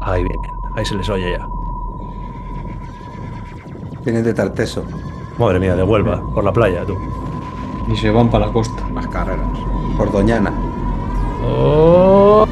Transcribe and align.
Ahí 0.00 0.24
vienen, 0.24 0.50
ahí 0.76 0.84
se 0.84 0.94
les 0.94 1.08
oye 1.08 1.32
ya. 1.38 1.46
Vienen 4.04 4.24
de 4.24 4.32
Tarteso. 4.32 4.84
Madre 5.38 5.60
mía, 5.60 5.76
de 5.76 5.82
Huelva, 5.82 6.22
por 6.34 6.42
la 6.44 6.52
playa, 6.52 6.84
tú. 6.86 6.96
Y 7.92 7.96
se 7.96 8.10
van 8.10 8.30
para 8.30 8.46
la 8.46 8.52
costa. 8.52 8.82
Las 8.94 9.06
carreras. 9.08 9.46
Por 9.96 10.10
Doñana. 10.10 10.52
Oh, 11.42 12.46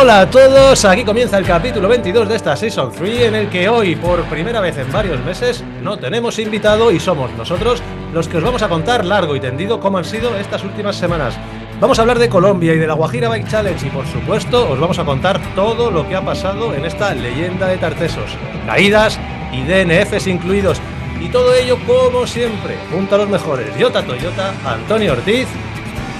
hola 0.00 0.20
a 0.20 0.30
todos, 0.30 0.84
aquí 0.84 1.04
comienza 1.04 1.38
el 1.38 1.44
capítulo 1.44 1.88
22 1.88 2.28
de 2.28 2.36
esta 2.36 2.56
Season 2.56 2.90
3 2.90 3.22
en 3.22 3.34
el 3.34 3.48
que 3.48 3.68
hoy, 3.68 3.94
por 3.96 4.22
primera 4.24 4.60
vez 4.60 4.76
en 4.78 4.90
varios 4.92 5.24
meses, 5.24 5.62
no 5.82 5.96
tenemos 5.98 6.38
invitado 6.38 6.90
y 6.90 6.98
somos 6.98 7.32
nosotros 7.32 7.82
los 8.12 8.28
que 8.28 8.38
os 8.38 8.42
vamos 8.42 8.62
a 8.62 8.68
contar 8.68 9.04
largo 9.04 9.36
y 9.36 9.40
tendido 9.40 9.80
cómo 9.80 9.98
han 9.98 10.04
sido 10.04 10.36
estas 10.36 10.64
últimas 10.64 10.96
semanas. 10.96 11.38
Vamos 11.80 11.96
a 12.00 12.02
hablar 12.02 12.18
de 12.18 12.28
Colombia 12.28 12.74
y 12.74 12.78
de 12.78 12.88
la 12.88 12.94
Guajira 12.94 13.28
Bike 13.28 13.46
Challenge 13.46 13.86
y 13.86 13.90
por 13.90 14.04
supuesto 14.08 14.68
os 14.68 14.80
vamos 14.80 14.98
a 14.98 15.04
contar 15.04 15.40
todo 15.54 15.92
lo 15.92 16.08
que 16.08 16.16
ha 16.16 16.24
pasado 16.24 16.74
en 16.74 16.84
esta 16.84 17.14
leyenda 17.14 17.68
de 17.68 17.76
Tartesos. 17.76 18.36
Caídas 18.66 19.20
y 19.52 19.62
DNFs 19.62 20.26
incluidos. 20.26 20.80
Y 21.20 21.28
todo 21.28 21.54
ello 21.54 21.78
como 21.86 22.26
siempre, 22.26 22.76
junto 22.92 23.14
a 23.14 23.18
los 23.18 23.28
mejores 23.28 23.76
Yota 23.78 24.04
Toyota, 24.04 24.54
Antonio 24.66 25.12
Ortiz, 25.12 25.46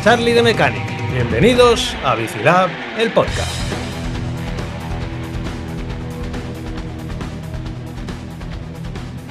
Charlie 0.04 0.32
de 0.32 0.44
Mechanic. 0.44 0.84
Bienvenidos 1.12 1.96
a 2.04 2.14
Bicilab, 2.14 2.70
el 2.96 3.10
podcast. 3.10 3.50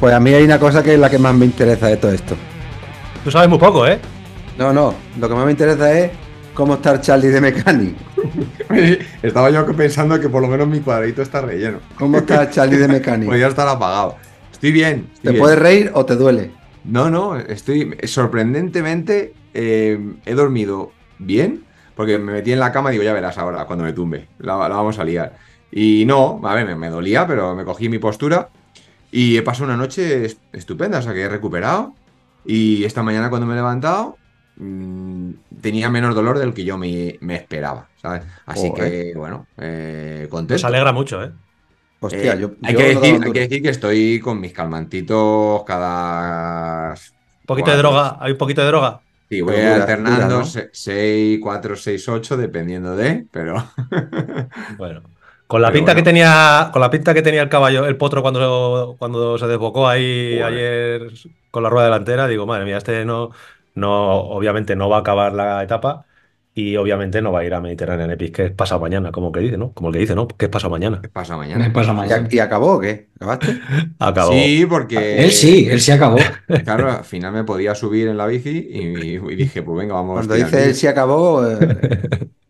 Pues 0.02 0.14
a 0.14 0.20
mí 0.20 0.34
hay 0.34 0.44
una 0.44 0.60
cosa 0.60 0.84
que 0.84 0.96
es 0.96 1.00
la 1.00 1.10
que 1.10 1.20
más 1.20 1.34
me 1.34 1.46
interesa 1.46 1.88
de 1.88 1.96
todo 1.96 2.12
esto. 2.12 2.36
Tú 3.24 3.32
sabes 3.32 3.48
muy 3.48 3.60
poco, 3.60 3.88
¿eh? 3.88 3.98
No, 4.58 4.74
no, 4.74 4.94
lo 5.20 5.30
que 5.30 5.36
más 5.36 5.46
me 5.46 5.52
interesa 5.52 5.98
es 6.00 6.12
cómo 6.54 6.76
está 6.76 6.92
el 6.94 7.02
Charlie 7.02 7.28
de 7.30 7.42
Mechanic. 7.42 7.96
Estaba 9.22 9.50
yo 9.52 9.66
pensando 9.76 10.20
que 10.20 10.30
por 10.30 10.42
lo 10.42 10.48
menos 10.48 10.68
mi 10.68 10.80
cuadradito 10.80 11.22
está 11.22 11.42
relleno. 11.42 11.80
¿Cómo 11.98 12.18
está 12.18 12.44
el 12.44 12.50
Charlie 12.50 12.78
de 12.78 12.88
Mechanic? 12.88 13.28
Podría 13.28 13.48
estar 13.48 13.68
apagado. 13.68 14.16
Estoy 14.52 14.72
bien. 14.72 15.10
estoy 15.14 15.24
¿Te 15.24 15.30
bien. 15.32 15.42
puedes 15.42 15.60
reír 15.60 15.92
o 15.94 16.06
te 16.06 16.16
duele? 16.16 16.52
No, 16.84 17.10
no, 17.10 17.38
estoy 17.38 17.96
sorprendentemente 18.06 19.34
eh, 19.54 20.00
he 20.26 20.34
dormido 20.34 20.92
bien 21.20 21.64
porque 21.96 22.18
me 22.18 22.32
metí 22.32 22.52
en 22.54 22.60
la 22.60 22.72
cama 22.72 22.90
y 22.90 22.94
digo, 22.94 23.04
ya 23.04 23.14
verás 23.14 23.38
ahora 23.38 23.66
cuando 23.66 23.84
me 23.84 23.94
tumbe, 23.94 24.28
la, 24.40 24.56
la 24.58 24.76
vamos 24.76 24.98
a 25.00 25.04
liar. 25.04 25.36
Y 25.72 26.06
no, 26.06 26.40
a 26.44 26.54
ver, 26.56 26.66
me, 26.66 26.76
me 26.76 26.90
dolía, 26.90 27.28
pero 27.28 27.56
me 27.56 27.66
cogí 27.66 27.90
mi 27.90 28.00
postura 28.00 28.50
y 29.12 29.36
he 29.38 29.42
pasado 29.42 29.66
una 29.66 29.78
noche 29.78 30.26
est- 30.26 30.40
estupenda, 30.54 31.00
o 31.00 31.02
sea 31.02 31.14
que 31.14 31.22
he 31.24 31.30
recuperado 31.30 31.94
y 32.46 32.84
esta 32.86 33.04
mañana 33.04 33.30
cuando 33.30 33.48
me 33.48 33.54
he 33.54 33.58
levantado 33.58 34.18
mm, 34.58 35.32
tenía 35.62 35.90
menos 35.90 36.16
dolor 36.16 36.40
del 36.40 36.54
que 36.54 36.66
yo 36.66 36.78
me, 36.78 37.18
me 37.22 37.36
esperaba, 37.36 37.90
¿sabes? 38.02 38.24
Así 38.46 38.74
que, 38.74 39.14
bueno, 39.16 39.48
eh, 39.58 40.28
Nos 40.50 40.64
contento. 40.64 40.66
alegra 40.66 40.92
mucho, 40.94 41.24
¿eh? 41.24 41.32
Hostia, 42.00 42.34
Eh, 42.34 42.38
yo. 42.38 42.58
hay, 42.62 42.74
yo 42.74 42.78
que 42.78 42.84
decir, 42.84 43.20
hay 43.22 43.32
que 43.34 43.40
decir 43.42 43.62
que 43.62 43.70
estoy 43.70 44.20
con 44.20 44.40
mis 44.40 44.54
calmantitos 44.54 45.64
cada... 45.66 46.94
Un 46.94 47.46
poquito 47.48 47.72
de 47.72 47.78
droga, 47.78 48.18
hay 48.20 48.32
un 48.34 48.38
poquito 48.38 48.62
de 48.62 48.68
droga. 48.68 49.04
Sí, 49.30 49.42
voy 49.42 49.62
dura, 49.62 49.76
alternando 49.76 50.26
dura, 50.26 50.28
¿no? 50.28 50.46
6, 50.72 51.40
4, 51.42 51.76
6, 51.76 52.08
8, 52.10 52.38
dependiendo 52.38 52.96
de, 52.96 53.28
pero... 53.32 53.56
Bueno. 54.78 55.04
Con 55.48 55.62
la 55.62 55.72
Pero 55.72 55.72
pinta 55.72 55.96
que 55.96 56.04
tenía, 56.04 56.70
con 56.74 56.82
la 56.82 56.90
pinta 56.90 57.14
que 57.14 57.22
tenía 57.22 57.42
el 57.42 57.48
caballo, 57.50 57.86
el 57.86 57.96
potro 57.96 58.22
cuando, 58.22 58.98
cuando 59.00 59.38
se 59.38 59.48
desbocó 59.48 59.88
ahí 59.88 60.42
ayer 60.42 61.10
con 61.52 61.64
la 61.64 61.70
rueda 61.70 61.86
delantera, 61.86 62.28
digo, 62.28 62.46
madre 62.46 62.66
mía, 62.66 62.78
este 62.78 63.06
no, 63.06 63.32
no, 63.78 63.92
obviamente 64.22 64.76
no 64.76 64.90
va 64.90 64.98
a 64.98 65.00
acabar 65.02 65.34
la 65.34 65.64
etapa 65.64 66.06
y 66.60 66.76
obviamente 66.76 67.22
no 67.22 67.32
va 67.32 67.42
a 67.42 67.46
ir 67.46 67.54
a 67.54 67.62
Mediterranean 67.62 68.10
Epic, 68.10 68.36
que 68.36 68.46
es 68.46 68.52
pasado 68.52 68.82
mañana, 68.82 69.12
como 69.12 69.32
que 69.32 69.42
dice, 69.42 69.58
¿no? 69.58 69.74
Como 69.74 69.90
el 69.90 69.94
que 69.94 70.00
dice, 70.00 70.16
¿no? 70.16 70.28
¿Qué 70.28 70.46
es 70.46 70.50
pasado 70.50 70.72
mañana? 70.72 71.00
¿Qué 71.04 71.10
pasa 71.10 71.34
Me 71.38 71.46
mañana? 71.48 71.72
pasa 71.72 71.92
¿Y, 71.92 71.96
mañana. 71.96 72.28
y 72.32 72.40
acabó 72.40 72.72
o 72.74 72.80
qué? 72.80 73.10
¿Acabaste? 73.18 73.60
Acabó. 74.00 74.32
Sí, 74.32 74.66
porque... 74.68 75.24
Él 75.24 75.32
sí, 75.32 75.68
él 75.70 75.80
sí 75.82 75.92
acabó. 75.92 76.18
Claro, 76.64 76.92
al 76.92 77.04
final 77.04 77.32
me 77.34 77.44
podía 77.44 77.76
subir 77.76 78.08
en 78.08 78.18
la 78.18 78.26
bici 78.26 78.70
y, 78.72 78.80
y 79.18 79.36
dije, 79.36 79.62
pues 79.62 79.78
venga, 79.78 79.94
vamos. 79.94 80.16
Cuando 80.16 80.34
dice 80.34 80.66
él 80.66 80.74
sí 80.74 80.88
acabó, 80.88 81.46
eh, 81.48 81.58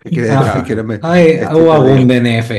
¿qué 0.09 0.29
Ah. 0.31 0.63
Que 0.65 0.75
me- 0.83 0.99
Ay, 1.01 1.39
hubo 1.51 1.53
perdido. 1.53 1.73
algún 1.73 2.07
DNF. 2.07 2.51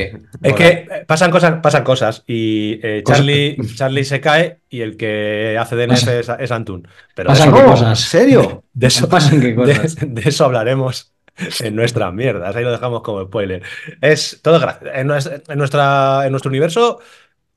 Es 0.43 0.53
que 0.53 0.87
pasan 1.07 1.31
cosas, 1.31 1.55
pasan 1.63 1.83
cosas 1.83 2.23
y 2.27 2.79
eh, 2.83 3.01
Cosas- 3.03 3.17
Charlie, 3.19 3.57
Charlie 3.75 4.03
se 4.05 4.21
cae 4.21 4.59
y 4.69 4.81
el 4.81 4.97
que 4.97 5.57
hace 5.59 5.75
DNF 5.75 6.07
es, 6.09 6.29
es 6.39 6.51
Antun. 6.51 6.87
Pero 7.15 7.29
de 7.33 7.39
Pasan 7.39 7.47
eso, 7.49 7.57
qué 7.57 7.63
¿En 7.63 7.69
cosas. 7.71 7.99
serio? 8.01 8.63
de 8.73 8.87
eso- 8.87 9.09
Pasan 9.09 9.41
qué 9.41 9.47
de, 9.47 9.55
cosas. 9.55 9.95
de 9.99 10.21
eso 10.29 10.45
hablaremos 10.45 11.11
en 11.63 11.75
nuestras 11.75 12.13
mierdas. 12.13 12.55
Ahí 12.55 12.63
lo 12.63 12.71
dejamos 12.71 13.01
como 13.01 13.23
spoiler. 13.25 13.63
Es 14.01 14.39
todo 14.41 14.57
en, 14.93 15.07
nues- 15.07 15.43
en 15.47 15.57
nuestra, 15.57 16.23
en 16.25 16.31
nuestro 16.31 16.49
universo 16.49 16.99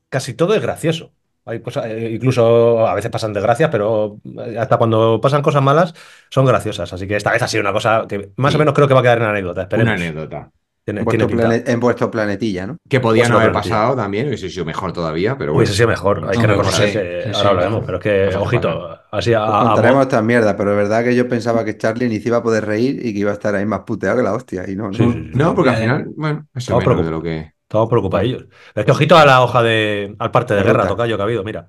casi 0.09 0.35
todo 0.35 0.55
es 0.55 0.63
gracioso. 0.63 1.13
Hay 1.45 1.61
cosas, 1.61 1.87
eh, 1.87 2.11
incluso 2.15 2.87
a 2.87 2.95
veces 2.95 3.11
pasan 3.11 3.33
desgracias, 3.33 3.69
pero 3.71 4.19
eh, 4.47 4.57
hasta 4.59 4.77
cuando 4.77 5.21
pasan 5.21 5.43
cosas 5.43 5.63
malas 5.63 5.93
son 6.31 6.47
graciosas. 6.47 6.93
Así 6.93 7.09
que 7.09 7.17
esta 7.17 7.33
vez 7.33 7.43
ha 7.43 7.49
sido 7.49 7.63
una 7.63 7.73
cosa 7.73 8.07
que 8.09 8.31
más 8.37 8.53
Sí. 8.53 8.57
o 8.57 8.59
menos 8.61 8.75
creo 8.75 8.87
que 8.87 8.95
va 8.95 9.01
a 9.01 9.03
quedar 9.03 9.19
en 9.19 9.25
anécdota. 9.25 9.63
Una 9.63 9.63
Esperemos. 9.65 9.95
anécdota. 10.01 10.51
Tiene, 10.85 11.01
En 11.03 11.07
tiene 11.07 11.25
vuestro, 11.25 11.29
pinta. 11.29 11.45
plane- 11.45 11.73
en 11.73 11.81
vuestro 11.81 12.11
planetilla, 12.11 12.67
¿no? 12.67 12.77
Que 12.89 12.99
podía 13.01 13.25
no 13.29 13.37
una 13.37 13.43
haber 13.45 13.53
pasado 13.53 13.95
también, 13.95 14.27
hubiese 14.27 14.51
sido 14.51 14.65
mejor 14.65 14.93
todavía, 14.93 15.39
pero 15.39 15.53
bueno. 15.53 15.59
Hubiese 15.59 15.75
sido 15.75 15.89
mejor, 15.89 16.29
hay 16.29 16.39
que 16.39 16.47
reconocer 16.47 16.87
sí, 16.89 16.93
que 16.95 17.21
sí, 17.23 17.29
ahora 17.29 17.39
sí, 17.41 17.47
hablaremos, 17.47 17.83
pero 17.87 17.99
es 17.99 18.03
que, 18.03 18.37
ojito, 18.37 18.99
así 19.13 19.33
a, 19.33 19.45
Os 19.45 19.51
a- 19.51 19.61
a- 19.61 19.65
contaremos 19.67 20.03
esta 20.03 20.23
mierda, 20.23 20.57
pero 20.57 20.71
es 20.73 20.77
verdad 20.77 21.05
que 21.05 21.15
yo 21.15 21.29
pensaba 21.29 21.65
que 21.65 21.77
Charlie 21.79 22.09
ni 22.09 22.19
se 22.19 22.29
iba 22.29 22.39
a 22.39 22.43
poder 22.43 22.67
reír 22.67 22.99
y 23.07 23.13
que 23.13 23.21
iba 23.21 23.31
a 23.31 23.35
estar 23.35 23.55
ahí 23.55 23.65
más 23.65 23.81
puteado 23.81 24.17
que 24.17 24.23
la 24.25 24.33
hostia. 24.35 24.69
Y 24.69 24.75
no, 24.75 24.89
no. 24.89 24.93
Sí, 24.95 25.05
sí, 25.05 25.13
sí. 25.13 25.31
No, 25.35 25.55
porque 25.55 25.71
al 25.71 25.77
Eh, 25.77 25.81
final, 25.83 26.07
bueno, 26.17 26.47
eso 26.55 26.59
estamos 26.59 26.83
es 26.83 26.89
menos 26.89 27.05
de 27.05 27.11
preocupados. 27.11 27.11
lo 27.13 27.23
que. 27.23 27.53
Estamos 27.63 27.89
preocupadillos. 27.89 28.47
Es 28.75 28.85
que 28.85 28.91
ojito 28.91 29.17
a 29.17 29.25
la 29.25 29.43
hoja 29.43 29.63
de. 29.63 30.15
al 30.19 30.31
parte 30.31 30.55
de 30.55 30.63
guerra, 30.63 30.87
tocayo 30.89 31.17
que 31.17 31.23
ha 31.23 31.25
habido, 31.25 31.43
mira. 31.45 31.69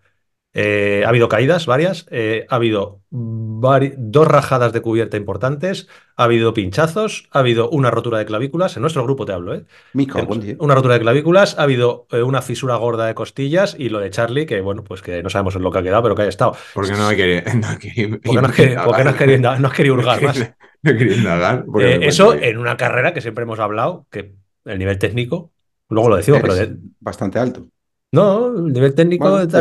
Eh, 0.55 1.01
ha 1.03 1.09
habido 1.09 1.27
caídas 1.29 1.65
varias, 1.65 2.05
eh, 2.11 2.45
ha 2.47 2.55
habido 2.57 3.01
vari- 3.11 3.95
dos 3.97 4.27
rajadas 4.27 4.71
de 4.71 4.81
cubierta 4.81 5.17
importantes, 5.17 5.87
ha 6.15 6.25
habido 6.25 6.53
pinchazos, 6.53 7.27
ha 7.31 7.39
habido 7.39 7.69
una 7.71 7.89
rotura 7.89 8.19
de 8.19 8.25
clavículas, 8.25 8.75
en 8.77 8.81
nuestro 8.81 9.03
grupo 9.03 9.25
te 9.25 9.33
hablo, 9.33 9.55
¿eh? 9.55 9.65
En. 10.19 10.57
Una 10.59 10.75
rotura 10.75 10.93
de 10.93 10.99
clavículas, 10.99 11.57
ha 11.57 11.63
habido 11.63 12.05
eh, 12.11 12.21
una 12.21 12.43
fisura 12.43 12.75
gorda 12.75 13.07
de 13.07 13.15
costillas 13.15 13.75
y 13.79 13.89
lo 13.89 13.99
de 13.99 14.11
Charlie, 14.11 14.45
que 14.45 14.61
bueno, 14.61 14.83
pues 14.83 15.01
que 15.01 15.23
no 15.23 15.29
sabemos 15.31 15.55
en 15.55 15.63
lo 15.63 15.71
que 15.71 15.79
ha 15.79 15.83
quedado, 15.83 16.03
pero 16.03 16.15
que 16.15 16.21
haya 16.21 16.29
estado. 16.29 16.55
Porque 16.75 16.91
no 16.91 17.07
hay 17.07 17.17
que. 17.17 17.43
No 17.55 17.67
hay 17.69 17.77
que 17.77 18.19
¿Por 18.23 18.35
qué 18.35 18.41
no 19.03 19.09
has 19.09 19.15
querido, 19.17 19.57
no 19.59 19.67
has 19.67 19.73
querido 19.73 19.95
hurgar 19.95 20.21
más? 20.23 20.53
No 20.83 20.91
he 20.91 20.97
querido 20.97 21.15
indagar. 21.17 21.65
eso 22.01 22.35
en 22.35 22.59
una 22.59 22.77
carrera 22.77 23.11
que 23.13 23.21
siempre 23.21 23.43
hemos 23.43 23.57
hablado, 23.59 24.05
que 24.11 24.35
el 24.65 24.77
nivel 24.77 24.99
técnico, 24.99 25.51
luego 25.89 26.09
lo 26.09 26.17
decimos, 26.17 26.41
pero 26.41 26.53
de- 26.53 26.75
bastante 26.99 27.39
alto. 27.39 27.67
no, 28.11 28.47
el 28.55 28.71
nivel 28.71 28.93
técnico 28.93 29.31
Bueno, 29.31 29.45
de 29.47 29.51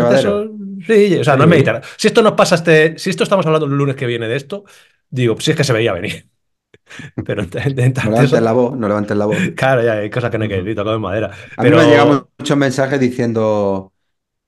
sí, 0.86 1.16
o 1.16 1.24
sea, 1.24 1.36
no 1.36 1.44
es 1.44 1.50
meditar. 1.50 1.82
Si 1.96 2.08
esto 2.08 2.22
nos 2.22 2.32
pasa 2.32 2.56
este, 2.56 2.98
si 2.98 3.10
esto 3.10 3.24
estamos 3.24 3.46
hablando 3.46 3.66
el 3.66 3.72
lunes 3.72 3.96
que 3.96 4.06
viene 4.06 4.28
de 4.28 4.36
esto, 4.36 4.64
digo, 5.10 5.38
si 5.40 5.50
es 5.50 5.56
que 5.56 5.64
se 5.64 5.72
veía 5.72 5.92
venir. 5.92 6.28
Pero 7.24 7.42
No 7.42 8.10
levantes 8.10 8.42
la 8.42 8.52
voz, 8.52 8.76
no 8.76 8.88
levantes 8.88 9.16
la 9.16 9.26
voz. 9.26 9.36
claro, 9.56 9.82
ya 9.82 9.94
hay 9.94 10.10
cosas 10.10 10.30
que 10.30 10.38
no 10.38 10.44
hay 10.44 10.50
que 10.50 10.56
decir, 10.56 10.74
tocado 10.74 10.96
en 10.96 11.02
madera. 11.02 11.26
A 11.26 11.62
mí 11.62 11.68
Pero 11.68 11.76
me 11.76 11.82
han 11.82 11.90
llegado 11.90 12.30
muchos 12.38 12.56
mensajes 12.56 13.00
diciendo, 13.00 13.92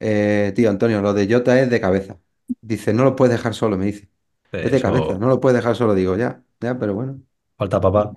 eh, 0.00 0.52
tío 0.54 0.70
Antonio, 0.70 1.00
lo 1.00 1.14
de 1.14 1.32
Jota 1.32 1.60
es 1.60 1.70
de 1.70 1.80
cabeza. 1.80 2.18
Dice, 2.60 2.92
no 2.92 3.04
lo 3.04 3.16
puedes 3.16 3.36
dejar 3.36 3.54
solo, 3.54 3.76
me 3.76 3.86
dice. 3.86 4.08
Es 4.52 4.70
de 4.70 4.80
cabeza, 4.80 5.18
no 5.18 5.28
lo 5.28 5.40
puedes 5.40 5.56
dejar 5.56 5.74
solo. 5.76 5.94
Digo, 5.94 6.16
ya, 6.16 6.42
ya, 6.60 6.78
pero 6.78 6.94
bueno. 6.94 7.20
falta 7.56 7.80
papá. 7.80 8.12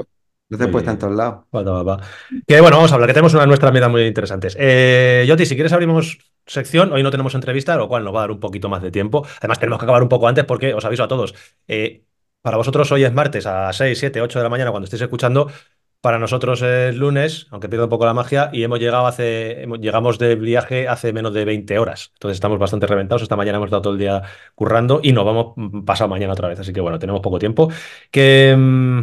No 0.49 0.57
te 0.57 0.67
puedes 0.69 0.87
en 0.87 0.97
todos 0.97 1.13
lados. 1.15 1.45
Falta 1.51 1.71
papá. 1.83 2.07
Que 2.47 2.61
bueno, 2.61 2.77
vamos 2.77 2.91
a 2.91 2.95
hablar, 2.95 3.07
que 3.09 3.13
tenemos 3.13 3.33
una 3.33 3.41
de 3.41 3.47
nuestras 3.47 3.71
medidas 3.73 3.91
muy 3.91 4.05
interesantes. 4.05 4.55
Eh, 4.59 5.25
Yoti, 5.27 5.45
si 5.45 5.55
quieres 5.55 5.73
abrimos 5.73 6.19
sección, 6.45 6.93
hoy 6.93 7.03
no 7.03 7.11
tenemos 7.11 7.35
entrevista, 7.35 7.75
lo 7.75 7.89
cual 7.89 8.05
nos 8.05 8.13
va 8.15 8.19
a 8.19 8.21
dar 8.23 8.31
un 8.31 8.39
poquito 8.39 8.69
más 8.69 8.81
de 8.81 8.89
tiempo. 8.91 9.25
Además, 9.39 9.59
tenemos 9.59 9.79
que 9.79 9.85
acabar 9.85 10.03
un 10.03 10.09
poco 10.09 10.27
antes 10.27 10.45
porque 10.45 10.73
os 10.73 10.85
aviso 10.85 11.03
a 11.03 11.07
todos. 11.09 11.33
eh, 11.67 12.03
para 12.41 12.55
vosotros 12.55 12.89
hoy 12.93 13.03
es 13.03 13.11
martes 13.13 13.45
a 13.45 13.73
6, 13.73 13.99
7, 13.99 14.21
8 14.21 14.39
de 14.39 14.43
la 14.43 14.49
mañana 14.49 14.71
cuando 14.71 14.85
estéis 14.85 15.01
escuchando. 15.01 15.51
Para 15.99 16.19
nosotros 16.19 16.61
es 16.61 16.95
lunes, 16.95 17.47
aunque 17.49 17.67
pierda 17.67 17.85
un 17.85 17.89
poco 17.89 18.05
la 18.05 18.13
magia, 18.13 18.49
y 18.53 18.63
hemos 18.63 18.79
llegado 18.79 19.07
hace, 19.07 19.63
hemos- 19.63 19.79
llegamos 19.79 20.17
de 20.19 20.35
viaje 20.35 20.87
hace 20.87 21.11
menos 21.11 21.33
de 21.33 21.43
20 21.43 21.77
horas. 21.79 22.11
Entonces 22.13 22.37
estamos 22.37 22.57
bastante 22.59 22.87
reventados. 22.87 23.23
Esta 23.23 23.35
mañana 23.35 23.57
hemos 23.57 23.67
estado 23.67 23.81
todo 23.81 23.93
el 23.93 23.99
día 23.99 24.21
currando 24.55 25.01
y 25.03 25.11
nos 25.11 25.25
vamos 25.25 25.53
mm, 25.57 25.83
pasado 25.83 26.07
mañana 26.07 26.31
otra 26.33 26.47
vez. 26.47 26.59
Así 26.59 26.71
que 26.71 26.79
bueno, 26.79 26.99
tenemos 26.99 27.19
poco 27.21 27.39
tiempo. 27.39 27.69
Que, 28.11 28.55
mm, 28.57 29.01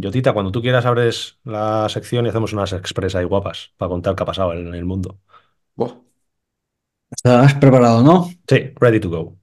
Yotita, 0.00 0.32
cuando 0.32 0.52
tú 0.52 0.60
quieras 0.62 0.86
abres 0.86 1.38
la 1.44 1.88
sección 1.88 2.26
y 2.26 2.28
hacemos 2.28 2.52
unas 2.52 2.72
expresas 2.72 3.22
y 3.22 3.24
guapas 3.24 3.72
para 3.76 3.88
contar 3.88 4.14
qué 4.14 4.22
ha 4.22 4.26
pasado 4.26 4.52
en 4.52 4.74
el 4.74 4.84
mundo. 4.84 5.18
¿Estás 7.10 7.54
preparado, 7.54 8.02
no? 8.02 8.28
Sí, 8.48 8.72
ready 8.78 9.00
to 9.00 9.08
go. 9.08 9.36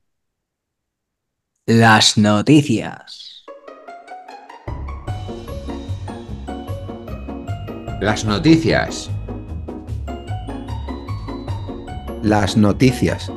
Las 1.65 2.17
noticias. 2.17 3.43
Las 8.01 8.23
noticias. 8.25 9.09
Las 12.21 12.55
noticias. 12.57 13.31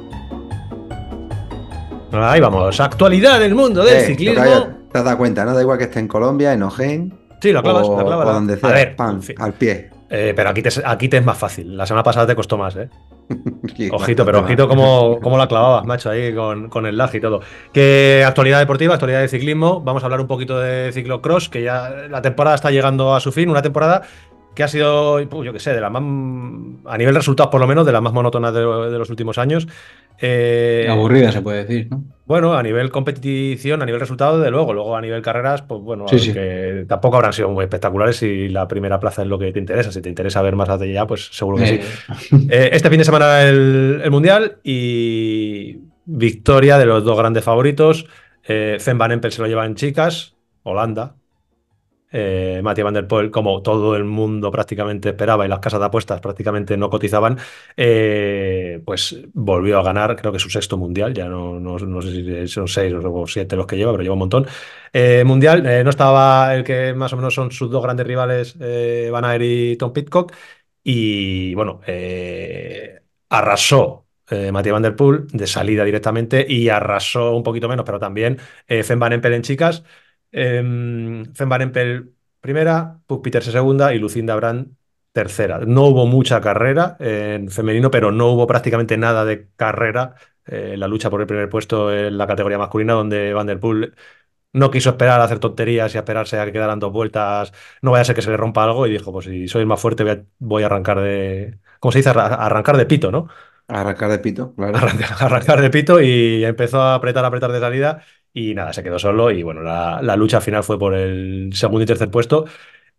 Ahí 2.13 2.41
vamos. 2.41 2.81
Actualidad 2.81 3.41
del 3.41 3.55
mundo 3.55 3.85
del 3.85 3.97
Eh, 3.97 4.07
ciclismo. 4.07 4.78
Te 4.99 5.01
has 5.01 5.05
dado 5.05 5.19
cuenta, 5.19 5.45
¿no? 5.45 5.55
Da 5.55 5.61
igual 5.63 5.79
que 5.79 5.85
esté 5.85 6.01
en 6.01 6.09
Colombia, 6.09 6.53
en 6.53 6.63
Ojén 6.63 7.13
Sí, 7.41 7.53
la 7.53 7.63
clavas, 7.63 7.87
o, 7.89 7.97
la 7.97 8.05
clavas. 8.05 8.25
o 8.27 8.29
la- 8.29 8.35
donde 8.35 8.55
A 8.55 8.57
sea. 8.59 8.71
ver, 8.71 8.97
en 8.99 9.23
fin. 9.23 9.37
al 9.39 9.53
pie. 9.53 9.91
Eh, 10.11 10.33
pero 10.35 10.49
aquí 10.51 10.63
te, 10.63 10.71
aquí 10.85 11.09
te 11.09 11.19
es 11.19 11.25
más 11.25 11.37
fácil. 11.39 11.77
La 11.77 11.87
semana 11.87 12.03
pasada 12.03 12.27
te 12.27 12.35
costó 12.35 12.57
más, 12.59 12.75
¿eh? 12.77 12.89
Sí, 13.77 13.89
Ojito, 13.93 14.25
pero 14.25 14.41
ojito 14.41 14.67
cómo, 14.67 15.19
cómo 15.23 15.37
la 15.39 15.47
clavabas, 15.47 15.85
macho, 15.85 16.11
ahí 16.11 16.35
con, 16.35 16.69
con 16.69 16.87
el 16.87 16.97
lag 16.97 17.15
y 17.15 17.21
todo. 17.21 17.41
Que 17.73 18.25
actualidad 18.27 18.59
deportiva, 18.59 18.95
actualidad 18.95 19.21
de 19.21 19.29
ciclismo. 19.29 19.81
Vamos 19.83 20.03
a 20.03 20.07
hablar 20.07 20.21
un 20.21 20.27
poquito 20.27 20.59
de 20.59 20.91
ciclocross, 20.93 21.49
que 21.49 21.63
ya 21.63 21.91
la 22.11 22.23
temporada 22.23 22.57
está 22.57 22.71
llegando 22.71 23.15
a 23.15 23.21
su 23.21 23.31
fin. 23.33 23.51
Una 23.51 23.63
temporada 23.63 24.03
que 24.55 24.65
ha 24.65 24.69
sido, 24.69 25.21
yo 25.21 25.53
qué 25.53 25.61
sé, 25.61 25.73
de 25.75 25.81
la 25.81 25.91
más. 25.91 26.03
A 26.87 26.97
nivel 26.99 27.15
resultados, 27.15 27.51
por 27.53 27.61
lo 27.61 27.67
menos, 27.69 27.85
de 27.87 27.93
las 27.93 28.03
más 28.03 28.13
monótonas 28.15 28.53
de, 28.55 28.61
de 28.61 28.99
los 28.99 29.11
últimos 29.11 29.37
años. 29.39 29.69
Eh, 30.21 30.87
Aburrida 30.91 31.33
se 31.33 31.43
puede 31.43 31.65
decir, 31.65 31.89
¿no? 31.91 32.05
Bueno, 32.27 32.53
a 32.55 32.63
nivel 32.63 32.91
competición, 32.91 33.81
a 33.81 33.87
nivel 33.87 34.01
resultado, 34.01 34.39
de 34.39 34.51
luego. 34.51 34.75
Luego 34.75 34.95
a 34.97 35.01
nivel 35.01 35.23
carreras, 35.23 35.63
pues 35.63 35.81
bueno, 35.81 36.07
Sí, 36.09 36.15
a 36.15 36.19
ver 36.19 36.25
sí. 36.27 36.33
que 36.35 36.85
tampoco 36.87 37.17
habrán 37.17 37.33
sido 37.33 37.49
muy 37.49 37.65
espectaculares 37.65 38.17
si 38.17 38.49
la 38.49 38.69
primera 38.69 39.01
plaza 39.01 39.23
es 39.23 39.29
lo 39.29 39.39
que 39.39 39.51
te 39.51 39.59
interesa. 39.59 39.91
Si 39.93 40.03
te 40.03 40.11
interesa 40.11 40.43
ver 40.43 40.55
más 40.55 40.69
allá, 40.69 41.07
pues 41.07 41.29
seguro 41.33 41.57
que 41.57 41.67
sí. 41.67 41.75
Eh, 41.75 42.47
Eh, 42.51 42.71
este 42.73 42.91
fin 42.91 42.99
de 42.99 43.05
semana 43.07 43.43
el, 43.45 44.01
el 44.05 44.11
Mundial 44.11 44.59
y 44.63 45.79
victoria 46.05 46.77
de 46.79 46.85
los 46.87 47.03
dos 47.05 47.17
grandes 47.17 47.45
favoritos. 47.45 48.07
Fen 48.43 48.99
Van 48.99 49.13
Empel 49.13 49.33
se 49.33 49.41
lo 49.43 49.49
lleva 49.49 49.65
en 49.67 49.75
chicas, 49.75 50.35
Holanda. 50.63 51.15
Eh, 52.11 52.61
Van 52.63 52.95
Der 52.95 53.07
Poel, 53.07 53.31
como 53.31 53.63
todo 53.63 53.97
el 53.97 54.05
mundo 54.05 54.51
prácticamente 54.51 55.11
esperaba 55.11 55.45
y 55.45 55.49
las 55.49 55.59
casas 55.59 55.81
de 55.81 55.87
apuestas 55.87 56.21
prácticamente 56.21 56.77
no 56.77 56.91
cotizaban, 56.91 57.39
eh, 57.77 58.81
pues 58.85 59.21
volvió 59.35 59.79
a 59.79 59.83
ganar, 59.83 60.17
creo 60.17 60.33
que 60.33 60.39
su 60.39 60.51
sexto 60.51 60.77
mundial, 60.77 61.15
ya 61.15 61.29
no, 61.29 61.61
no, 61.61 62.03
sé 62.03 62.11
si 62.11 62.49
son 62.49 62.69
seis 62.69 62.95
o 62.95 63.27
siete 63.27 63.57
los 63.57 63.67
que 63.67 63.77
lleva, 63.77 63.93
pero 63.93 64.03
lleva 64.03 64.15
un 64.15 64.21
montón. 64.21 64.47
Eh, 64.93 65.25
mundial, 65.25 65.67
eh, 65.67 65.85
no 65.85 65.91
estaba 65.91 66.55
el 66.55 66.65
que 66.65 66.95
más 66.95 67.13
o 67.13 67.17
menos 67.17 67.35
son 67.35 67.51
sus 67.53 67.71
dos 67.71 67.83
grandes 67.83 68.07
rivales, 68.07 68.57
Van 69.11 69.25
Aert 69.25 69.45
y 69.45 69.77
Tom 69.77 69.93
Pitcock, 69.93 70.33
y 70.83 71.55
bueno, 71.55 71.81
arrasó 73.29 74.09
eh, 74.31 74.53
Mathieu 74.53 74.75
Van 74.75 74.83
Der 74.83 74.95
Poel 74.97 75.27
de 75.29 75.47
salida 75.47 75.85
directamente 75.85 76.45
y 76.49 76.69
arrasó 76.69 77.35
un 77.35 77.43
poquito 77.43 77.69
menos, 77.69 77.85
pero 77.85 77.99
también 77.99 78.39
eh, 78.67 78.85
Empel 78.89 79.33
en 79.33 79.43
chicas. 79.43 79.85
Eh, 80.33 80.59
Empel 80.59 82.15
primera, 82.41 83.01
Puk 83.07 83.23
Pieterse 83.23 83.53
segunda 83.53 83.95
y 83.95 83.99
Lucinda 83.99 84.37
Brand 84.37 84.75
tercera. 85.13 85.59
No 85.61 85.85
hubo 85.87 86.07
mucha 86.07 86.41
carrera 86.41 86.97
en 87.01 87.51
femenino, 87.51 87.91
pero 87.91 88.13
no 88.13 88.29
hubo 88.29 88.47
prácticamente 88.47 88.97
nada 88.97 89.25
de 89.25 89.49
carrera 89.57 90.15
eh, 90.47 90.73
en 90.75 90.81
la 90.81 90.89
lucha 90.89 91.11
por 91.11 91.21
el 91.21 91.27
primer 91.27 91.49
puesto 91.49 91.93
en 91.93 92.17
la 92.19 92.27
categoría 92.27 92.59
masculina, 92.59 92.93
donde 92.95 93.33
Van 93.33 93.47
Der 93.47 93.59
Poel 93.59 93.95
no 94.53 94.71
quiso 94.71 94.91
esperar 94.91 95.21
a 95.21 95.25
hacer 95.25 95.39
tonterías 95.41 95.95
y 95.95 95.99
a 95.99 96.01
esperarse 96.01 96.39
a 96.41 96.45
que 96.47 96.53
quedaran 96.53 96.79
dos 96.81 96.93
vueltas. 96.93 97.53
No 97.83 97.93
vaya 97.93 98.03
a 98.03 98.05
ser 98.05 98.15
que 98.17 98.23
se 98.23 98.31
le 98.31 98.37
rompa 98.37 98.65
algo 98.65 98.87
y 98.87 98.93
dijo, 98.93 99.13
pues 99.13 99.27
si 99.27 99.49
soy 99.49 99.63
el 99.63 99.67
más 99.69 99.81
fuerte 99.81 100.05
voy 100.05 100.13
a, 100.13 100.25
voy 100.39 100.63
a 100.63 100.67
arrancar 100.67 101.01
de... 101.01 101.59
¿Cómo 101.81 101.93
se 101.93 101.99
dice? 102.01 102.11
Arra- 102.11 102.35
Arrancar 102.37 102.77
de 102.77 102.87
pito, 102.87 103.11
¿no? 103.13 103.29
Arrancar 103.69 104.11
de 104.11 104.19
pito, 104.19 104.55
claro. 104.55 104.77
Arrancar, 104.79 105.11
arrancar 105.21 105.61
de 105.61 105.71
pito 105.71 106.01
y 106.01 106.45
empezó 106.45 106.81
a 106.81 106.95
apretar, 106.95 107.25
apretar 107.25 107.53
de 107.53 107.61
salida 107.61 108.03
y 108.33 108.55
nada, 108.55 108.73
se 108.73 108.83
quedó 108.83 108.99
solo 108.99 109.31
y 109.31 109.43
bueno, 109.43 109.63
la, 109.63 110.01
la 110.03 110.17
lucha 110.17 110.41
final 110.41 110.63
fue 110.65 110.79
por 110.79 110.95
el 110.95 111.51
segundo 111.55 111.83
y 111.83 111.87
tercer 111.87 112.11
puesto. 112.11 112.45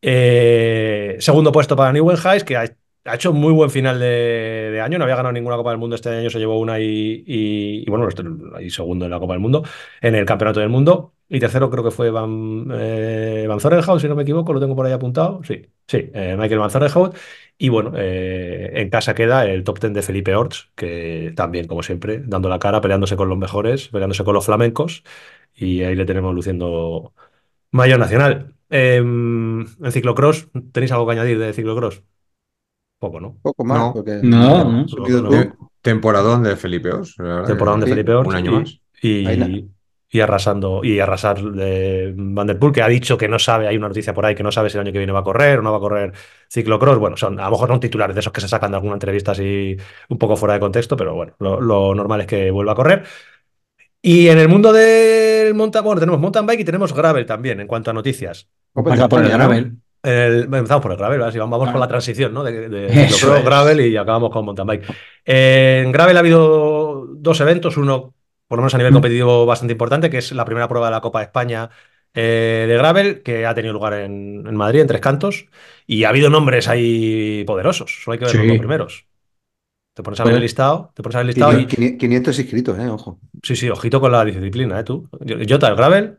Eh, 0.02 1.18
segundo 1.20 1.52
puesto 1.52 1.76
para 1.76 1.92
Nieuwenhuis, 1.92 2.44
que 2.44 2.56
ha, 2.58 2.66
ha 3.06 3.16
hecho 3.16 3.34
muy 3.34 3.54
buen 3.54 3.70
final 3.70 4.00
de, 4.00 4.80
año, 4.84 4.98
no 4.98 5.04
había 5.04 5.16
ganado 5.16 5.34
ninguna 5.34 5.58
Copa 5.58 5.72
del 5.72 5.80
Mundo 5.80 5.96
este 5.96 6.10
año, 6.10 6.30
se 6.30 6.40
llevó 6.40 6.60
una 6.60 6.80
y, 6.80 7.86
bueno, 7.88 8.08
este- 8.08 8.24
y 8.62 8.70
segundo 8.70 9.06
en 9.06 9.12
la 9.12 9.20
Copa 9.20 9.34
del 9.34 9.42
Mundo, 9.42 9.64
en 10.02 10.16
el 10.16 10.26
Campeonato 10.26 10.60
del 10.60 10.70
Mundo. 10.70 11.14
Y 11.32 11.40
tercero 11.40 11.70
creo 11.70 11.84
que 11.84 11.92
fue 11.92 12.10
Van, 12.10 12.68
eh, 12.74 13.46
Van 13.48 13.60
Zorenhout, 13.60 14.00
si 14.02 14.08
no 14.08 14.16
me 14.16 14.24
equivoco, 14.24 14.52
lo 14.52 14.60
tengo 14.60 14.76
por 14.76 14.86
ahí 14.88 14.94
apuntado. 14.94 15.42
Sí, 15.44 15.62
sí, 15.88 16.10
eh, 16.14 16.36
Michael 16.38 16.60
Van 16.60 16.72
Zorenhout. 16.72 17.16
Y 17.62 17.68
bueno, 17.68 17.92
eh, 17.98 18.72
en 18.76 18.90
casa 18.90 19.14
queda 19.14 19.46
el 19.46 19.66
top 19.66 19.80
10 19.82 19.94
de 19.94 20.02
Felipe 20.02 20.34
Orts, 20.34 20.72
que 20.76 21.34
también, 21.36 21.68
como 21.68 21.84
siempre, 21.84 22.24
dando 22.26 22.48
la 22.48 22.58
cara, 22.58 22.80
peleándose 22.80 23.18
con 23.18 23.28
los 23.28 23.38
mejores, 23.38 23.90
peleándose 23.90 24.24
con 24.24 24.34
los 24.34 24.46
flamencos. 24.46 25.04
Y 25.54 25.84
ahí 25.84 25.94
le 25.94 26.06
tenemos 26.06 26.34
luciendo 26.34 27.14
mayor 27.72 28.00
nacional. 28.00 28.56
Eh, 28.70 28.96
en 28.98 29.92
ciclocross, 29.92 30.48
¿tenéis 30.72 30.94
algo 30.94 31.06
que 31.06 31.12
añadir 31.12 31.38
de 31.38 31.52
ciclocross? 31.52 32.02
Poco, 32.98 33.20
¿no? 33.20 33.38
Poco 33.42 33.66
más, 33.66 33.78
No. 33.78 33.94
porque 33.94 34.20
No, 34.24 34.64
no. 34.64 35.70
Temporadón 35.82 36.44
de 36.44 36.56
Felipeos, 36.56 37.16
la 37.18 37.24
verdad. 37.26 37.48
Temporada 37.48 37.78
de 37.80 37.88
Felipe 37.88 38.14
Orts. 38.14 38.30
un 38.30 38.36
año 38.36 38.52
y, 38.52 38.56
más. 38.56 38.82
Y. 39.02 39.70
y 40.12 40.22
arrasando, 40.22 40.82
y 40.84 41.00
arrasar 41.00 41.40
de 41.42 42.14
Van 42.16 42.48
Der 42.48 42.58
Poel, 42.58 42.74
que 42.74 42.82
ha 42.82 42.88
dicho 42.88 43.18
que 43.18 43.28
no 43.28 43.38
sabe, 43.38 43.68
hay 43.68 43.78
una 43.78 43.90
noticia 43.90 44.14
por 44.14 44.26
ahí 44.26 44.34
que 44.36 44.42
no 44.44 44.52
sabe 44.52 44.70
si 44.70 44.78
el 44.78 44.82
año 44.82 44.92
que 44.92 44.98
viene 44.98 45.14
va 45.14 45.20
a 45.20 45.24
correr 45.24 45.60
o 45.60 45.62
no 45.62 45.72
va 45.72 45.78
a 45.78 45.82
correr 45.82 46.14
ciclocross. 46.52 46.98
Bueno, 46.98 47.16
son, 47.16 47.40
a 47.40 47.46
lo 47.46 47.52
mejor 47.52 47.68
son 47.70 47.80
titulares 47.80 48.16
de 48.16 48.22
esos 48.22 48.34
que 48.34 48.42
se 48.42 48.48
sacan 48.48 48.72
de 48.72 48.78
alguna 48.78 48.94
entrevista 48.96 49.34
así 49.34 49.78
un 50.10 50.18
poco 50.18 50.36
fuera 50.36 50.56
de 50.56 50.60
contexto, 50.60 50.98
pero 50.98 51.14
bueno, 51.14 51.34
lo, 51.40 51.62
lo 51.62 51.94
normal 51.94 52.22
es 52.22 52.28
que 52.28 52.50
vuelva 52.50 52.72
a 52.72 52.76
correr. 52.76 53.04
Y 54.02 54.30
en 54.30 54.38
el 54.40 54.48
mundo 54.48 54.72
del 54.74 55.54
mountain, 55.54 55.84
bueno, 55.84 56.00
tenemos 56.00 56.20
mountain 56.22 56.46
bike 56.46 56.62
y 56.62 56.66
tenemos 56.66 56.94
gravel 56.94 57.26
también 57.26 57.60
en 57.60 57.68
cuanto 57.68 57.92
a 57.92 57.94
noticias. 57.94 58.48
Pasa 58.74 59.10
por 59.10 59.22
el 59.24 59.30
¿no? 59.30 59.38
gravel. 59.38 59.74
El- 60.02 60.44
empezamos 60.44 60.82
por 60.82 60.92
el 60.94 60.98
gravel, 60.98 61.20
¿vale? 61.20 61.30
Así 61.30 61.38
vamos, 61.38 61.60
Claro. 61.60 61.72
por 61.74 61.82
la 61.82 61.88
transición, 61.90 62.34
¿no? 62.34 62.44
De, 62.44 62.70
de 62.70 62.90
ciclocross, 63.10 63.40
es. 63.40 63.46
gravel 63.46 63.82
y 63.82 63.98
acabamos 63.98 64.32
con 64.32 64.46
mountain 64.46 64.66
bike. 64.68 64.86
Eh, 65.26 65.82
en 65.86 65.92
gravel 65.92 66.16
ha 66.16 66.22
habido 66.22 67.08
dos 67.12 67.42
eventos, 67.42 67.76
uno 67.76 68.14
por 68.50 68.58
lo 68.60 68.64
menos 68.64 68.76
a 68.76 68.80
nivel 68.80 68.92
Mm. 68.94 68.96
competitivo 68.98 69.46
bastante 69.48 69.74
importante, 69.74 70.10
que 70.12 70.20
es 70.20 70.34
la 70.34 70.46
primera 70.46 70.68
prueba 70.68 70.88
de 70.88 70.94
la 70.94 71.02
Copa 71.02 71.20
de 71.22 71.26
España 71.28 71.70
eh, 72.16 72.66
de 72.68 72.76
gravel, 72.78 73.24
que 73.24 73.46
ha 73.46 73.56
tenido 73.56 73.74
lugar 73.74 73.94
en, 73.94 74.46
en 74.48 74.56
Madrid, 74.58 74.82
en 74.82 74.88
Tres 74.88 75.02
Cantos, 75.02 75.48
y 75.88 76.04
ha 76.06 76.10
habido 76.10 76.30
nombres 76.32 76.68
ahí 76.68 77.46
poderosos, 77.46 78.02
solo 78.04 78.14
hay 78.14 78.20
que 78.20 78.26
ver 78.26 78.36
los 78.36 78.44
Sí. 78.44 78.50
dos 78.50 78.58
primeros. 78.60 79.06
Te 79.94 80.04
pones 80.04 80.20
a 80.20 80.24
ver 80.24 80.36
el 80.36 80.42
listado, 80.42 80.92
te 80.96 81.04
pones 81.04 81.16
a 81.16 81.20
ver 81.20 81.24
el 81.26 81.28
listado 81.28 81.60
y... 81.60 81.66
500 81.68 82.00
500 82.00 82.40
inscritos, 82.40 82.80
¿eh? 82.80 82.88
Ojo. 82.90 83.20
Sí, 83.44 83.56
sí, 83.56 83.70
ojito 83.70 84.00
con 84.02 84.12
la 84.12 84.26
disciplina, 84.26 84.80
¿eh? 84.80 84.84
Tú. 84.84 85.08
Jota, 85.50 85.68
el 85.68 85.76
gravel, 85.76 86.18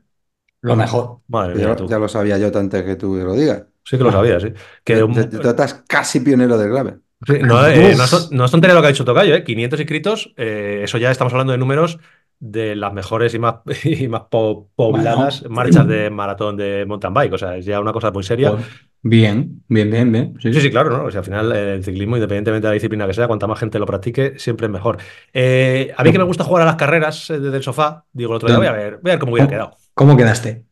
Lo 0.62 0.77
mejor. 0.77 1.21
madre 1.29 1.55
mía, 1.55 1.69
Ya, 1.69 1.77
tú. 1.77 1.87
ya 1.88 1.99
lo 1.99 2.09
sabía 2.09 2.38
yo 2.38 2.50
antes 2.56 2.82
que 2.85 2.97
tú 2.97 3.17
lo 3.17 3.35
digas. 3.35 3.65
Sí 3.85 3.97
que 3.99 4.05
lo 4.05 4.12
sabías, 4.12 4.43
sí. 4.43 4.53
Que 4.85 5.03
ya 5.43 5.50
estás 5.50 5.75
casi 5.88 6.21
pionero 6.21 6.59
del 6.59 6.69
gravel. 6.71 7.00
Sí, 7.27 7.35
no, 7.43 7.67
eh, 7.67 7.91
es, 7.93 8.31
no 8.31 8.44
es 8.44 8.50
tontería 8.50 8.75
lo 8.75 8.81
que 8.81 8.87
ha 8.88 8.91
dicho 8.91 9.05
Tocayo, 9.05 9.35
¿eh? 9.35 9.44
500 9.44 9.81
inscritos, 9.81 10.32
eh, 10.37 10.81
eso 10.85 10.97
ya 10.99 11.11
estamos 11.11 11.32
hablando 11.32 11.53
de 11.53 11.59
números 11.59 11.99
de 12.40 12.75
las 12.75 12.92
mejores 12.92 13.34
y 13.34 13.38
más, 13.38 13.56
y 13.84 14.08
más 14.08 14.22
po- 14.31 14.70
pobladas 14.75 15.42
Bueno. 15.42 15.54
marchas 15.54 15.87
de 15.87 16.10
maratón 16.10 16.56
de 16.56 16.84
mountain 16.87 17.14
bike. 17.14 17.34
O 17.34 17.38
sea, 17.38 17.56
es 17.56 17.64
ya 17.66 17.81
una 17.81 17.92
cosa 17.92 18.10
muy 18.10 18.22
seria. 18.24 18.53
Pues, 18.53 18.65
Bien, 19.03 19.62
bien, 19.69 19.91
bien, 19.91 20.12
bien. 20.12 20.34
Sí, 20.43 20.53
Sí, 20.53 20.60
sí, 20.60 20.70
claro, 20.70 20.91
¿no? 20.96 21.05
O 21.05 21.10
sea, 21.10 21.20
al 21.20 21.24
final 21.24 21.53
eh, 21.53 21.74
el 21.76 21.84
ciclismo, 21.84 22.17
independientemente 22.17 22.67
de 22.67 22.70
la 22.70 22.74
disciplina 22.74 23.06
que 23.06 23.15
sea, 23.15 23.26
cuanta 23.29 23.46
más 23.46 23.58
gente 23.58 23.79
lo 23.79 23.86
practique, 23.86 24.38
siempre 24.38 24.67
es 24.67 24.72
mejor. 24.72 24.98
Eh, 25.32 25.91
a 25.96 26.05
mí 26.05 26.12
que 26.12 26.19
me 26.19 26.24
gusta 26.24 26.44
jugar 26.44 26.62
a 26.65 26.67
las 26.67 26.76
carreras 26.76 27.31
eh, 27.31 27.38
desde 27.41 27.56
el 27.56 27.62
sofá, 27.62 28.05
digo 28.12 28.32
el 28.32 28.36
otro 28.36 28.48
día, 28.48 28.58
voy 28.58 28.67
a 28.67 28.72
ver, 28.72 28.98
voy 29.03 29.10
a 29.10 29.15
ver 29.15 29.19
cómo 29.19 29.32
hubiera 29.32 29.48
quedado. 29.48 29.76
¿Cómo 29.94 30.17
quedaste? 30.19 30.67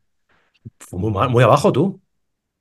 Fue 0.78 0.98
muy, 0.98 1.10
mal- 1.10 1.30
muy 1.30 1.42
abajo 1.44 1.72
tú. 1.72 2.00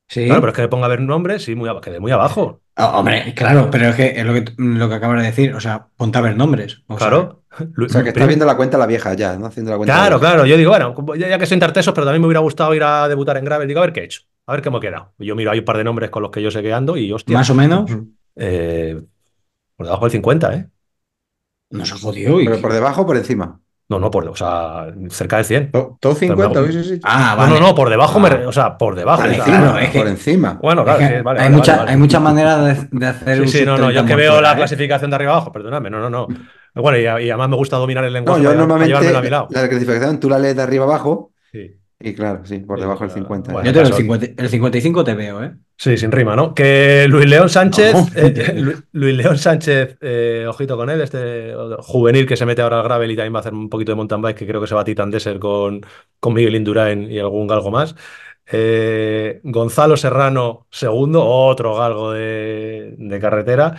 Sí. 0.08 0.26
Claro, 0.26 0.40
pero 0.42 0.52
es 0.52 0.56
que 0.56 0.62
me 0.62 0.68
ponga 0.70 0.86
a 0.86 0.90
ver 0.90 1.02
nombres, 1.02 1.44
sí, 1.44 1.54
muy, 1.56 1.70
quedé 1.82 2.00
muy 2.00 2.12
abajo. 2.12 2.62
Ah, 2.78 2.98
hombre, 3.00 3.34
claro, 3.36 3.70
pero 3.70 3.88
es 3.90 3.96
que 3.96 4.08
es 4.20 4.26
lo 4.26 4.34
que, 4.34 4.46
lo 4.58 4.88
que 4.88 4.96
acabas 4.96 5.20
de 5.20 5.26
decir. 5.28 5.54
O 5.54 5.60
sea, 5.60 5.88
ponte 5.98 6.18
a 6.18 6.22
ver 6.22 6.38
nombres. 6.38 6.84
O 6.88 6.98
sea, 6.98 7.10
Claro. 7.10 7.44
O 7.60 7.90
sea, 7.90 8.04
que 8.04 8.10
estás 8.10 8.28
viendo 8.28 8.46
la 8.46 8.56
cuenta 8.56 8.78
la 8.78 8.86
vieja 8.86 9.14
ya, 9.14 9.38
¿no? 9.38 9.48
Haciendo 9.48 9.72
la 9.72 9.78
cuenta 9.78 9.94
Claro, 9.94 10.20
claro. 10.20 10.46
Yo 10.46 10.58
digo, 10.58 10.72
bueno, 10.72 10.94
ya, 11.18 11.28
ya 11.30 11.38
que 11.40 11.46
soy 11.46 11.56
intertesos, 11.56 11.94
pero 11.94 12.06
también 12.06 12.22
me 12.22 12.28
hubiera 12.28 12.40
gustado 12.42 12.74
ir 12.76 12.84
a 12.84 13.08
debutar 13.08 13.38
en 13.38 13.46
Gravel. 13.46 13.68
Digo, 13.68 13.80
a 13.80 13.84
ver 13.84 13.94
qué 13.94 14.02
he 14.02 14.06
hecho. 14.06 14.22
A 14.46 14.54
ver 14.54 14.62
cómo 14.64 14.78
he 14.78 14.82
quedado. 14.82 15.14
Y 15.20 15.26
Yo 15.26 15.36
miro, 15.36 15.52
hay 15.52 15.60
un 15.60 15.66
par 15.66 15.78
de 15.78 15.84
nombres 15.84 16.10
con 16.10 16.22
los 16.24 16.32
que 16.32 16.42
yo 16.42 16.52
sé 16.52 16.62
que 16.62 16.74
ando 16.74 16.96
y 16.98 17.12
hostia. 17.12 17.38
más 17.38 17.50
o 17.50 17.56
menos, 17.56 17.90
eh, 18.36 19.02
por 19.76 19.86
debajo 19.86 20.06
del 20.06 20.12
50, 20.12 20.54
¿eh? 20.56 20.68
nos 21.72 21.92
ha 21.92 21.98
jodido. 21.98 22.40
y- 22.40 22.46
Pero 22.46 22.62
por 22.62 22.72
debajo 22.74 23.02
o 23.02 23.06
por 23.06 23.18
encima. 23.18 23.60
No, 23.90 24.00
no, 24.00 24.12
por, 24.12 24.28
o 24.28 24.36
sea, 24.36 24.88
cerca 25.10 25.38
del 25.38 25.46
100. 25.46 25.72
To- 25.72 25.98
Todo 26.02 26.14
50 26.14 26.50
Pero 26.50 26.62
me- 26.62 26.70
hubieses 26.70 26.92
hecho. 26.92 27.08
Ah, 27.10 27.32
No, 27.38 27.38
vale. 27.44 27.54
no, 27.54 27.68
no, 27.68 27.76
por 27.76 27.90
debajo, 27.90 28.20
me 28.20 28.28
Ah. 28.28 28.42
o 28.46 28.52
sea, 28.52 28.78
por 28.78 28.96
debajo. 28.96 29.22
Por 29.22 29.32
encima, 29.32 29.46
Claro, 29.46 29.78
es 29.80 29.90
que- 29.92 30.00
por 30.00 30.08
encima. 30.10 30.60
Bueno, 30.62 30.84
claro, 30.84 31.00
Es 31.00 31.10
que 31.10 31.18
sí, 31.18 31.22
vale, 31.24 31.40
hay, 31.40 31.46
vale, 31.46 31.56
mucha- 31.56 31.72
vale, 31.72 31.80
vale. 31.84 31.92
hay 31.92 31.98
muchas 31.98 32.22
maneras 32.22 32.66
de, 32.92 32.98
de 33.00 33.06
hacer 33.08 33.36
Sí, 33.38 33.42
un 33.44 33.48
sí, 33.48 33.66
no, 33.66 33.78
no, 33.78 33.92
yo 33.92 34.00
es 34.02 34.06
que 34.06 34.12
sub-30 34.14 34.16
veo 34.18 34.42
la 34.42 34.52
¿eh? 34.52 34.56
clasificación 34.58 35.10
de 35.10 35.16
arriba 35.16 35.32
abajo, 35.32 35.52
perdonadme, 35.54 35.90
no, 35.90 36.00
no, 36.02 36.10
no. 36.10 36.28
Bueno, 36.82 36.98
y, 36.98 37.02
y 37.26 37.30
además 37.30 37.50
me 37.50 37.56
gusta 37.56 37.78
dominar 37.78 38.04
el 38.06 38.12
No, 38.14 38.20
lenguaje 38.20 38.42
yo 38.44 38.50
para, 38.50 38.56
para 38.56 38.68
normalmente 38.68 38.90
llevármelo 38.90 39.18
a 39.18 39.22
mi 39.22 39.30
lado. 39.30 39.48
la 39.52 39.70
clasificación 39.70 40.20
tú 40.20 40.30
la 40.30 40.40
lees 40.40 40.56
de 40.56 40.62
arriba 40.62 40.86
abajo 40.86 41.32
Sí. 41.52 41.72
y 42.00 42.14
claro, 42.14 42.42
sí, 42.46 42.60
por 42.60 42.78
Sí, 42.78 42.82
debajo 42.82 43.00
del 43.02 43.10
claro. 43.10 43.22
50. 43.24 43.52
Bueno, 43.54 43.66
Yo 43.66 43.72
te 43.74 43.80
veo 43.80 43.86
el, 43.86 43.90
caso- 43.92 44.02
50 44.02 44.42
el 44.44 44.50
55 44.50 45.04
te 45.04 45.14
veo, 45.16 45.44
¿eh? 45.44 45.52
Sí, 45.80 45.96
sin 45.98 46.12
rima, 46.12 46.36
¿no? 46.36 46.54
Que 46.56 47.06
Luis 47.08 47.28
León 47.28 47.50
Sánchez, 47.50 47.94
No. 47.94 48.08
eh, 48.16 48.54
Lu- 48.56 48.84
Luis 48.94 49.16
León 49.16 49.38
Sánchez, 49.38 49.98
eh, 50.02 50.46
ojito 50.50 50.76
con 50.76 50.90
él, 50.90 51.02
este 51.02 51.54
juvenil 51.80 52.26
que 52.26 52.36
se 52.36 52.46
mete 52.48 52.62
ahora 52.64 52.78
al 52.80 52.84
gravel 52.84 53.12
y 53.12 53.16
también 53.16 53.34
va 53.34 53.38
a 53.38 53.42
hacer 53.42 53.54
un 53.54 53.70
poquito 53.70 53.92
de 53.92 53.96
mountain 53.98 54.22
bike, 54.22 54.38
que 54.38 54.48
creo 54.48 54.60
que 54.60 54.68
se 54.68 54.74
va 54.76 54.82
a 54.82 54.84
Titan 54.86 55.12
Desert 55.12 55.40
con, 55.40 55.82
con 56.20 56.34
Miguel 56.34 56.56
Indurain 56.56 57.12
y 57.12 57.20
algún 57.20 57.46
galgo 57.48 57.70
más. 57.72 57.96
Eh, 58.52 59.40
Gonzalo 59.44 59.98
Serrano, 59.98 60.68
segundo, 60.72 61.24
otro 61.26 61.76
galgo 61.76 62.12
de, 62.12 62.96
de 62.98 63.20
carretera. 63.20 63.76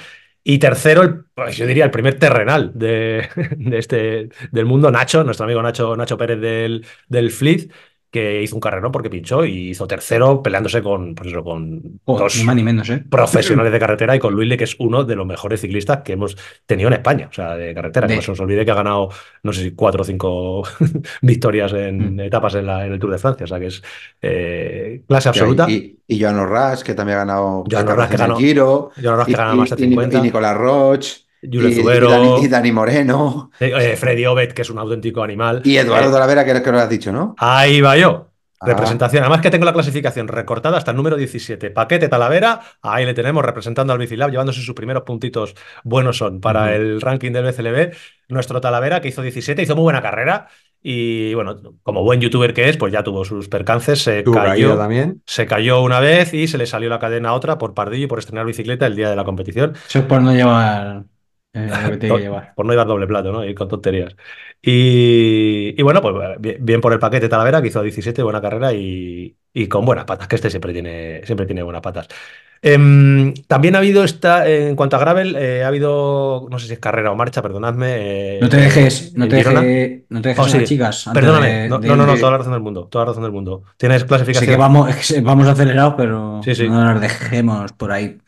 Y 0.50 0.58
tercero, 0.58 1.02
el- 1.02 1.24
pues 1.34 1.58
yo 1.58 1.66
diría 1.66 1.84
el 1.84 1.90
primer 1.90 2.18
terrenal 2.18 2.72
de, 2.74 3.28
de 3.58 3.78
este, 3.78 4.30
del 4.50 4.64
mundo, 4.64 4.90
Nacho, 4.90 5.22
nuestro 5.22 5.44
amigo 5.44 5.60
Nacho, 5.62 5.94
Nacho 5.94 6.16
Pérez 6.16 6.40
del, 6.40 6.86
del 7.08 7.30
Fleet, 7.30 7.70
que 8.10 8.42
hizo 8.42 8.54
un 8.56 8.60
carrerón 8.60 8.90
porque 8.90 9.10
pinchó 9.10 9.44
y 9.44 9.70
hizo 9.70 9.86
tercero 9.86 10.42
peleándose 10.42 10.82
con, 10.82 11.14
pues 11.14 11.28
eso, 11.28 11.44
con 11.44 12.00
dos 12.06 12.44
ni 12.54 12.62
menos, 12.62 12.88
¿eh? 12.88 13.04
profesionales 13.10 13.70
de 13.72 13.78
carretera 13.78 14.16
y 14.16 14.18
con 14.18 14.34
Luis 14.34 14.56
que 14.56 14.64
es 14.64 14.76
uno 14.78 15.04
de 15.04 15.14
los 15.14 15.26
mejores 15.26 15.60
ciclistas 15.60 15.98
que 16.02 16.12
hemos 16.14 16.36
tenido 16.64 16.88
en 16.88 16.94
España, 16.94 17.28
o 17.30 17.34
sea, 17.34 17.54
de 17.56 17.74
carretera. 17.74 18.06
De- 18.06 18.14
Que 18.14 18.16
no 18.16 18.22
se 18.22 18.30
nos 18.32 18.40
olvide 18.40 18.64
que 18.64 18.70
ha 18.70 18.74
ganado, 18.74 19.10
no 19.42 19.52
sé 19.52 19.62
si 19.62 19.70
cuatro 19.72 20.02
o 20.02 20.04
cinco 20.04 20.62
victorias 21.22 21.72
en 21.74 22.14
Mm. 22.16 22.20
etapas 22.20 22.54
en, 22.54 22.66
la- 22.66 22.86
en 22.86 22.92
el 22.94 22.98
Tour 22.98 23.10
de 23.12 23.18
Francia, 23.18 23.44
o 23.44 23.46
sea, 23.46 23.60
que 23.60 23.66
es 23.66 23.82
eh, 24.22 25.02
clase 25.06 25.28
absoluta. 25.28 25.70
Y, 25.70 25.98
y 26.06 26.20
Joan 26.20 26.38
Orras, 26.38 26.82
que 26.84 26.94
también 26.94 27.16
ha 27.18 27.20
ganado 27.24 27.64
Joan 27.70 27.88
Orras, 27.88 28.10
que 28.10 28.16
ganó- 28.16 28.36
Giro. 28.36 28.90
Verdad 28.96 29.20
es 29.22 29.28
Y, 29.28 29.32
que 29.32 29.36
gana 29.36 29.54
más 29.54 29.70
de 29.70 29.76
y- 29.78 29.84
y 29.84 29.86
Ni- 29.88 29.92
50. 29.92 30.18
y 30.18 30.22
Nicolás 30.22 30.56
Roche. 30.56 31.27
Julio 31.42 31.68
y, 31.68 31.74
Zubero, 31.74 32.10
Dani, 32.10 32.44
y 32.44 32.48
Dani 32.48 32.72
Moreno. 32.72 33.50
eh, 33.60 33.72
eh, 33.74 33.96
Freddy 33.96 34.26
Obed, 34.26 34.52
que 34.52 34.62
es 34.62 34.70
un 34.70 34.78
auténtico 34.78 35.22
animal. 35.22 35.62
Y 35.64 35.76
Eduardo 35.76 36.08
Eh, 36.10 36.12
de 36.12 36.18
la 36.18 36.26
Vera, 36.26 36.44
que 36.44 36.50
es 36.52 36.60
que 36.60 36.72
lo 36.72 36.78
has 36.78 36.88
dicho, 36.88 37.12
¿no? 37.12 37.34
Ahí 37.38 37.80
va 37.80 37.96
yo. 37.96 38.24
Ah. 38.60 38.66
Representación. 38.66 39.22
Además 39.22 39.40
que 39.40 39.50
tengo 39.50 39.64
la 39.64 39.72
clasificación 39.72 40.26
recortada 40.26 40.78
hasta 40.78 40.90
el 40.90 40.96
número 40.96 41.16
17. 41.16 41.70
Paquete 41.70 42.08
Talavera, 42.08 42.60
ahí 42.82 43.06
le 43.06 43.14
tenemos 43.14 43.44
representando 43.44 43.92
al 43.92 44.00
Bicilab, 44.00 44.30
llevándose 44.30 44.60
sus 44.62 44.74
primeros 44.74 45.04
puntitos 45.04 45.54
buenos 45.84 46.16
son 46.18 46.40
para 46.40 46.74
el 46.74 47.00
ranking 47.00 47.30
del 47.30 47.44
BCLB. 47.44 47.94
Nuestro 48.28 48.60
Talavera, 48.60 49.00
que 49.00 49.08
hizo 49.08 49.22
17, 49.22 49.62
hizo 49.62 49.76
muy 49.76 49.84
buena 49.84 50.02
carrera. 50.02 50.48
Y 50.82 51.34
bueno, 51.34 51.56
como 51.84 52.02
buen 52.02 52.20
youtuber 52.20 52.52
que 52.52 52.68
es, 52.68 52.76
pues 52.76 52.92
ya 52.92 53.04
tuvo 53.04 53.24
sus 53.24 53.48
percances. 53.48 54.02
Se 54.02 54.24
cayó, 54.24 54.76
también. 54.76 55.22
se 55.24 55.46
cayó 55.46 55.82
una 55.82 56.00
vez 56.00 56.34
y 56.34 56.48
se 56.48 56.58
le 56.58 56.66
salió 56.66 56.88
la 56.88 56.98
cadena 56.98 57.30
a 57.30 57.34
otra 57.34 57.58
por 57.58 57.74
pardillo 57.74 58.04
y 58.04 58.08
por 58.08 58.18
estrenar 58.18 58.44
bicicleta 58.44 58.86
el 58.86 58.96
día 58.96 59.08
de 59.10 59.16
la 59.16 59.24
competición. 59.24 59.74
Eso 59.88 60.00
es 60.00 60.04
por 60.04 60.20
no 60.20 60.32
llevar 60.32 61.04
eh, 61.66 61.78
lo 61.82 61.90
que 61.92 61.96
tiene 61.98 62.16
que 62.16 62.22
llevar. 62.22 62.54
Por 62.54 62.66
no 62.66 62.72
llevar 62.72 62.86
doble 62.86 63.06
plato, 63.06 63.32
¿no? 63.32 63.44
Ir 63.44 63.54
con 63.54 63.68
tonterías. 63.68 64.14
Y, 64.62 65.74
y 65.78 65.82
bueno, 65.82 66.00
pues 66.02 66.14
bien, 66.40 66.56
bien 66.60 66.80
por 66.80 66.92
el 66.92 66.98
paquete 66.98 67.28
Talavera, 67.28 67.62
que 67.62 67.68
hizo 67.68 67.82
17, 67.82 68.22
buena 68.22 68.40
carrera 68.40 68.72
y, 68.72 69.36
y 69.52 69.66
con 69.68 69.84
buenas 69.84 70.04
patas, 70.04 70.28
que 70.28 70.36
este 70.36 70.50
siempre 70.50 70.72
tiene, 70.72 71.22
siempre 71.24 71.46
tiene 71.46 71.62
buenas 71.62 71.82
patas. 71.82 72.08
Em, 72.60 73.34
también 73.46 73.76
ha 73.76 73.78
habido 73.78 74.02
esta, 74.02 74.48
en 74.48 74.74
cuanto 74.74 74.96
a 74.96 74.98
Gravel, 74.98 75.36
eh, 75.36 75.62
ha 75.62 75.68
habido, 75.68 76.48
no 76.50 76.58
sé 76.58 76.66
si 76.66 76.72
es 76.72 76.80
carrera 76.80 77.12
o 77.12 77.14
marcha, 77.14 77.40
perdonadme. 77.40 77.86
eh, 78.36 78.38
No 78.42 78.48
te 78.48 78.56
dejes, 78.56 79.14
no 79.16 79.28
te 79.28 79.36
dejes, 79.36 80.02
no 80.08 80.20
te 80.20 80.28
dejes 80.30 80.42
Oh, 80.44 80.46
a 80.46 80.50
sí. 80.50 80.58
las 80.58 80.68
chicas. 80.68 81.08
Perdóname, 81.14 81.52
de- 81.52 81.68
no, 81.68 81.78
de- 81.78 81.86
no, 81.88 81.94
no, 81.96 82.16
toda 82.16 82.32
la 82.32 82.38
razón 82.38 82.52
del 82.54 82.62
mundo, 82.62 82.88
toda 82.90 83.04
la 83.04 83.10
razón 83.12 83.22
del 83.22 83.32
mundo. 83.32 83.62
Tienes 83.76 84.04
clasificación. 84.04 84.50
que 84.50 84.56
vamos, 84.56 84.90
es 84.98 85.12
que 85.12 85.20
vamos 85.20 85.46
acelerados, 85.46 85.94
pero 85.96 86.40
Sí, 86.44 86.54
sí. 86.56 86.68
no 86.68 86.84
nos 86.84 87.00
dejemos 87.00 87.72
por 87.74 87.92
ahí. 87.92 88.18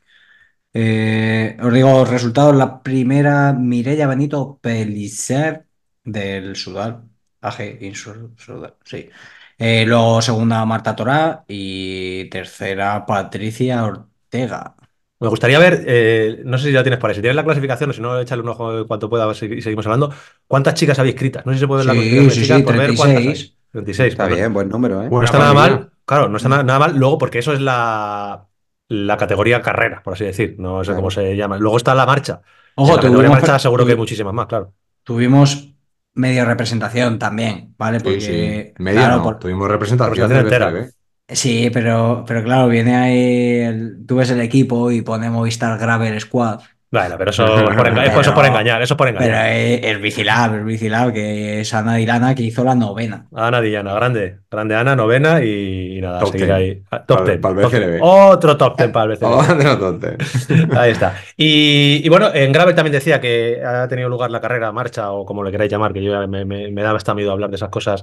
Eh, 0.73 1.57
os 1.63 1.73
digo 1.75 2.05
resultados. 2.05 2.55
La 2.57 2.83
primera, 2.83 3.53
Mireia 3.53 4.07
Benito 4.07 4.59
Pellicer 4.63 5.67
del 6.05 6.57
Sudal. 6.57 7.03
AG 7.43 7.79
Insur- 7.81 8.35
Sudal, 8.39 8.77
sí. 8.85 9.09
Eh, 9.59 9.85
luego 9.87 10.23
segunda, 10.23 10.65
Marta 10.65 10.95
Torá. 10.97 11.45
Y 11.49 12.27
tercera, 12.31 13.05
Patricia 13.07 13.85
Ortega. 13.85 14.77
Me 15.19 15.29
gustaría 15.29 15.59
ver, 15.59 15.85
eh, 15.87 16.41
no 16.47 16.57
sé 16.57 16.67
si 16.69 16.73
la 16.73 16.83
tienes 16.83 16.99
por 16.99 17.11
ahí, 17.11 17.17
si 17.17 17.21
tienes 17.21 17.37
la 17.37 17.45
clasificación 17.45 17.91
o 17.91 17.93
si 17.93 18.01
no, 18.01 18.19
échale 18.19 18.41
un 18.43 18.49
ojo 18.49 18.79
en 18.79 18.85
cuanto 18.87 19.11
pueda 19.11 19.33
si 19.35 19.61
seguimos 19.61 19.85
hablando. 19.87 20.13
¿Cuántas 20.47 20.75
chicas 20.75 20.99
habéis 20.99 21.15
inscritas? 21.15 21.45
No 21.45 21.53
sé 21.53 21.57
si 21.59 21.61
se 21.61 21.67
puede 21.69 21.81
ver 21.81 21.87
la 21.87 21.93
Sí, 21.93 22.01
clasificación 22.01 22.29
de 22.29 22.35
sí, 22.37 22.41
chicas 22.43 22.59
sí, 22.59 22.63
por 22.63 22.77
ver 22.77 22.95
cuántas 22.95 23.27
hay. 23.27 23.35
36. 23.35 23.57
36, 23.71 24.13
Está 24.13 24.27
bien, 24.27 24.53
buen 24.55 24.69
número, 24.71 25.03
¿eh? 25.03 25.05
No 25.05 25.11
Buena 25.11 25.25
está 25.27 25.39
nada 25.39 25.53
mal, 25.55 25.93
claro, 26.07 26.29
no 26.29 26.37
está 26.39 26.49
na- 26.49 26.63
nada 26.63 26.79
mal 26.79 26.97
luego 26.97 27.19
porque 27.19 27.39
eso 27.41 27.53
es 27.53 27.61
la, 27.61 28.49
la 28.91 29.17
categoría 29.17 29.63
carrera, 29.63 30.03
por 30.03 30.15
así 30.15 30.25
decir, 30.27 30.57
no 30.59 30.85
sé 30.85 30.89
Claro. 30.89 30.97
cómo 30.99 31.11
se 31.11 31.37
llama. 31.37 31.57
Luego 31.59 31.79
está 31.79 31.95
la 31.95 32.07
marcha. 32.07 32.43
Ojo, 32.75 32.91
en 32.91 32.97
la 32.97 33.03
categoría 33.03 33.31
marcha 33.31 33.59
seguro 33.59 33.87
que 33.87 33.93
hay 33.93 33.99
muchísimas 33.99 34.35
más, 34.35 34.47
claro. 34.47 34.75
tuvimos 35.05 35.75
media 36.15 36.45
representación 36.45 37.19
también, 37.19 37.75
¿vale? 37.79 38.01
Porque, 38.01 38.21
sí. 38.77 38.83
Media 38.83 39.01
claro, 39.03 39.17
no, 39.19 39.23
por- 39.23 39.39
tuvimos 39.39 39.69
representación 39.69 40.29
Representación 40.29 40.67
entera. 40.67 40.71
BCB. 40.71 40.95
Sí, 41.33 41.71
pero, 41.73 42.25
pero 42.27 42.43
claro, 42.43 42.69
viene 42.69 42.97
ahí, 42.97 43.61
el- 43.61 44.05
tú 44.07 44.17
ves 44.17 44.31
el 44.31 44.41
equipo 44.41 44.91
y 44.91 45.03
pone 45.03 45.31
Movistar 45.31 45.79
Gravel 45.79 46.21
Squad, 46.21 46.61
Bueno, 46.93 47.15
pero 47.19 47.31
eso, 47.31 47.45
es 47.45 47.77
por 47.77 47.87
enga- 47.87 48.05
eso 48.05 48.21
es 48.21 48.27
por 48.27 48.35
Pero- 48.35 48.47
engañar, 48.49 48.83
eso 48.83 48.95
es 48.95 48.99
por 48.99 49.07
pero 49.07 49.21
engañar. 49.21 49.53
es, 49.53 49.81
es 49.85 50.01
Vicilab, 50.01 50.57
es 50.57 50.65
Vicilab, 50.65 51.13
que 51.13 51.61
es 51.61 51.73
Ana 51.73 51.95
Dirana 51.95 52.35
que 52.35 52.43
hizo 52.43 52.65
la 52.65 52.75
novena. 52.75 53.29
Ana 53.33 53.61
Dillana, 53.61 53.95
grande, 53.95 54.39
grande 54.51 54.75
Ana, 54.75 54.97
novena 54.97 55.41
y, 55.41 55.99
y 55.99 56.01
nada, 56.01 56.19
Top 56.19 56.33
seguir 56.33 56.47
ten. 56.49 56.57
ahí. 56.57 56.83
Ah, 56.91 57.05
Top 57.07 57.25
ten. 57.25 57.41
top 57.41 57.71
ten. 57.71 57.99
Otro 58.01 58.57
top 58.57 58.77
ten 58.77 58.91
para 58.91 59.13
el 59.13 59.19
BCLB. 59.19 59.25
Oh, 59.33 59.55
de 59.55 59.65
los 59.65 59.79
tontes. 59.79 60.49
Ahí 60.77 60.91
está. 60.91 61.15
Y, 61.37 62.01
y 62.05 62.09
bueno, 62.09 62.35
en 62.35 62.51
Gravel 62.53 62.75
también 62.75 62.93
decía 62.93 63.21
que 63.21 63.63
ha 63.65 63.87
tenido 63.87 64.09
lugar 64.09 64.33
la 64.33 64.41
carrera, 64.41 64.73
marcha 64.73 65.13
o 65.13 65.25
como 65.25 65.45
le 65.45 65.53
queráis 65.53 65.71
llamar, 65.71 65.93
que 65.93 66.03
yo 66.03 66.11
ya 66.11 66.27
me, 66.27 66.45
me, 66.45 66.73
me 66.73 66.83
da 66.83 66.91
hasta 66.91 67.15
miedo 67.15 67.31
hablar 67.31 67.51
de 67.51 67.57
esas 67.57 67.69
cosas. 67.69 68.03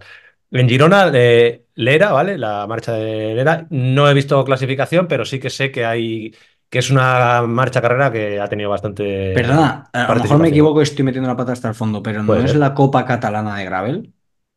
En 0.49 0.69
Girona, 0.69 1.11
eh, 1.13 1.65
Lera, 1.75 2.13
¿vale? 2.13 2.37
La 2.37 2.65
marcha 2.67 2.93
de 2.93 3.35
Lera. 3.35 3.67
No 3.69 4.09
he 4.09 4.13
visto 4.13 4.41
clasificación, 4.45 5.07
pero 5.09 5.25
sí 5.25 5.39
que 5.41 5.49
sé 5.49 5.71
que 5.71 5.85
hay 5.85 6.33
que 6.69 6.79
es 6.79 6.89
una 6.91 7.43
marcha 7.43 7.81
carrera 7.81 8.11
que 8.11 8.39
ha 8.39 8.47
tenido 8.47 8.69
bastante. 8.69 9.33
Perdona, 9.33 9.89
a 9.93 10.13
lo 10.13 10.21
mejor 10.21 10.39
me 10.39 10.49
equivoco 10.49 10.79
y 10.79 10.83
estoy 10.83 11.05
metiendo 11.05 11.29
la 11.29 11.37
pata 11.37 11.53
hasta 11.53 11.69
el 11.69 11.75
fondo, 11.75 12.01
pero 12.03 12.21
¿no 12.23 12.27
Puede 12.27 12.43
es 12.45 12.51
ser. 12.51 12.59
la 12.59 12.73
Copa 12.73 13.05
Catalana 13.05 13.55
de 13.57 13.65
Gravel? 13.65 14.13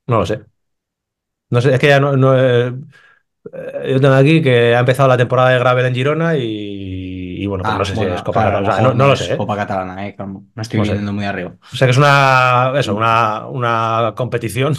No 0.07 0.19
lo 0.21 0.27
sé. 0.27 0.45
No 1.51 1.61
sé, 1.61 1.75
es 1.75 1.81
que 1.81 1.89
ya 1.89 2.01
no. 2.01 2.17
no, 2.17 2.37
eh, 2.39 2.73
eh, 3.53 3.91
yo 3.93 4.01
tengo 4.01 4.15
aquí 4.15 4.43
que 4.43 4.75
ha 4.75 4.81
empezado 4.81 5.09
la 5.09 5.17
temporada 5.17 5.51
de 5.51 5.59
Gravel 5.59 5.87
en 5.87 5.95
Girona 5.95 6.37
y, 6.37 6.43
y 7.43 7.47
bueno, 7.47 7.65
pues 7.65 7.75
Ah, 7.75 7.79
no 7.79 7.85
sé 7.85 7.95
bueno, 7.95 8.13
si 8.13 8.17
es 8.17 8.23
Copa 8.23 8.41
claro, 8.43 8.63
Catalana. 8.63 8.71
O 8.71 8.73
sea, 8.73 8.83
mejor 8.83 8.97
no, 8.97 9.05
no 9.05 9.09
lo 9.11 9.17
sé. 9.17 9.37
Copa 9.37 9.57
Catalana, 9.57 10.07
eh, 10.09 10.17
No 10.19 10.63
estoy 10.63 10.79
No 10.79 10.85
sé. 10.85 10.95
muy 11.13 11.25
arriba. 11.25 11.57
O 11.73 11.77
sea 11.77 11.87
que 11.87 11.91
es 11.93 11.99
una, 11.99 12.73
eso, 12.77 12.95
una, 12.95 13.47
una 13.47 14.13
competición 14.17 14.75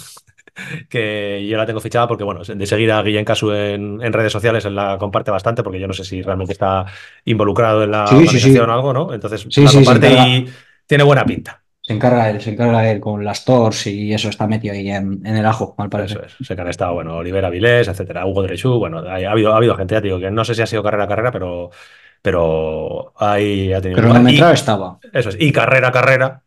que 0.90 1.46
yo 1.48 1.58
la 1.58 1.66
tengo 1.66 1.80
fichada 1.80 2.08
porque, 2.08 2.24
bueno, 2.24 2.42
de 2.44 2.66
seguir 2.66 2.92
a 2.92 3.02
Guillén 3.04 3.26
Casu 3.26 3.52
en, 3.54 4.02
en 4.02 4.14
redes 4.14 4.32
sociales, 4.32 4.66
él 4.66 4.76
la 4.76 4.98
comparte 4.98 5.32
bastante 5.32 5.64
porque 5.64 5.80
yo 5.80 5.88
no 5.88 5.94
sé 5.94 6.04
si 6.04 6.22
realmente 6.22 6.54
está 6.54 6.86
involucrado 7.26 7.84
en 7.84 7.92
la 7.92 8.08
Sí, 8.08 8.16
organización 8.16 8.54
sí. 8.54 8.60
o 8.60 8.74
algo, 8.74 8.94
¿no? 8.94 9.14
Entonces 9.14 9.46
Sí, 9.50 9.64
la 9.64 9.72
comparte 9.72 10.14
y 10.14 10.46
tiene 10.86 11.04
buena 11.04 11.26
pinta. 11.26 11.62
Se 11.84 11.94
encarga 11.94 12.30
él, 12.30 12.40
se 12.40 12.52
encarga 12.52 12.90
él 12.92 13.00
con 13.00 13.26
las 13.26 13.44
Tors 13.44 13.88
y 13.88 14.14
eso 14.14 14.30
está 14.30 14.46
metido 14.46 14.74
ahí 14.74 14.90
en, 14.92 15.20
en 15.26 15.36
el 15.36 15.46
ajo, 15.46 15.74
al 15.80 15.90
parecer. 15.90 16.26
Eso 16.26 16.42
es. 16.42 16.48
Sé 16.48 16.56
que 16.56 16.62
han 16.62 16.68
estado, 16.68 16.94
bueno, 16.94 17.18
Olivera 17.18 17.50
Vilés, 17.50 17.88
etcétera, 17.88 18.26
Hugo 18.28 18.44
Drechú, 18.44 18.78
bueno, 18.78 19.00
ha, 19.00 19.16
habido, 19.16 19.52
ha 19.54 19.58
habido 19.58 19.76
gente, 19.76 19.96
ya 19.96 20.02
te 20.02 20.08
digo, 20.08 20.20
que 20.20 20.30
no 20.30 20.46
sé 20.46 20.54
si 20.54 20.62
ha 20.62 20.68
sido 20.68 20.84
carrera 20.84 21.06
a 21.06 21.08
carrera, 21.08 21.32
pero, 21.32 21.72
pero 22.22 23.14
ahí 23.18 23.74
ha 23.74 23.82
tenido 23.82 24.02
lugar. 24.02 24.22
Y- 24.22 24.24
Cronometrado 24.24 24.54
estaba. 24.54 25.00
Eso 25.12 25.30
es. 25.30 25.38
Y 25.40 25.52
carrera 25.52 25.88
a 25.90 25.92
carrera. 25.92 26.44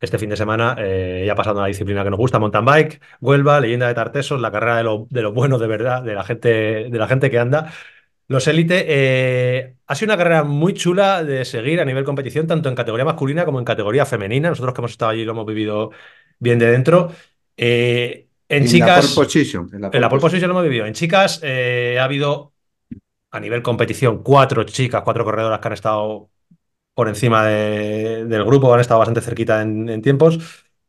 Este 0.00 0.18
fin 0.18 0.30
de 0.30 0.36
semana 0.36 0.74
eh, 0.78 1.24
ya 1.26 1.32
ha 1.32 1.36
pasado 1.36 1.58
una 1.58 1.66
disciplina 1.66 2.02
que 2.02 2.10
nos 2.10 2.18
gusta, 2.18 2.38
mountain 2.38 2.64
bike, 2.64 3.00
Huelva, 3.20 3.60
leyenda 3.60 3.86
de 3.86 3.94
Tartesos, 3.94 4.40
la 4.40 4.50
carrera 4.50 4.78
de 4.78 4.84
lo, 4.84 5.06
de 5.10 5.20
lo 5.22 5.32
bueno 5.32 5.58
de 5.58 5.66
verdad, 5.66 6.02
de 6.02 6.14
la 6.14 6.24
gente, 6.24 6.48
de 6.88 6.98
la 6.98 7.06
gente 7.06 7.30
que 7.30 7.38
anda. 7.38 7.70
Los 8.26 8.46
Elite 8.46 8.84
eh, 8.88 9.74
ha 9.86 9.94
sido 9.94 10.06
una 10.12 10.16
carrera 10.16 10.44
muy 10.44 10.72
chula 10.72 11.22
de 11.24 11.44
seguir 11.44 11.80
a 11.80 11.84
nivel 11.84 12.04
competición, 12.04 12.46
tanto 12.46 12.68
en 12.68 12.76
categoría 12.76 13.04
masculina 13.04 13.44
como 13.44 13.58
en 13.58 13.64
categoría 13.64 14.06
femenina. 14.06 14.48
Nosotros 14.48 14.72
que 14.72 14.80
hemos 14.80 14.92
estado 14.92 15.10
allí 15.10 15.24
lo 15.24 15.32
hemos 15.32 15.46
vivido 15.46 15.90
bien 16.38 16.58
de 16.58 16.70
dentro. 16.70 17.12
Eh, 17.56 18.28
en 18.48 18.58
En 18.58 18.62
la 18.64 18.70
chicas. 18.70 19.14
pole 19.14 19.26
position. 19.26 19.68
En 19.72 19.80
la 19.82 19.90
En 19.92 20.00
la 20.00 20.08
pole 20.08 20.20
position. 20.20 20.20
position 20.20 20.48
lo 20.48 20.54
hemos 20.54 20.62
vivido. 20.64 20.86
En 20.86 20.94
chicas 20.94 21.40
eh, 21.42 21.98
ha 22.00 22.04
habido 22.04 22.54
a 23.32 23.40
nivel 23.40 23.62
competición 23.62 24.22
cuatro 24.22 24.64
chicas, 24.64 25.02
cuatro 25.02 25.24
corredoras 25.24 25.58
que 25.60 25.68
han 25.68 25.74
estado 25.74 26.29
por 27.00 27.08
encima 27.08 27.46
de- 27.46 28.26
del 28.26 28.44
grupo, 28.44 28.74
han 28.74 28.80
estado 28.80 28.98
bastante 28.98 29.22
cerquita 29.22 29.62
en, 29.62 30.02
tiempos. 30.02 30.38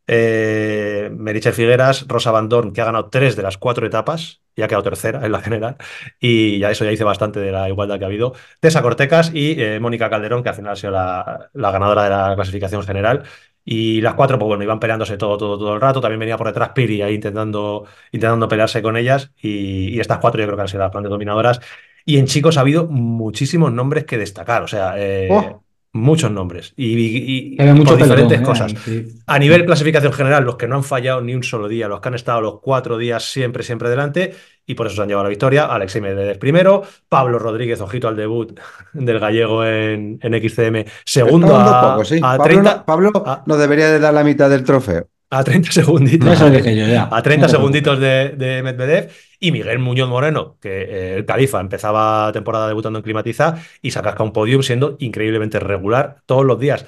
Eh, 0.08 1.10
Figueras, 1.54 2.06
Rosa 2.06 2.32
Van 2.32 2.50
Dorn, 2.50 2.74
que 2.74 2.82
ha 2.82 2.86
ganado 2.86 3.10
tres 3.10 3.38
de 3.38 3.44
las 3.44 3.58
cuatro 3.58 3.86
etapas 3.88 4.42
y 4.54 4.62
ha 4.62 4.68
quedado 4.68 4.84
tercera 4.84 5.26
en 5.26 5.32
la 5.32 5.40
general. 5.42 5.78
Y 6.20 6.60
ya 6.60 6.70
eso 6.70 6.84
ya 6.84 6.92
dice 6.92 7.06
bastante 7.06 7.40
de 7.40 7.54
la 7.54 7.70
igualdad 7.70 7.98
que 7.98 8.04
ha 8.04 8.08
habido. 8.08 8.34
Tessa 8.60 8.82
Cortecas 8.82 9.32
y 9.34 9.56
eh, 9.62 9.80
Mónica 9.80 10.10
Calderón, 10.10 10.44
que 10.44 10.50
al 10.50 10.56
final 10.56 10.74
ha 10.74 10.76
sido 10.76 10.92
la, 10.92 11.50
la 11.54 11.72
ganadora 11.72 12.04
de 12.04 12.10
la 12.10 12.36
clasificación 12.36 12.84
general. 12.84 13.24
Y 13.64 14.02
las 14.02 14.16
cuatro, 14.16 14.38
pues 14.38 14.48
bueno, 14.50 14.64
iban 14.66 14.82
peleándose 14.82 15.16
todo, 15.18 15.38
todo, 15.38 15.58
todo 15.58 15.76
el 15.76 15.80
rato. 15.82 16.02
También 16.02 16.20
venía 16.20 16.36
por 16.38 16.48
detrás 16.48 16.72
Piri 16.76 17.02
ahí 17.04 17.14
intentando, 17.16 17.86
intentando 18.12 18.50
pelearse 18.50 18.82
con 18.82 18.98
ellas. 18.98 19.32
Y, 19.42 19.96
y 19.96 20.00
estas 20.02 20.18
cuatro 20.18 20.42
yo 20.42 20.48
creo 20.48 20.58
que 20.58 20.64
han 20.64 20.68
sido 20.68 20.82
las 20.84 20.92
grandes 20.92 21.10
dominadoras. 21.12 21.62
Y 22.06 22.18
en 22.18 22.26
chicos 22.26 22.58
ha 22.58 22.62
habido 22.62 22.88
muchísimos 22.88 23.72
nombres 23.72 24.04
que 24.06 24.18
destacar. 24.18 24.64
O 24.64 24.68
sea, 24.68 24.96
eh, 24.98 25.30
Oh. 25.32 25.64
Muchos 25.94 26.32
nombres. 26.32 26.74
Y, 26.78 26.94
y- 26.98 27.54
y 27.54 27.58
por 27.58 27.98
diferentes 27.98 28.08
pelotón, 28.10 28.34
eh, 28.34 28.44
cosas. 28.44 28.74
sí. 28.84 29.08
A 29.28 29.38
nivel 29.40 29.66
clasificación 29.66 30.14
general, 30.14 30.44
los 30.46 30.56
que 30.56 30.68
no 30.68 30.76
han 30.76 30.84
fallado 30.84 31.22
ni 31.22 31.36
un 31.36 31.44
solo 31.44 31.68
día, 31.68 31.88
los 31.88 32.00
que 32.00 32.08
han 32.08 32.16
estado 32.16 32.42
los 32.42 32.60
cuatro 32.62 32.98
días 32.98 33.24
siempre, 33.30 33.64
siempre 33.64 33.90
delante, 33.90 34.34
y 34.66 34.76
por 34.76 34.88
eso 34.88 34.96
se 34.96 35.02
han 35.02 35.08
llevado 35.10 35.26
la 35.26 35.30
victoria. 35.30 35.66
Alexei 35.66 36.02
Medvedev 36.02 36.40
primero, 36.40 36.84
Pablo 37.10 37.40
Rodríguez, 37.40 37.82
ojito 37.82 38.08
al 38.08 38.16
debut 38.16 38.58
del 38.94 39.20
gallego 39.20 39.66
en, 39.66 40.18
en 40.22 40.50
XCM, 40.50 40.86
segundo 41.04 41.56
a, 41.58 41.92
poco, 41.92 42.06
sí. 42.06 42.18
a 42.18 42.38
Pablo, 42.38 42.44
30, 42.46 42.76
no- 42.76 42.86
Pablo 42.86 43.12
a- 43.26 43.44
nos 43.46 43.58
debería 43.60 43.90
de 43.92 44.00
dar 44.00 44.14
la 44.14 44.24
mitad 44.24 44.50
del 44.50 44.64
trofeo. 44.64 45.08
A 45.32 45.44
30 45.44 45.72
segunditos. 45.82 46.40
Dije 46.52 46.76
yo 46.76 46.88
ya. 46.88 47.10
A 47.12 47.22
30 47.24 47.48
No 47.48 47.48
te 47.48 47.52
segunditos 47.58 48.00
de, 48.00 48.30
de 48.38 48.62
Medvedev 48.64 49.10
y 49.40 49.52
Miguel 49.52 49.80
Muñoz 49.80 50.10
Moreno, 50.10 50.58
que 50.62 50.84
eh, 50.84 51.16
el 51.18 51.26
Califa 51.26 51.60
empezaba 51.60 52.32
temporada 52.32 52.68
debutando 52.68 53.00
en 53.00 53.04
Climatiza 53.04 53.56
y 53.82 53.92
se 53.92 54.02
casca 54.02 54.24
un 54.24 54.34
podium 54.34 54.62
siendo 54.62 54.98
increíblemente 55.00 55.60
regular 55.60 56.18
todos 56.26 56.46
los 56.46 56.60
días. 56.60 56.86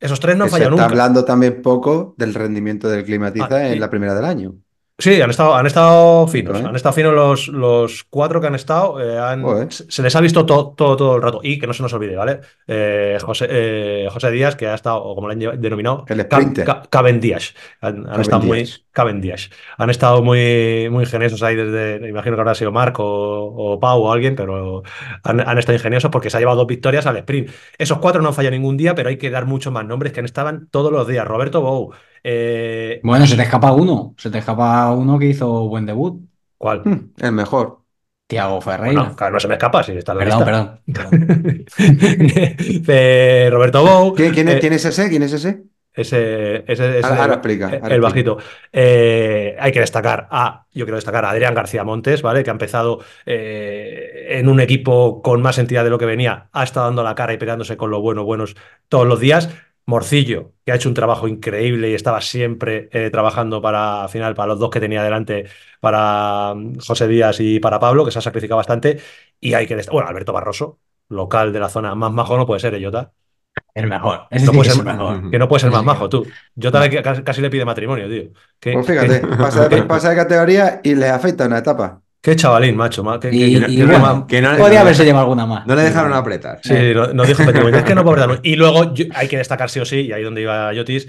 Esos 0.00 0.20
tres 0.20 0.36
no 0.36 0.44
han 0.44 0.50
fallado 0.50 0.70
está 0.76 0.82
nunca. 0.82 0.92
hablando 0.92 1.24
también 1.24 1.60
poco 1.62 2.14
del 2.16 2.34
rendimiento 2.34 2.88
del 2.88 3.04
Climatiza 3.04 3.48
Ah, 3.50 3.68
y- 3.68 3.72
en 3.72 3.80
la 3.80 3.90
primera 3.90 4.14
del 4.14 4.24
año. 4.26 4.54
Sí, 5.00 5.22
han 5.22 5.30
estado, 5.30 5.54
han 5.54 5.64
estado 5.64 6.26
finos. 6.26 6.58
¿eh? 6.58 6.64
Han 6.66 6.74
estado 6.74 6.92
finos 6.92 7.14
los, 7.14 7.46
los 7.48 8.02
cuatro 8.10 8.40
que 8.40 8.48
han 8.48 8.56
estado. 8.56 9.00
eh, 9.00 9.16
han- 9.16 9.44
se 9.70 9.88
se 9.88 10.02
les 10.02 10.16
ha 10.16 10.20
visto 10.20 10.44
todo, 10.44 10.74
todo, 10.76 10.96
todo 10.96 11.14
el 11.16 11.22
rato. 11.22 11.38
Y 11.44 11.60
que 11.60 11.68
no 11.68 11.72
se 11.72 11.84
nos 11.84 11.92
olvide, 11.92 12.16
¿vale? 12.16 12.40
Eh, 12.66 13.16
José, 13.22 13.46
eh, 13.48 14.08
José 14.10 14.32
Díaz, 14.32 14.56
que 14.56 14.66
ha 14.66 14.74
estado, 14.74 15.00
o 15.04 15.14
como 15.14 15.28
lo 15.28 15.34
han 15.34 15.60
denominado, 15.60 16.04
El 16.08 16.88
Cavendish. 16.90 17.54
Han, 17.80 18.08
han 18.08 18.20
estado 18.20 18.42
muy. 18.42 18.64
Cavendish. 18.90 19.50
Han 19.76 19.90
estado 19.90 20.20
muy, 20.20 20.88
muy 20.90 21.04
ingeniosos 21.04 21.44
ahí 21.44 21.54
desde. 21.54 22.00
Me 22.00 22.08
imagino 22.08 22.34
que 22.34 22.40
habrá 22.40 22.56
sido 22.56 22.72
Marco 22.72 23.04
o, 23.04 23.74
o 23.74 23.78
Pau 23.80 24.02
o 24.02 24.12
alguien, 24.12 24.34
pero 24.34 24.82
han, 25.22 25.38
han 25.48 25.58
estado 25.58 25.76
ingeniosos 25.76 26.10
porque 26.10 26.28
se 26.28 26.36
ha 26.38 26.40
llevado 26.40 26.58
dos 26.58 26.66
victorias 26.66 27.06
al 27.06 27.16
sprint. 27.18 27.50
Esos 27.78 27.98
cuatro 27.98 28.20
no 28.20 28.28
han 28.30 28.34
fallado 28.34 28.56
ningún 28.56 28.76
día, 28.76 28.96
pero 28.96 29.10
hay 29.10 29.16
que 29.18 29.30
dar 29.30 29.46
muchos 29.46 29.72
más 29.72 29.86
nombres 29.86 30.12
que 30.12 30.18
han 30.18 30.26
estaban 30.26 30.68
todos 30.72 30.90
los 30.90 31.06
días. 31.06 31.24
Roberto 31.24 31.60
Bou. 31.60 31.92
Eh, 32.22 33.00
Bueno, 33.02 33.26
se 33.26 33.36
te 33.36 33.42
escapa 33.42 33.72
uno. 33.72 34.14
Se 34.18 34.30
te 34.30 34.38
escapa 34.38 34.92
uno 34.92 35.18
que 35.18 35.26
hizo 35.26 35.68
buen 35.68 35.86
debut. 35.86 36.20
¿Cuál? 36.56 36.82
Hmm, 36.84 37.12
El 37.18 37.32
mejor. 37.32 37.78
Tiago 38.26 38.60
Ferreira. 38.60 39.04
No, 39.04 39.16
claro, 39.16 39.32
no 39.34 39.40
se 39.40 39.48
me 39.48 39.54
escapa, 39.54 39.82
si 39.82 39.92
está 39.92 40.12
en 40.12 40.18
la 40.18 40.24
perdón, 40.24 40.38
lista. 40.46 40.80
perdón, 40.92 41.14
perdón. 41.16 41.64
Eh, 42.88 43.48
Roberto 43.50 43.82
Bou. 43.82 44.14
¿Quién, 44.14 44.32
quién 44.34 44.48
eh, 44.48 44.54
es, 44.54 44.60
quién 44.60 44.72
es 44.74 44.84
ese? 44.84 45.08
¿Quién 45.08 45.22
es 45.22 45.32
ese? 45.32 45.62
Ese, 45.94 46.58
ese- 46.70 46.98
ese- 46.98 47.06
Ahora- 47.06 47.22
ahora 47.22 47.34
explica, 47.34 47.68
el, 47.68 47.82
ahora 47.82 47.94
el 47.96 48.04
explica. 48.04 48.30
bajito. 48.30 48.38
Eh, 48.72 49.56
hay 49.58 49.72
que 49.72 49.80
destacar 49.80 50.28
a, 50.30 50.66
yo 50.72 50.84
quiero 50.84 50.96
destacar 50.96 51.24
a 51.24 51.30
Adrián 51.30 51.54
García 51.54 51.82
Montes, 51.84 52.22
¿vale? 52.22 52.44
Que 52.44 52.50
ha 52.50 52.52
empezado 52.52 53.00
eh, 53.26 54.26
en 54.38 54.48
un 54.48 54.60
equipo 54.60 55.22
con 55.22 55.42
más 55.42 55.58
entidad 55.58 55.82
de 55.84 55.90
lo 55.90 55.98
que 55.98 56.06
venía, 56.06 56.50
ha 56.52 56.62
estado 56.64 56.86
dando 56.86 57.02
la 57.02 57.14
cara 57.14 57.32
y 57.32 57.38
peleándose 57.38 57.76
con 57.76 57.90
los 57.90 58.00
buenos, 58.00 58.24
buenos 58.24 58.56
todos 58.88 59.06
los 59.06 59.18
días. 59.20 59.48
Morcillo, 59.88 60.52
que 60.64 60.72
ha 60.72 60.74
hecho 60.76 60.88
un 60.90 60.94
trabajo 60.94 61.28
increíble 61.28 61.90
y 61.90 61.94
estaba 61.94 62.20
siempre 62.20 62.90
eh, 62.92 63.10
trabajando 63.10 63.62
para, 63.62 64.02
al 64.02 64.08
final, 64.10 64.34
para 64.34 64.48
los 64.48 64.58
dos 64.58 64.70
que 64.70 64.80
tenía 64.80 65.02
delante, 65.02 65.46
para 65.80 66.54
mm, 66.54 66.78
José 66.80 67.08
Díaz 67.08 67.40
y 67.40 67.58
para 67.60 67.80
Pablo, 67.80 68.04
que 68.04 68.10
se 68.10 68.18
ha 68.18 68.22
sacrificado 68.22 68.58
bastante. 68.58 69.00
Y 69.40 69.54
hay 69.54 69.66
que 69.66 69.76
destacar, 69.76 69.94
bueno, 69.94 70.08
Alberto 70.10 70.32
Barroso, 70.34 70.78
local 71.08 71.52
de 71.54 71.60
la 71.60 71.70
zona 71.70 71.94
más 71.94 72.12
majo, 72.12 72.36
no 72.36 72.46
puede 72.46 72.60
ser, 72.60 72.74
¿eh, 72.74 72.84
Jota? 72.84 73.12
El 73.74 73.86
mejor. 73.88 74.26
Es 74.30 74.44
No 74.44 74.52
puede 74.52 74.68
es 74.68 74.76
ser 74.76 74.86
el 74.86 74.92
mejor. 74.92 75.20
Que 75.30 75.38
no 75.38 75.48
puede 75.48 75.60
ser 75.60 75.70
más 75.70 75.84
majo, 75.84 76.08
tú. 76.08 76.26
Jota 76.60 76.80
le- 76.80 77.02
casi, 77.02 77.22
casi 77.22 77.40
le 77.40 77.50
pide 77.50 77.64
matrimonio, 77.64 78.08
tío. 78.08 78.30
Pues 78.70 78.86
fíjate, 78.86 79.20
pasa 79.40 79.68
de, 79.68 79.82
pasa 79.84 80.10
de 80.10 80.16
categoría 80.16 80.80
y 80.84 80.94
le 80.94 81.08
afecta 81.08 81.46
una 81.46 81.58
etapa. 81.58 82.02
Qué 82.20 82.36
chavalín, 82.36 82.76
macho. 82.76 83.02
ma- 83.04 83.18
qué- 83.20 83.28
Y- 83.32 83.58
qué- 83.60 83.66
y 83.72 83.76
qué- 83.76 83.84
bueno, 83.84 83.98
ma- 84.00 84.26
Que 84.26 84.40
no, 84.40 84.56
Podría 84.56 84.80
no- 84.80 84.82
haberse 84.86 85.04
llevado 85.04 85.24
alguna 85.24 85.46
más. 85.46 85.66
no 85.66 85.74
le 85.74 85.82
dejaron 85.82 86.12
apretar. 86.12 86.60
Sí, 86.62 86.74
no, 86.94 87.12
no 87.12 87.24
dijo. 87.24 87.42
Es 87.42 87.82
que 87.84 87.94
no 87.94 88.04
puedo 88.04 88.16
darme- 88.16 88.40
Y 88.42 88.56
luego 88.56 88.92
yo- 88.94 89.06
hay 89.14 89.28
que 89.28 89.38
destacar 89.38 89.70
sí 89.70 89.80
o 89.80 89.84
sí, 89.84 90.00
y 90.06 90.12
ahí 90.12 90.22
donde 90.22 90.42
iba 90.42 90.72
Yotis, 90.72 91.08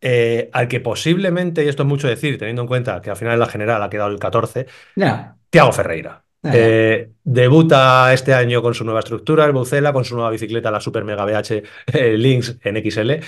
eh, 0.00 0.48
al 0.52 0.68
que 0.68 0.80
posiblemente, 0.80 1.64
y 1.64 1.68
esto 1.68 1.82
es 1.82 1.88
mucho 1.88 2.08
decir, 2.08 2.38
teniendo 2.38 2.62
en 2.62 2.68
cuenta 2.68 3.00
que 3.02 3.10
al 3.10 3.16
final 3.16 3.34
en 3.34 3.40
la 3.40 3.46
general 3.46 3.82
ha 3.82 3.90
quedado 3.90 4.10
el 4.10 4.18
14, 4.18 4.66
Ya. 4.96 5.36
Tiago 5.50 5.72
Ferreira. 5.72 6.22
Eh, 6.42 7.10
debuta 7.22 8.10
este 8.14 8.32
año 8.32 8.62
con 8.62 8.72
su 8.72 8.82
nueva 8.84 9.00
estructura, 9.00 9.44
el 9.44 9.52
Boucela, 9.52 9.92
con 9.92 10.06
su 10.06 10.14
nueva 10.14 10.30
bicicleta, 10.30 10.70
la 10.70 10.80
Super 10.80 11.04
Mega 11.04 11.24
BH 11.26 11.62
eh, 11.92 12.16
Lynx 12.16 12.56
en 12.62 12.76
XL. 12.76 13.20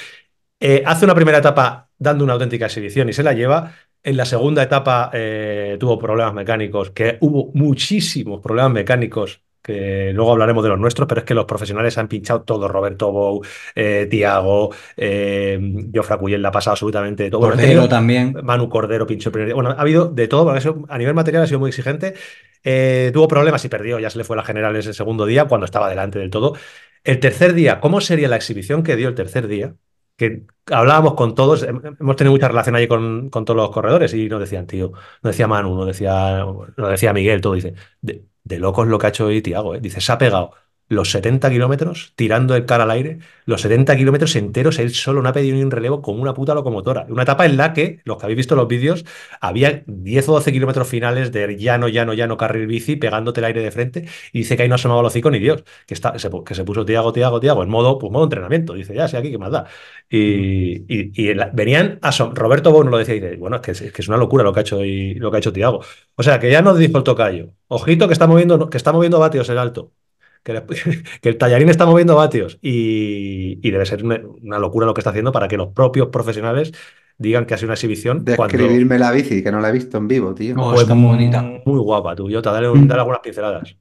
Eh, 0.61 0.83
hace 0.87 1.05
una 1.05 1.15
primera 1.15 1.39
etapa 1.39 1.89
dando 1.99 2.25
una 2.25 2.33
auténtica 2.35 2.67
exhibición 2.67 3.09
y 3.09 3.13
se 3.13 3.23
la 3.23 3.35
lleva. 3.35 3.73
En 4.05 4.17
la 4.17 4.25
segunda 4.25 4.63
etapa 4.65 5.11
eh, 5.13 5.77
tuvo 5.79 5.99
problemas 5.99 6.35
mecánicos, 6.35 6.91
que 6.91 7.19
hubo 7.21 7.51
muchísimos 7.55 8.41
problemas 8.41 8.73
mecánicos, 8.73 9.43
que 9.63 10.11
luego 10.13 10.33
hablaremos 10.33 10.65
de 10.65 10.71
los 10.71 10.79
nuestros, 10.81 11.07
pero 11.07 11.21
es 11.21 11.25
que 11.25 11.35
los 11.35 11.45
profesionales 11.45 11.97
han 11.99 12.09
pinchado 12.09 12.43
todo. 12.43 12.67
Roberto 12.67 13.13
Bou, 13.13 13.43
eh, 13.77 14.09
Tiago, 14.11 14.71
eh, 14.97 15.87
Jofra 15.95 16.17
Cuyel 16.19 16.43
la 16.43 16.49
ha 16.49 16.53
pasado 16.53 16.73
absolutamente 16.73 17.31
todo. 17.31 17.43
Bueno, 17.43 17.55
he 17.55 17.57
Cordero 17.59 17.73
tenido- 17.83 17.89
también. 17.89 18.35
Manu 18.43 18.69
Cordero 18.69 19.07
pinchó 19.07 19.29
el 19.29 19.33
primer 19.35 19.47
día. 19.47 19.55
Bueno, 19.55 19.71
ha 19.71 19.81
habido 19.81 20.07
de 20.09 20.27
todo, 20.27 20.47
porque 20.53 20.69
a 20.89 20.99
nivel 20.99 21.15
material 21.15 21.45
ha 21.45 21.47
sido 21.47 21.61
muy 21.61 21.69
exigente. 21.69 22.15
Eh, 22.65 23.13
tuvo 23.15 23.29
problemas 23.29 23.65
y 23.65 23.69
perdió, 23.69 24.01
ya 24.01 24.11
se 24.11 24.19
le 24.19 24.25
fue 24.25 24.37
la 24.37 24.43
general 24.45 24.75
ese 24.75 24.95
segundo 24.95 25.27
día, 25.27 25.45
cuando 25.45 25.65
estaba 25.65 25.89
delante 25.89 26.19
del 26.19 26.31
todo. 26.31 26.55
El 27.05 27.21
tercer 27.21 27.55
día, 27.55 27.79
¿cómo 27.79 28.01
sería 28.01 28.27
la 28.27 28.37
exhibición 28.37 28.83
que 28.83 28.97
dio 28.97 29.09
el 29.09 29.15
tercer 29.15 29.47
día? 29.47 29.75
Hablábamos 30.67 31.15
con 31.15 31.35
todos, 31.35 31.67
hem- 31.67 31.97
hemos 32.01 32.17
tenido 32.17 32.33
mucha 32.33 32.49
relación 32.49 32.77
allí 32.77 32.87
con, 32.89 33.31
con 33.31 33.45
todos 33.45 33.57
los 33.57 33.71
corredores 33.71 34.15
y 34.15 34.29
nos 34.29 34.41
decían, 34.41 34.67
tío, 34.67 34.93
nos 35.23 35.33
decía 35.33 35.49
Manu, 35.49 35.75
nos 35.77 35.87
decía, 35.87 36.45
nos 36.77 36.91
decía 36.91 37.13
Miguel, 37.13 37.41
todo, 37.41 37.55
dice, 37.55 37.75
de, 38.01 38.27
de 38.45 38.59
locos 38.59 38.87
lo 38.89 38.99
que 38.99 39.07
ha 39.07 39.09
hecho 39.11 39.27
hoy 39.27 39.43
Tiago, 39.43 39.75
¿eh? 39.75 39.81
Dice, 39.81 40.01
se 40.01 40.13
ha 40.13 40.19
pegado 40.19 40.53
los 40.89 41.11
70 41.11 41.51
kilómetros 41.51 42.13
tirando 42.17 42.55
el 42.55 42.67
cara 42.67 42.85
al 42.85 42.91
aire, 42.91 43.19
los 43.47 43.63
70 43.63 43.97
kilómetros 43.97 44.37
enteros, 44.37 44.79
él 44.79 44.91
solo 44.93 45.23
no 45.23 45.29
ha 45.29 45.33
pedido 45.33 45.57
ni 45.57 45.63
un 45.63 45.71
relevo 45.71 46.03
con 46.03 46.21
una 46.21 46.35
puta 46.35 46.55
locomotora. 46.55 47.07
Una 47.09 47.23
etapa 47.23 47.47
en 47.47 47.57
la 47.57 47.73
que, 47.73 48.01
los 48.05 48.19
que 48.19 48.27
habéis 48.27 48.37
visto 48.37 48.55
los 48.57 48.69
vídeos, 48.69 49.05
había 49.41 49.83
10 49.87 50.29
o 50.29 50.33
12 50.33 50.53
kilómetros 50.53 50.89
finales 50.89 51.33
de 51.33 51.57
llano, 51.57 51.89
llano, 51.89 52.13
llano, 52.15 52.37
carril 52.37 52.67
bici, 52.67 52.97
pegándote 52.97 53.41
el 53.41 53.47
aire 53.47 53.63
de 53.63 53.71
frente, 53.71 54.07
y 54.33 54.39
dice 54.41 54.57
que 54.57 54.63
ahí 54.65 54.69
no 54.69 54.75
ha 54.75 54.77
asomado 54.77 55.01
el 55.01 55.07
hocico 55.07 55.31
ni 55.31 55.39
Dios, 55.39 55.65
que, 55.87 55.95
está, 55.95 56.19
se, 56.19 56.31
que 56.45 56.55
se 56.55 56.65
puso 56.65 56.85
Tiago, 56.85 57.13
Tiago, 57.13 57.41
Tiago, 57.41 57.63
en 57.63 57.71
modo, 57.71 57.99
pues, 57.99 58.13
modo 58.13 58.25
entrenamiento. 58.25 58.75
Dice, 58.75 58.95
ya, 58.95 59.09
sí, 59.09 59.17
aquí, 59.17 59.31
¿qué 59.31 59.39
más 59.39 59.51
da? 59.51 59.67
Y, 60.11 60.81
venían 61.53 62.01
asom- 62.01 62.35
Roberto 62.35 62.71
Bono 62.73 62.91
lo 62.91 62.99
decía, 62.99 63.15
y 63.15 63.21
dice, 63.21 63.37
bueno, 63.37 63.57
es 63.57 63.63
que, 63.63 63.71
es 63.73 63.93
que 63.93 64.03
es 64.03 64.09
una 64.09 64.17
locura 64.19 64.45
lo 64.45 64.53
que 64.53 64.61
ha 64.61 64.63
hecho, 64.63 64.85
y, 64.85 65.15
lo 65.15 65.31
que 65.31 65.37
ha 65.37 65.41
hecho 65.41 65.53
Tiago. 65.53 65.81
O 66.17 66.23
sea, 66.23 66.39
que 66.39 66.51
ya 66.51 66.63
nos 66.63 66.79
dijo 66.79 66.99
el 66.99 67.05
tocayo, 67.05 67.53
ojito 67.69 68.07
que 68.09 68.13
está 68.13 68.27
moviendo, 68.27 68.69
que 68.71 68.77
está 68.77 68.93
moviendo 68.93 69.19
vatios 69.19 69.49
el 69.49 69.59
alto. 69.59 69.93
Que, 71.23 71.29
el 71.29 71.39
tallarín 71.39 71.69
está 71.69 71.87
moviendo 71.87 72.17
vatios 72.17 72.59
y, 72.63 73.59
y 73.67 73.71
debe 73.71 73.87
ser 73.87 74.05
una, 74.05 74.21
una 74.43 74.59
locura 74.59 74.87
lo 74.87 74.95
que 74.95 75.01
está 75.01 75.11
haciendo 75.11 75.33
para 75.33 75.49
que 75.49 75.57
los 75.57 75.69
propios 75.69 76.09
profesionales 76.09 76.73
digan 77.19 77.47
que 77.47 77.55
ha 77.55 77.59
sido 77.59 77.69
una 77.69 77.75
exhibición 77.75 78.25
cuando 78.37 78.59
Describirme 78.59 78.99
la 78.99 79.13
bici, 79.13 79.43
que 79.43 79.53
no 79.53 79.61
la 79.61 79.69
he 79.69 79.73
visto 79.73 79.99
en 79.99 80.09
vivo, 80.09 80.35
tío. 80.35 80.57
Oh, 80.59 80.75
está 80.75 80.95
muy 80.95 81.11
bonita. 81.11 81.43
muy 81.65 81.79
guapa, 81.81 82.17
tú, 82.17 82.29
Jota, 82.31 82.53
dale, 82.53 82.69
un- 82.69 82.89
dale 82.89 83.01
algunas 83.01 83.21
pinceladas. 83.21 83.77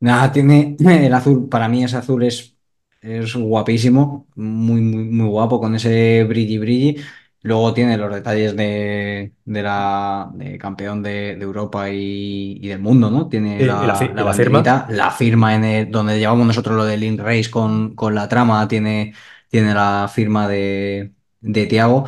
Nada, 0.00 0.32
tiene 0.32 0.76
el 1.06 1.12
azul, 1.14 1.48
para 1.48 1.68
mí 1.68 1.84
ese 1.84 1.96
azul 1.96 2.22
es, 2.24 2.56
es 3.02 3.34
guapísimo, 3.34 4.26
muy, 4.34 4.80
muy, 4.80 5.04
muy 5.04 5.28
guapo 5.28 5.60
con 5.60 5.74
ese 5.74 6.24
brilli 6.24 6.58
brilli. 6.58 6.96
Luego 7.42 7.72
tiene 7.74 7.96
los 7.96 8.12
detalles 8.14 8.54
de, 8.56 9.34
de 9.44 9.62
la 9.62 10.30
de 10.34 10.58
campeón 10.58 11.02
de, 11.02 11.36
de 11.36 11.42
Europa 11.44 11.90
y, 11.90 12.58
y 12.62 12.68
del 12.68 12.80
mundo, 12.80 13.10
¿no? 13.10 13.28
Tiene 13.28 13.64
y 13.80 13.86
la, 13.86 13.86
la 13.86 13.94
fi- 13.94 14.12
la 14.14 14.22
y 14.22 14.24
la 14.24 14.32
firma. 14.34 14.74
la 14.86 15.10
firma 15.10 15.54
en 15.54 15.64
el- 15.64 15.90
donde 15.90 16.18
llevamos 16.18 16.46
nosotros 16.46 16.76
lo 16.76 16.84
del 16.84 17.00
Link 17.00 17.20
Race 17.20 17.50
con, 17.50 17.94
con 17.94 18.14
la 18.14 18.28
trama, 18.28 18.66
tiene, 18.68 19.14
tiene 19.48 19.74
la 19.74 20.10
firma 20.12 20.48
de, 20.48 21.12
de 21.40 21.66
Tiago. 21.66 22.06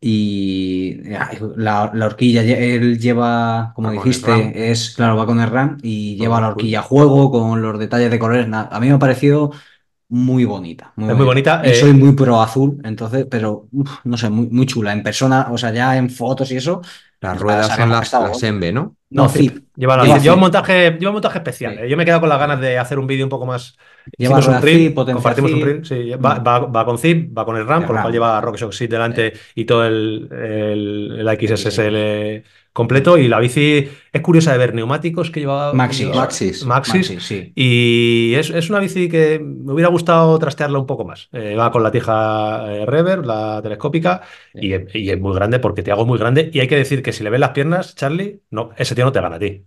Y 0.00 1.00
ay, 1.16 1.38
la, 1.56 1.90
la 1.92 2.06
horquilla, 2.06 2.42
él 2.42 2.98
lleva, 3.00 3.72
como 3.74 3.88
Va 3.88 3.92
dijiste, 3.92 4.70
es, 4.70 4.90
claro, 4.94 5.16
va 5.16 5.26
con 5.26 5.40
el 5.40 5.50
RAM 5.50 5.78
y 5.82 6.16
lleva 6.16 6.40
la 6.40 6.48
horquilla 6.50 6.80
a 6.80 6.82
juego 6.82 7.30
con 7.32 7.62
los 7.62 7.78
detalles 7.80 8.10
de 8.10 8.18
colores. 8.20 8.46
A 8.52 8.78
mí 8.80 8.88
me 8.88 8.94
ha 8.94 8.98
parecido 9.00 9.52
muy 10.08 10.44
bonita. 10.44 10.92
Es 10.96 11.16
muy 11.16 11.26
bonita, 11.26 11.62
Y 11.64 11.70
eh, 11.70 11.74
soy 11.74 11.92
muy 11.92 12.12
pro 12.12 12.40
azul, 12.40 12.80
entonces, 12.84 13.26
pero 13.30 13.68
uf, 13.72 13.90
no 14.04 14.16
sé, 14.16 14.30
muy, 14.30 14.48
muy 14.48 14.66
chula. 14.66 14.92
En 14.92 15.02
persona, 15.02 15.48
o 15.50 15.58
sea, 15.58 15.72
ya 15.72 15.96
en 15.96 16.10
fotos 16.10 16.50
y 16.50 16.56
eso. 16.56 16.80
Las 17.20 17.38
ruedas 17.38 17.74
son 17.74 17.90
las, 17.90 18.12
las 18.12 18.42
¿eh? 18.42 18.48
Embe, 18.48 18.72
¿no? 18.72 18.96
No, 19.10 19.22
No, 19.24 19.28
Zip. 19.28 19.58
Lleva, 19.76 19.96
la- 19.96 20.04
Lleva 20.04 20.18
lleva 20.18 20.34
un 20.34 20.40
montaje, 20.40 20.90
lleva 20.98 21.10
un 21.10 21.14
montaje 21.14 21.38
especial. 21.38 21.74
Sí. 21.76 21.80
eh. 21.84 21.88
Yo 21.88 21.96
me 21.96 22.02
he 22.02 22.06
quedado 22.06 22.20
con 22.20 22.28
las 22.28 22.38
ganas 22.38 22.60
de 22.60 22.78
hacer 22.78 22.98
un 22.98 23.06
vídeo 23.06 23.24
un 23.24 23.30
poco 23.30 23.46
más. 23.46 23.76
Lleva 24.16 24.36
un 24.36 24.42
Zip, 24.42 24.94
potencia 24.94 25.14
compartimos 25.14 25.52
un 25.52 25.60
reel. 25.62 25.84
sí, 25.84 26.10
va, 26.22 26.38
va- 26.40 26.58
va 26.60 26.84
con 26.84 26.98
Zip, 26.98 27.36
va 27.36 27.44
con 27.44 27.56
el 27.56 27.66
RAM, 27.66 27.84
con 27.84 27.94
lo 27.96 28.02
cual 28.02 28.12
lleva 28.12 28.40
Rock 28.40 28.56
Shock 28.56 28.72
Zip 28.72 28.90
delante 28.90 29.32
y 29.54 29.64
todo 29.64 29.86
el, 29.86 30.28
el, 30.32 31.26
el 31.26 31.38
XSSL 31.38 32.42
completo. 32.72 33.18
Y 33.18 33.28
la 33.28 33.38
bici 33.40 33.88
es 34.12 34.20
curiosa 34.22 34.52
de 34.52 34.58
ver 34.58 34.74
neumáticos 34.74 35.30
que 35.30 35.40
llevaba. 35.40 35.72
Maxis. 35.72 36.08
Maxis. 36.14 36.64
Maxis. 36.64 36.94
Maxi, 37.10 37.20
sí. 37.20 37.52
Y 37.54 38.34
es, 38.36 38.50
es 38.50 38.70
una 38.70 38.78
bici 38.78 39.08
que 39.08 39.38
me 39.40 39.72
hubiera 39.72 39.88
gustado 39.90 40.38
trastearla 40.38 40.78
un 40.78 40.86
poco 40.86 41.04
más. 41.04 41.28
Eh, 41.32 41.54
va 41.56 41.70
con 41.70 41.82
la 41.82 41.90
tija 41.90 42.64
eh, 42.72 42.86
Rever, 42.86 43.26
la 43.26 43.60
telescópica, 43.62 44.22
y, 44.54 44.72
es- 44.72 44.94
y 44.94 45.10
es 45.10 45.20
muy 45.20 45.34
grande 45.34 45.58
porque 45.58 45.82
te 45.82 45.90
hago 45.92 46.06
muy 46.06 46.18
grande. 46.18 46.50
Y 46.52 46.60
hay 46.60 46.68
que 46.68 46.76
decir 46.76 47.02
que 47.02 47.12
si 47.12 47.22
le 47.24 47.30
ves 47.30 47.40
las 47.40 47.50
piernas, 47.50 47.94
Charlie, 47.94 48.40
no, 48.50 48.70
ese 48.76 48.94
tío 48.98 49.04
no 49.06 49.12
te 49.12 49.20
gana 49.20 49.36
a 49.36 49.38
ti. 49.38 49.64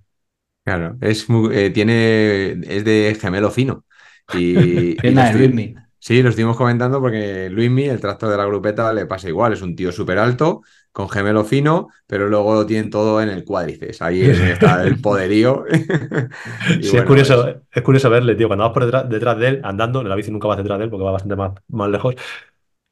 Claro, 0.63 0.95
es 1.01 1.27
muy, 1.27 1.55
eh, 1.57 1.69
tiene, 1.71 2.51
es 2.51 2.85
de 2.85 3.17
gemelo 3.19 3.49
fino. 3.49 3.85
Y, 4.29 5.01
y 5.09 5.13
lo 5.15 5.23
estoy-. 5.23 5.59
Sí, 5.99 6.21
lo 6.21 6.29
estuvimos 6.29 6.55
comentando 6.57 6.99
porque 6.99 7.49
Luismi, 7.49 7.85
el 7.85 7.99
tractor 7.99 8.29
de 8.29 8.37
la 8.37 8.45
grupeta, 8.45 8.93
le 8.93 9.05
pasa 9.07 9.27
igual. 9.27 9.53
Es 9.53 9.61
un 9.61 9.75
tío 9.75 9.91
súper 9.91 10.17
alto, 10.19 10.61
con 10.91 11.09
gemelo 11.09 11.43
fino, 11.45 11.89
pero 12.07 12.27
luego 12.27 12.65
tienen 12.65 12.89
todo 12.91 13.21
en 13.21 13.29
el 13.29 13.43
cuádriceps. 13.43 14.01
Ahí 14.03 14.23
es 14.23 14.39
está 14.39 14.83
el 14.83 14.99
poderío. 15.01 15.65
Es 16.93 17.03
curioso, 17.03 17.47
es- 17.47 17.57
es 17.71 17.81
curioso 17.83 18.09
verle, 18.09 18.35
tío. 18.35 18.47
Cuando 18.47 18.63
vas 18.65 18.73
por 18.73 18.85
detrás, 18.85 19.09
detrás 19.09 19.37
de 19.37 19.47
él, 19.47 19.61
andando, 19.63 20.03
la 20.03 20.15
bici 20.15 20.31
nunca 20.31 20.47
vas 20.47 20.57
detrás 20.57 20.77
de 20.79 20.85
él 20.85 20.89
porque 20.91 21.03
va 21.05 21.11
bastante 21.11 21.35
más, 21.35 21.51
más 21.69 21.89
lejos. 21.89 22.15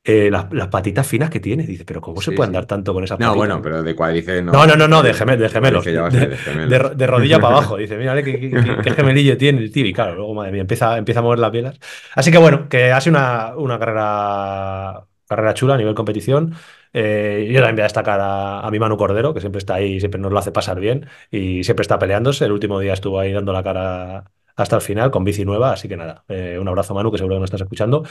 Eh, 0.03 0.29
las, 0.31 0.51
las 0.53 0.67
patitas 0.69 1.05
finas 1.07 1.29
que 1.29 1.39
tiene. 1.39 1.63
Dices, 1.65 1.85
pero 1.85 2.01
¿cómo 2.01 2.21
se 2.21 2.31
puede 2.31 2.47
sí. 2.47 2.49
andar 2.49 2.65
tanto 2.65 2.93
con 2.93 3.03
esas 3.03 3.19
No, 3.19 3.27
patitas? 3.27 3.37
bueno, 3.37 3.61
pero 3.61 3.83
de 3.83 3.95
cuádriceps 3.95 4.43
no. 4.43 4.51
No, 4.51 4.65
no, 4.67 4.75
no, 4.75 4.87
no, 4.87 5.03
de, 5.03 5.13
geme- 5.13 5.37
de 5.37 5.49
gemelos. 5.49 5.85
De, 5.85 6.95
de 6.95 7.07
rodilla 7.07 7.39
para 7.41 7.55
abajo. 7.57 7.77
Dice, 7.77 7.97
mira, 7.97 8.15
qué, 8.23 8.39
qué- 8.39 8.49
qué- 8.49 8.77
qué 8.83 8.91
gemelillo 8.91 9.37
tiene 9.37 9.59
el 9.59 9.71
tío. 9.71 9.85
Y 9.85 9.93
claro, 9.93 10.15
luego, 10.15 10.33
madre 10.33 10.51
mía, 10.51 10.61
empieza, 10.61 10.97
empieza 10.97 11.19
a 11.19 11.23
mover 11.23 11.39
las 11.39 11.51
velas. 11.51 11.79
Así 12.15 12.31
que 12.31 12.37
bueno, 12.37 12.67
que 12.69 12.91
ha 12.91 13.01
sido 13.01 13.17
una, 13.17 13.55
una 13.57 13.79
carrera 13.79 15.05
carrera 15.27 15.53
chula 15.53 15.75
a 15.75 15.77
nivel 15.77 15.93
competición. 15.93 16.55
Eh, 16.91 17.47
yo 17.51 17.59
también 17.59 17.75
voy 17.75 17.81
a 17.81 17.83
destacar 17.83 18.19
a, 18.19 18.61
a 18.61 18.71
mi 18.71 18.79
Manu 18.79 18.97
Cordero, 18.97 19.33
que 19.33 19.39
siempre 19.41 19.59
está 19.59 19.75
ahí, 19.75 19.99
siempre 19.99 20.19
nos 20.19 20.31
lo 20.31 20.39
hace 20.39 20.51
pasar 20.51 20.79
bien 20.79 21.07
y 21.29 21.63
siempre 21.63 21.83
está 21.83 21.99
peleándose. 21.99 22.45
El 22.45 22.51
último 22.51 22.79
día 22.79 22.93
estuvo 22.93 23.19
ahí 23.19 23.31
dando 23.31 23.53
la 23.53 23.61
cara 23.63 24.31
hasta 24.55 24.75
el 24.75 24.81
final 24.81 25.11
con 25.11 25.23
bici 25.23 25.45
nueva, 25.45 25.71
así 25.73 25.87
que 25.87 25.95
nada, 25.97 26.25
eh, 26.27 26.57
un 26.59 26.67
abrazo 26.67 26.93
Manu, 26.95 27.11
que 27.11 27.17
seguro 27.17 27.35
que 27.35 27.39
nos 27.41 27.47
estás 27.47 27.61
escuchando. 27.61 28.03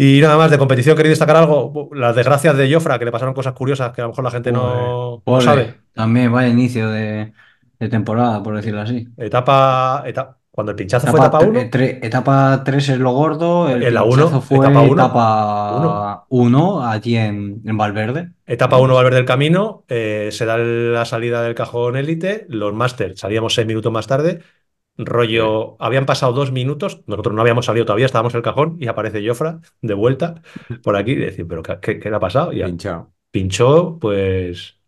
Y 0.00 0.20
nada 0.20 0.36
más, 0.36 0.48
de 0.50 0.58
competición, 0.58 0.96
¿queréis 0.96 1.12
destacar 1.12 1.34
algo? 1.36 1.90
Las 1.92 2.14
desgracias 2.14 2.56
de 2.56 2.72
Jofra, 2.72 2.98
que 3.00 3.04
le 3.04 3.10
pasaron 3.10 3.34
cosas 3.34 3.52
curiosas 3.52 3.90
que 3.92 4.00
a 4.00 4.04
lo 4.04 4.10
mejor 4.10 4.22
la 4.24 4.30
gente 4.30 4.52
no, 4.52 5.22
no 5.26 5.40
sabe. 5.40 5.74
También 5.92 6.30
vaya 6.30 6.48
inicio 6.48 6.88
de, 6.88 7.32
de 7.80 7.88
temporada, 7.88 8.40
por 8.42 8.54
decirlo 8.54 8.80
así. 8.80 9.08
Etapa, 9.16 10.04
etapa, 10.06 10.38
cuando 10.52 10.70
el 10.70 10.76
pinchazo 10.76 11.08
fue 11.08 11.18
Etapa, 11.18 11.38
etapa 11.38 11.50
1, 11.50 11.60
tre- 11.62 11.70
tre- 11.70 11.98
etapa 12.02 12.62
3 12.64 12.88
es 12.90 12.98
lo 13.00 13.10
gordo, 13.10 13.68
el 13.68 13.82
En 13.82 13.94
la 13.94 14.02
pinchazo 14.04 14.28
uno, 14.28 14.40
fue 14.40 14.58
etapa 14.58 14.80
uno. 14.82 14.92
etapa 14.94 16.24
1 16.28 16.86
allí 16.86 17.16
en, 17.16 17.62
en 17.64 17.76
Valverde. 17.76 18.30
etapa 18.46 18.78
1 18.78 18.94
Valverde 18.94 19.16
del 19.16 19.24
Camino, 19.24 19.84
eh, 19.88 20.28
se 20.30 20.46
da 20.46 20.56
la 20.58 21.04
salida 21.06 21.42
del 21.42 21.54
cajón 21.56 21.96
élite, 21.96 22.46
los 22.48 22.72
Masters 22.72 23.18
salíamos 23.20 23.52
seis 23.54 23.66
minutos 23.66 23.90
más 23.92 24.06
tarde, 24.06 24.40
rollo, 24.98 25.76
habían 25.82 26.06
pasado 26.06 26.32
dos 26.32 26.52
minutos, 26.52 27.02
nosotros 27.06 27.34
no 27.34 27.40
habíamos 27.42 27.66
salido 27.66 27.86
todavía, 27.86 28.06
estábamos 28.06 28.34
en 28.34 28.38
el 28.38 28.42
cajón 28.44 28.76
y 28.80 28.88
aparece 28.88 29.26
Jofra 29.26 29.60
de 29.82 29.94
vuelta 29.94 30.42
por 30.82 30.96
aquí 30.96 31.12
y 31.12 31.16
decir, 31.16 31.46
pero 31.48 31.62
¿qué, 31.62 31.98
qué- 32.00 32.10
le 32.10 32.16
ha 32.16 32.20
pasado? 32.20 32.52
Y 32.52 32.62
Pinchado. 32.62 33.12
pinchó 33.30 33.98
pues 34.00 34.78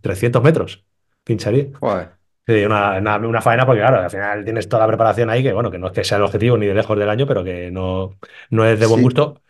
300 0.00 0.42
metros, 0.42 0.84
pincharía. 1.24 1.66
Joder. 1.80 2.18
Sí, 2.46 2.64
una, 2.64 2.98
una, 2.98 3.16
una 3.18 3.40
faena 3.42 3.66
porque, 3.66 3.80
claro, 3.82 4.00
al 4.02 4.10
final 4.10 4.44
tienes 4.44 4.68
toda 4.68 4.82
la 4.82 4.88
preparación 4.88 5.30
ahí, 5.30 5.42
que 5.42 5.52
bueno, 5.52 5.70
que 5.70 5.78
no 5.78 5.88
es 5.88 5.92
que 5.92 6.04
sea 6.04 6.18
el 6.18 6.24
objetivo 6.24 6.58
ni 6.58 6.66
de 6.66 6.74
lejos 6.74 6.98
del 6.98 7.08
año, 7.10 7.26
pero 7.26 7.44
que 7.44 7.70
no, 7.70 8.18
no 8.50 8.64
es 8.66 8.80
de 8.80 8.86
buen 8.86 9.00
Sí. 9.00 9.02
gusto. 9.02 9.42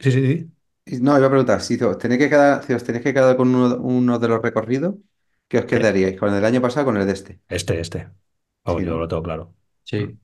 Sí, 0.00 0.12
sí, 0.12 0.26
sí. 0.26 0.52
No, 1.04 1.16
iba 1.18 1.26
a 1.26 1.30
preguntar, 1.30 1.60
si 1.62 1.74
os 1.82 1.98
tenéis 1.98 2.20
que 2.22 2.30
quedar, 2.30 2.62
si 2.64 2.72
os 2.72 2.84
tenéis 2.84 3.04
que 3.04 3.12
quedar 3.14 3.36
con 3.36 3.48
uno, 3.54 3.76
uno 3.78 4.18
de 4.20 4.28
los 4.28 4.40
recorridos, 4.42 4.94
¿qué 5.48 5.58
os 5.58 5.64
quedaríais? 5.66 6.16
¿Con 6.18 6.28
el 6.28 6.36
del 6.36 6.44
año 6.44 6.60
pasado 6.62 6.82
o 6.84 6.86
con 6.86 6.96
el 6.96 7.06
de 7.06 7.12
este? 7.12 7.40
Este, 7.48 7.80
este. 7.80 8.10
Sí, 8.66 8.84
yo 8.84 8.90
¿no? 8.92 8.98
lo 8.98 9.08
tengo 9.08 9.22
claro. 9.22 9.54
Sí. 9.84 10.18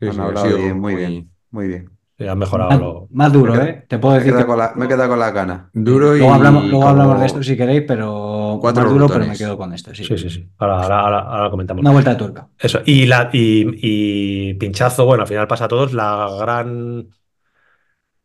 Sí, 0.00 0.06
Han 0.06 0.12
sí, 0.12 0.20
ha 0.20 0.24
hablado 0.24 0.46
sido 0.46 0.58
bien, 0.58 0.80
muy 0.80 0.92
muy 0.92 1.00
bien, 1.02 1.30
muy 1.50 1.68
bien. 1.68 1.90
Sí, 2.18 2.26
han 2.26 2.38
mejorado 2.38 2.70
Más, 2.70 2.80
lo... 2.80 3.08
más 3.10 3.32
duro, 3.32 3.52
queda- 3.52 3.68
¿eh? 3.68 3.84
Te 3.88 3.98
puedo 3.98 4.14
Me 4.14 4.20
he 4.20 4.24
decir 4.24 4.32
quedado 4.32 4.46
que 4.46 4.50
con 4.50 4.58
la, 4.58 4.72
me 4.76 4.84
he 4.84 4.88
quedado 4.88 5.08
con 5.10 5.18
las 5.20 5.32
ganas. 5.32 5.70
Duro 5.72 6.16
y 6.16 6.18
luego 6.18 6.34
hablamos, 6.34 6.62
luego 6.64 6.78
como 6.80 6.88
hablamos 6.90 7.20
de 7.20 7.26
esto 7.26 7.42
si 7.42 7.56
queréis, 7.56 7.82
pero 7.86 8.58
cuatro 8.60 8.82
más 8.84 8.92
duro, 8.92 9.06
pero 9.08 9.26
me 9.26 9.36
quedo 9.36 9.56
con 9.56 9.72
esto, 9.72 9.94
sí. 9.94 10.04
Sí, 10.04 10.18
sí, 10.18 10.30
sí. 10.30 10.48
Ahora, 10.58 10.82
ahora, 10.82 11.00
ahora, 11.00 11.18
ahora 11.20 11.50
comentamos. 11.50 11.80
Una 11.82 11.92
vuelta 11.92 12.10
de 12.10 12.16
tuerca. 12.16 12.48
Eso. 12.58 12.80
Y, 12.84 13.06
la, 13.06 13.30
y, 13.32 14.50
y 14.50 14.54
pinchazo, 14.54 15.04
bueno, 15.06 15.22
al 15.22 15.28
final 15.28 15.46
pasa 15.46 15.66
a 15.66 15.68
todos. 15.68 15.92
La 15.92 16.28
gran 16.40 17.06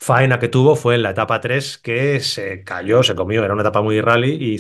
faena 0.05 0.39
que 0.39 0.47
tuvo 0.49 0.75
fue 0.75 0.95
en 0.95 1.03
la 1.03 1.11
etapa 1.11 1.39
3 1.41 1.77
que 1.77 2.19
se 2.19 2.63
cayó, 2.63 3.03
se 3.03 3.15
comió, 3.15 3.43
era 3.43 3.53
una 3.53 3.61
etapa 3.63 3.81
muy 3.81 4.01
rally 4.01 4.31
y 4.55 4.57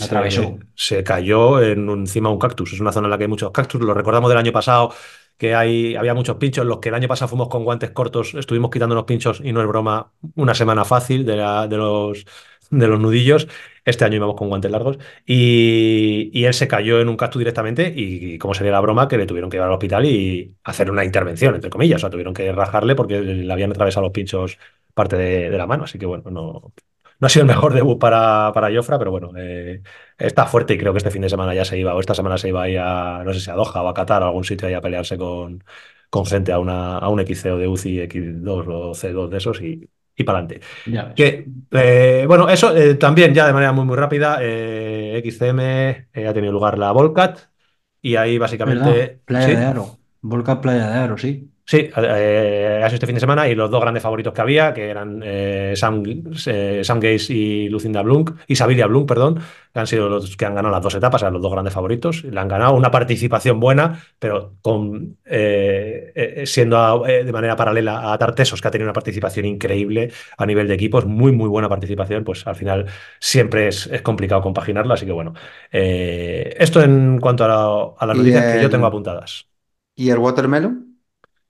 se, 0.75 1.03
cayó 1.03 1.61
en 1.61 1.89
un- 1.89 1.99
encima 2.01 2.29
de 2.29 2.33
un 2.33 2.39
cactus. 2.39 2.73
Es 2.73 2.79
una 2.79 2.91
zona 2.91 3.07
en 3.07 3.11
la 3.11 3.17
que 3.17 3.25
hay 3.25 3.27
muchos 3.29 3.51
cactus. 3.51 3.81
Lo 3.81 3.93
recordamos 3.93 4.29
del 4.29 4.37
año 4.39 4.51
pasado 4.51 4.93
que 5.37 5.55
hay, 5.55 5.95
había 5.95 6.13
muchos 6.13 6.37
pinchos. 6.37 6.65
Los 6.65 6.79
que 6.79 6.89
el 6.89 6.95
año 6.95 7.07
pasado 7.07 7.29
fuimos 7.29 7.49
con 7.49 7.63
guantes 7.63 7.91
cortos, 7.91 8.33
estuvimos 8.35 8.71
quitando 8.71 8.95
los 8.95 9.03
pinchos 9.05 9.41
y 9.43 9.51
no 9.53 9.61
es 9.61 9.67
broma, 9.67 10.11
una 10.35 10.53
semana 10.55 10.85
fácil 10.85 11.25
de, 11.25 11.35
la- 11.37 11.67
de 11.67 11.77
los, 11.77 12.25
de 12.69 12.87
los 12.87 12.99
nudillos. 12.99 13.47
Este 13.85 14.05
año 14.05 14.15
íbamos 14.17 14.35
con 14.37 14.47
guantes 14.49 14.71
largos 14.71 14.97
y, 15.25 16.29
y 16.33 16.45
él 16.45 16.53
se 16.53 16.67
cayó 16.67 17.01
en 17.01 17.09
un 17.09 17.17
cactus 17.17 17.39
directamente 17.39 17.91
y, 17.95 18.37
como 18.37 18.53
sería 18.53 18.71
la 18.71 18.79
broma, 18.79 19.07
que 19.07 19.17
le 19.17 19.25
tuvieron 19.25 19.49
que 19.49 19.57
llevar 19.57 19.69
al 19.69 19.73
hospital 19.75 20.05
y 20.05 20.55
hacer 20.63 20.89
una 20.91 21.03
intervención, 21.05 21.55
entre 21.55 21.69
comillas. 21.69 21.97
O 21.97 22.01
sea, 22.01 22.09
tuvieron 22.09 22.33
que 22.33 22.51
rajarle 22.53 22.95
porque 22.95 23.19
le 23.21 23.51
habían 23.53 23.71
atravesado 23.71 24.05
los 24.05 24.13
pinchos 24.13 24.57
parte 24.93 25.15
de, 25.17 25.49
de 25.49 25.57
la 25.57 25.67
mano. 25.67 25.83
Así 25.85 25.97
que 25.99 26.05
bueno, 26.05 26.29
no, 26.31 26.73
no 27.19 27.27
ha 27.27 27.29
sido 27.29 27.43
el 27.43 27.47
mejor 27.47 27.73
debut 27.75 27.99
para, 27.99 28.51
para 28.53 28.73
Jofra, 28.75 28.99
pero 28.99 29.11
bueno, 29.11 29.31
eh, 29.37 29.81
está 30.17 30.45
fuerte 30.45 30.73
y 30.73 30.77
creo 30.77 30.93
que 30.93 30.97
este 30.97 31.11
fin 31.11 31.21
de 31.21 31.29
semana 31.29 31.53
ya 31.53 31.65
se 31.65 31.77
iba, 31.77 31.95
o 31.95 31.99
esta 31.99 32.13
semana 32.15 32.37
se 32.37 32.49
iba 32.49 32.63
ahí 32.63 32.75
a, 32.77 33.23
no 33.25 33.33
sé 33.33 33.39
si 33.39 33.49
a 33.49 33.53
Doha 33.55 33.81
o 33.81 33.87
a 33.87 33.93
Qatar 33.93 34.21
o 34.21 34.25
a 34.25 34.27
algún 34.27 34.43
sitio 34.43 34.67
ahí 34.67 34.73
a 34.73 34.81
pelearse 34.81 35.17
con, 35.17 35.63
con 36.09 36.25
gente 36.25 36.51
a, 36.51 36.59
una, 36.59 36.97
a 36.97 37.09
un 37.09 37.19
XCO 37.19 37.57
de 37.57 37.67
UCI 37.67 37.99
X2 38.01 38.67
o 38.67 38.93
C2 38.93 39.29
de 39.29 39.37
esos 39.37 39.61
y, 39.61 39.89
y 40.15 40.23
para 40.23 40.39
adelante. 40.39 40.65
Que, 41.15 41.47
eh, 41.71 42.25
bueno, 42.27 42.49
eso 42.49 42.75
eh, 42.75 42.95
también 42.95 43.33
ya 43.33 43.47
de 43.47 43.53
manera 43.53 43.71
muy 43.71 43.85
muy 43.85 43.95
rápida, 43.95 44.39
XCM 44.41 46.07
ha 46.27 46.33
tenido 46.33 46.51
lugar 46.51 46.77
la 46.77 46.91
Volcat 46.91 47.39
y 48.01 48.15
ahí 48.15 48.37
básicamente... 48.37 48.89
¿Verdad? 48.89 49.17
Playa 49.25 49.47
sí, 49.47 49.55
de 49.55 49.65
Aro. 49.65 49.97
Volca 50.21 50.61
Playa 50.61 50.89
de 50.89 50.97
Aro, 50.97 51.17
sí. 51.17 51.52
Sí, 51.65 51.89
eh, 51.95 52.81
ha 52.83 52.87
sido 52.89 52.95
este 52.95 53.05
fin 53.05 53.15
de 53.15 53.21
semana 53.21 53.47
y 53.47 53.55
los 53.55 53.71
dos 53.71 53.79
grandes 53.81 54.03
favoritos 54.03 54.33
que 54.33 54.41
había, 54.41 54.73
que 54.73 54.89
eran 54.89 55.21
eh, 55.23 55.73
Sam, 55.77 56.03
eh, 56.45 56.81
Sam 56.83 56.99
Gaze 56.99 57.33
y 57.33 57.69
Lucinda 57.69 58.01
Blunk, 58.01 58.31
y 58.47 58.55
Sabiria 58.57 58.85
Blunk, 58.85 59.07
perdón, 59.07 59.39
que 59.73 59.79
han 59.79 59.87
sido 59.87 60.09
los 60.09 60.35
que 60.35 60.45
han 60.45 60.55
ganado 60.55 60.73
las 60.73 60.83
dos 60.83 60.93
etapas, 60.95 61.21
eran 61.21 61.33
los 61.33 61.41
dos 61.41 61.51
grandes 61.53 61.73
favoritos. 61.73 62.23
Le 62.25 62.37
han 62.39 62.49
ganado 62.49 62.75
una 62.75 62.91
participación 62.91 63.61
buena, 63.61 64.03
pero 64.19 64.55
con, 64.61 65.17
eh, 65.25 66.11
eh, 66.15 66.45
siendo 66.45 67.03
de 67.03 67.31
manera 67.31 67.55
paralela 67.55 68.11
a 68.11 68.17
Tartesos, 68.17 68.61
que 68.61 68.67
ha 68.67 68.71
tenido 68.71 68.87
una 68.87 68.93
participación 68.93 69.45
increíble 69.45 70.11
a 70.37 70.45
nivel 70.45 70.67
de 70.67 70.73
equipos, 70.73 71.05
muy, 71.05 71.31
muy 71.31 71.47
buena 71.47 71.69
participación, 71.69 72.25
pues 72.25 72.45
al 72.45 72.55
final 72.57 72.87
siempre 73.19 73.69
es, 73.69 73.87
es 73.87 74.01
complicado 74.01 74.41
compaginarlo, 74.41 74.93
así 74.93 75.05
que 75.05 75.11
bueno. 75.13 75.33
esto 75.71 76.81
en 76.83 77.19
cuanto 77.19 77.45
a, 77.45 77.47
la- 77.47 77.93
a 77.97 78.05
las 78.05 78.17
noticias 78.17 78.45
que 78.45 78.59
yo 78.59 78.69
tengo 78.69 78.85
apuntadas. 78.85 79.47
¿Y 79.95 80.09
el 80.11 80.19
watermelon? 80.19 80.92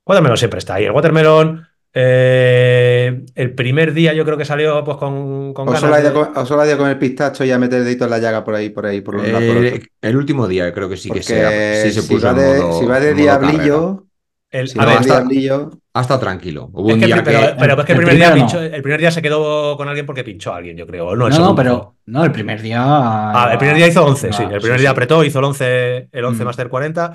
Watermelon 0.06 0.38
siempre 0.38 0.60
está 0.60 0.76
ahí. 0.76 0.86
El 0.86 0.92
Watermelon, 0.92 1.66
eh, 1.94 3.24
el 3.36 3.54
primer 3.54 3.94
día 3.94 4.14
yo 4.14 4.26
creo 4.26 4.38
que 4.38 4.46
salió 4.46 4.84
pues 4.84 4.98
con, 4.98 5.54
con 5.54 5.68
¿O 5.68 5.72
ganas 5.72 5.80
solo, 5.82 5.96
de- 6.02 6.12
con, 6.14 6.38
o 6.38 6.46
solo 6.46 6.62
ha 6.62 6.68
ido 6.68 6.78
con 6.78 6.90
el 6.90 6.98
pistacho 6.98 7.44
y 7.46 7.52
a 7.52 7.60
meter 7.60 7.80
el 7.80 7.86
dedito 7.86 8.04
en 8.06 8.10
la 8.12 8.20
llaga 8.20 8.44
por 8.44 8.56
ahí, 8.56 8.70
por 8.70 8.86
ahí, 8.86 9.02
por 9.02 9.16
un 9.16 9.32
lado, 9.32 9.46
por 9.48 9.58
otro? 9.58 9.68
Eh, 9.70 9.84
el 10.02 10.16
último 10.18 10.48
día 10.48 10.74
creo 10.74 10.90
que 10.90 10.98
sí 10.98 11.10
que 11.10 11.20
Porque 11.20 11.24
se, 11.24 11.84
sí 11.84 11.92
se 11.94 12.02
si 12.02 12.14
puso 12.14 12.26
va 12.28 12.32
en 12.32 12.38
de, 12.38 12.60
modo- 12.62 12.80
si 12.80 12.86
va 12.86 13.00
de 13.00 13.12
modo 13.14 13.22
diablillo, 13.24 14.06
el- 14.52 14.68
si 14.68 14.78
a 14.80 14.82
va 14.82 14.88
ver, 14.88 14.96
de 14.96 15.02
está- 15.02 15.20
diablillo, 15.20 15.70
Ha 15.96 16.02
estado 16.02 16.20
tranquilo. 16.20 16.70
Hubo 16.74 16.90
es 16.90 16.94
un 16.96 17.00
que 17.00 17.06
el 17.06 17.14
día 17.14 17.24
pero, 17.24 17.40
que... 17.40 17.56
pero 17.60 17.80
es 17.80 17.86
que 17.86 17.92
el 17.94 18.00
el 18.00 18.06
primer 18.06 18.16
día 18.18 18.34
pinchó- 18.36 18.60
no. 18.60 18.76
el 18.76 18.82
primer 18.82 19.00
día 19.00 19.12
se 19.12 19.22
quedó 19.22 19.78
con 19.78 19.88
alguien 19.88 20.06
porque 20.08 20.24
pinchó 20.24 20.52
a 20.52 20.58
alguien, 20.58 20.76
yo 20.76 20.88
creo. 20.88 21.16
No, 21.16 21.28
el 21.28 21.34
No, 21.38 21.56
pero 21.56 21.96
no, 22.08 22.24
el 22.26 22.32
primer 22.32 22.62
día. 22.64 22.82
Ah, 22.84 23.50
el 23.52 23.58
primer 23.60 23.76
día 23.78 23.88
hizo 23.88 24.04
11, 24.04 24.28
iba- 24.28 24.38
sí. 24.38 24.44
El 24.44 24.60
primer 24.60 24.78
sí, 24.80 24.82
día 24.82 24.90
sí. 24.90 24.92
apretó, 24.92 25.24
hizo 25.24 25.38
el 25.40 25.46
11, 25.46 26.10
el 26.12 26.26
11 26.26 26.44
Mm. 26.44 26.46
Master 26.48 26.70
40. 26.70 27.14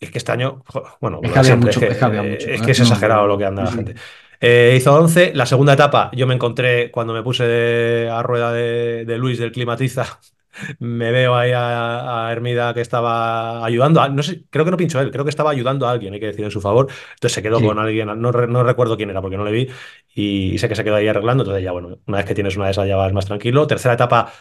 Es 0.00 0.10
que 0.10 0.18
este 0.18 0.32
año, 0.32 0.62
bueno, 1.00 1.20
Es 1.22 1.32
que 1.32 1.38
había 1.38 1.56
mucho, 1.56 1.80
es 1.80 1.96
que 1.98 2.04
había 2.04 2.22
mucho, 2.22 2.48
es 2.50 2.62
que 2.62 2.70
es 2.72 2.80
No, 2.80 2.84
exagerado 2.84 3.22
no, 3.22 3.26
lo 3.26 3.38
que 3.38 3.44
anda 3.46 3.64
la 3.64 3.70
sí. 3.70 3.76
gente. 3.76 3.94
Eh, 4.40 4.74
hizo 4.76 4.94
11. 4.94 5.32
La 5.34 5.46
segunda 5.46 5.72
etapa 5.74 6.10
yo 6.14 6.26
me 6.26 6.34
encontré 6.34 6.90
cuando 6.90 7.12
me 7.14 7.22
puse 7.22 8.08
a 8.10 8.22
rueda 8.22 8.52
de, 8.52 9.04
de 9.06 9.18
Luis 9.18 9.38
del 9.38 9.52
Climatiza. 9.52 10.20
Me 10.78 11.10
veo 11.10 11.34
ahí 11.34 11.50
a, 11.50 12.28
a 12.28 12.32
Hermida 12.32 12.72
que 12.74 12.80
estaba 12.80 13.64
ayudando. 13.66 14.00
a- 14.00 14.08
no 14.08 14.22
sé, 14.22 14.44
creo 14.50 14.64
que 14.64 14.70
no 14.70 14.76
pinchó 14.76 15.00
él, 15.00 15.10
creo 15.10 15.24
que 15.24 15.30
estaba 15.30 15.50
ayudando 15.50 15.86
a 15.88 15.90
alguien, 15.90 16.14
hay 16.14 16.20
que 16.20 16.26
decir 16.26 16.44
en 16.44 16.52
su 16.52 16.60
favor. 16.60 16.86
Entonces 17.14 17.32
se 17.34 17.42
quedó 17.42 17.58
Sí. 17.58 17.64
con 17.64 17.78
alguien, 17.80 18.06
no, 18.06 18.14
no 18.14 18.62
recuerdo 18.62 18.96
quién 18.96 19.10
era 19.10 19.20
porque 19.20 19.36
no 19.36 19.44
le 19.44 19.50
vi. 19.50 19.68
Y 20.14 20.58
sé 20.58 20.68
que 20.68 20.76
se 20.76 20.84
quedó 20.84 20.96
ahí 20.96 21.08
arreglando. 21.08 21.42
Entonces 21.42 21.64
ya, 21.64 21.72
bueno, 21.72 21.98
una 22.06 22.18
vez 22.18 22.26
que 22.26 22.34
tienes 22.34 22.56
una 22.56 22.66
de 22.66 22.70
esas 22.72 22.86
ya 22.86 22.96
vas 22.96 23.12
más 23.12 23.26
tranquilo. 23.26 23.66
Tercera 23.66 23.94
etapa 23.94 24.32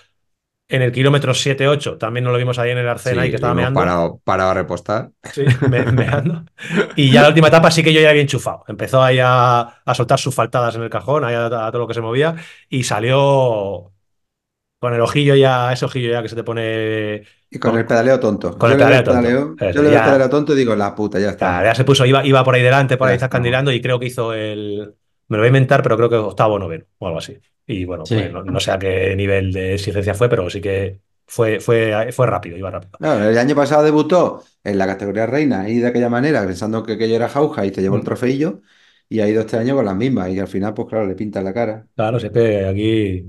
en 0.70 0.82
el 0.82 0.92
kilómetro 0.92 1.34
7-8, 1.34 1.98
también 1.98 2.24
nos 2.24 2.34
lo 2.34 2.40
vimos 2.40 2.58
ahí 2.58 2.72
en 2.72 2.78
el 2.80 2.88
Arcena 2.88 3.22
Sí, 3.22 3.28
y 3.28 3.30
que 3.30 3.36
estaba 3.36 3.54
meando. 3.54 3.80
parado, 3.80 4.22
parado 4.24 4.52
a 4.52 4.54
repostar. 4.56 5.12
Sí, 5.32 5.44
me- 5.70 5.86
meando. 5.86 6.46
Y 6.96 7.12
ya 7.12 7.22
la 7.22 7.28
última 7.30 7.48
etapa 7.50 7.70
sí 7.72 7.84
que 7.84 7.94
yo 7.94 8.02
ya 8.02 8.10
había 8.10 8.22
enchufado. 8.22 8.64
Empezó 8.68 9.02
ahí 9.04 9.20
a, 9.22 9.60
a 9.62 9.96
soltar 9.96 10.20
sus 10.20 10.34
faltadas 10.34 10.76
en 10.76 10.84
el 10.84 10.90
cajón, 10.90 11.24
ahí 11.26 11.36
a, 11.36 11.46
a 11.46 11.72
todo 11.72 11.80
lo 11.80 11.88
que 11.88 11.94
se 11.94 12.02
movía, 12.02 12.36
y 12.70 12.84
salió 12.84 13.92
con 14.80 14.94
el 14.94 15.02
ojillo 15.02 15.36
ya, 15.36 15.72
ese 15.74 15.86
ojillo 15.86 16.12
ya 16.12 16.22
que 16.22 16.30
se 16.30 16.36
te 16.36 16.44
pone. 16.44 17.24
y 17.50 17.60
con 17.60 17.72
Con- 17.72 17.80
el 17.80 17.86
pedaleo 17.86 18.20
tonto. 18.20 18.58
con 18.58 18.72
el 18.72 18.78
Yo 18.78 18.86
pedaleo 18.86 19.04
tonto. 19.04 19.22
pedaleo- 19.22 19.56
Eso, 19.60 19.72
yo 19.78 19.82
le 19.84 19.90
veo 19.90 19.92
ya. 19.92 19.98
el 20.00 20.04
pedaleo 20.06 20.30
tonto 20.30 20.54
y 20.54 20.56
digo, 20.58 20.76
la 20.76 20.96
puta, 20.96 21.20
ya 21.20 21.30
está. 21.32 21.62
Ya, 21.62 21.64
ya 21.66 21.76
se 21.76 21.84
puso, 21.86 22.06
iba, 22.06 22.26
iba 22.26 22.44
por 22.44 22.56
ahí 22.56 22.62
delante, 22.64 22.98
por 22.98 23.08
Ya 23.08 23.12
ahí 23.12 23.16
está. 23.16 23.26
zascandilando, 23.28 23.72
y 23.72 23.82
creo 23.82 24.00
que 24.00 24.08
hizo 24.08 24.34
el. 24.34 24.96
Me 25.28 25.38
lo 25.38 25.42
voy 25.42 25.48
a 25.48 25.50
inventar, 25.50 25.82
pero 25.84 25.98
creo 25.98 26.10
que 26.10 26.16
octavo 26.16 26.56
o 26.56 26.60
noveno, 26.60 26.86
o 27.00 27.08
algo 27.08 27.20
así. 27.20 27.38
Y 27.66 27.86
bueno, 27.86 28.06
Sí. 28.06 28.16
pues 28.16 28.32
no, 28.32 28.44
no 28.44 28.60
sé 28.60 28.72
a 28.72 28.80
qué 28.80 29.16
nivel 29.16 29.52
de 29.54 29.76
exigencia 29.76 30.14
fue, 30.14 30.30
pero 30.30 30.50
sí 30.50 30.60
que 30.62 31.00
fue, 31.26 31.60
fue, 31.60 32.12
fue 32.12 32.28
rápido, 32.28 32.58
iba 32.58 32.70
rápido. 32.70 32.92
No, 33.00 33.14
el 33.24 33.38
año 33.38 33.56
pasado 33.56 33.84
debutó 33.84 34.44
en 34.64 34.78
la 34.78 34.86
categoría 34.86 35.26
reina 35.26 35.70
y 35.70 35.80
de 35.80 35.88
aquella 35.88 36.10
manera, 36.10 36.46
pensando 36.46 36.84
que 36.84 36.94
aquello 36.94 37.16
era 37.16 37.30
jauja 37.30 37.66
y 37.66 37.72
te 37.72 37.82
llevó 37.82 37.96
el 37.96 38.02
Mm. 38.02 38.06
trofeillo, 38.06 38.62
y 39.10 39.20
ha 39.22 39.28
ido 39.30 39.42
este 39.42 39.58
año 39.58 39.76
con 39.76 39.86
las 39.86 39.96
mismas, 39.96 40.30
y 40.30 40.40
al 40.40 40.48
final, 40.48 40.74
pues 40.74 40.88
claro, 40.90 41.06
le 41.06 41.16
pinta 41.16 41.42
la 41.42 41.54
cara. 41.54 41.88
Claro, 41.96 42.20
si 42.20 42.28
es 42.28 42.32
que 42.32 42.66
aquí. 42.66 43.26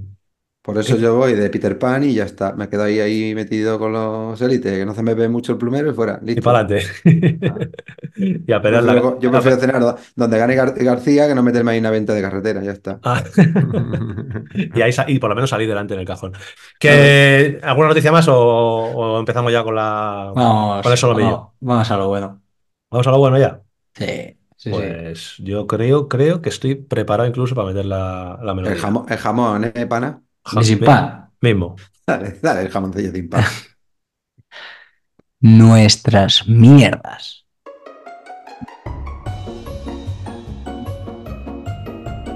Por 0.64 0.78
eso 0.78 0.96
yo 0.96 1.14
voy 1.16 1.34
de 1.34 1.50
Peter 1.50 1.78
Pan 1.78 2.04
y 2.04 2.14
ya 2.14 2.24
está. 2.24 2.54
Me 2.54 2.70
quedo 2.70 2.84
ahí, 2.84 2.98
ahí 2.98 3.34
metido 3.34 3.78
con 3.78 3.92
los 3.92 4.40
élites, 4.40 4.72
que 4.78 4.86
no 4.86 4.94
se 4.94 5.02
me 5.02 5.12
ve 5.14 5.28
mucho 5.28 5.52
el 5.52 5.58
plumero 5.58 5.90
y 5.90 5.94
fuera. 5.94 6.18
Y 6.24 6.40
para 6.40 6.60
adelante. 6.60 6.86
y 8.16 8.50
a 8.52 8.62
pelear 8.62 8.82
la. 8.82 8.94
yo 9.20 9.30
prefiero 9.30 9.58
cenar 9.58 9.80
do- 9.80 9.96
donde 10.16 10.38
gane 10.38 10.54
Gar- 10.56 10.74
García 10.82 11.28
que 11.28 11.34
no 11.34 11.42
meterme 11.42 11.72
ahí 11.72 11.78
en 11.78 11.82
una 11.82 11.90
venta 11.90 12.14
de 12.14 12.22
carretera, 12.22 12.62
ya 12.62 12.72
está. 12.72 12.98
Ah. 13.02 13.22
y, 14.54 14.80
ahí 14.80 14.92
sa- 14.92 15.04
y 15.06 15.18
por 15.18 15.28
lo 15.28 15.34
menos 15.36 15.50
salí 15.50 15.66
delante 15.66 15.92
en 15.94 16.00
el 16.00 16.06
cajón. 16.06 16.32
¿Que, 16.78 17.60
¿Alguna 17.62 17.88
noticia 17.88 18.10
más 18.10 18.26
o, 18.28 18.34
o 18.36 19.18
empezamos 19.20 19.52
ya 19.52 19.62
con 19.64 19.74
la 19.74 20.32
Vamos, 20.34 20.82
con 20.82 20.92
el 20.92 20.98
solomillo? 20.98 21.28
vamos, 21.30 21.52
vamos 21.60 21.90
a 21.90 21.96
lo 21.98 22.08
bueno. 22.08 22.42
Vamos 22.90 23.06
a 23.06 23.10
lo 23.10 23.18
bueno 23.18 23.38
ya. 23.38 23.60
Sí, 23.94 24.38
Sí, 24.56 24.70
sí. 24.70 24.70
Pues 24.70 25.34
yo 25.38 25.66
creo, 25.66 26.08
creo 26.08 26.40
que 26.40 26.48
estoy 26.48 26.74
preparado 26.76 27.28
incluso 27.28 27.54
para 27.54 27.68
meter 27.68 27.84
la, 27.84 28.38
la 28.42 28.52
El 28.52 28.56
melodía. 28.56 28.76
jamón, 28.80 29.04
el 29.08 29.18
jamón, 29.18 29.64
¿eh, 29.74 29.86
pana? 29.86 30.22
Ja- 30.44 30.60
Y 30.60 30.64
sin 30.64 30.80
pan. 30.80 31.30
Mismo. 31.40 31.76
Dale, 32.06 32.38
dale 32.42 32.62
el 32.62 32.70
jamoncillo 32.70 33.10
sin 33.12 33.28
pan. 33.28 33.44
Nuestras 35.40 36.46
mierdas. 36.48 37.44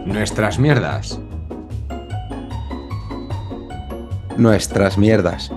Nuestras 0.06 0.58
mierdas. 0.58 1.20
Nuestras 4.36 4.96
mierdas. 4.98 5.50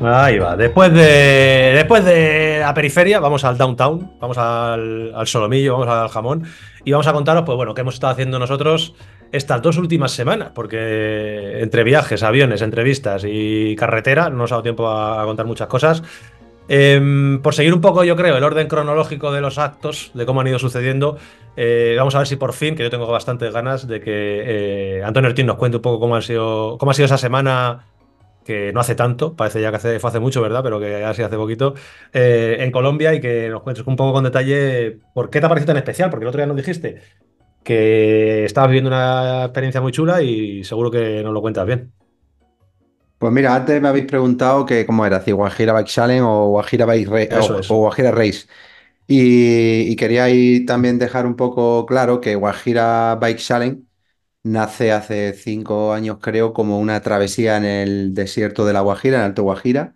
Ahí 0.00 0.38
va. 0.38 0.56
Después 0.56 0.92
de, 0.92 1.72
después 1.74 2.04
de 2.04 2.58
la 2.60 2.72
periferia, 2.72 3.18
vamos 3.20 3.44
al 3.44 3.58
downtown, 3.58 4.12
vamos 4.20 4.38
al, 4.38 5.12
al 5.14 5.26
solomillo, 5.26 5.72
vamos 5.74 5.88
al 5.88 6.08
jamón 6.08 6.44
y 6.84 6.92
vamos 6.92 7.06
a 7.08 7.12
contaros, 7.12 7.42
pues 7.44 7.56
bueno, 7.56 7.74
qué 7.74 7.80
hemos 7.80 7.94
estado 7.94 8.12
haciendo 8.12 8.38
nosotros 8.38 8.94
estas 9.32 9.62
dos 9.62 9.76
últimas 9.78 10.12
semanas, 10.12 10.50
porque 10.54 11.60
entre 11.60 11.84
viajes, 11.84 12.22
aviones, 12.22 12.62
entrevistas 12.62 13.24
y 13.26 13.76
carretera 13.76 14.30
no 14.30 14.38
nos 14.38 14.52
ha 14.52 14.56
dado 14.56 14.62
tiempo 14.62 14.88
a, 14.88 15.24
contar 15.24 15.46
muchas 15.46 15.68
cosas. 15.68 16.02
Em, 16.70 17.40
por 17.40 17.54
seguir 17.54 17.72
un 17.72 17.80
poco, 17.80 18.04
yo 18.04 18.14
creo, 18.14 18.36
el 18.36 18.44
orden 18.44 18.68
cronológico 18.68 19.32
de 19.32 19.40
los 19.40 19.56
actos, 19.56 20.10
de 20.12 20.26
cómo 20.26 20.42
han 20.42 20.48
ido 20.48 20.58
sucediendo, 20.58 21.16
eh, 21.56 21.94
vamos 21.96 22.14
a 22.14 22.18
ver 22.18 22.26
si 22.26 22.36
por 22.36 22.52
fin, 22.52 22.76
que 22.76 22.82
yo 22.82 22.90
tengo 22.90 23.06
bastantes 23.06 23.52
ganas 23.52 23.88
de 23.88 24.00
que 24.00 24.98
eh, 24.98 25.02
Antonio 25.02 25.30
Ortiz 25.30 25.46
nos 25.46 25.56
cuente 25.56 25.78
un 25.78 25.82
poco 25.82 25.98
cómo 25.98 26.16
ha 26.16 26.22
sido, 26.22 26.76
cómo 26.78 26.90
ha 26.90 26.94
sido 26.94 27.06
esa 27.06 27.16
semana 27.16 27.86
que 28.48 28.72
no 28.72 28.80
hace 28.80 28.94
tanto, 28.94 29.34
parece 29.34 29.60
ya 29.60 29.70
que 29.70 29.76
hace, 29.76 29.98
fue 29.98 30.08
hace 30.08 30.20
mucho, 30.20 30.40
¿verdad? 30.40 30.62
Pero 30.62 30.80
que 30.80 31.00
ya 31.00 31.12
sí 31.12 31.22
hace 31.22 31.36
poquito, 31.36 31.74
eh, 32.14 32.56
en 32.60 32.70
Colombia 32.70 33.12
y 33.12 33.20
que 33.20 33.50
nos 33.50 33.62
cuentes 33.62 33.86
un 33.86 33.94
poco 33.94 34.14
con 34.14 34.24
detalle 34.24 35.00
por 35.12 35.28
qué 35.28 35.40
te 35.40 35.46
ha 35.46 35.48
parecido 35.50 35.68
tan 35.68 35.76
especial, 35.76 36.08
porque 36.08 36.24
el 36.24 36.28
otro 36.28 36.38
día 36.38 36.46
nos 36.46 36.56
dijiste 36.56 37.02
que 37.68 38.46
estabas 38.46 38.70
viviendo 38.70 38.88
una 38.88 39.44
experiencia 39.44 39.82
muy 39.82 39.92
chula 39.92 40.22
y 40.22 40.64
seguro 40.64 40.90
que 40.90 41.22
nos 41.22 41.34
lo 41.34 41.42
cuentas 41.42 41.66
bien. 41.66 41.92
Pues 43.18 43.30
mira, 43.30 43.54
antes 43.54 43.78
me 43.82 43.88
habéis 43.88 44.06
preguntado 44.06 44.64
que 44.64 44.86
cómo 44.86 45.04
era, 45.04 45.20
si 45.20 45.32
Guajira 45.32 45.74
Bike 45.74 45.86
Challenge 45.86 46.22
o 46.22 46.48
Guajira 46.48 46.86
Bike 46.86 47.10
o, 47.68 47.76
Guajira 47.76 48.10
Race. 48.10 48.46
Y, 49.06 49.82
y 49.82 49.96
quería 49.96 50.24
ahí 50.24 50.64
también 50.64 50.98
dejar 50.98 51.26
un 51.26 51.36
poco 51.36 51.84
claro 51.84 52.22
que 52.22 52.36
Guajira 52.36 53.18
Bike 53.20 53.38
Challenge 53.38 53.82
nace 54.44 54.90
hace 54.90 55.34
cinco 55.34 55.92
años, 55.92 56.18
creo, 56.22 56.54
como 56.54 56.80
una 56.80 57.02
travesía 57.02 57.58
en 57.58 57.66
el 57.66 58.14
desierto 58.14 58.64
de 58.64 58.72
la 58.72 58.80
Guajira, 58.80 59.18
en 59.18 59.24
Alto 59.24 59.42
Guajira, 59.42 59.94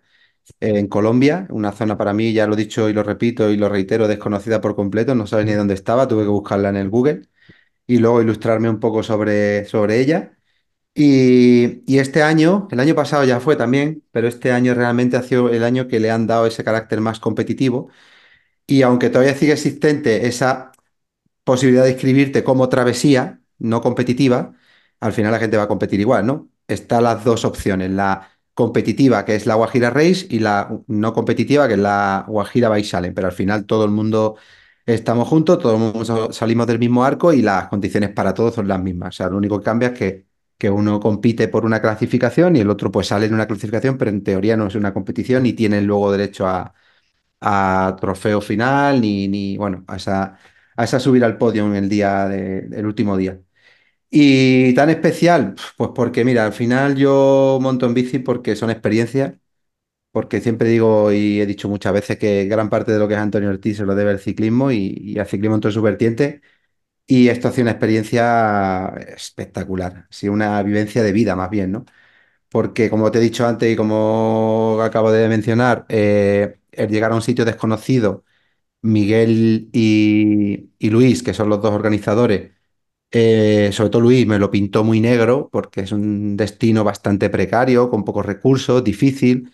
en 0.59 0.87
Colombia, 0.87 1.47
una 1.49 1.71
zona 1.71 1.97
para 1.97 2.13
mí, 2.13 2.33
ya 2.33 2.45
lo 2.45 2.53
he 2.53 2.57
dicho 2.57 2.87
y 2.87 2.93
lo 2.93 3.01
repito 3.01 3.49
y 3.49 3.57
lo 3.57 3.67
reitero, 3.67 4.07
desconocida 4.07 4.61
por 4.61 4.75
completo, 4.75 5.15
no 5.15 5.25
sabes 5.25 5.47
ni 5.47 5.53
dónde 5.53 5.73
estaba, 5.73 6.07
tuve 6.07 6.23
que 6.23 6.29
buscarla 6.29 6.69
en 6.69 6.75
el 6.75 6.89
Google 6.89 7.29
y 7.87 7.97
luego 7.99 8.21
ilustrarme 8.21 8.69
un 8.69 8.79
poco 8.79 9.03
sobre, 9.03 9.65
sobre 9.65 9.99
ella. 10.01 10.37
Y, 10.95 11.83
y 11.91 11.99
este 11.99 12.23
año, 12.23 12.67
el 12.71 12.79
año 12.79 12.95
pasado 12.95 13.23
ya 13.25 13.39
fue 13.39 13.55
también, 13.55 14.03
pero 14.11 14.27
este 14.27 14.51
año 14.51 14.73
realmente 14.75 15.17
ha 15.17 15.23
sido 15.23 15.49
el 15.49 15.63
año 15.63 15.87
que 15.87 15.99
le 15.99 16.11
han 16.11 16.27
dado 16.27 16.47
ese 16.47 16.63
carácter 16.63 17.01
más 17.01 17.19
competitivo. 17.19 17.89
Y 18.67 18.81
aunque 18.83 19.09
todavía 19.09 19.35
sigue 19.35 19.53
existente 19.53 20.27
esa 20.27 20.71
posibilidad 21.43 21.83
de 21.85 21.91
inscribirte 21.91 22.43
como 22.43 22.69
travesía, 22.69 23.41
no 23.59 23.81
competitiva, 23.81 24.53
al 24.99 25.13
final 25.13 25.31
la 25.31 25.39
gente 25.39 25.57
va 25.57 25.63
a 25.63 25.67
competir 25.67 25.99
igual, 25.99 26.25
¿no? 26.25 26.49
Están 26.67 27.03
las 27.03 27.23
dos 27.23 27.45
opciones, 27.45 27.91
la 27.91 28.29
competitiva, 28.53 29.25
que 29.25 29.35
es 29.35 29.45
la 29.45 29.55
Guajira 29.55 29.89
Race, 29.89 30.27
y 30.29 30.39
la 30.39 30.69
no 30.87 31.13
competitiva, 31.13 31.67
que 31.67 31.73
es 31.75 31.79
la 31.79 32.25
Guajira 32.27 32.71
Challenge, 32.81 33.13
pero 33.15 33.27
al 33.27 33.33
final 33.33 33.65
todo 33.65 33.85
el 33.85 33.91
mundo 33.91 34.37
estamos 34.85 35.27
juntos, 35.27 35.59
todo 35.59 35.73
el 35.75 35.79
mundo 35.79 36.05
sa- 36.05 36.31
salimos 36.33 36.67
del 36.67 36.79
mismo 36.79 37.03
arco 37.03 37.33
y 37.33 37.41
las 37.41 37.67
condiciones 37.67 38.11
para 38.11 38.33
todos 38.33 38.55
son 38.55 38.67
las 38.67 38.81
mismas. 38.81 39.09
O 39.15 39.17
sea, 39.17 39.29
lo 39.29 39.37
único 39.37 39.59
que 39.59 39.65
cambia 39.65 39.89
es 39.89 39.97
que, 39.99 40.25
que 40.57 40.69
uno 40.69 40.99
compite 40.99 41.47
por 41.47 41.65
una 41.65 41.81
clasificación 41.81 42.55
y 42.55 42.59
el 42.61 42.69
otro 42.69 42.91
pues 42.91 43.07
sale 43.07 43.25
en 43.27 43.33
una 43.33 43.47
clasificación, 43.47 43.97
pero 43.97 44.11
en 44.11 44.23
teoría 44.23 44.57
no 44.57 44.67
es 44.67 44.75
una 44.75 44.93
competición 44.93 45.45
y 45.45 45.53
tienen 45.53 45.85
luego 45.87 46.11
derecho 46.11 46.47
a 46.47 46.73
a 47.41 47.95
trofeo 47.99 48.41
final, 48.41 49.01
ni, 49.01 49.27
ni 49.27 49.57
bueno, 49.57 49.83
a 49.87 49.97
esa, 49.97 50.37
a 50.77 50.83
esa 50.83 50.99
subir 50.99 51.23
al 51.25 51.37
podio 51.37 51.65
en 51.67 51.75
el 51.75 51.89
día 51.89 52.27
de- 52.27 52.67
el 52.71 52.85
último 52.85 53.17
día. 53.17 53.39
Y 54.09 54.73
tan 54.75 54.89
especial, 54.91 55.55
pues 55.77 55.91
porque 55.95 56.23
mira, 56.25 56.45
al 56.45 56.53
final 56.53 56.95
yo 56.95 57.57
monto 57.61 57.85
en 57.87 57.93
bici 57.95 58.19
porque 58.19 58.55
son 58.55 58.69
experiencias, 58.71 59.33
porque 60.13 60.41
siempre 60.41 60.69
digo 60.69 61.13
y 61.13 61.41
he 61.41 61.47
dicho 61.47 61.69
muchas 61.69 61.93
veces 61.93 62.19
que 62.19 62.45
gran 62.47 62.69
parte 62.71 62.93
de 62.93 62.99
lo 62.99 63.09
que 63.09 63.15
es 63.15 63.21
Antonio 63.21 63.49
Ortiz 63.51 63.77
se 63.79 63.85
lo 63.85 63.95
debe 63.95 64.11
al 64.11 64.19
ciclismo 64.21 64.71
y, 64.71 64.95
y 64.97 65.19
al 65.19 65.27
ciclismo 65.27 65.55
en 65.57 65.61
todas 65.61 65.75
sus 65.75 65.83
vertientes. 65.83 66.41
Y 67.07 67.29
esto 67.29 67.49
ha 67.49 67.51
sido 67.51 67.63
una 67.63 67.71
experiencia 67.71 68.87
espectacular, 69.15 70.07
ha 70.09 70.13
sido 70.13 70.33
una 70.33 70.63
vivencia 70.63 71.03
de 71.03 71.11
vida 71.13 71.35
más 71.35 71.49
bien, 71.49 71.71
¿no? 71.73 71.85
Porque 72.49 72.89
como 72.89 73.11
te 73.11 73.19
he 73.19 73.21
dicho 73.21 73.47
antes 73.47 73.71
y 73.73 73.75
como 73.75 74.79
acabo 74.83 75.11
de 75.11 75.27
mencionar, 75.29 75.85
eh, 75.89 76.59
el 76.71 76.89
llegar 76.89 77.11
a 77.11 77.15
un 77.15 77.21
sitio 77.23 77.45
desconocido, 77.45 78.25
Miguel 78.81 79.69
y, 79.73 80.71
y 80.79 80.89
Luis, 80.91 81.23
que 81.23 81.33
son 81.35 81.49
los 81.49 81.61
dos 81.61 81.73
organizadores, 81.73 82.51
eh, 83.11 83.71
sobre 83.73 83.89
todo 83.91 84.01
Luis 84.03 84.27
me 84.27 84.39
lo 84.39 84.51
pintó 84.51 84.83
muy 84.83 84.99
negro 85.01 85.49
porque 85.51 85.81
es 85.81 85.91
un 85.91 86.37
destino 86.37 86.83
bastante 86.83 87.29
precario, 87.29 87.89
con 87.89 88.03
pocos 88.05 88.25
recursos, 88.25 88.83
difícil. 88.83 89.51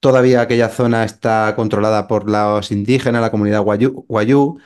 Todavía 0.00 0.42
aquella 0.42 0.68
zona 0.68 1.02
está 1.04 1.54
controlada 1.56 2.06
por 2.06 2.30
los 2.30 2.70
indígenas, 2.70 3.20
la 3.20 3.30
comunidad 3.32 3.62
Wayuu, 3.64 4.60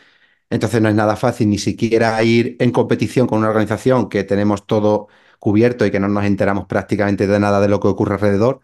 entonces 0.51 0.83
no 0.83 0.89
es 0.91 0.95
nada 0.97 1.17
fácil 1.17 1.51
ni 1.51 1.59
siquiera 1.59 2.23
ir 2.25 2.57
en 2.61 2.73
competición 2.73 3.27
con 3.29 3.39
una 3.41 3.49
organización 3.51 4.09
que 4.11 4.25
tenemos 4.25 4.67
todo 4.67 5.09
cubierto 5.41 5.87
y 5.87 5.93
que 5.93 6.01
no 6.01 6.09
nos 6.09 6.25
enteramos 6.25 6.67
prácticamente 6.67 7.27
de 7.29 7.41
nada 7.41 7.61
de 7.61 7.69
lo 7.69 7.81
que 7.81 7.89
ocurre 7.89 8.15
alrededor. 8.17 8.61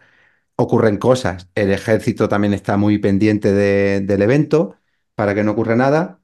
Ocurren 0.57 0.97
cosas. 0.97 1.49
El 1.55 1.71
ejército 1.71 2.29
también 2.29 2.53
está 2.53 2.77
muy 2.77 2.99
pendiente 2.99 3.53
de- 3.53 4.01
del 4.01 4.21
evento 4.23 4.77
para 5.15 5.35
que 5.35 5.43
no 5.43 5.51
ocurra 5.53 5.75
nada, 5.77 6.21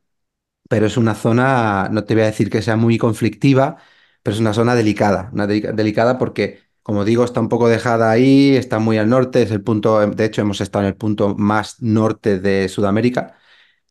pero 0.69 0.85
es 0.87 0.97
una 0.97 1.15
zona, 1.15 1.89
no 1.91 2.05
te 2.05 2.13
voy 2.15 2.23
a 2.23 2.25
decir 2.27 2.49
que 2.49 2.61
sea 2.61 2.75
muy 2.75 2.97
conflictiva, 2.97 3.77
pero 4.23 4.33
es 4.35 4.39
una 4.41 4.53
zona 4.53 4.75
delicada, 4.75 5.29
una 5.33 5.47
delica- 5.47 5.71
delicada 5.73 6.17
porque, 6.17 6.59
como 6.85 7.05
digo, 7.05 7.25
está 7.25 7.41
un 7.41 7.49
poco 7.49 7.67
dejada 7.67 8.11
ahí, 8.11 8.55
está 8.55 8.79
muy 8.79 8.97
al 8.97 9.09
norte, 9.09 9.41
es 9.41 9.51
el 9.51 9.63
punto, 9.63 9.99
de 10.07 10.25
hecho 10.25 10.41
hemos 10.41 10.61
estado 10.61 10.85
en 10.85 10.89
el 10.89 10.95
punto 10.95 11.35
más 11.35 11.81
norte 11.81 12.39
de 12.39 12.69
Sudamérica 12.69 13.35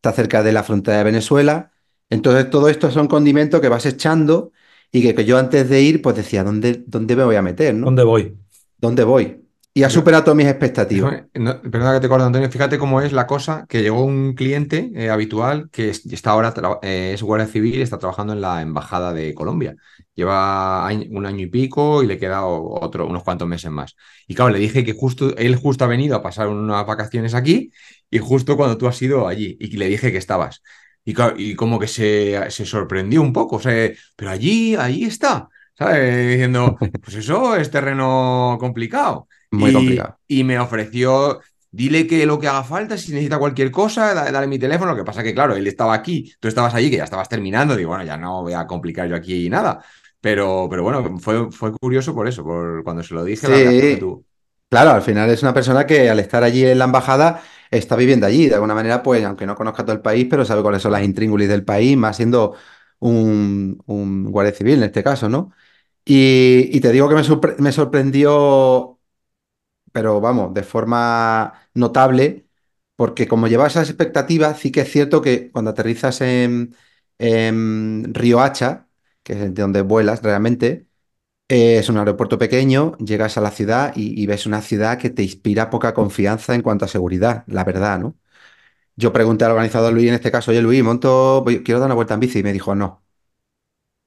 está 0.04 0.12
cerca 0.12 0.42
de 0.42 0.52
la 0.52 0.62
frontera 0.62 0.98
de 0.98 1.04
Venezuela. 1.04 1.72
Entonces, 2.10 2.50
todo 2.50 2.68
esto 2.68 2.90
son 2.90 3.08
condimentos 3.08 3.60
que 3.62 3.70
vas 3.70 3.86
echando 3.86 4.52
y 4.92 5.00
que, 5.00 5.14
que 5.14 5.24
yo 5.24 5.38
antes 5.38 5.68
de 5.70 5.80
ir, 5.80 6.02
pues 6.02 6.16
decía, 6.16 6.44
¿dónde, 6.44 6.84
dónde 6.86 7.16
me 7.16 7.24
voy 7.24 7.36
a 7.36 7.42
meter, 7.42 7.74
no? 7.74 7.86
¿Dónde 7.86 8.04
voy? 8.04 8.36
¿Dónde 8.76 9.04
voy? 9.04 9.43
Y 9.76 9.82
ha 9.82 9.90
superado 9.90 10.22
todas 10.24 10.36
mis 10.36 10.46
expectativas. 10.46 11.24
No, 11.34 11.60
perdona 11.62 11.94
que 11.94 12.00
te 12.00 12.08
corte, 12.08 12.24
Antonio. 12.24 12.48
Fíjate 12.48 12.78
cómo 12.78 13.00
es 13.00 13.12
la 13.12 13.26
cosa 13.26 13.66
que 13.68 13.82
llegó 13.82 14.04
un 14.04 14.34
cliente 14.34 14.92
eh, 14.94 15.10
habitual 15.10 15.68
que 15.72 15.90
es- 15.90 16.06
está 16.06 16.30
ahora, 16.30 16.54
eh, 16.82 17.12
es 17.14 17.22
guardia 17.24 17.48
civil 17.48 17.82
está 17.82 17.98
trabajando 17.98 18.32
en 18.34 18.40
la 18.40 18.62
embajada 18.62 19.12
de 19.12 19.34
Colombia. 19.34 19.74
Lleva 20.14 20.86
año- 20.86 21.06
un 21.10 21.26
año 21.26 21.40
y 21.40 21.46
pico 21.48 22.04
y 22.04 22.06
le 22.06 22.18
queda 22.18 22.44
otro, 22.46 23.06
unos 23.08 23.24
cuantos 23.24 23.48
meses 23.48 23.70
más. 23.72 23.96
Y 24.28 24.34
claro, 24.36 24.52
le 24.52 24.60
dije 24.60 24.84
que 24.84 24.92
justo, 24.92 25.36
él 25.36 25.56
justo 25.56 25.84
ha 25.84 25.88
venido 25.88 26.14
a 26.16 26.22
pasar 26.22 26.46
unas 26.48 26.86
vacaciones 26.86 27.34
aquí 27.34 27.72
y 28.10 28.18
justo 28.20 28.56
cuando 28.56 28.78
tú 28.78 28.86
has 28.86 29.02
ido 29.02 29.26
allí 29.26 29.56
y 29.58 29.76
le 29.76 29.88
dije 29.88 30.12
que 30.12 30.18
estabas. 30.18 30.62
Y, 31.04 31.14
claro, 31.14 31.34
y 31.36 31.54
como 31.56 31.78
que 31.80 31.88
se, 31.88 32.48
se 32.50 32.64
sorprendió 32.64 33.20
un 33.22 33.32
poco, 33.32 33.56
o 33.56 33.60
sea, 33.60 33.90
pero 34.16 34.30
allí, 34.30 34.74
allí 34.76 35.04
está, 35.04 35.48
¿sabes? 35.76 36.28
Diciendo, 36.28 36.78
pues 37.02 37.16
eso 37.16 37.56
es 37.56 37.70
terreno 37.70 38.56
complicado. 38.60 39.26
Muy 39.54 39.70
y, 39.70 39.72
complicado. 39.72 40.18
y 40.28 40.44
me 40.44 40.58
ofreció, 40.58 41.40
dile 41.70 42.06
que 42.06 42.26
lo 42.26 42.38
que 42.38 42.48
haga 42.48 42.64
falta, 42.64 42.96
si 42.98 43.12
necesita 43.12 43.38
cualquier 43.38 43.70
cosa, 43.70 44.14
da- 44.14 44.30
dale 44.32 44.46
mi 44.46 44.58
teléfono. 44.58 44.92
Lo 44.92 44.96
que 44.98 45.04
pasa 45.04 45.22
que, 45.22 45.34
claro, 45.34 45.54
él 45.56 45.66
estaba 45.66 45.94
aquí, 45.94 46.32
tú 46.40 46.48
estabas 46.48 46.74
allí, 46.74 46.90
que 46.90 46.96
ya 46.98 47.04
estabas 47.04 47.28
terminando. 47.28 47.76
Digo, 47.76 47.90
bueno, 47.90 48.04
ya 48.04 48.16
no 48.16 48.42
voy 48.42 48.52
a 48.54 48.66
complicar 48.66 49.08
yo 49.08 49.16
aquí 49.16 49.48
nada. 49.50 49.84
Pero, 50.20 50.66
pero 50.70 50.82
bueno, 50.82 51.18
fue, 51.18 51.50
fue 51.52 51.72
curioso 51.72 52.14
por 52.14 52.26
eso, 52.28 52.42
por 52.44 52.82
cuando 52.84 53.02
se 53.02 53.14
lo 53.14 53.24
dije, 53.24 53.48
la 53.48 53.58
Sí. 53.58 53.62
reacción 53.62 53.88
que 53.88 53.96
tuvo. 53.96 54.24
Claro, 54.68 54.90
al 54.90 55.02
final 55.02 55.30
es 55.30 55.42
una 55.42 55.54
persona 55.54 55.86
que 55.86 56.10
al 56.10 56.18
estar 56.18 56.42
allí 56.42 56.64
en 56.66 56.78
la 56.78 56.86
embajada 56.86 57.42
está 57.70 57.94
viviendo 57.96 58.26
allí. 58.26 58.48
De 58.48 58.54
alguna 58.54 58.74
manera, 58.74 59.02
pues, 59.02 59.24
aunque 59.24 59.46
no 59.46 59.54
conozca 59.54 59.84
todo 59.84 59.94
el 59.94 60.02
país, 60.02 60.26
pero 60.28 60.44
sabe 60.44 60.62
cuáles 60.62 60.82
son 60.82 60.92
las 60.92 61.04
intríngulis 61.04 61.48
del 61.48 61.64
país, 61.64 61.96
más 61.96 62.16
siendo 62.16 62.56
un, 62.98 63.80
un 63.86 64.30
guardia 64.32 64.52
civil 64.54 64.74
en 64.78 64.84
este 64.84 65.04
caso, 65.04 65.28
¿no? 65.28 65.52
Y, 66.04 66.70
y 66.76 66.80
te 66.80 66.92
digo 66.92 67.08
que 67.08 67.14
me, 67.16 67.22
sorpre- 67.24 67.56
me 67.58 67.72
sorprendió, 67.72 68.93
pero 69.94 70.20
vamos, 70.20 70.54
de 70.54 70.64
forma 70.64 71.54
notable, 71.74 72.48
porque 72.96 73.28
como 73.28 73.48
llevaba 73.48 73.68
esas 73.70 73.90
expectativas, 73.90 74.60
sí 74.60 74.72
que 74.72 74.82
es 74.82 74.92
cierto 74.92 75.22
que 75.22 75.52
cuando 75.52 75.72
aterrizas 75.72 76.20
en, 76.22 76.76
en 77.18 78.14
Río 78.14 78.40
Hacha, 78.42 78.88
que 79.24 79.34
es 79.34 79.40
de 79.40 79.50
donde 79.62 79.82
vuelas 79.82 80.22
realmente, 80.22 80.88
eh, 81.48 81.78
es 81.78 81.88
un 81.90 81.98
aeropuerto 81.98 82.38
pequeño, 82.38 82.96
llegas 82.98 83.38
a 83.38 83.42
la 83.42 83.50
ciudad 83.52 83.92
y, 83.96 84.20
y 84.22 84.26
ves 84.26 84.46
una 84.46 84.62
ciudad 84.62 84.98
que 84.98 85.10
te 85.10 85.22
inspira 85.24 85.70
poca 85.70 85.94
confianza 85.94 86.54
en 86.54 86.62
cuanto 86.62 86.84
a 86.86 86.88
seguridad, 86.88 87.44
la 87.48 87.64
verdad, 87.64 87.98
¿no? 88.00 88.16
yo 88.96 89.12
pregunté 89.12 89.44
al 89.44 89.52
organizador 89.52 89.92
Luis, 89.92 90.08
en 90.08 90.14
este 90.14 90.30
caso, 90.32 90.50
oye 90.50 90.62
Luis, 90.62 90.82
monto, 90.84 91.42
voy- 91.44 91.62
quiero 91.64 91.80
dar 91.80 91.88
una 91.88 91.94
vuelta 91.96 92.14
en 92.14 92.20
bici, 92.20 92.40
y 92.40 92.42
me 92.44 92.52
dijo 92.52 92.74
no. 92.74 93.04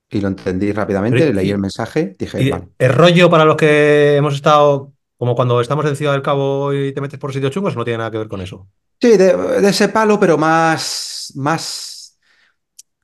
Y 0.10 0.20
lo 0.22 0.28
entendí 0.30 0.72
rápidamente, 0.74 1.32
Pero, 1.32 1.34
leí 1.34 1.50
y- 1.50 1.52
el 1.52 1.60
mensaje, 1.60 2.16
dije, 2.20 2.44
y 2.46 2.50
vale. 2.50 2.70
el 2.80 2.94
rollo 2.94 3.30
para 3.30 3.46
los 3.46 3.58
que 3.58 4.16
hemos 4.18 4.36
estado, 4.36 4.94
como 5.18 5.36
cuando 5.36 5.60
estamos 5.62 5.86
en 5.86 5.96
Ciudad 5.96 6.14
del 6.14 6.22
Cabo 6.22 6.74
y 6.74 6.94
te 6.94 7.02
metes 7.02 7.20
por 7.20 7.34
sitios 7.34 7.52
chungos, 7.52 7.76
no 7.76 7.84
tiene 7.84 7.98
nada 8.00 8.12
que 8.12 8.20
ver 8.20 8.28
con 8.28 8.42
eso. 8.42 8.68
Sí, 9.02 9.18
de, 9.18 9.36
de 9.36 9.70
ese 9.70 9.90
palo, 9.90 10.20
pero 10.20 10.38
más, 10.38 11.34
más, 11.36 12.18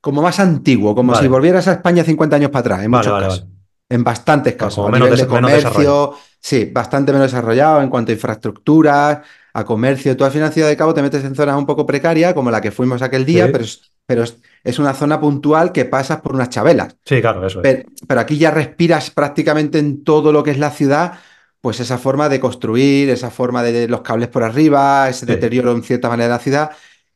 como 0.00 0.22
más 0.22 0.40
antiguo, 0.40 0.94
como 0.94 1.14
si 1.14 1.28
volvieras 1.28 1.68
a 1.68 1.72
España 1.72 2.04
50 2.04 2.36
años 2.36 2.50
para 2.50 2.60
atrás, 2.60 2.84
en 2.84 2.90
vale, 2.90 3.02
muchos 3.02 3.12
vale, 3.12 3.26
casos. 3.26 3.46
En 3.88 4.02
bastantes 4.02 4.54
casos, 4.54 4.76
como 4.76 4.88
a 4.88 4.90
menos, 4.92 5.10
nivel 5.10 5.42
menos 5.42 6.16
sí, 6.40 6.70
bastante 6.72 7.12
menos 7.12 7.30
desarrollado 7.30 7.80
en 7.80 7.90
cuanto 7.90 8.12
a 8.12 8.14
infraestructuras, 8.14 9.20
a 9.52 9.64
comercio. 9.64 10.16
Tú 10.16 10.24
al 10.24 10.32
final, 10.32 10.52
Ciudad 10.52 10.68
de 10.68 10.76
Cabo, 10.76 10.92
te 10.94 11.02
metes 11.02 11.24
en 11.24 11.34
zonas 11.34 11.56
un 11.56 11.66
poco 11.66 11.86
precarias, 11.86 12.34
como 12.34 12.50
la 12.50 12.60
que 12.60 12.70
fuimos 12.70 13.02
aquel 13.02 13.24
día, 13.24 13.46
Sí, 13.46 13.52
pero 13.52 13.64
es, 13.64 13.80
pero 14.06 14.22
es, 14.24 14.36
es 14.62 14.78
una 14.78 14.94
zona 14.94 15.20
puntual 15.20 15.72
que 15.72 15.84
pasas 15.84 16.20
por 16.20 16.34
unas 16.34 16.50
chabelas. 16.50 16.96
sí, 17.04 17.20
claro, 17.20 17.46
eso 17.46 17.60
es. 17.60 17.62
Pero, 17.62 17.88
pero 18.06 18.20
aquí 18.20 18.36
ya 18.36 18.50
respiras 18.50 19.10
prácticamente 19.10 19.78
en 19.78 20.02
todo 20.04 20.32
lo 20.32 20.42
que 20.42 20.50
es 20.50 20.58
la 20.58 20.70
ciudad, 20.70 21.18
pues 21.64 21.80
esa 21.80 21.98
forma 21.98 22.28
de 22.28 22.40
construir, 22.40 23.10
esa 23.10 23.30
forma 23.32 23.64
de 23.64 23.88
los 23.88 24.02
cables 24.02 24.28
por 24.28 24.44
arriba, 24.44 25.08
ese 25.08 25.26
Sí, 25.26 25.34
deterioro 25.34 25.72
en 25.72 25.82
cierta 25.82 26.10
manera 26.10 26.28
de 26.28 26.34
la 26.34 26.38
ciudad, 26.38 26.70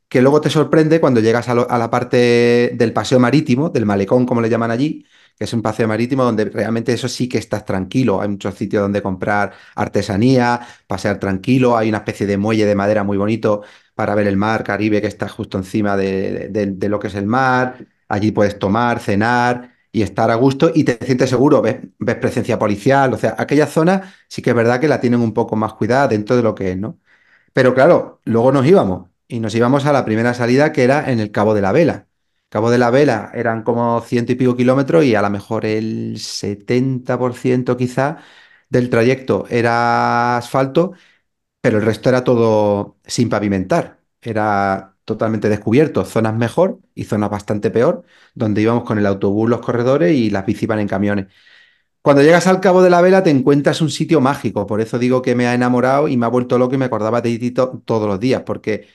que 0.08 0.22
luego 0.22 0.40
te 0.40 0.48
sorprende 0.50 1.00
cuando 1.00 1.20
llegas 1.20 1.48
a, 1.50 1.54
lo- 1.54 1.70
a 1.70 1.76
la 1.78 1.90
parte 1.90 2.72
del 2.74 2.92
paseo 2.94 3.20
marítimo, 3.20 3.68
del 3.70 3.84
malecón, 3.86 4.24
como 4.26 4.40
le 4.40 4.48
llaman 4.48 4.70
allí, 4.70 5.04
que 5.38 5.44
es 5.44 5.52
un 5.52 5.60
paseo 5.62 5.86
marítimo 5.86 6.24
donde 6.24 6.46
realmente 6.46 6.92
eso 6.94 7.08
sí 7.08 7.28
que 7.28 7.38
estás 7.38 7.64
tranquilo. 7.66 8.20
Hay 8.22 8.28
muchos 8.28 8.54
sitios 8.54 8.82
donde 8.82 9.02
comprar 9.02 9.52
artesanía, 9.76 10.60
pasear 10.86 11.20
tranquilo, 11.20 11.76
hay 11.76 11.90
una 11.90 11.98
especie 11.98 12.26
de 12.26 12.38
muelle 12.38 12.64
de 12.66 12.74
madera 12.74 13.04
muy 13.04 13.18
bonito 13.18 13.62
para 13.94 14.14
ver 14.14 14.26
el 14.28 14.36
mar 14.38 14.64
Caribe 14.64 15.00
que 15.00 15.06
está 15.08 15.28
justo 15.28 15.58
encima 15.58 15.96
de, 15.96 16.48
de- 16.50 16.66
de 16.66 16.88
lo 16.88 16.98
que 16.98 17.08
es 17.08 17.14
el 17.14 17.26
mar. 17.26 17.86
Allí 18.08 18.32
puedes 18.32 18.58
tomar, 18.58 19.00
cenar 19.00 19.77
y 19.92 20.02
estar 20.02 20.30
a 20.30 20.34
gusto 20.36 20.70
y 20.74 20.84
te 20.84 20.98
sientes 21.04 21.30
seguro, 21.30 21.62
ves, 21.62 21.78
ves 21.98 22.16
presencia 22.16 22.58
policial, 22.58 23.14
o 23.14 23.18
sea, 23.18 23.34
aquella 23.38 23.66
zona 23.66 24.14
sí 24.28 24.42
que 24.42 24.50
es 24.50 24.56
verdad 24.56 24.80
que 24.80 24.88
la 24.88 25.00
tienen 25.00 25.20
un 25.20 25.32
poco 25.34 25.56
más 25.56 25.74
cuidada 25.74 26.08
dentro 26.08 26.36
de 26.36 26.42
lo 26.42 26.54
que 26.54 26.72
es, 26.72 26.78
¿no? 26.78 26.98
Pero 27.52 27.74
claro, 27.74 28.20
luego 28.24 28.52
nos 28.52 28.66
íbamos 28.66 29.08
y 29.28 29.40
nos 29.40 29.54
íbamos 29.54 29.86
a 29.86 29.92
la 29.92 30.04
primera 30.04 30.34
salida 30.34 30.72
que 30.72 30.84
era 30.84 31.10
en 31.10 31.20
el 31.20 31.30
Cabo 31.32 31.54
de 31.54 31.62
la 31.62 31.72
Vela. 31.72 32.08
Cabo 32.48 32.70
de 32.70 32.78
la 32.78 32.90
Vela 32.90 33.30
eran 33.34 33.62
como 33.62 34.00
ciento 34.02 34.32
y 34.32 34.34
pico 34.36 34.56
kilómetros 34.56 35.04
y 35.04 35.14
a 35.14 35.22
lo 35.22 35.30
mejor 35.30 35.66
el 35.66 36.18
70% 36.18 37.76
quizá 37.76 38.18
del 38.70 38.90
trayecto 38.90 39.46
era 39.50 40.36
asfalto, 40.38 40.92
pero 41.60 41.78
el 41.78 41.84
resto 41.84 42.08
era 42.08 42.24
todo 42.24 42.98
sin 43.06 43.28
pavimentar. 43.28 44.00
Era 44.22 44.96
totalmente 45.08 45.50
descubierto, 45.50 46.06
zonas 46.06 46.36
mejor 46.36 46.80
y 46.94 47.04
zonas 47.06 47.30
bastante 47.30 47.72
peor, 47.72 48.04
donde 48.36 48.62
íbamos 48.62 48.84
con 48.84 48.98
el 49.00 49.06
autobús, 49.06 49.50
los 49.50 49.60
corredores 49.62 50.14
y 50.16 50.30
las 50.30 50.46
bici 50.46 50.66
iban 50.66 50.80
en 50.80 50.88
camiones. 50.88 51.28
Cuando 52.02 52.22
llegas 52.22 52.46
al 52.46 52.60
Cabo 52.60 52.82
de 52.82 52.90
la 52.90 53.00
Vela 53.02 53.22
te 53.22 53.30
encuentras 53.30 53.80
un 53.82 53.90
sitio 53.90 54.20
mágico, 54.20 54.66
por 54.66 54.80
eso 54.80 54.98
digo 54.98 55.22
que 55.22 55.34
me 55.34 55.46
ha 55.46 55.54
enamorado 55.54 56.08
y 56.08 56.16
me 56.16 56.26
ha 56.26 56.28
vuelto 56.30 56.58
loco 56.58 56.74
y 56.74 56.78
me 56.78 56.86
acordaba 56.86 57.20
de 57.20 57.38
ti 57.38 57.50
to- 57.50 57.82
todos 57.84 58.08
los 58.08 58.20
días, 58.20 58.42
porque 58.44 58.88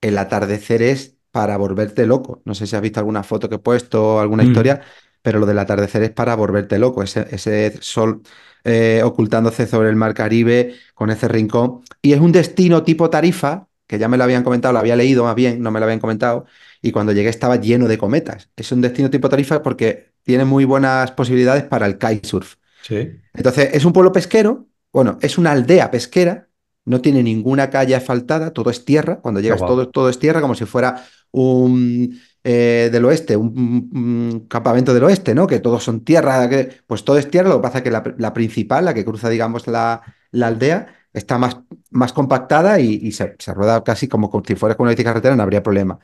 el 0.00 0.18
atardecer 0.18 0.82
es 0.82 1.16
para 1.30 1.56
volverte 1.56 2.06
loco. 2.06 2.42
No 2.44 2.54
sé 2.54 2.66
si 2.66 2.76
has 2.76 2.82
visto 2.82 3.00
alguna 3.00 3.22
foto 3.22 3.48
que 3.48 3.56
he 3.56 3.58
puesto, 3.58 4.20
alguna 4.20 4.42
Mm, 4.42 4.44
historia, 4.44 4.82
pero 5.22 5.38
lo 5.38 5.46
del 5.46 5.58
atardecer 5.58 6.02
es 6.02 6.10
para 6.10 6.34
volverte 6.36 6.78
loco. 6.78 7.02
Ese, 7.02 7.26
ese 7.30 7.78
sol 7.80 8.22
eh, 8.64 9.02
ocultándose 9.04 9.66
sobre 9.66 9.88
el 9.90 9.96
mar 9.96 10.14
Caribe 10.14 10.74
con 10.94 11.10
ese 11.10 11.28
rincón. 11.28 11.82
Y 12.02 12.12
es 12.12 12.20
un 12.20 12.32
destino 12.32 12.82
tipo 12.84 13.10
Tarifa, 13.10 13.68
que 13.92 13.98
ya 13.98 14.08
me 14.08 14.16
lo 14.16 14.24
habían 14.24 14.42
comentado, 14.44 14.72
lo 14.72 14.80
había 14.80 14.96
leído 14.96 15.24
más 15.24 15.34
bien, 15.34 15.62
no 15.62 15.70
me 15.70 15.80
lo 15.80 15.84
habían 15.86 16.00
comentado, 16.00 16.46
y 16.82 16.92
cuando 16.92 17.12
llegué 17.12 17.28
estaba 17.30 17.56
lleno 17.56 17.88
de 17.88 17.98
cometas. 17.98 18.50
Es 18.56 18.72
un 18.72 18.80
destino 18.80 19.10
tipo 19.10 19.28
Tarifa 19.28 19.62
porque 19.62 20.12
tiene 20.22 20.44
muy 20.44 20.64
buenas 20.64 21.12
posibilidades 21.12 21.64
para 21.64 21.86
el 21.86 21.98
kitesurf. 21.98 22.56
sí, 22.82 23.22
Entonces, 23.34 23.70
es 23.72 23.84
un 23.84 23.92
pueblo 23.92 24.12
pesquero, 24.12 24.68
bueno, 24.92 25.18
es 25.22 25.38
una 25.38 25.52
aldea 25.52 25.90
pesquera, 25.90 26.48
no 26.84 27.00
tiene 27.00 27.22
ninguna 27.22 27.70
calle 27.70 27.94
asfaltada, 27.94 28.52
todo 28.52 28.70
es 28.70 28.84
tierra, 28.84 29.20
cuando 29.20 29.40
llegas 29.40 29.64
todo, 29.64 29.88
todo 29.90 30.08
es 30.08 30.18
tierra, 30.18 30.40
como 30.40 30.54
si 30.54 30.66
fuera 30.66 31.04
un 31.30 32.20
eh, 32.44 32.90
del 32.92 33.04
oeste, 33.04 33.36
un, 33.36 33.48
un- 33.92 34.30
un 34.32 34.46
campamento 34.48 34.92
del 34.92 35.04
oeste, 35.04 35.34
¿no? 35.34 35.46
Que 35.46 35.60
todos 35.60 35.82
son 35.84 36.04
tierra, 36.04 36.48
que, 36.48 36.70
pues 36.86 37.04
todo 37.04 37.16
es 37.18 37.30
tierra, 37.30 37.48
lo 37.48 37.56
que 37.58 37.62
pasa 37.62 37.78
es 37.78 37.84
que 37.84 37.90
la, 37.90 38.02
la 38.18 38.34
principal, 38.34 38.84
la 38.84 38.94
que 38.94 39.04
cruza, 39.04 39.28
digamos, 39.30 39.66
la, 39.68 40.02
la 40.32 40.48
aldea, 40.48 41.01
está 41.12 41.38
más, 41.38 41.58
más 41.90 42.12
compactada 42.12 42.80
y, 42.80 43.12
se, 43.12 43.36
rueda 43.54 43.82
casi 43.84 44.08
como, 44.08 44.30
si 44.46 44.54
fuera 44.56 44.76
con 44.76 44.84
una 44.84 44.92
bici 44.92 45.04
carretera, 45.04 45.36
no 45.36 45.42
habría 45.42 45.62
problema. 45.62 45.98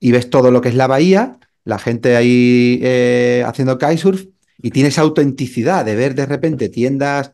Y 0.00 0.12
ves 0.12 0.30
todo 0.30 0.50
lo 0.50 0.60
que 0.60 0.68
es 0.70 0.74
la 0.74 0.86
bahía, 0.86 1.38
la 1.64 1.78
gente 1.78 2.16
ahí 2.16 2.80
eh, 2.82 3.44
haciendo 3.46 3.78
kitesurf 3.78 4.26
y 4.58 4.70
tienes 4.70 4.98
autenticidad 4.98 5.84
de 5.84 5.96
ver 5.96 6.14
de 6.14 6.26
repente 6.26 6.68
tiendas 6.68 7.32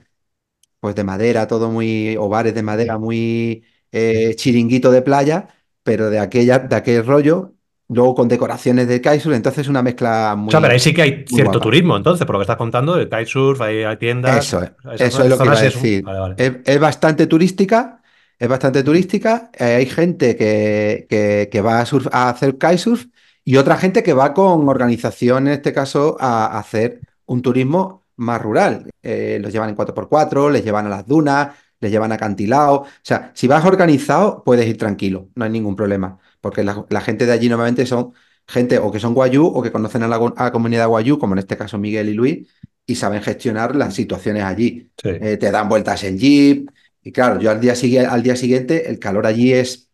pues 0.80 0.94
de 0.94 1.04
madera, 1.04 1.46
todo 1.46 1.70
muy, 1.70 2.16
o 2.18 2.28
bares 2.28 2.54
de 2.54 2.62
madera 2.62 2.98
muy 2.98 3.64
eh, 3.92 4.34
chiringuito 4.36 4.90
de 4.90 5.02
playa, 5.02 5.48
pero 5.82 6.10
de 6.10 6.18
aquella, 6.20 6.58
de 6.60 6.76
aquel 6.76 7.04
rollo, 7.06 7.54
luego 7.88 8.14
con 8.14 8.28
decoraciones 8.28 8.86
de 8.88 9.00
kitesurf, 9.00 9.34
entonces 9.34 9.68
una 9.68 9.82
mezcla 9.82 10.34
O 10.46 10.50
sea, 10.50 10.60
pero 10.60 10.72
ahí 10.72 10.76
muy, 10.76 10.80
sí 10.80 10.94
que 10.94 11.02
hay 11.02 11.10
muy 11.12 11.26
cierto 11.26 11.52
guapa. 11.52 11.60
turismo, 11.60 11.96
entonces, 11.96 12.26
por 12.26 12.34
lo 12.34 12.40
que 12.40 12.44
estás 12.44 12.56
contando, 12.56 12.96
el 12.96 13.08
kitesurf, 13.08 13.60
hay, 13.60 13.82
hay 13.84 13.96
tiendas, 13.96 14.46
Eso 14.46 14.62
es, 14.62 14.70
eso 15.00 15.22
es 15.22 15.28
lo 15.30 15.38
que 15.38 15.44
iba 15.44 15.54
a 15.58 15.66
es 15.66 15.74
decir. 15.74 16.02
Vale, 16.04 16.18
vale. 16.20 16.34
Es, 16.38 16.52
es 16.64 16.80
bastante 16.80 17.26
turística, 17.26 18.02
es 18.38 18.48
bastante 18.48 18.82
turística. 18.82 19.50
eh, 19.58 19.64
hay 19.76 19.86
gente 19.86 20.36
que, 20.36 21.06
que- 21.08 21.48
que 21.50 21.60
va 21.60 21.80
a, 21.80 21.84
surf- 21.86 22.08
a 22.12 22.28
hacer 22.28 22.56
kitesurf 22.58 23.06
y 23.44 23.56
otra 23.56 23.76
gente 23.76 24.02
que 24.02 24.12
va 24.12 24.34
con 24.34 24.68
organización, 24.68 25.46
en 25.48 25.54
este 25.54 25.72
caso, 25.72 26.16
a, 26.20 26.46
a 26.46 26.58
hacer 26.58 27.00
un 27.26 27.42
turismo 27.42 28.04
más 28.16 28.40
rural. 28.42 28.90
Eh, 29.02 29.38
los 29.40 29.52
llevan 29.52 29.70
en 29.70 29.74
4x4, 29.76 30.50
les 30.50 30.64
llevan 30.64 30.86
a 30.86 30.88
las 30.90 31.06
dunas, 31.06 31.48
les 31.80 31.90
llevan 31.90 32.12
a 32.12 32.16
acantilados. 32.16 32.80
O 32.80 32.86
sea, 33.02 33.30
si 33.34 33.46
vas 33.48 33.64
organizado, 33.64 34.42
puedes 34.44 34.66
ir 34.66 34.76
tranquilo, 34.76 35.28
no 35.34 35.44
hay 35.44 35.50
ningún 35.50 35.76
problema. 35.76 36.18
Porque 36.48 36.64
la, 36.64 36.84
la 36.88 37.00
gente 37.00 37.26
de 37.26 37.32
allí 37.32 37.48
normalmente 37.48 37.86
son 37.86 38.12
gente 38.46 38.78
o 38.78 38.90
que 38.90 39.00
son 39.00 39.14
guayú 39.14 39.46
o 39.46 39.62
que 39.62 39.70
conocen 39.72 40.02
a 40.02 40.08
la, 40.08 40.16
a 40.16 40.44
la 40.44 40.52
comunidad 40.52 40.88
guayú, 40.88 41.18
como 41.18 41.34
en 41.34 41.40
este 41.40 41.56
caso 41.56 41.78
Miguel 41.78 42.08
y 42.08 42.14
Luis 42.14 42.48
y 42.86 42.94
saben 42.94 43.22
gestionar 43.22 43.76
las 43.76 43.94
situaciones 43.94 44.44
allí. 44.44 44.90
Sí, 44.96 45.10
Eh, 45.10 45.36
te 45.36 45.50
dan 45.50 45.68
vueltas 45.68 46.02
en 46.04 46.18
jeep. 46.18 46.70
Y 47.02 47.12
claro, 47.12 47.38
yo 47.38 47.50
al 47.50 47.60
día, 47.60 47.74
al 48.10 48.22
día 48.22 48.34
siguiente 48.34 48.88
el 48.88 48.98
calor 48.98 49.26
allí 49.26 49.52
es 49.52 49.90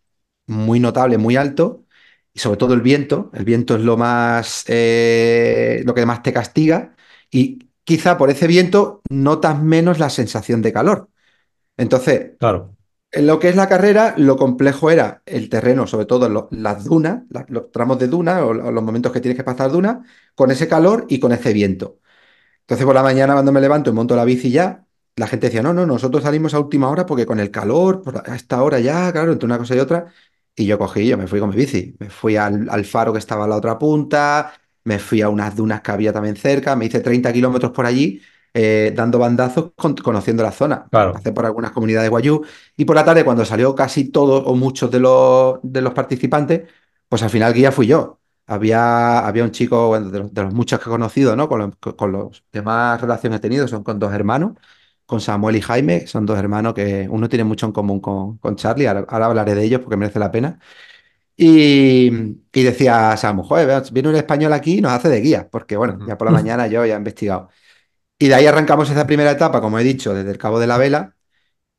muy 0.46 0.78
notable, 0.78 1.18
muy 1.18 1.34
alto. 1.36 1.84
Y 2.32 2.38
sobre 2.38 2.56
todo 2.56 2.74
el 2.74 2.82
viento. 2.82 3.30
El 3.34 3.44
viento 3.44 3.74
es 3.74 3.82
lo 3.82 3.96
más, 3.96 4.64
eh, 4.68 5.82
lo 5.84 5.94
que 5.94 6.06
más 6.06 6.22
te 6.22 6.32
castiga. 6.32 6.94
Y 7.30 7.68
quizá 7.82 8.16
por 8.16 8.30
ese 8.30 8.46
viento 8.46 9.02
notas 9.10 9.60
menos 9.60 9.98
la 9.98 10.08
sensación 10.08 10.62
de 10.62 10.72
calor. 10.72 11.08
Entonces, 11.76 12.32
claro, 12.38 12.76
en 13.14 13.26
lo 13.26 13.38
que 13.38 13.48
es 13.48 13.56
la 13.56 13.68
carrera, 13.68 14.14
lo 14.16 14.36
complejo 14.36 14.90
era 14.90 15.22
el 15.26 15.48
terreno, 15.48 15.86
sobre 15.86 16.06
todo 16.06 16.48
las 16.50 16.84
dunas, 16.84 17.22
los 17.48 17.70
tramos 17.70 17.98
de 17.98 18.08
duna 18.08 18.44
o, 18.44 18.52
los 18.52 18.82
momentos 18.82 19.12
que 19.12 19.20
tienes 19.20 19.36
que 19.36 19.44
pasar 19.44 19.70
duna, 19.70 20.04
con 20.34 20.50
ese 20.50 20.68
calor 20.68 21.06
y 21.08 21.20
con 21.20 21.32
ese 21.32 21.52
viento. 21.52 22.00
Entonces 22.62 22.86
por 22.86 22.94
la 22.94 23.02
mañana 23.02 23.34
cuando 23.34 23.52
me 23.52 23.60
levanto 23.60 23.90
y 23.90 23.92
monto 23.94 24.16
la 24.16 24.24
bici 24.24 24.50
ya, 24.50 24.86
la 25.16 25.26
gente 25.28 25.48
decía, 25.48 25.62
no, 25.62 25.72
no, 25.74 25.86
nosotros 25.86 26.24
salimos 26.24 26.54
a 26.54 26.60
última 26.60 26.90
hora 26.90 27.06
porque 27.06 27.26
con 27.26 27.40
el 27.40 27.50
calor, 27.50 28.02
a 28.26 28.36
esta 28.36 28.62
hora 28.62 28.80
ya, 28.80 29.12
claro, 29.12 29.32
entre 29.32 29.46
una 29.46 29.58
cosa 29.58 29.76
y 29.76 29.78
otra. 29.80 30.06
Y 30.56 30.66
yo 30.66 30.78
cogí, 30.78 31.06
yo 31.06 31.18
me 31.18 31.26
fui 31.26 31.40
con 31.40 31.50
mi 31.50 31.56
bici, 31.56 31.96
me 32.00 32.10
fui 32.10 32.36
al, 32.36 32.68
al 32.70 32.84
faro 32.84 33.12
que 33.12 33.18
estaba 33.18 33.44
a 33.44 33.48
la 33.48 33.56
otra 33.56 33.78
punta, 33.78 34.52
me 34.84 34.98
fui 34.98 35.22
a 35.22 35.28
unas 35.28 35.56
dunas 35.56 35.82
que 35.82 35.92
había 35.92 36.12
también 36.12 36.36
cerca, 36.36 36.76
me 36.76 36.86
hice 36.86 37.00
30 37.00 37.32
kilómetros 37.32 37.72
por 37.72 37.86
allí, 37.86 38.20
eh, 38.54 38.92
dando 38.96 39.18
bandazos, 39.18 39.72
con- 39.76 39.94
conociendo 39.96 40.42
la 40.42 40.52
zona. 40.52 40.90
claro. 40.90 41.12
Pasé 41.12 41.32
por 41.32 41.46
algunas 41.46 41.72
comunidades 41.72 42.10
guayú 42.10 42.42
y 42.76 42.84
por 42.84 42.96
la 42.96 43.04
tarde 43.04 43.24
cuando 43.24 43.44
salió 43.44 43.74
casi 43.74 44.10
todos 44.10 44.42
o 44.46 44.54
muchos 44.56 44.90
de 44.90 45.00
los, 45.00 45.58
de 45.62 45.80
los 45.82 45.94
participantes, 45.94 46.62
pues 47.08 47.22
al 47.22 47.30
final 47.30 47.52
guía 47.54 47.72
fui 47.72 47.86
yo. 47.86 48.20
Había, 48.46 49.20
había 49.26 49.44
un 49.44 49.52
chico, 49.52 49.88
bueno, 49.88 50.10
de 50.10 50.18
los, 50.20 50.34
de 50.34 50.42
los 50.42 50.52
muchos 50.54 50.78
que 50.78 50.84
he 50.88 50.92
conocido, 50.92 51.34
¿no? 51.36 51.48
Con 51.48 51.60
los, 51.60 51.94
con 51.96 52.12
los 52.12 52.44
que 52.52 52.60
más 52.62 53.00
relación 53.00 53.32
he 53.34 53.38
tenido, 53.40 53.66
son 53.68 53.82
con 53.84 53.98
dos 53.98 54.12
hermanos, 54.12 54.52
con 55.06 55.20
Samuel 55.20 55.56
y 55.56 55.60
Jaime, 55.62 56.06
son 56.06 56.26
dos 56.26 56.38
hermanos 56.38 56.74
que 56.74 57.06
uno 57.10 57.28
tiene 57.28 57.44
mucho 57.44 57.66
en 57.66 57.72
común 57.72 58.00
con, 58.00 58.38
con 58.38 58.56
Charlie, 58.56 58.86
ahora, 58.86 59.06
ahora 59.08 59.26
hablaré 59.26 59.54
de 59.54 59.64
ellos 59.64 59.80
porque 59.80 59.96
merece 59.96 60.18
la 60.18 60.30
pena. 60.30 60.58
Y, 61.36 62.08
y 62.52 62.62
decía 62.62 63.16
Samu, 63.16 63.42
joder, 63.42 63.82
viene 63.92 64.08
un 64.10 64.14
español 64.16 64.52
aquí 64.52 64.78
y 64.78 64.80
nos 64.80 64.92
hace 64.92 65.08
de 65.08 65.20
guía, 65.20 65.48
porque 65.50 65.76
bueno, 65.76 66.00
ya 66.04 66.16
por 66.16 66.26
la 66.26 66.32
mañana 66.32 66.66
yo 66.68 66.84
ya 66.86 66.94
he 66.94 66.98
investigado. 66.98 67.48
Y 68.18 68.28
de 68.28 68.34
ahí 68.34 68.46
arrancamos 68.46 68.90
esa 68.90 69.06
primera 69.06 69.30
etapa, 69.32 69.60
como 69.60 69.78
he 69.78 69.84
dicho, 69.84 70.14
desde 70.14 70.30
el 70.30 70.38
Cabo 70.38 70.58
de 70.58 70.66
la 70.66 70.78
Vela 70.78 71.16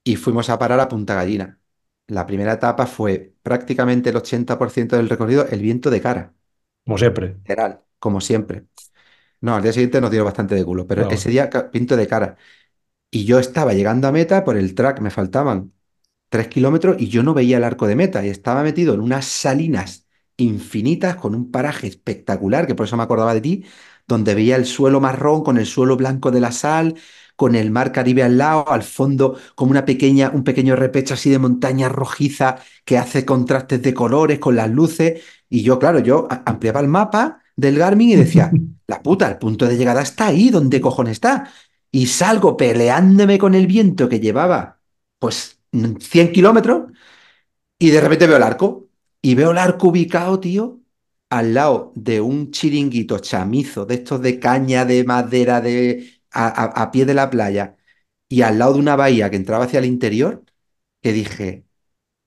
y 0.04 0.18
fuimos 0.18 0.50
a 0.50 0.60
parar 0.60 0.80
a 0.82 0.90
Punta 0.90 1.16
Gallina. 1.16 1.60
La 2.08 2.26
primera 2.28 2.54
etapa 2.54 2.88
fue 2.88 3.36
prácticamente 3.44 4.10
el 4.12 4.18
80% 4.18 4.98
del 4.98 5.10
recorrido 5.10 5.48
el 5.50 5.62
viento 5.62 5.90
de 5.92 6.02
cara, 6.02 6.36
Como 6.86 6.98
siempre. 6.98 7.38
literal, 7.44 7.82
como 8.00 8.22
siempre. 8.22 8.66
No, 9.42 9.56
al 9.56 9.64
día 9.64 9.74
siguiente 9.74 10.02
nos 10.02 10.12
dio 10.12 10.26
bastante 10.26 10.56
de 10.56 10.66
culo, 10.66 10.88
pero 10.88 11.08
ese 11.10 11.30
día 11.30 11.50
pinto 11.72 11.98
de 11.98 12.08
cara. 12.08 12.38
Y 13.12 13.26
yo 13.26 13.40
estaba 13.40 13.74
llegando 13.74 14.08
a 14.08 14.12
meta 14.12 14.44
por 14.44 14.58
el 14.58 14.76
track, 14.76 15.02
me 15.02 15.12
faltaban 15.12 15.74
tres 16.30 16.48
kilómetros 16.50 16.98
y 17.02 17.10
yo 17.10 17.24
no 17.24 17.34
veía 17.36 17.58
el 17.58 17.66
arco 17.66 17.88
de 17.88 17.96
meta 17.98 18.26
y 18.26 18.30
estaba 18.30 18.64
metido 18.64 18.94
en 18.96 19.02
unas 19.02 19.26
salinas 19.26 20.05
infinitas 20.38 21.16
con 21.16 21.36
un 21.36 21.52
paraje 21.52 21.88
espectacular, 21.88 22.68
que 22.68 22.76
por 22.76 22.86
eso 22.86 22.98
me 22.98 23.04
acordaba 23.04 23.34
de 23.34 23.42
ti, 23.42 23.66
donde 24.08 24.36
veía 24.36 24.56
el 24.56 24.66
suelo 24.66 25.02
marrón 25.02 25.44
con 25.44 25.58
el 25.58 25.66
suelo 25.66 25.98
blanco 25.98 26.32
de 26.32 26.40
la 26.42 26.52
sal, 26.52 26.96
con 27.36 27.56
el 27.56 27.72
mar 27.72 27.92
Caribe 27.92 28.24
al 28.24 28.38
lado, 28.38 28.70
al 28.72 28.84
fondo 28.84 29.38
como 29.56 29.72
una 29.72 29.86
pequeña, 29.86 30.32
un 30.34 30.44
pequeño 30.44 30.76
repecho 30.76 31.14
así 31.16 31.30
de 31.30 31.40
montaña 31.40 31.90
rojiza 31.90 32.58
que 32.86 32.98
hace 32.98 33.26
contrastes 33.26 33.82
de 33.82 33.94
colores 33.94 34.40
con 34.40 34.56
las 34.56 34.70
luces. 34.70 35.22
Y 35.50 35.64
yo, 35.64 35.80
claro, 35.80 36.00
yo 36.00 36.28
ampliaba 36.46 36.80
el 36.80 36.88
mapa 36.88 37.42
del 37.56 37.78
Garmin 37.78 38.10
y 38.10 38.16
decía, 38.16 38.52
la 38.88 39.02
puta, 39.02 39.28
el 39.30 39.38
punto 39.38 39.68
de 39.68 39.78
llegada 39.78 40.02
está 40.02 40.28
ahí, 40.28 40.50
¿dónde 40.50 40.82
cojones 40.82 41.14
está? 41.14 41.52
Y 41.92 42.08
salgo 42.08 42.58
peleándome 42.58 43.38
con 43.38 43.56
el 43.56 43.68
viento 43.68 44.10
que 44.10 44.20
llevaba, 44.20 44.80
pues, 45.20 45.60
100 46.00 46.32
kilómetros 46.32 46.92
y 47.80 47.90
de 47.90 48.02
repente 48.02 48.28
veo 48.28 48.38
el 48.38 48.44
arco. 48.44 48.85
Y 49.26 49.34
veo 49.34 49.49
el 49.49 49.57
arco 49.57 49.88
ubicado, 49.88 50.39
tío, 50.39 50.82
al 51.32 51.55
lado 51.55 51.91
de 51.95 52.21
un 52.21 52.51
chiringuito 52.51 53.17
chamizo, 53.17 53.84
de 53.88 53.95
estos 53.95 54.21
de 54.21 54.39
caña, 54.39 54.86
de 54.86 55.03
madera, 55.03 55.61
de 55.61 56.11
a, 56.32 56.91
pie 56.91 57.07
de 57.07 57.15
la 57.15 57.32
playa, 57.32 57.76
y 58.30 58.43
al 58.43 58.59
lado 58.59 58.73
de 58.73 58.82
una 58.82 58.95
bahía 58.95 59.32
que 59.32 59.38
entraba 59.38 59.65
hacia 59.65 59.80
el 59.80 59.86
interior, 59.86 60.43
que 61.01 61.11
dije, 61.11 61.65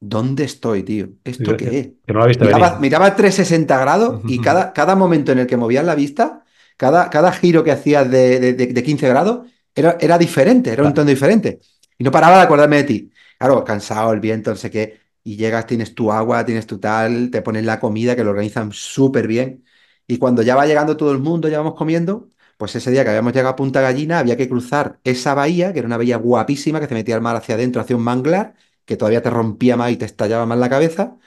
¿dónde 0.00 0.42
estoy, 0.42 0.82
tío? 0.82 1.10
¿Esto 1.22 1.56
qué 1.56 1.78
es? 1.78 1.88
Que 2.04 2.12
no 2.12 2.26
visto 2.26 2.44
miraba, 2.44 2.80
miraba 2.80 3.14
360 3.14 3.78
grados 3.78 4.20
y 4.26 4.40
cada, 4.40 4.72
cada 4.72 4.96
momento 4.96 5.30
en 5.30 5.38
el 5.38 5.46
que 5.46 5.56
movías 5.56 5.84
la 5.84 5.94
vista, 5.94 6.42
cada, 6.76 7.10
cada 7.10 7.30
giro 7.30 7.62
que 7.62 7.70
hacías 7.70 8.10
de, 8.10 8.54
de, 8.54 8.82
15 8.82 9.08
grados, 9.08 9.46
era, 9.72 9.98
era 10.00 10.18
diferente, 10.18 10.72
era 10.72 10.82
un 10.82 10.94
tono 10.94 11.10
diferente. 11.10 11.60
Y 11.96 12.02
no 12.02 12.10
paraba 12.10 12.38
de 12.38 12.42
acordarme 12.42 12.78
de 12.78 12.84
ti. 12.84 13.12
Claro, 13.38 13.62
cansado, 13.62 14.12
el 14.12 14.18
viento, 14.18 14.50
no 14.50 14.56
sé 14.56 14.68
qué 14.68 15.07
y 15.32 15.36
llegas, 15.36 15.66
tienes 15.66 15.94
tu 15.94 16.10
agua, 16.12 16.44
tienes 16.44 16.66
tu 16.66 16.78
tal, 16.78 17.30
te 17.30 17.42
ponen 17.42 17.66
la 17.66 17.80
comida 17.80 18.16
que 18.16 18.24
lo 18.24 18.30
organizan 18.30 18.72
súper 18.72 19.26
bien. 19.26 19.64
Y 20.06 20.18
cuando 20.18 20.42
ya 20.42 20.56
va 20.56 20.66
llegando 20.66 20.96
todo 20.96 21.12
el 21.12 21.18
mundo, 21.18 21.48
ya 21.48 21.58
vamos 21.58 21.74
comiendo, 21.74 22.30
pues 22.56 22.74
ese 22.76 22.90
día 22.90 23.04
que 23.04 23.10
habíamos 23.10 23.32
llegado 23.32 23.50
a 23.52 23.56
Punta 23.56 23.80
Gallina 23.80 24.18
había 24.20 24.36
que 24.36 24.48
cruzar 24.48 25.00
esa 25.04 25.34
bahía, 25.34 25.72
que 25.72 25.80
era 25.80 25.86
una 25.86 25.98
bahía 25.98 26.16
guapísima, 26.16 26.80
que 26.80 26.86
se 26.88 26.94
metía 26.94 27.14
al 27.14 27.20
mar 27.22 27.36
hacia 27.36 27.54
adentro, 27.56 27.80
hacia 27.82 27.96
un 27.96 28.02
manglar, 28.04 28.54
que 28.84 28.96
todavía 28.96 29.22
te 29.22 29.30
rompía 29.30 29.76
más 29.76 29.90
y 29.92 29.96
te 29.96 30.06
estallaba 30.06 30.46
más 30.46 30.58
la 30.58 30.70
cabeza, 30.70 31.18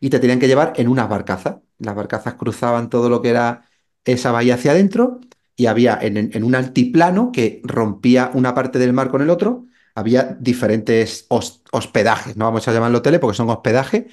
y 0.00 0.10
te 0.10 0.18
tenían 0.20 0.38
que 0.40 0.48
llevar 0.48 0.72
en 0.76 0.88
unas 0.88 1.08
barcazas. 1.08 1.56
Las 1.78 1.94
barcazas 1.94 2.34
cruzaban 2.34 2.88
todo 2.90 3.08
lo 3.10 3.20
que 3.22 3.30
era 3.30 3.66
esa 4.04 4.32
bahía 4.32 4.54
hacia 4.54 4.72
adentro, 4.72 5.20
y 5.56 5.66
había 5.66 5.98
en, 6.00 6.16
en 6.16 6.44
un 6.44 6.54
altiplano 6.54 7.30
que 7.32 7.60
rompía 7.64 8.30
una 8.34 8.54
parte 8.54 8.78
del 8.78 8.92
mar 8.94 9.10
con 9.10 9.20
el 9.22 9.28
otro, 9.30 9.66
había 9.94 10.36
diferentes 10.40 11.26
hospedajes, 11.28 12.36
no 12.36 12.44
vamos 12.46 12.66
a 12.66 12.72
llamarlo 12.72 12.98
hoteles 12.98 13.20
porque 13.20 13.36
son 13.36 13.50
hospedajes, 13.50 14.04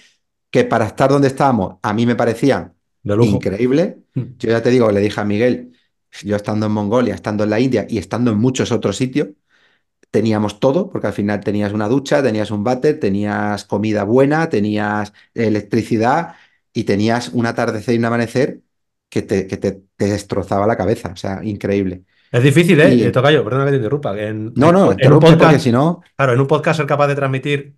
que 0.50 0.64
para 0.64 0.86
estar 0.88 1.10
donde 1.10 1.28
estábamos 1.28 1.78
a 1.82 1.94
mí 1.94 2.06
me 2.06 2.16
parecían 2.16 2.74
increíbles. 3.04 3.96
Hmm. 4.14 4.24
Yo 4.40 4.50
ya 4.50 4.62
te 4.62 4.70
digo, 4.70 4.92
le 4.92 5.02
dije 5.02 5.20
a 5.20 5.26
Miguel, 5.26 5.74
yo 6.24 6.36
estando 6.36 6.66
en 6.66 6.72
Mongolia, 6.72 7.16
estando 7.16 7.44
en 7.44 7.50
la 7.50 7.60
India 7.60 7.86
y 7.90 7.98
estando 7.98 8.32
en 8.32 8.38
muchos 8.38 8.72
otros 8.72 8.98
sitios, 8.98 9.30
teníamos 10.12 10.60
todo, 10.60 10.90
porque 10.90 11.08
al 11.08 11.14
final 11.14 11.42
tenías 11.42 11.74
una 11.74 11.88
ducha, 11.88 12.24
tenías 12.24 12.52
un 12.52 12.64
váter, 12.64 13.00
tenías 13.00 13.66
comida 13.66 14.04
buena, 14.04 14.50
tenías 14.50 15.14
electricidad 15.34 16.36
y 16.74 16.86
tenías 16.86 17.30
un 17.30 17.46
atardecer 17.46 17.96
y 17.96 17.98
un 17.98 18.06
amanecer 18.06 18.62
que 19.10 19.22
te, 19.22 19.48
que 19.48 19.58
te 19.58 19.82
destrozaba 19.98 20.68
la 20.68 20.78
cabeza, 20.78 21.10
o 21.14 21.16
sea, 21.16 21.42
increíble. 21.44 22.04
Es 22.32 22.44
difícil, 22.44 22.80
¿eh? 22.82 22.94
Y... 22.94 23.12
Tocayo, 23.12 23.44
perdona 23.44 23.66
que 23.66 23.72
te 23.72 23.78
interrumpa. 23.78 24.20
En, 24.20 24.54
no, 24.56 24.72
no, 24.72 24.94
en 24.98 25.14
un 25.14 25.20
podcast, 25.20 25.60
si 25.60 25.72
no. 25.72 26.02
Claro, 26.16 26.34
en 26.34 26.40
un 26.40 26.48
podcast 26.48 26.78
ser 26.78 26.86
capaz 26.86 27.08
de 27.08 27.16
transmitir 27.16 27.76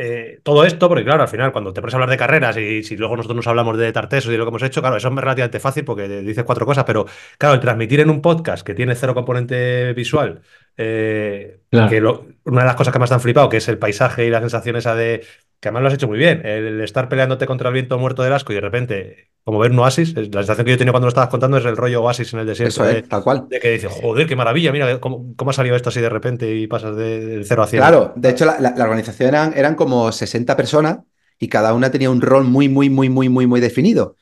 eh, 0.00 0.38
todo 0.44 0.64
esto, 0.64 0.88
porque 0.88 1.02
claro, 1.02 1.22
al 1.22 1.28
final, 1.28 1.50
cuando 1.50 1.72
te 1.72 1.80
pones 1.80 1.92
a 1.92 1.96
hablar 1.96 2.10
de 2.10 2.16
carreras 2.16 2.56
y 2.56 2.84
si 2.84 2.96
luego 2.96 3.16
nosotros 3.16 3.34
nos 3.34 3.48
hablamos 3.48 3.76
de 3.76 3.92
Tarteso 3.92 4.28
y 4.28 4.32
de 4.32 4.38
lo 4.38 4.44
que 4.44 4.50
hemos 4.50 4.62
hecho, 4.62 4.80
claro, 4.80 4.96
eso 4.96 5.08
es 5.08 5.14
relativamente 5.14 5.58
fácil 5.58 5.84
porque 5.84 6.06
dices 6.20 6.44
cuatro 6.44 6.64
cosas, 6.64 6.84
pero 6.84 7.04
claro, 7.36 7.56
el 7.56 7.60
transmitir 7.60 7.98
en 7.98 8.10
un 8.10 8.22
podcast 8.22 8.64
que 8.64 8.74
tiene 8.74 8.94
cero 8.94 9.12
componente 9.12 9.92
visual, 9.94 10.40
eh, 10.76 11.62
que 11.68 12.00
una 12.44 12.60
de 12.60 12.66
las 12.66 12.76
cosas 12.76 12.92
que 12.92 13.00
más 13.00 13.08
te 13.08 13.14
han 13.16 13.20
flipado, 13.20 13.48
que 13.48 13.56
es 13.56 13.66
el 13.66 13.78
paisaje 13.78 14.24
y 14.24 14.30
la 14.30 14.38
sensación 14.38 14.76
esa 14.76 14.94
de 14.94 15.24
que 15.60 15.68
además 15.68 15.82
lo 15.82 15.88
has 15.88 15.94
hecho 15.94 16.06
muy 16.06 16.18
bien. 16.18 16.44
El 16.44 16.80
estar 16.80 17.08
peleándote 17.08 17.46
contra 17.46 17.68
el 17.68 17.74
viento 17.74 17.98
muerto 17.98 18.22
del 18.22 18.32
asco 18.32 18.52
y 18.52 18.54
de 18.54 18.60
repente, 18.60 19.30
como 19.42 19.58
ver 19.58 19.72
un 19.72 19.80
oasis, 19.80 20.14
la 20.14 20.42
sensación 20.42 20.64
que 20.64 20.70
yo 20.70 20.78
tenido 20.78 20.92
cuando 20.92 21.06
lo 21.06 21.10
estabas 21.10 21.30
contando 21.30 21.56
es 21.56 21.64
el 21.64 21.76
rollo 21.76 22.02
oasis 22.02 22.32
en 22.32 22.40
el 22.40 22.46
desierto. 22.46 22.84
Eso 22.84 22.88
es, 22.88 23.08
tal 23.08 23.22
cual. 23.22 23.46
De 23.48 23.58
que 23.58 23.72
dices, 23.72 23.90
joder, 23.90 24.26
qué 24.26 24.36
maravilla, 24.36 24.70
mira 24.70 25.00
cómo, 25.00 25.34
ha 25.46 25.52
salido 25.52 25.74
esto 25.74 25.88
así 25.88 26.00
de 26.00 26.08
repente 26.08 26.54
y 26.54 26.66
pasas 26.66 26.96
del 26.96 27.44
cero 27.44 27.64
a. 27.64 27.68
Claro, 27.68 28.12
de 28.14 28.30
hecho, 28.30 28.44
la, 28.44 28.74
organización 28.84 29.30
eran, 29.30 29.52
eran 29.56 29.74
como 29.74 30.12
60 30.12 30.56
personas 30.56 30.98
y 31.38 31.48
cada 31.48 31.74
una 31.74 31.90
tenía 31.90 32.10
un 32.10 32.20
rol 32.20 32.44
muy, 32.44 32.68
muy, 32.68 32.88
muy, 32.88 33.08
muy, 33.08 33.28
muy, 33.28 33.46
muy 33.46 33.60
definido. 33.60 34.16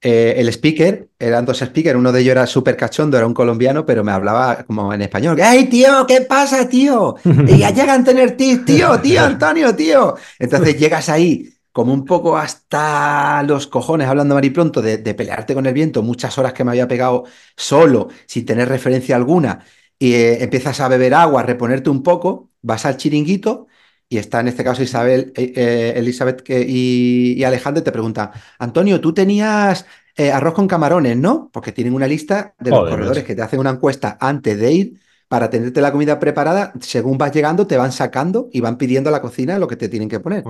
Eh, 0.00 0.34
el 0.36 0.48
speaker, 0.48 1.08
eran 1.18 1.44
dos 1.44 1.58
speakers, 1.58 1.98
uno 1.98 2.12
de 2.12 2.20
ellos 2.20 2.32
era 2.32 2.46
súper 2.46 2.76
cachondo, 2.76 3.16
era 3.16 3.26
un 3.26 3.34
colombiano, 3.34 3.84
pero 3.84 4.04
me 4.04 4.12
hablaba 4.12 4.64
como 4.64 4.92
en 4.94 5.02
español. 5.02 5.40
¡Ey, 5.40 5.64
tío! 5.64 6.06
¿Qué 6.06 6.20
pasa, 6.20 6.68
tío? 6.68 7.16
Y 7.24 7.58
ya 7.58 7.70
llegan 7.70 8.02
a 8.02 8.04
tener 8.04 8.36
tío, 8.36 8.64
tío, 8.64 9.00
tío, 9.00 9.24
Antonio, 9.24 9.74
tío. 9.74 10.14
Entonces 10.38 10.78
llegas 10.78 11.08
ahí 11.08 11.52
como 11.72 11.92
un 11.92 12.04
poco 12.04 12.36
hasta 12.36 13.42
los 13.44 13.66
cojones, 13.66 14.08
hablando 14.08 14.34
maripronto, 14.34 14.82
de, 14.82 14.98
de 14.98 15.14
pelearte 15.14 15.54
con 15.54 15.66
el 15.66 15.74
viento, 15.74 16.02
muchas 16.02 16.36
horas 16.38 16.52
que 16.52 16.64
me 16.64 16.72
había 16.72 16.88
pegado 16.88 17.24
solo, 17.56 18.08
sin 18.26 18.44
tener 18.44 18.68
referencia 18.68 19.14
alguna, 19.14 19.64
y 19.98 20.14
eh, 20.14 20.42
empiezas 20.42 20.80
a 20.80 20.88
beber 20.88 21.14
agua, 21.14 21.42
a 21.42 21.44
reponerte 21.44 21.88
un 21.90 22.02
poco, 22.02 22.50
vas 22.62 22.84
al 22.84 22.96
chiringuito 22.96 23.67
y 24.08 24.16
está 24.16 24.40
en 24.40 24.48
este 24.48 24.64
caso 24.64 24.82
Isabel, 24.82 25.32
eh, 25.36 25.52
eh, 25.54 25.92
Elizabeth 25.96 26.42
y, 26.48 27.42
Alejandro, 27.44 27.82
te 27.82 27.92
preguntan, 27.92 28.30
Antonio, 28.58 29.00
tú 29.00 29.12
tenías 29.12 29.84
eh, 30.16 30.32
arroz 30.32 30.54
con 30.54 30.66
camarones, 30.66 31.16
¿no? 31.16 31.50
Porque 31.52 31.72
tienen 31.72 31.94
una 31.94 32.06
lista 32.06 32.54
de 32.58 32.70
los 32.70 32.88
corredores 32.88 33.24
que 33.24 33.34
te 33.34 33.42
hacen 33.42 33.60
una 33.60 33.70
encuesta 33.70 34.16
antes 34.20 34.58
de 34.58 34.72
ir 34.72 35.00
para 35.28 35.50
tenerte 35.50 35.82
la 35.82 35.92
comida 35.92 36.18
preparada, 36.18 36.72
según 36.80 37.18
vas 37.18 37.32
llegando 37.32 37.66
te 37.66 37.76
van 37.76 37.92
sacando 37.92 38.48
y 38.50 38.60
van 38.60 38.78
pidiendo 38.78 39.10
a 39.10 39.12
la 39.12 39.20
cocina 39.20 39.58
lo 39.58 39.68
que 39.68 39.76
te 39.76 39.90
tienen 39.90 40.08
que 40.08 40.20
poner. 40.20 40.42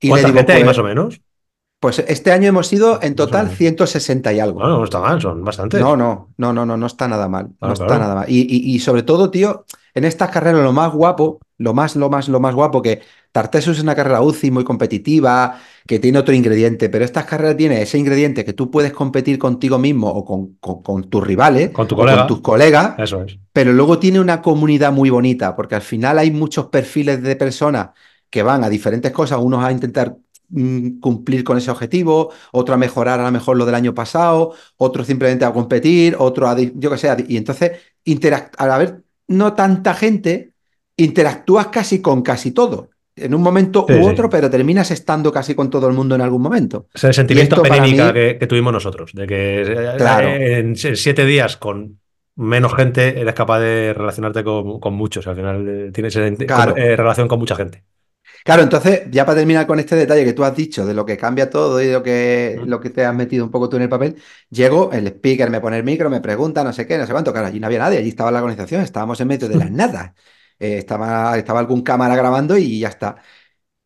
Y 0.00 0.08
¿Cuánta 0.08 0.32
gente 0.32 0.52
hay 0.52 0.64
pues, 0.64 0.66
más 0.66 0.78
o 0.78 0.82
menos? 0.82 1.20
Pues 1.78 2.00
este 2.00 2.32
año 2.32 2.48
hemos 2.48 2.72
ido 2.72 3.00
en 3.00 3.14
total 3.14 3.48
160 3.48 4.32
y 4.32 4.40
algo. 4.40 4.58
No, 4.58 4.78
no 4.78 4.84
está 4.84 4.98
mal, 4.98 5.20
son 5.20 5.44
bastantes. 5.44 5.80
No, 5.80 5.96
no, 5.96 6.30
no, 6.36 6.52
no, 6.52 6.66
no, 6.66 6.76
no 6.76 6.86
está 6.86 7.06
nada 7.06 7.28
mal. 7.28 7.50
no 7.60 7.72
está 7.72 7.96
nada 7.96 8.16
mal. 8.16 8.26
y, 8.28 8.76
sobre 8.80 9.04
todo, 9.04 9.30
tío, 9.30 9.64
en 9.94 10.04
estas 10.04 10.30
carreras 10.30 10.64
lo 10.64 10.72
más 10.72 10.92
guapo, 10.92 11.38
lo 11.58 11.74
más, 11.74 11.96
lo 11.96 12.08
más, 12.08 12.28
lo 12.28 12.40
más 12.40 12.54
guapo, 12.54 12.80
que 12.80 13.02
Tarteso 13.32 13.72
es 13.72 13.80
una 13.80 13.94
carrera 13.94 14.22
UCI 14.22 14.50
muy 14.50 14.64
competitiva, 14.64 15.60
que 15.86 15.98
tiene 15.98 16.18
otro 16.18 16.34
ingrediente, 16.34 16.88
pero 16.88 17.04
estas 17.04 17.24
carreras 17.24 17.56
tiene 17.56 17.82
ese 17.82 17.98
ingrediente 17.98 18.44
que 18.44 18.52
tú 18.52 18.70
puedes 18.70 18.92
competir 18.92 19.38
contigo 19.38 19.78
mismo 19.78 20.08
o 20.08 20.24
con, 20.24 21.04
tus 21.04 21.26
rivales, 21.26 21.70
con, 21.70 21.86
tu 21.86 21.96
con 21.96 22.26
tus 22.26 22.40
colegas, 22.40 22.94
Eso 22.98 23.22
es. 23.22 23.38
pero 23.52 23.72
luego 23.72 23.98
tiene 23.98 24.20
una 24.20 24.40
comunidad 24.40 24.92
muy 24.92 25.10
bonita, 25.10 25.54
porque 25.54 25.74
al 25.74 25.82
final 25.82 26.18
hay 26.18 26.30
muchos 26.30 26.66
perfiles 26.66 27.22
de 27.22 27.36
personas 27.36 27.90
que 28.30 28.42
van 28.42 28.64
a 28.64 28.68
diferentes 28.68 29.12
cosas, 29.12 29.38
unos 29.40 29.64
a 29.64 29.72
intentar 29.72 30.16
mm, 30.48 31.00
cumplir 31.00 31.44
con 31.44 31.58
ese 31.58 31.70
objetivo, 31.70 32.30
otro 32.52 32.74
a 32.74 32.78
mejorar 32.78 33.20
a 33.20 33.24
lo 33.24 33.32
mejor 33.32 33.56
lo 33.56 33.66
del 33.66 33.74
año 33.74 33.94
pasado, 33.94 34.54
otro 34.76 35.04
simplemente 35.04 35.44
a 35.44 35.52
competir, 35.52 36.16
otro 36.18 36.48
a, 36.48 36.56
yo 36.58 36.90
que 36.90 36.98
sé, 36.98 37.24
y 37.28 37.36
entonces, 37.36 37.72
al 38.56 38.70
haber 38.70 39.02
no 39.26 39.52
tanta 39.52 39.94
gente, 39.94 40.54
interactúas 40.98 41.68
casi 41.68 42.02
con 42.02 42.22
casi 42.22 42.50
todo. 42.50 42.90
En 43.16 43.34
un 43.34 43.42
momento 43.42 43.84
u 43.88 44.06
otro, 44.06 44.30
pero 44.30 44.48
terminas 44.48 44.92
estando 44.92 45.32
casi 45.32 45.54
con 45.54 45.70
todo 45.70 45.88
el 45.88 45.94
mundo 45.94 46.14
en 46.14 46.20
algún 46.20 46.40
momento. 46.40 46.86
Es 46.94 47.02
el 47.02 47.14
sentimiento 47.14 47.60
penémica 47.62 48.12
que, 48.12 48.46
tuvimos 48.48 48.72
nosotros, 48.72 49.12
de 49.12 49.26
que 49.26 49.62
eh, 49.62 50.58
en, 50.58 50.76
siete 50.76 51.24
días 51.24 51.56
con 51.56 51.98
menos 52.36 52.74
gente 52.74 53.20
eres 53.20 53.34
capaz 53.34 53.58
de 53.58 53.92
relacionarte 53.92 54.44
con, 54.44 54.94
muchos. 54.94 55.26
Al 55.26 55.34
final 55.34 55.68
eh, 55.68 55.90
tienes 55.92 56.14
eh, 56.14 56.96
relación 56.96 57.26
con 57.26 57.40
mucha 57.40 57.56
gente. 57.56 57.82
Claro, 58.44 58.62
entonces, 58.62 59.02
ya 59.10 59.26
para 59.26 59.38
terminar 59.38 59.66
con 59.66 59.80
este 59.80 59.96
detalle 59.96 60.24
que 60.24 60.32
tú 60.32 60.44
has 60.44 60.54
dicho, 60.54 60.86
de 60.86 60.94
lo 60.94 61.04
que 61.04 61.16
cambia 61.16 61.50
todo 61.50 61.82
y 61.82 61.90
lo 61.90 62.02
que, 62.02 62.60
lo 62.64 62.80
que 62.80 62.90
te 62.90 63.04
has 63.04 63.14
metido 63.14 63.44
un 63.44 63.50
poco 63.50 63.68
tú 63.68 63.76
en 63.76 63.82
el 63.82 63.88
papel, 63.88 64.16
llego, 64.48 64.92
el 64.92 65.08
speaker 65.08 65.50
me 65.50 65.60
pone 65.60 65.76
el 65.76 65.84
micro, 65.84 66.08
me 66.08 66.20
pregunta, 66.20 66.62
no 66.62 66.72
sé 66.72 66.86
qué, 66.86 66.96
no 66.98 67.06
sé 67.06 67.12
cuánto, 67.12 67.32
claro, 67.32 67.48
allí 67.48 67.58
no 67.58 67.66
había 67.66 67.80
nadie, 67.80 67.98
allí 67.98 68.08
estaba 68.08 68.30
la 68.30 68.38
organización, 68.38 68.82
estábamos 68.82 69.20
en 69.20 69.28
medio 69.28 69.48
de 69.48 69.56
las 69.56 69.70
nada. 69.70 70.14
Eh, 70.58 70.78
estaba, 70.78 71.36
estaba 71.38 71.60
algún 71.60 71.82
cámara 71.82 72.16
grabando 72.16 72.56
y 72.56 72.80
ya 72.80 72.88
está. 72.88 73.16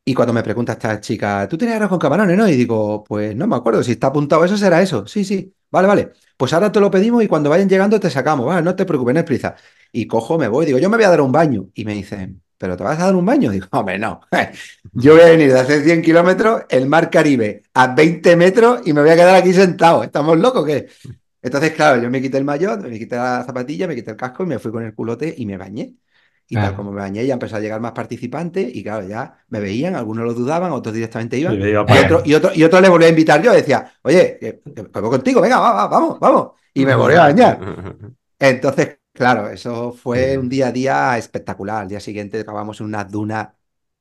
Y 0.05 0.15
cuando 0.15 0.33
me 0.33 0.43
pregunta 0.43 0.73
esta 0.73 1.01
chica, 1.01 1.47
¿tú 1.49 1.57
tienes 1.57 1.77
arroz 1.77 1.91
con 1.91 1.99
camarones, 2.01 2.37
no? 2.37 2.49
Y 2.49 2.57
digo, 2.57 3.05
pues 3.05 3.37
no 3.37 3.47
me 3.47 3.55
acuerdo, 3.57 3.83
si 3.85 3.93
está 3.93 4.09
apuntado 4.09 4.45
eso, 4.45 4.57
será 4.57 4.83
eso. 4.83 5.07
Sí, 5.07 5.25
sí, 5.25 5.55
vale, 5.71 5.87
vale. 5.87 6.13
Pues 6.37 6.53
ahora 6.53 6.73
te 6.73 6.81
lo 6.81 6.91
pedimos 6.91 7.23
y 7.23 7.29
cuando 7.29 7.51
vayan 7.51 7.69
llegando 7.69 8.01
te 8.01 8.11
sacamos, 8.11 8.47
vale, 8.47 8.63
no 8.63 8.75
te 8.75 8.85
preocupes, 8.85 9.15
no 9.15 9.21
es 9.21 9.27
prisa. 9.27 9.55
Y 9.93 10.07
cojo, 10.09 10.39
me 10.39 10.49
voy, 10.49 10.67
digo, 10.67 10.79
yo 10.79 10.91
me 10.91 10.97
voy 10.97 11.05
a 11.05 11.11
dar 11.11 11.21
un 11.21 11.31
baño. 11.31 11.69
Y 11.75 11.85
me 11.85 11.95
dicen, 11.95 12.43
¿pero 12.59 12.77
te 12.77 12.83
vas 12.83 12.99
a 12.99 13.05
dar 13.07 13.15
un 13.15 13.25
baño? 13.25 13.51
Digo, 13.53 13.67
hombre, 13.73 13.99
no. 13.99 14.21
Yo 14.93 15.13
voy 15.15 15.23
a 15.23 15.27
venir 15.27 15.53
de 15.53 15.59
hacer 15.61 15.83
100 15.85 16.03
kilómetros, 16.03 16.63
el 16.69 16.87
mar 16.89 17.09
Caribe 17.11 17.63
a 17.75 17.95
20 17.95 18.37
metros 18.37 18.81
y 18.87 18.93
me 18.93 19.01
voy 19.03 19.11
a 19.11 19.15
quedar 19.17 19.37
aquí 19.37 19.53
sentado. 19.53 20.03
¿Estamos 20.03 20.39
locos 20.39 20.67
qué? 20.67 20.89
Entonces, 21.43 21.73
claro, 21.73 22.01
yo 22.03 22.11
me 22.11 22.23
quité 22.23 22.39
el 22.39 22.45
maillot, 22.45 22.81
me 22.83 22.99
quité 22.99 23.17
la 23.17 23.43
zapatilla, 23.45 23.89
me 23.89 23.95
quité 23.97 24.13
el 24.13 24.17
casco 24.17 24.45
y 24.45 24.47
me 24.47 24.59
fui 24.59 24.71
con 24.73 24.85
el 24.85 24.95
culote 24.95 25.35
y 25.37 25.47
me 25.47 25.57
bañé. 25.57 25.95
Y 26.53 26.55
tal 26.55 26.75
como 26.75 26.93
me 26.93 27.01
bañé, 27.01 27.25
ya 27.25 27.33
empezó 27.33 27.57
a 27.57 27.61
llegar 27.61 27.81
más 27.81 27.93
participantes 27.93 28.77
y 28.77 28.83
claro, 28.83 29.09
ya 29.09 29.39
me 29.49 29.59
veían, 29.59 29.97
algunos 29.97 30.27
lo 30.27 30.35
dudaban, 30.35 30.71
otros 30.71 30.95
directamente 30.95 31.39
iban. 31.39 31.55
Y 31.55 31.61
para 31.87 31.95
allá. 31.95 32.05
otro, 32.05 32.23
y, 32.27 32.35
otro, 32.35 32.51
y 32.55 32.63
otro 32.63 32.79
le 32.79 32.91
volví 32.91 33.07
a 33.07 33.09
invitar 33.09 33.41
yo, 33.41 33.55
decía, 33.55 33.91
oye, 34.03 34.37
que, 34.39 34.61
que 34.63 35.01
voy 35.01 35.09
contigo, 35.09 35.41
venga, 35.41 35.59
va, 35.59 35.73
va, 35.73 35.89
vamos, 35.89 36.21
vamos. 36.21 36.51
Y 36.75 36.85
me 36.85 36.95
volví 36.95 37.15
a 37.15 37.21
bañar. 37.21 37.59
Entonces, 38.39 38.99
claro, 39.15 39.49
eso 39.49 39.93
fue 39.93 40.37
un 40.37 40.51
día 40.51 40.67
a 40.67 40.73
día 40.73 41.17
espectacular. 41.17 41.81
Al 41.81 41.89
día 41.89 42.01
siguiente 42.01 42.41
acabamos 42.41 42.81
en 42.81 42.87
unas 42.89 43.11
dunas, 43.11 43.49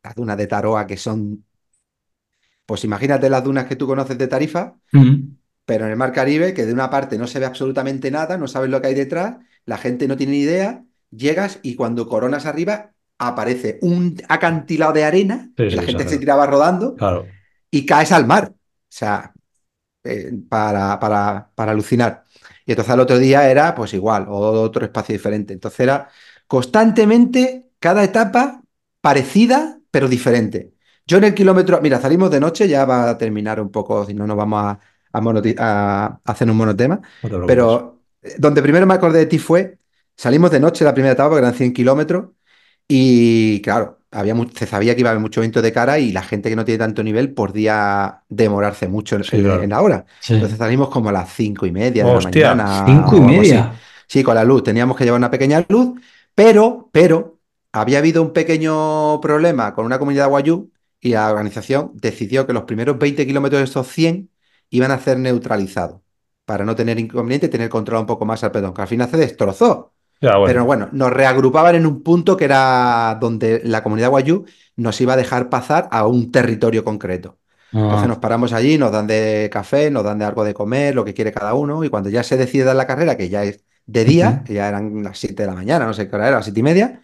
las 0.03 0.13
dunas 0.13 0.35
de 0.35 0.47
Taroa, 0.47 0.85
que 0.85 0.97
son, 0.97 1.45
pues 2.65 2.83
imagínate 2.83 3.29
las 3.29 3.45
dunas 3.45 3.65
que 3.65 3.77
tú 3.77 3.87
conoces 3.87 4.17
de 4.17 4.27
Tarifa, 4.27 4.75
pero 5.65 5.85
en 5.85 5.91
el 5.91 5.97
Mar 5.97 6.11
Caribe, 6.11 6.53
que 6.53 6.65
de 6.65 6.73
una 6.73 6.89
parte 6.89 7.17
no 7.17 7.27
se 7.27 7.39
ve 7.39 7.45
absolutamente 7.45 8.11
nada, 8.11 8.37
no 8.37 8.49
sabes 8.49 8.69
lo 8.69 8.81
que 8.81 8.87
hay 8.87 8.93
detrás, 8.93 9.37
la 9.63 9.77
gente 9.77 10.05
no 10.09 10.17
tiene 10.17 10.33
ni 10.33 10.39
idea, 10.39 10.83
llegas 11.11 11.59
y 11.61 11.75
cuando 11.75 12.07
coronas 12.07 12.45
arriba 12.45 12.91
aparece 13.17 13.77
un 13.81 14.17
acantilado 14.29 14.93
de 14.93 15.03
arena, 15.03 15.51
Sí, 15.57 15.69
la 15.69 15.83
gente 15.83 16.07
se 16.09 16.17
tiraba 16.17 16.47
rodando 16.47 16.95
Claro. 16.95 17.27
y 17.69 17.85
caes 17.85 18.11
al 18.11 18.25
mar. 18.25 18.51
O 18.53 18.57
sea, 18.89 19.33
eh, 20.03 20.31
para, 20.49 20.99
para, 20.99 21.51
para 21.55 21.71
alucinar. 21.73 22.23
Y 22.65 22.71
entonces 22.71 22.91
al 22.93 22.99
otro 23.01 23.17
día 23.19 23.49
era 23.49 23.75
pues 23.75 23.93
igual, 23.93 24.25
o 24.29 24.37
otro 24.61 24.85
espacio 24.85 25.13
diferente. 25.13 25.53
Entonces 25.53 25.79
era 25.81 26.09
constantemente 26.47 27.69
cada 27.79 28.03
etapa 28.03 28.63
parecida, 29.01 29.79
pero 29.91 30.07
diferente. 30.07 30.73
Yo 31.05 31.17
en 31.17 31.25
el 31.25 31.33
kilómetro, 31.35 31.81
mira, 31.81 31.99
salimos 31.99 32.31
de 32.31 32.39
noche, 32.39 32.67
ya 32.67 32.85
va 32.85 33.09
a 33.09 33.17
terminar 33.17 33.59
un 33.59 33.69
poco, 33.71 34.05
si 34.05 34.13
no 34.13 34.25
nos 34.25 34.37
vamos 34.37 34.63
a, 34.63 34.79
a 35.11 35.21
monoti- 35.21 35.55
a 35.59 36.19
hacer 36.23 36.49
un 36.49 36.57
monotema. 36.57 37.01
No. 37.23 37.45
Pero 37.45 38.01
eh, 38.21 38.35
donde 38.37 38.61
primero 38.61 38.85
me 38.87 38.93
acordé 38.93 39.19
de 39.19 39.25
ti 39.25 39.37
fue, 39.39 39.77
salimos 40.21 40.51
de 40.51 40.59
noche 40.59 40.83
la 40.85 40.93
primera 40.93 41.13
etapa, 41.13 41.29
porque 41.29 41.39
eran 41.41 41.53
100 41.55 41.73
kilómetros, 41.73 42.25
y 42.87 43.61
claro, 43.61 43.99
había 44.11 44.35
se 44.53 44.67
sabía 44.67 44.93
que 44.93 45.01
iba 45.01 45.09
a 45.09 45.11
haber 45.13 45.21
mucho 45.21 45.41
viento 45.41 45.61
de 45.61 45.71
cara 45.71 45.97
y 45.99 46.11
la 46.11 46.21
gente 46.23 46.49
que 46.49 46.55
no 46.55 46.65
tiene 46.65 46.79
tanto 46.79 47.03
nivel 47.03 47.33
podía 47.33 48.23
demorarse 48.29 48.87
mucho 48.87 49.15
en, 49.15 49.23
Sí, 49.23 49.37
en- 49.37 49.43
claro. 49.43 49.63
en 49.63 49.69
la 49.69 49.81
hora. 49.81 50.05
Sí. 50.19 50.33
Entonces 50.33 50.57
salimos 50.57 50.89
como 50.89 51.09
a 51.09 51.11
las 51.13 51.33
cinco 51.33 51.65
y 51.65 51.71
media 51.71 52.03
de 52.03 52.11
Hostia, 52.11 52.53
la 52.53 52.55
mañana. 52.55 52.85
Cinco 52.85 53.17
y 53.17 53.21
media. 53.21 53.73
Sí, 54.07 54.23
con 54.23 54.35
la 54.35 54.43
luz. 54.43 54.63
Teníamos 54.63 54.97
que 54.97 55.05
llevar 55.05 55.19
una 55.19 55.31
pequeña 55.31 55.65
luz, 55.69 55.99
pero, 56.35 56.89
pero, 56.91 57.39
había 57.71 57.99
habido 57.99 58.21
un 58.21 58.33
pequeño 58.33 59.21
problema 59.21 59.73
con 59.73 59.85
una 59.85 59.97
comunidad 59.97 60.27
guayú 60.27 60.71
y 60.99 61.11
la 61.11 61.31
organización 61.31 61.91
decidió 61.95 62.45
que 62.45 62.53
los 62.53 62.63
primeros 62.63 62.99
20 62.99 63.25
kilómetros 63.25 63.61
de 63.61 63.63
esos 63.65 63.87
100 63.87 64.29
iban 64.69 64.91
a 64.91 64.99
ser 64.99 65.17
neutralizados 65.17 66.01
para 66.45 66.65
no 66.65 66.75
tener 66.75 66.99
inconveniente 66.99 67.45
y 67.47 67.49
tener 67.49 67.69
controlado 67.69 68.01
un 68.03 68.07
poco 68.07 68.25
más 68.25 68.43
al 68.43 68.51
pedón, 68.51 68.73
que 68.73 68.81
al 68.81 68.87
final 68.89 69.09
se 69.09 69.15
destrozó. 69.17 69.93
Ya, 70.21 70.37
bueno. 70.37 70.45
Pero 70.45 70.65
bueno, 70.65 70.89
nos 70.91 71.11
reagrupaban 71.11 71.75
en 71.75 71.85
un 71.85 72.03
punto 72.03 72.37
que 72.37 72.45
era 72.45 73.17
donde 73.19 73.61
la 73.63 73.83
comunidad 73.83 74.09
guayú 74.09 74.45
nos 74.75 74.99
iba 75.01 75.13
a 75.13 75.17
dejar 75.17 75.49
pasar 75.49 75.87
a 75.91 76.07
un 76.07 76.31
territorio 76.31 76.83
concreto. 76.83 77.39
Entonces 77.73 78.05
Ah. 78.05 78.07
nos 78.07 78.17
paramos 78.19 78.53
allí, 78.53 78.77
nos 78.77 78.91
dan 78.91 79.07
de 79.07 79.49
café, 79.51 79.89
nos 79.91 80.03
dan 80.03 80.19
de 80.19 80.25
algo 80.25 80.43
de 80.43 80.53
comer, 80.53 80.93
lo 80.95 81.05
que 81.05 81.13
quiere 81.13 81.31
cada 81.31 81.53
uno, 81.53 81.83
y 81.83 81.89
cuando 81.89 82.09
ya 82.09 82.23
se 82.23 82.37
decide 82.37 82.63
dar 82.65 82.75
la 82.75 82.87
carrera, 82.87 83.17
que 83.17 83.29
ya 83.29 83.43
es 83.43 83.63
de 83.85 84.05
día, 84.05 84.43
que 84.45 84.53
ya 84.53 84.67
eran 84.69 85.03
las 85.03 85.17
7 85.19 85.43
de 85.43 85.47
la 85.47 85.55
mañana, 85.55 85.85
no 85.85 85.93
sé 85.93 86.07
qué 86.09 86.15
hora 86.15 86.27
era, 86.27 86.37
las 86.37 86.45
7 86.45 86.59
y 86.59 86.63
media, 86.63 87.01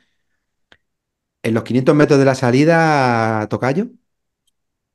en 1.44 1.54
los 1.54 1.64
500 1.64 1.96
metros 1.96 2.20
de 2.20 2.26
la 2.26 2.36
salida, 2.36 3.48
Tocayo, 3.50 3.88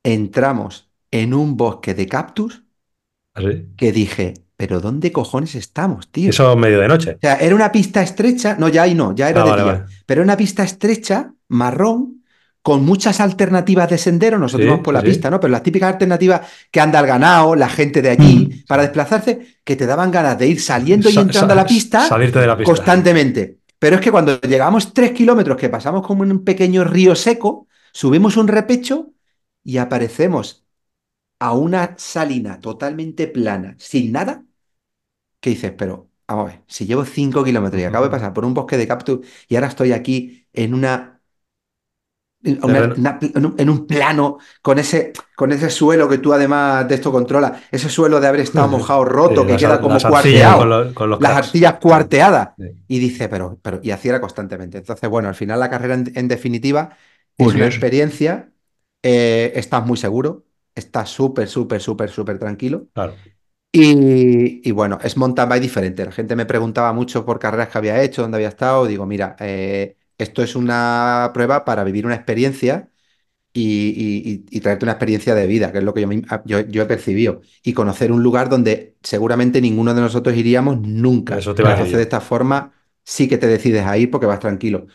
entramos 0.03 0.89
en 1.11 1.33
un 1.33 1.57
bosque 1.57 1.93
de 1.93 2.07
cactus 2.07 2.63
Así. 3.33 3.67
que 3.75 3.91
dije, 3.91 4.33
pero 4.57 4.79
¿dónde 4.79 5.11
cojones 5.11 5.55
estamos, 5.55 6.09
tío? 6.11 6.29
Eso 6.29 6.55
medio 6.55 6.79
de 6.79 6.87
noche. 6.87 7.11
O 7.15 7.17
sea, 7.21 7.35
era 7.35 7.55
una 7.55 7.71
pista 7.71 8.01
estrecha, 8.01 8.55
no, 8.59 8.69
ya 8.69 8.83
ahí 8.83 8.93
no, 8.95 9.15
ya 9.15 9.29
era 9.29 9.41
Ah, 9.41 9.43
de 9.45 9.49
vale, 9.51 9.63
día, 9.63 9.71
vale. 9.73 9.85
pero 10.05 10.21
era 10.21 10.25
una 10.25 10.37
pista 10.37 10.63
estrecha, 10.63 11.33
marrón, 11.49 12.23
con 12.61 12.85
muchas 12.85 13.19
alternativas 13.19 13.89
de 13.89 13.97
sendero, 13.97 14.39
nosotros 14.39 14.63
Sí, 14.65 14.69
vamos 14.69 14.85
por 14.85 14.93
la 14.93 15.01
sí. 15.01 15.07
pista, 15.07 15.29
¿no? 15.29 15.37
Pero 15.39 15.51
las 15.51 15.63
típicas 15.63 15.91
alternativas 15.93 16.41
que 16.71 16.79
anda 16.79 16.99
el 17.01 17.07
ganado, 17.07 17.55
la 17.55 17.67
gente 17.67 18.01
de 18.01 18.09
allí, 18.11 18.47
Mm. 18.63 18.65
para 18.67 18.83
desplazarse, 18.83 19.57
que 19.65 19.75
te 19.75 19.85
daban 19.85 20.11
ganas 20.11 20.37
de 20.39 20.47
ir 20.47 20.61
saliendo 20.61 21.09
y 21.09 21.17
entrando 21.17 21.51
a 21.51 21.57
la 21.57 21.65
pista 21.65 22.07
Salirte 22.07 22.39
de 22.39 22.47
la 22.47 22.55
pista. 22.55 22.71
constantemente. 22.71 23.57
Pero 23.79 23.95
es 23.97 24.01
que 24.01 24.11
cuando 24.11 24.39
llegamos 24.39 24.93
tres 24.93 25.11
kilómetros, 25.11 25.57
que 25.57 25.67
pasamos 25.67 26.07
como 26.07 26.23
en 26.23 26.31
un 26.31 26.43
pequeño 26.45 26.85
río 26.85 27.15
seco, 27.15 27.67
subimos 27.91 28.37
un 28.37 28.47
repecho 28.47 29.09
y 29.61 29.77
aparecemos 29.77 30.62
a 31.47 31.53
una 31.53 31.95
salina 31.97 32.59
totalmente 32.59 33.27
plana, 33.27 33.75
sin 33.79 34.11
nada, 34.13 34.45
que 35.41 35.51
dices, 35.51 35.73
pero 35.77 36.09
vamos 36.27 36.45
a 36.51 36.53
ver, 36.55 36.63
si 36.67 36.85
llevo 36.87 37.05
cinco 37.05 37.43
kilómetros 37.43 37.81
y 37.81 37.85
acabo 37.85 38.05
de 38.05 38.11
pasar 38.11 38.33
por 38.33 38.45
un 38.45 38.53
bosque 38.53 38.77
de 38.77 38.87
cactus 38.87 39.27
y 39.49 39.55
ahora 39.55 39.67
estoy 39.67 39.91
aquí 39.93 40.47
en 40.53 40.73
una... 40.73 41.21
en 42.45 42.59
una- 42.63 42.73
Terreno. 42.73 42.95
una- 42.97 43.19
en 43.57 43.69
un, 43.69 43.87
plano 43.87 44.37
con 44.61 44.77
ese, 44.77 45.13
con 45.35 45.51
ese 45.53 45.69
suelo 45.69 46.09
que 46.09 46.17
tú 46.17 46.33
además 46.33 46.87
de 46.89 46.95
esto 46.95 47.11
controlas, 47.11 47.61
ese 47.71 47.87
suelo 47.89 48.19
de 48.19 48.27
haber 48.27 48.41
estado 48.41 48.67
mojado, 48.77 49.05
roto, 49.05 49.41
Sí, 49.41 49.47
que 49.47 49.53
las- 49.53 49.61
queda 49.61 49.79
como 49.81 49.93
las 49.93 50.03
cuarteado 50.05 50.57
con 50.59 50.69
los- 50.69 50.93
con 50.93 51.09
los 51.09 51.19
las 51.19 51.31
cracks. 51.31 51.47
arcillas 51.47 51.73
cuarteadas. 51.79 52.49
Sí. 52.57 52.63
Y 52.87 52.99
dice, 52.99 53.29
pero, 53.29 53.57
pero, 53.61 53.79
y 53.81 53.91
así 53.91 54.09
era 54.09 54.19
constantemente. 54.19 54.77
Entonces, 54.79 55.09
bueno, 55.09 55.29
al 55.29 55.35
final 55.35 55.59
la 55.59 55.69
carrera 55.69 55.93
en, 55.95 56.11
en 56.15 56.27
definitiva 56.27 56.97
es 57.37 57.47
una 57.55 57.65
experiencia, 57.65 58.51
eh, 59.03 59.53
estás 59.55 59.85
muy 59.85 59.97
seguro, 59.97 60.45
estás 60.75 61.09
súper, 61.09 61.47
súper, 61.47 61.81
súper, 61.81 62.09
súper 62.09 62.39
tranquilo. 62.39 62.87
Claro. 62.93 63.23
Y, 63.71 64.67
y 64.67 64.71
bueno, 64.71 64.99
es 65.03 65.17
mountain 65.17 65.49
bike 65.49 65.61
diferente. 65.63 66.05
La 66.05 66.11
gente 66.11 66.35
me 66.35 66.45
preguntaba 66.45 66.93
mucho 66.93 67.25
por 67.25 67.39
carreras 67.39 67.69
que 67.69 67.77
había 67.79 68.01
hecho, 68.03 68.21
dónde 68.21 68.37
había 68.37 68.49
estado. 68.49 68.85
Digo, 68.85 69.05
mira, 69.07 69.35
eh, 69.39 69.97
esto 70.17 70.43
es 70.43 70.55
una 70.55 71.31
prueba 71.33 71.65
para 71.65 71.83
vivir 71.83 72.05
una 72.05 72.15
experiencia 72.15 72.89
y, 73.53 73.89
y- 73.89 74.45
y- 74.57 74.61
traerte 74.61 74.85
una 74.85 74.93
experiencia 74.93 75.35
de 75.35 75.45
vida, 75.47 75.71
que 75.71 75.77
es 75.79 75.83
lo 75.83 75.93
que 75.93 76.01
yo, 76.01 76.09
yo, 76.45 76.59
yo 76.61 76.83
he 76.83 76.85
percibido. 76.85 77.41
Y 77.63 77.73
conocer 77.73 78.11
un 78.11 78.23
lugar 78.23 78.49
donde 78.49 78.97
seguramente 79.03 79.61
ninguno 79.61 79.93
de 79.93 80.01
nosotros 80.01 80.35
iríamos 80.35 80.79
nunca. 80.81 81.37
Eso 81.39 81.53
te 81.55 81.63
a 81.63 81.69
decir 81.71 81.85
Entonces, 81.85 81.93
yo. 81.93 81.97
de 81.97 82.03
esta 82.03 82.21
forma, 82.21 82.73
sí 83.03 83.27
que 83.29 83.37
te 83.37 83.47
decides 83.47 83.85
a 83.85 83.97
ir 83.97 84.09
porque 84.11 84.25
vas 84.27 84.39
tranquilo. 84.39 84.87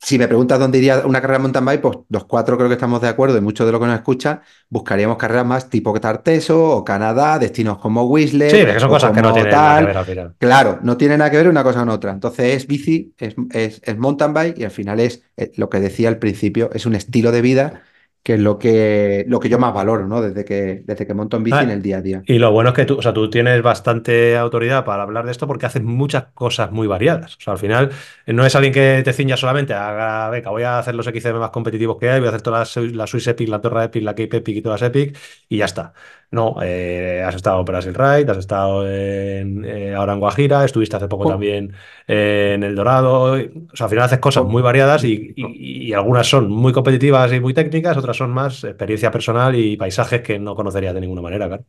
Si 0.00 0.18
me 0.18 0.28
preguntas 0.28 0.58
dónde 0.60 0.78
iría 0.78 1.04
una 1.06 1.20
carrera 1.20 1.38
de 1.38 1.42
mountain 1.42 1.64
bike, 1.64 1.80
pues 1.80 1.98
los 2.08 2.24
cuatro 2.26 2.56
creo 2.56 2.68
que 2.68 2.74
estamos 2.74 3.00
de 3.00 3.08
acuerdo 3.08 3.36
y 3.36 3.40
muchos 3.40 3.66
de 3.66 3.72
los 3.72 3.80
que 3.80 3.86
nos 3.88 3.96
escuchan 3.96 4.40
buscaríamos 4.68 5.16
carreras 5.16 5.46
más 5.46 5.68
tipo 5.70 5.98
Tarteso 6.00 6.62
o 6.76 6.84
Canadá, 6.84 7.38
destinos 7.38 7.78
como 7.78 8.04
Whistler 8.04 8.50
Sí, 8.50 8.64
que 8.64 8.78
son 8.80 8.90
cosas 8.90 9.12
que 9.12 9.22
no 9.22 9.32
tienen 9.32 9.50
nada 9.52 9.78
que 9.80 9.86
ver 9.86 9.96
al 9.96 10.04
final. 10.06 10.34
Claro, 10.38 10.78
no 10.82 10.96
tiene 10.96 11.18
nada 11.18 11.30
que 11.30 11.36
ver 11.38 11.48
una 11.48 11.64
cosa 11.64 11.80
con 11.80 11.88
otra. 11.88 12.12
Entonces 12.12 12.56
es 12.56 12.66
bici, 12.66 13.14
es, 13.18 13.34
es- 13.52 13.80
es 13.84 13.98
mountain 13.98 14.32
bike 14.34 14.58
y 14.58 14.64
al 14.64 14.70
final 14.70 15.00
es 15.00 15.22
eh, 15.36 15.50
lo 15.56 15.68
que 15.68 15.80
decía 15.80 16.08
al 16.08 16.18
principio, 16.18 16.70
es 16.72 16.86
un 16.86 16.94
estilo 16.94 17.32
de 17.32 17.42
vida 17.42 17.82
que 18.28 18.34
es 18.34 18.40
lo 18.40 18.58
que, 18.58 19.24
lo 19.26 19.40
que 19.40 19.48
yo 19.48 19.58
más 19.58 19.72
valoro, 19.72 20.06
¿no? 20.06 20.20
Desde 20.20 20.44
que, 20.44 20.82
desde 20.84 21.06
que 21.06 21.14
monto 21.14 21.38
en 21.38 21.44
bici 21.44 21.56
Ah, 21.56 21.62
en 21.62 21.70
el 21.70 21.80
día 21.80 21.96
a 21.96 22.02
día. 22.02 22.22
Y 22.26 22.38
lo 22.38 22.52
bueno 22.52 22.68
es 22.68 22.76
que 22.76 22.84
tú, 22.84 22.98
o 22.98 23.00
sea, 23.00 23.14
tú 23.14 23.30
tienes 23.30 23.62
bastante 23.62 24.36
autoridad 24.36 24.84
para 24.84 25.02
hablar 25.02 25.24
de 25.24 25.30
esto 25.30 25.46
porque 25.46 25.64
haces 25.64 25.82
muchas 25.82 26.24
cosas 26.34 26.70
muy 26.70 26.86
variadas. 26.86 27.36
O 27.36 27.40
sea, 27.40 27.54
al 27.54 27.58
final 27.58 27.90
eh, 28.26 28.34
no 28.34 28.44
es 28.44 28.54
alguien 28.54 28.74
que 28.74 29.00
te 29.02 29.14
ciña 29.14 29.38
solamente 29.38 29.72
a, 29.72 29.88
haga, 29.88 30.28
venga, 30.28 30.50
voy 30.50 30.64
a 30.64 30.78
hacer 30.78 30.94
los 30.94 31.06
XCM 31.06 31.38
más 31.38 31.48
competitivos 31.48 31.96
que 31.96 32.10
hay, 32.10 32.20
voy 32.20 32.26
a 32.26 32.28
hacer 32.28 32.42
todas 32.42 32.76
las, 32.76 32.92
la 32.92 33.06
Swiss 33.06 33.28
Epic, 33.28 33.48
la 33.48 33.62
Torre 33.62 33.84
Epic, 33.84 34.02
la 34.02 34.14
Cape 34.14 34.36
Epic 34.36 34.56
y 34.58 34.60
todas 34.60 34.82
las 34.82 34.90
Epic 34.90 35.16
y 35.48 35.56
ya 35.56 35.64
está. 35.64 35.94
No, 36.30 36.56
eh, 36.62 37.22
has 37.26 37.34
estado 37.34 37.58
en 37.60 37.64
Brasil 37.64 37.94
Ride, 37.94 38.30
has 38.30 38.36
estado 38.36 38.86
en, 38.86 39.64
eh, 39.64 39.94
ahora 39.94 40.12
en 40.12 40.20
Guajira, 40.20 40.62
estuviste 40.64 40.94
hace 40.96 41.08
poco 41.08 41.26
Oh. 41.26 41.30
también 41.30 41.72
eh, 42.06 42.52
en 42.54 42.62
El 42.64 42.74
Dorado. 42.76 43.32
O 43.32 43.36
sea, 43.76 43.84
al 43.86 43.90
final 43.90 44.04
haces 44.04 44.18
cosas 44.18 44.42
Oh. 44.44 44.48
muy 44.48 44.60
variadas 44.60 45.04
y, 45.04 45.32
y- 45.36 45.88
y 45.88 45.92
algunas 45.94 46.26
son 46.28 46.50
muy 46.50 46.72
competitivas 46.74 47.32
y 47.32 47.40
muy 47.40 47.54
técnicas, 47.54 47.96
otras 47.96 48.16
son 48.16 48.30
más 48.30 48.62
experiencia 48.64 49.10
personal 49.10 49.54
y 49.56 49.76
paisajes 49.78 50.20
que 50.20 50.38
no 50.38 50.54
conocerías 50.54 50.92
de 50.94 51.00
ninguna 51.00 51.22
manera, 51.22 51.46
claro. 51.48 51.64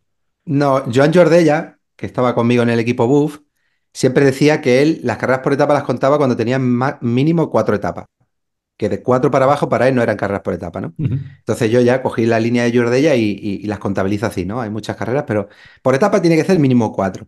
No, 0.46 0.84
Joan 0.94 1.14
Jordella, 1.14 1.78
que 1.96 2.06
estaba 2.06 2.36
conmigo 2.36 2.62
en 2.64 2.70
el 2.70 2.80
equipo 2.80 3.08
Buff, 3.08 3.40
siempre 3.94 4.26
decía 4.26 4.60
que 4.62 4.82
él 4.82 5.00
las 5.04 5.18
carreras 5.18 5.42
por 5.42 5.54
etapa 5.54 5.74
las 5.74 5.84
contaba 5.84 6.18
cuando 6.18 6.36
tenía 6.36 6.60
mínimo 6.60 7.50
cuatro 7.50 7.76
etapas. 7.76 8.06
Que 8.80 8.90
de 8.90 9.04
cuatro 9.04 9.32
para 9.32 9.46
abajo 9.46 9.70
para 9.70 9.88
él 9.90 9.96
no 9.96 10.04
eran 10.04 10.18
carreras 10.18 10.42
por 10.44 10.56
etapa, 10.56 10.82
¿no? 10.82 10.96
Entonces 11.42 11.72
yo 11.72 11.82
ya 11.82 12.02
cogí 12.04 12.26
la 12.28 12.40
línea 12.42 12.66
de 12.66 12.78
Jordella 12.78 13.16
y, 13.16 13.24
y- 13.32 13.62
y 13.64 13.68
las 13.68 13.80
contabilizo 13.80 14.28
así, 14.28 14.46
¿no? 14.48 14.62
Hay 14.62 14.72
muchas 14.72 14.98
carreras, 14.98 15.26
pero 15.28 15.50
por 15.84 15.96
etapa 15.96 16.22
tiene 16.22 16.38
que 16.38 16.46
ser 16.46 16.60
mínimo 16.60 16.94
cuatro. 16.94 17.28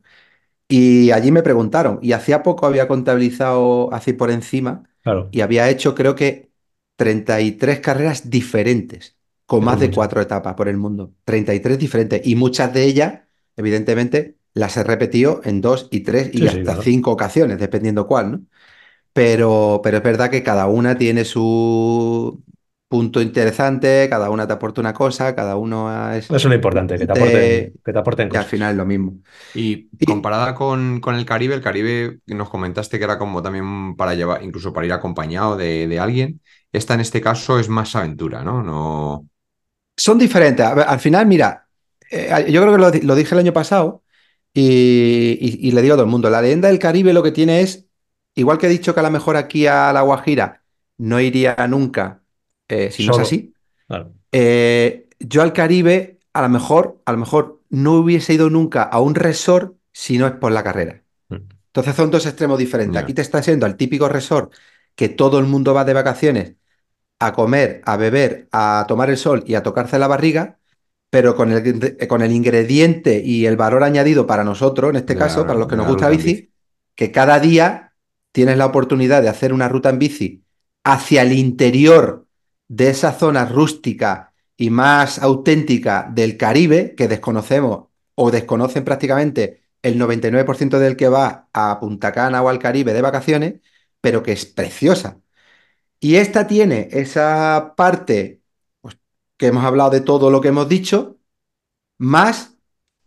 Y 0.68 1.12
allí 1.12 1.32
me 1.32 1.44
preguntaron, 1.44 2.00
y 2.02 2.14
hacía 2.14 2.44
poco 2.44 2.66
había 2.66 2.88
contabilizado 2.88 3.94
así 3.94 4.14
por 4.14 4.32
encima, 4.32 4.84
Claro. 5.04 5.30
y 5.32 5.42
había 5.42 5.70
hecho 5.70 5.96
creo 5.96 6.16
que 6.16 6.52
33 6.96 7.80
carreras 7.82 8.30
diferentes, 8.30 9.18
con 9.46 9.64
más 9.64 9.80
de 9.80 9.92
cuatro 9.92 10.22
etapas 10.22 10.54
por 10.56 10.68
el 10.70 10.78
mundo. 10.78 11.14
33 11.26 11.78
diferentes, 11.80 12.22
y 12.26 12.36
muchas 12.36 12.74
de 12.74 12.86
ellas, 12.86 13.22
evidentemente, 13.58 14.38
las 14.54 14.78
he 14.78 14.84
repetido 14.84 15.42
en 15.44 15.62
dos 15.62 15.88
y 15.92 16.02
tres 16.02 16.30
y 16.34 16.40
Sí, 16.40 16.48
sí, 16.48 16.48
hasta 16.48 16.74
claro. 16.74 16.84
cinco 16.84 17.12
ocasiones, 17.12 17.60
dependiendo 17.60 18.08
cuál, 18.08 18.32
¿no? 18.32 18.42
Pero, 19.14 19.82
pero 19.84 19.98
es 19.98 20.04
verdad 20.04 20.30
que 20.30 20.44
cada 20.44 20.68
una 20.68 20.98
tiene 20.98 21.26
su, 21.26 22.44
punto 22.88 23.22
interesante, 23.22 24.08
cada 24.10 24.30
una 24.30 24.48
te 24.48 24.54
aporta 24.54 24.82
una 24.82 24.94
cosa, 24.94 25.36
cada 25.36 25.56
uno 25.58 26.12
es... 26.14 26.26
Eso 26.26 26.36
es 26.36 26.46
lo 26.46 26.56
importante, 26.56 26.98
que 27.00 27.06
te 27.06 27.14
aporten, 27.14 27.74
que 27.86 27.94
te 27.94 28.00
aporten 28.00 28.30
Y 28.30 28.36
al 28.38 28.44
cosas. 28.44 28.52
final 28.52 28.72
es 28.72 28.78
lo 28.78 28.86
mismo. 28.86 29.20
Y 29.54 29.90
Y- 30.00 30.06
comparada 30.06 30.56
con, 30.56 31.00
con 31.02 31.16
el 31.16 31.26
Caribe, 31.26 31.56
el 31.56 31.62
Caribe 31.62 32.20
nos 32.28 32.50
comentaste 32.50 32.98
que 32.98 33.04
era 33.06 33.18
como 33.18 33.42
también 33.42 33.96
para 33.98 34.14
llevar, 34.16 34.44
incluso 34.44 34.72
para 34.74 34.86
ir 34.88 34.94
acompañado 34.94 35.58
de, 35.58 35.88
de 35.88 36.00
alguien. 36.00 36.42
Esta 36.72 36.94
en 36.94 37.02
este 37.02 37.22
caso 37.22 37.60
es 37.60 37.68
más 37.70 37.96
aventura, 37.96 38.44
¿no? 38.44 38.64
No. 38.64 39.28
Son 39.98 40.18
diferentes. 40.18 40.66
Ver, 40.76 40.86
al 40.88 41.00
final, 41.00 41.26
mira, 41.28 41.68
eh, 42.10 42.46
yo 42.52 42.62
creo 42.62 42.74
que 42.74 42.80
lo, 42.82 42.92
di- 42.92 43.02
lo 43.02 43.16
dije 43.16 43.36
el 43.36 43.40
año 43.40 43.54
pasado 43.54 44.04
y, 44.54 45.38
y- 45.40 45.68
y 45.68 45.72
le 45.72 45.82
digo 45.82 45.94
a 45.96 45.98
todo 45.98 46.06
el 46.06 46.12
mundo, 46.12 46.30
la 46.30 46.42
leyenda 46.42 46.68
del 46.70 46.80
Caribe 46.80 47.14
lo 47.14 47.24
que 47.24 47.32
tiene 47.32 47.62
es, 47.62 47.88
igual 48.36 48.58
que 48.58 48.68
he 48.68 48.70
dicho 48.70 48.94
que 48.94 49.00
a 49.00 49.04
lo 49.04 49.12
mejor 49.12 49.38
aquí 49.38 49.68
a 49.68 49.92
La 49.94 50.02
Guajira 50.02 50.64
no 50.98 51.20
iría 51.20 51.56
nunca, 51.70 52.24
eh, 52.68 52.92
si 52.92 53.06
no 53.06 53.14
es 53.14 53.20
así, 53.20 53.54
Claro. 53.88 54.14
eh, 54.32 55.08
yo 55.20 55.42
al 55.42 55.54
Caribe 55.54 56.20
a 56.34 56.42
lo 56.42 56.50
mejor, 56.50 57.02
a 57.06 57.12
lo 57.12 57.18
mejor 57.18 57.62
no 57.70 57.94
hubiese 57.94 58.34
ido 58.34 58.50
nunca 58.50 58.84
a 58.84 59.00
un 59.02 59.16
resort 59.16 59.76
si 59.92 60.18
no 60.18 60.28
es 60.28 60.34
por 60.34 60.52
la 60.52 60.64
carrera. 60.64 61.04
Mm. 61.30 61.36
Entonces 61.68 61.96
son 61.96 62.12
dos 62.12 62.26
extremos 62.26 62.58
diferentes. 62.58 63.02
Aquí 63.02 63.14
te 63.14 63.22
está 63.22 63.42
siendo 63.44 63.66
al 63.66 63.76
típico 63.76 64.08
resort 64.08 64.54
que 64.96 65.10
todo 65.10 65.40
el 65.40 65.46
mundo 65.46 65.74
va 65.74 65.86
de 65.86 65.94
vacaciones 65.94 66.56
a 67.20 67.34
comer, 67.34 67.82
a 67.86 67.98
beber, 67.98 68.48
a 68.52 68.86
tomar 68.88 69.10
el 69.10 69.18
sol 69.18 69.44
y 69.46 69.56
a 69.56 69.64
tocarse 69.64 70.00
la 70.00 70.08
barriga, 70.08 70.58
pero 71.10 71.36
con 71.36 71.52
el, 71.52 71.98
con 72.08 72.22
el 72.22 72.32
ingrediente 72.32 73.22
y 73.24 73.46
el 73.46 73.58
valor 73.58 73.84
añadido 73.84 74.26
para 74.26 74.44
nosotros, 74.44 74.90
en 74.90 74.96
este 74.98 75.16
caso, 75.16 75.46
para 75.46 75.60
los 75.60 75.68
que 75.68 75.76
nos 75.76 75.88
gusta 75.88 76.06
la 76.06 76.16
bici, 76.16 76.52
que 76.96 77.12
cada 77.12 77.40
día 77.40 77.91
tienes 78.32 78.58
la 78.58 78.66
oportunidad 78.66 79.22
de 79.22 79.30
hacer 79.30 79.54
una 79.54 79.70
ruta 79.70 79.90
en 79.90 80.00
bici 80.00 80.44
hacia 80.84 81.22
el 81.22 81.34
interior 81.34 82.28
de 82.68 82.90
esa 82.90 83.12
zona 83.14 83.46
rústica 83.46 84.34
y 84.58 84.70
más 84.70 85.20
auténtica 85.20 86.10
del 86.14 86.38
Caribe, 86.38 86.96
que 86.96 87.08
desconocemos 87.08 87.88
o 88.16 88.32
desconocen 88.32 88.84
prácticamente 88.84 89.64
el 89.82 90.00
99% 90.00 90.80
del 90.80 90.96
que 90.96 91.10
va 91.10 91.50
a 91.54 91.80
Punta 91.80 92.12
Cana 92.12 92.42
o 92.42 92.50
al 92.50 92.60
Caribe 92.60 92.94
de 92.94 93.02
vacaciones, 93.02 93.62
pero 94.00 94.24
que 94.24 94.34
es 94.34 94.46
preciosa. 94.46 95.20
Y 96.00 96.16
esta 96.16 96.48
tiene 96.48 96.90
esa 96.92 97.74
parte 97.78 98.42
pues, 98.82 98.98
que 99.38 99.48
hemos 99.48 99.64
hablado 99.66 99.92
de 99.92 100.02
todo 100.02 100.30
lo 100.32 100.42
que 100.42 100.50
hemos 100.50 100.70
dicho, 100.70 101.20
más 101.98 102.56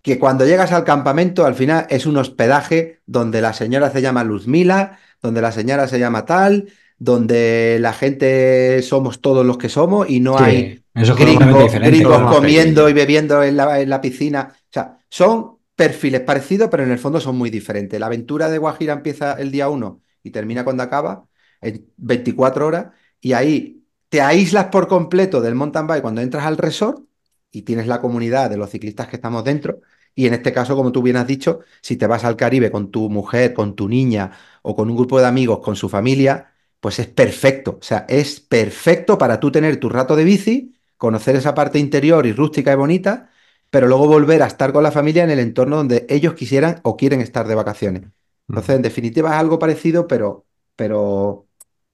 que 0.03 0.18
cuando 0.18 0.47
llegas 0.47 0.72
al 0.72 0.85
campamento, 0.85 1.47
al 1.47 1.55
final 1.55 1.87
es 1.91 2.07
un 2.07 2.18
hospedaje 2.18 3.01
donde 3.07 3.41
la 3.41 3.55
señora 3.55 3.91
se 3.91 4.03
llama 4.03 4.22
Luzmila, 4.22 4.99
donde 5.25 5.41
la 5.41 5.53
señora 5.53 5.89
se 5.89 5.99
llama 5.99 6.27
tal, 6.27 6.68
donde 6.99 7.79
la 7.81 7.95
gente 7.95 8.83
somos 8.83 9.22
todos 9.22 9.45
los 9.45 9.57
que 9.57 9.70
somos 9.70 10.09
y 10.09 10.20
no 10.20 10.37
Sí, 10.37 10.45
hay 10.45 10.85
eso 10.95 11.16
gringos, 11.16 12.31
comiendo 12.31 12.91
y 12.91 12.93
bebiendo 12.93 13.43
en 13.43 13.57
la, 13.57 13.81
en 13.81 13.89
la 13.89 14.03
piscina. 14.03 14.53
O 14.53 14.70
sea, 14.70 14.99
son 15.09 15.57
perfiles 15.75 16.20
parecidos, 16.20 16.68
pero 16.70 16.85
en 16.85 16.91
el 16.91 16.99
fondo 16.99 17.20
son 17.22 17.37
muy 17.37 17.49
diferentes. 17.49 17.99
La 17.99 18.07
aventura 18.07 18.51
de 18.51 18.59
Guajira 18.59 18.93
empieza 18.93 19.33
el 19.33 19.51
día 19.51 19.70
1 19.70 20.01
y 20.22 20.31
termina 20.31 20.62
cuando 20.62 20.83
acaba, 20.83 21.25
en 21.62 21.87
24 21.97 22.66
horas, 22.66 22.89
y 23.18 23.33
ahí 23.33 23.83
te 24.11 24.20
aíslas 24.20 24.66
por 24.66 24.89
completo 24.89 25.41
del 25.41 25.55
mountain 25.55 25.87
bike 25.87 26.03
cuando 26.03 26.20
entras 26.20 26.45
al 26.45 26.59
resort 26.59 27.03
y 27.51 27.62
tienes 27.62 27.87
la 27.87 28.03
comunidad 28.03 28.51
de 28.51 28.59
los 28.59 28.68
ciclistas 28.68 29.09
que 29.09 29.16
estamos 29.16 29.43
dentro. 29.43 29.81
Y 30.15 30.27
en 30.27 30.35
este 30.35 30.53
caso, 30.53 30.77
como 30.77 30.93
tú 30.93 31.03
bien 31.03 31.17
has 31.17 31.27
dicho, 31.27 31.61
si 31.83 31.97
te 31.97 32.07
vas 32.07 32.25
al 32.25 32.37
Caribe 32.37 32.71
con 32.71 32.91
tu 32.91 33.11
mujer, 33.11 33.53
con 33.55 33.75
tu 33.75 33.89
niña 33.89 34.33
o 34.62 34.77
con 34.77 34.89
un 34.91 34.97
grupo 34.97 35.19
de 35.21 35.27
amigos, 35.27 35.61
con 35.61 35.77
su 35.77 35.89
familia, 35.89 36.53
pues 36.81 36.99
es 36.99 37.07
perfecto. 37.09 37.79
O 37.81 37.83
sea, 37.85 38.07
es 38.09 38.41
perfecto 38.41 39.19
para 39.19 39.41
tú 39.41 39.51
tener 39.51 39.79
tu 39.81 39.89
rato 39.89 40.15
de 40.17 40.25
bici, 40.25 40.75
conocer 40.97 41.37
esa 41.37 41.55
parte 41.55 41.79
interior 41.79 42.27
y 42.27 42.33
rústica 42.33 42.73
y 42.73 42.77
bonita, 42.77 43.31
pero 43.71 43.89
luego 43.89 44.07
volver 44.07 44.43
a 44.43 44.47
estar 44.47 44.73
con 44.73 44.83
la 44.85 44.93
familia 44.93 45.25
en 45.25 45.31
el 45.31 45.39
entorno 45.41 45.77
donde 45.77 46.07
ellos 46.09 46.35
quisieran 46.35 46.81
o 46.85 46.97
quieren 46.97 47.21
estar 47.21 47.47
de 47.49 47.55
vacaciones. 47.55 48.03
Entonces, 48.49 48.77
en 48.77 48.83
definitiva, 48.83 49.31
es 49.31 49.37
algo 49.37 49.59
parecido, 49.59 50.07
pero, 50.07 50.47
pero 50.77 51.49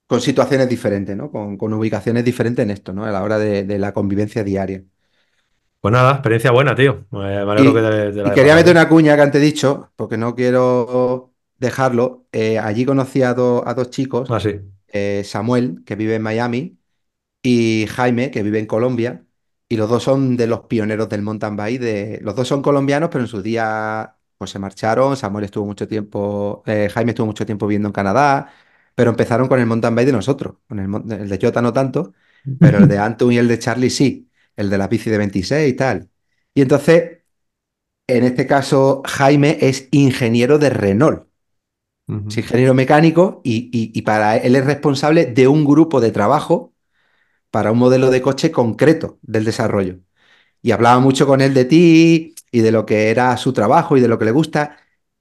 con 0.06 0.20
situaciones 0.20 0.68
diferentes, 0.68 1.16
¿no? 1.16 1.30
Con, 1.30 1.56
con 1.56 1.72
ubicaciones 1.74 2.24
diferentes 2.24 2.62
en 2.64 2.70
esto, 2.70 2.92
¿no? 2.92 3.04
A 3.04 3.10
la 3.12 3.22
hora 3.22 3.38
de, 3.38 3.64
de 3.64 3.78
la 3.78 3.92
convivencia 3.94 4.44
diaria. 4.44 4.84
Pues 5.80 5.92
nada, 5.92 6.12
experiencia 6.12 6.50
buena, 6.50 6.74
tío. 6.74 7.06
Me 7.10 7.44
me 7.44 7.52
alegro 7.52 7.72
Y- 7.72 7.74
que 7.74 7.80
te, 7.80 8.12
te 8.12 8.22
la 8.22 8.28
Y 8.28 8.32
hayas 8.32 8.40
quería 8.40 8.54
meter 8.54 8.72
una 8.72 8.88
cuña 8.88 9.16
que 9.16 9.22
antes 9.22 9.40
he 9.40 9.44
dicho, 9.44 9.92
porque 9.96 10.18
no 10.18 10.34
quiero 10.34 11.34
dejarlo. 11.56 12.26
Eh, 12.32 12.58
allí 12.58 12.84
conocí 12.84 13.22
a, 13.22 13.32
do- 13.34 13.66
a 13.66 13.72
dos 13.74 13.88
chicos, 13.90 14.36
Ah, 14.36 14.40
sí. 14.40 14.60
eh, 14.88 15.22
Samuel, 15.24 15.82
que 15.86 15.96
vive 15.96 16.16
en 16.16 16.22
Miami, 16.22 16.78
y 17.42 17.86
Jaime, 17.88 18.30
que 18.32 18.42
vive 18.44 18.58
en 18.60 18.66
Colombia, 18.66 19.26
y 19.68 19.76
los 19.78 19.88
dos 19.90 20.02
son 20.04 20.36
de 20.36 20.46
los 20.48 20.62
pioneros 20.62 21.08
del 21.10 21.22
mountain 21.22 21.56
bike. 21.56 21.80
De... 21.80 22.20
Los 22.22 22.36
dos 22.36 22.48
son 22.48 22.62
colombianos, 22.62 23.10
pero 23.10 23.24
en 23.24 23.28
su 23.28 23.42
día 23.42 24.16
pues, 24.38 24.50
se 24.50 24.58
marcharon. 24.60 25.16
Samuel 25.16 25.44
estuvo 25.46 25.66
mucho 25.66 25.88
tiempo, 25.88 26.62
eh, 26.66 26.90
Jaime 26.92 27.12
estuvo 27.12 27.26
mucho 27.26 27.46
tiempo 27.46 27.66
viviendo 27.68 27.88
en 27.88 27.92
Canadá, 27.94 28.52
pero 28.94 29.10
empezaron 29.10 29.48
con 29.48 29.60
el 29.60 29.66
mountain 29.66 29.94
bike 29.94 30.06
de 30.08 30.12
nosotros. 30.12 30.56
Con 30.68 30.78
el, 30.80 31.12
el 31.22 31.28
de 31.28 31.38
Jota 31.42 31.62
no 31.62 31.72
tanto, 31.72 32.14
pero 32.58 32.78
el 32.80 32.88
de 32.88 32.98
Anton 33.00 33.32
y 33.32 33.38
el 33.38 33.48
de 33.48 33.58
Charlie 33.58 33.90
sí, 33.90 34.29
el 34.60 34.70
de 34.70 34.78
la 34.78 34.88
bici 34.88 35.10
de 35.10 35.18
26 35.18 35.70
y 35.72 35.76
tal. 35.76 36.10
Y 36.54 36.62
entonces, 36.62 37.20
en 38.08 38.24
este 38.24 38.46
caso, 38.46 39.02
Jaime 39.06 39.58
es 39.62 39.88
ingeniero 39.92 40.58
de 40.58 40.70
Renault. 40.70 41.28
Es 42.28 42.36
ingeniero 42.38 42.74
mecánico 42.74 43.40
y, 43.44 43.70
y- 43.72 43.90
y 43.98 44.02
para 44.02 44.36
él 44.36 44.54
es 44.56 44.64
responsable 44.64 45.26
de 45.26 45.48
un 45.48 45.64
grupo 45.64 46.00
de 46.00 46.12
trabajo 46.12 46.72
para 47.50 47.72
un 47.72 47.78
modelo 47.78 48.10
de 48.10 48.22
coche 48.22 48.52
concreto 48.52 49.18
del 49.22 49.44
desarrollo. 49.44 50.00
Y 50.62 50.72
hablaba 50.72 51.00
mucho 51.00 51.26
con 51.26 51.40
él 51.42 51.54
de 51.54 51.66
ti 51.66 52.34
y 52.52 52.60
de 52.60 52.72
lo 52.72 52.86
que 52.86 53.10
era 53.10 53.36
su 53.38 53.52
trabajo 53.54 53.96
y 53.96 54.02
de 54.02 54.08
lo 54.08 54.18
que 54.18 54.26
le 54.26 54.32
gusta. 54.32 54.78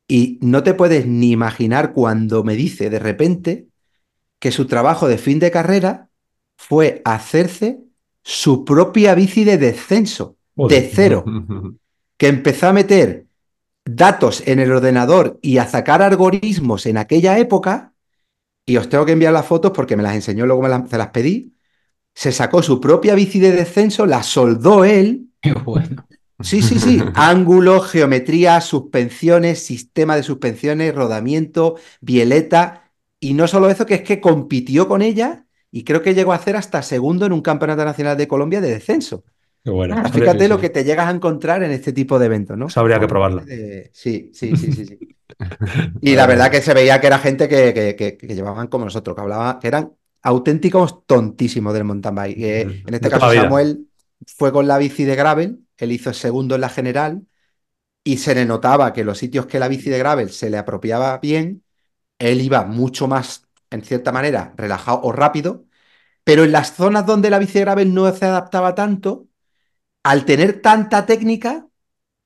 Y 0.08 0.40
no 0.42 0.64
te 0.64 0.74
puedes 0.76 1.08
ni 1.08 1.32
imaginar 1.32 1.94
cuando 1.94 2.44
me 2.44 2.56
dice 2.56 2.90
de 2.90 3.00
repente 3.00 3.68
que 4.40 4.52
su 4.52 4.68
trabajo 4.68 5.08
de 5.08 5.18
fin 5.20 5.40
de 5.40 5.52
carrera 5.52 6.10
fue 6.58 7.02
hacerse 7.06 7.82
su 8.24 8.66
propia 8.66 9.16
bici 9.16 9.44
de 9.44 9.58
descenso, 9.58 10.38
Joder. 10.56 10.84
de 10.84 10.90
cero 10.94 11.26
que 12.18 12.28
empezó 12.28 12.68
a 12.68 12.74
meter 12.74 13.26
datos 13.86 14.44
en 14.46 14.60
el 14.60 14.72
ordenador 14.72 15.40
y 15.42 15.58
a 15.58 15.68
sacar 15.68 16.02
algoritmos 16.02 16.86
en 16.86 16.98
aquella 16.98 17.40
época, 17.40 17.94
y 18.66 18.78
os 18.78 18.90
tengo 18.90 19.06
que 19.06 19.14
enviar 19.14 19.34
las 19.34 19.46
fotos 19.46 19.72
porque 19.72 19.96
me 19.96 20.04
las 20.04 20.16
enseñó, 20.16 20.46
luego 20.46 20.62
me 20.62 20.70
las, 20.70 20.90
se 20.90 20.98
las 20.98 21.10
pedí, 21.10 21.56
se 22.14 22.32
sacó 22.32 22.62
su 22.62 22.80
propia 22.80 23.16
bici 23.16 23.40
de 23.40 23.52
descenso, 23.52 24.06
la 24.06 24.22
soldó 24.22 24.84
él, 24.84 25.30
Qué 25.42 25.54
bueno. 25.54 26.06
sí, 26.42 26.62
sí, 26.62 26.80
sí, 26.80 27.02
ángulo, 27.16 27.82
geometría, 27.82 28.62
suspensiones, 28.62 29.64
sistema 29.66 30.16
de 30.16 30.24
suspensiones, 30.24 30.94
rodamiento, 30.94 31.78
bieleta, 32.02 32.92
y 33.20 33.34
no 33.34 33.48
solo 33.48 33.70
eso, 33.70 33.86
que 33.86 33.96
es 33.96 34.02
que 34.02 34.22
compitió 34.22 34.88
con 34.88 35.02
ella 35.02 35.46
y 35.72 35.84
creo 35.84 36.02
que 36.02 36.14
llegó 36.16 36.34
a 36.34 36.36
hacer 36.36 36.56
hasta 36.56 36.82
segundo 36.82 37.26
en 37.26 37.34
un 37.34 37.42
campeonato 37.42 37.86
nacional 37.86 38.18
de 38.18 38.28
Colombia 38.28 38.62
de 38.62 38.72
descenso. 38.72 39.24
Qué 39.64 39.72
bueno. 39.72 39.96
Ah, 39.96 40.10
Fíjate 40.10 40.48
sí, 40.48 40.48
lo 40.50 40.60
sí. 40.60 40.62
que 40.62 40.70
te 40.70 40.84
llegas 40.84 41.08
a 41.08 41.12
encontrar 41.12 41.64
en 41.64 41.72
este 41.72 41.94
tipo 41.94 42.20
de 42.20 42.28
eventos, 42.28 42.58
¿no? 42.58 42.68
Eso 42.68 42.80
habría 42.80 43.00
que 43.00 43.08
probarlo. 43.08 43.44
Sí, 43.94 44.32
sí, 44.34 44.56
sí, 44.56 44.72
sí, 44.74 44.86
sí. 44.86 45.02
Y 46.02 46.16
la 46.16 46.28
verdad 46.28 46.52
que 46.52 46.62
se 46.62 46.74
veía 46.74 47.02
que 47.02 47.08
era 47.08 47.20
gente 47.20 47.48
que, 47.50 47.74
que- 47.74 47.96
que- 47.96 48.18
que 48.18 48.36
llevaban 48.36 48.68
como 48.68 48.86
nosotros, 48.86 49.16
que 49.16 49.22
hablaban, 49.22 49.60
que 49.60 49.68
eran 49.68 49.94
auténticos 50.22 51.06
tontísimos 51.06 51.74
del 51.74 51.84
mountain 51.86 52.16
bike. 52.16 52.38
Eh, 52.40 52.82
en 52.86 52.94
este 52.94 53.10
de 53.10 53.10
caso. 53.10 53.30
Samuel 53.30 53.88
fue 54.28 54.52
con 54.52 54.68
la 54.68 54.78
bici 54.78 55.04
de 55.06 55.16
gravel, 55.16 55.66
él 55.78 55.92
hizo 55.92 56.14
segundo 56.14 56.56
en 56.56 56.62
la 56.62 56.70
general 56.70 57.24
y 58.04 58.18
se 58.18 58.36
le 58.36 58.46
notaba 58.46 58.94
que 58.94 59.04
los 59.04 59.18
sitios 59.18 59.48
que 59.48 59.60
la 59.60 59.68
bici 59.68 59.90
de 59.90 60.00
gravel 60.00 60.32
se 60.32 60.50
le 60.50 60.58
apropiaba 60.58 61.18
bien, 61.20 61.64
él 62.20 62.42
iba 62.42 62.66
mucho 62.66 63.08
más, 63.10 63.49
en 63.72 63.84
cierta 63.84 64.12
manera, 64.12 64.54
relajado 64.58 65.02
o 65.04 65.12
rápido, 65.12 65.66
pero 66.24 66.44
en 66.44 66.52
las 66.52 66.74
zonas 66.76 67.06
donde 67.06 67.30
la 67.30 67.40
bici 67.40 67.54
de 67.56 67.62
gravel 67.62 67.94
no 67.94 68.12
se 68.14 68.26
adaptaba 68.26 68.76
tanto, 68.76 69.28
al 70.04 70.26
tener 70.26 70.62
tanta 70.62 71.06
técnica, 71.06 71.68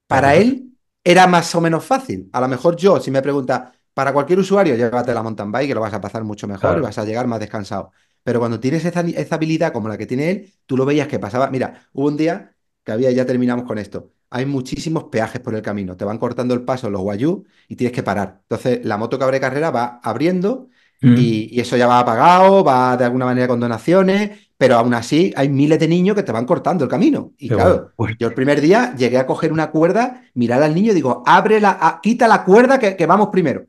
para 0.08 0.36
él 0.36 0.72
era 1.04 1.28
más 1.28 1.54
o 1.56 1.62
menos 1.62 1.86
fácil. 1.86 2.30
A 2.34 2.42
lo 2.42 2.48
mejor 2.48 2.76
yo, 2.76 3.00
si 3.00 3.12
me 3.12 3.22
pregunta, 3.22 3.74
para 3.94 4.14
cualquier 4.14 4.40
usuario, 4.40 4.76
llévate 4.76 5.14
la 5.14 5.24
mountain 5.24 5.52
bike, 5.52 5.68
que 5.70 5.76
lo 5.76 5.82
vas 5.82 5.94
a 5.94 6.02
pasar 6.02 6.24
mucho 6.24 6.48
mejor 6.48 6.62
Claro. 6.62 6.80
y 6.80 6.84
vas 6.84 6.98
a 6.98 7.06
llegar 7.06 7.28
más 7.28 7.40
descansado. 7.40 7.92
Pero 8.24 8.40
cuando 8.40 8.60
tienes 8.60 8.86
esa, 8.86 9.02
esa 9.02 9.36
habilidad 9.36 9.74
como 9.74 9.90
la 9.90 9.98
que 9.98 10.06
tiene 10.06 10.32
él, 10.32 10.54
tú 10.66 10.78
lo 10.78 10.86
veías 10.86 11.08
que 11.08 11.20
pasaba. 11.20 11.50
Mira, 11.50 11.88
hubo 11.94 12.08
un 12.08 12.18
día 12.18 12.56
que 12.84 12.92
había, 12.92 13.12
ya 13.12 13.26
terminamos 13.26 13.66
con 13.66 13.78
esto. 13.78 14.12
Hay 14.30 14.46
muchísimos 14.46 15.06
peajes 15.06 15.42
por 15.42 15.56
el 15.56 15.62
camino. 15.62 15.96
Te 15.98 16.06
van 16.06 16.18
cortando 16.18 16.54
el 16.54 16.64
paso 16.64 16.90
los 16.90 17.02
guayú 17.02 17.46
y 17.68 17.76
tienes 17.76 17.94
que 17.94 18.04
parar. 18.04 18.40
Entonces, 18.44 18.84
la 18.86 18.98
moto 18.98 19.18
que 19.18 19.24
abre 19.26 19.40
carrera 19.40 19.72
va 19.72 20.00
abriendo 20.04 20.70
Mm. 21.04 21.16
y, 21.18 21.50
y 21.58 21.60
eso 21.60 21.78
ya 21.78 21.88
va 21.88 22.00
apagado, 22.00 22.64
va 22.64 22.98
de 22.98 23.06
alguna 23.06 23.26
manera 23.26 23.48
con 23.48 23.60
donaciones, 23.60 24.32
pero 24.58 24.76
aún 24.78 24.94
así 24.94 25.34
hay 25.36 25.50
miles 25.50 25.80
de 25.80 25.88
niños 25.88 26.16
que 26.16 26.24
te 26.24 26.32
van 26.32 26.46
cortando 26.46 26.84
el 26.86 26.90
camino. 26.90 27.34
Y 27.38 27.50
Qué 27.50 27.56
claro, 27.56 27.92
bueno. 27.98 28.16
yo 28.20 28.28
el 28.30 28.34
primer 28.34 28.62
día 28.62 28.96
llegué 28.96 29.18
a 29.18 29.26
coger 29.26 29.52
una 29.52 29.72
cuerda, 29.72 30.24
mirar 30.34 30.64
al 30.64 30.74
niño 30.74 30.92
y 30.92 30.96
digo, 30.96 31.24
abre 31.26 31.60
la, 31.60 31.78
a- 31.82 32.00
quita 32.02 32.28
la 32.28 32.44
cuerda 32.46 32.80
que, 32.80 32.96
que 32.96 33.06
vamos 33.06 33.30
primero. 33.32 33.66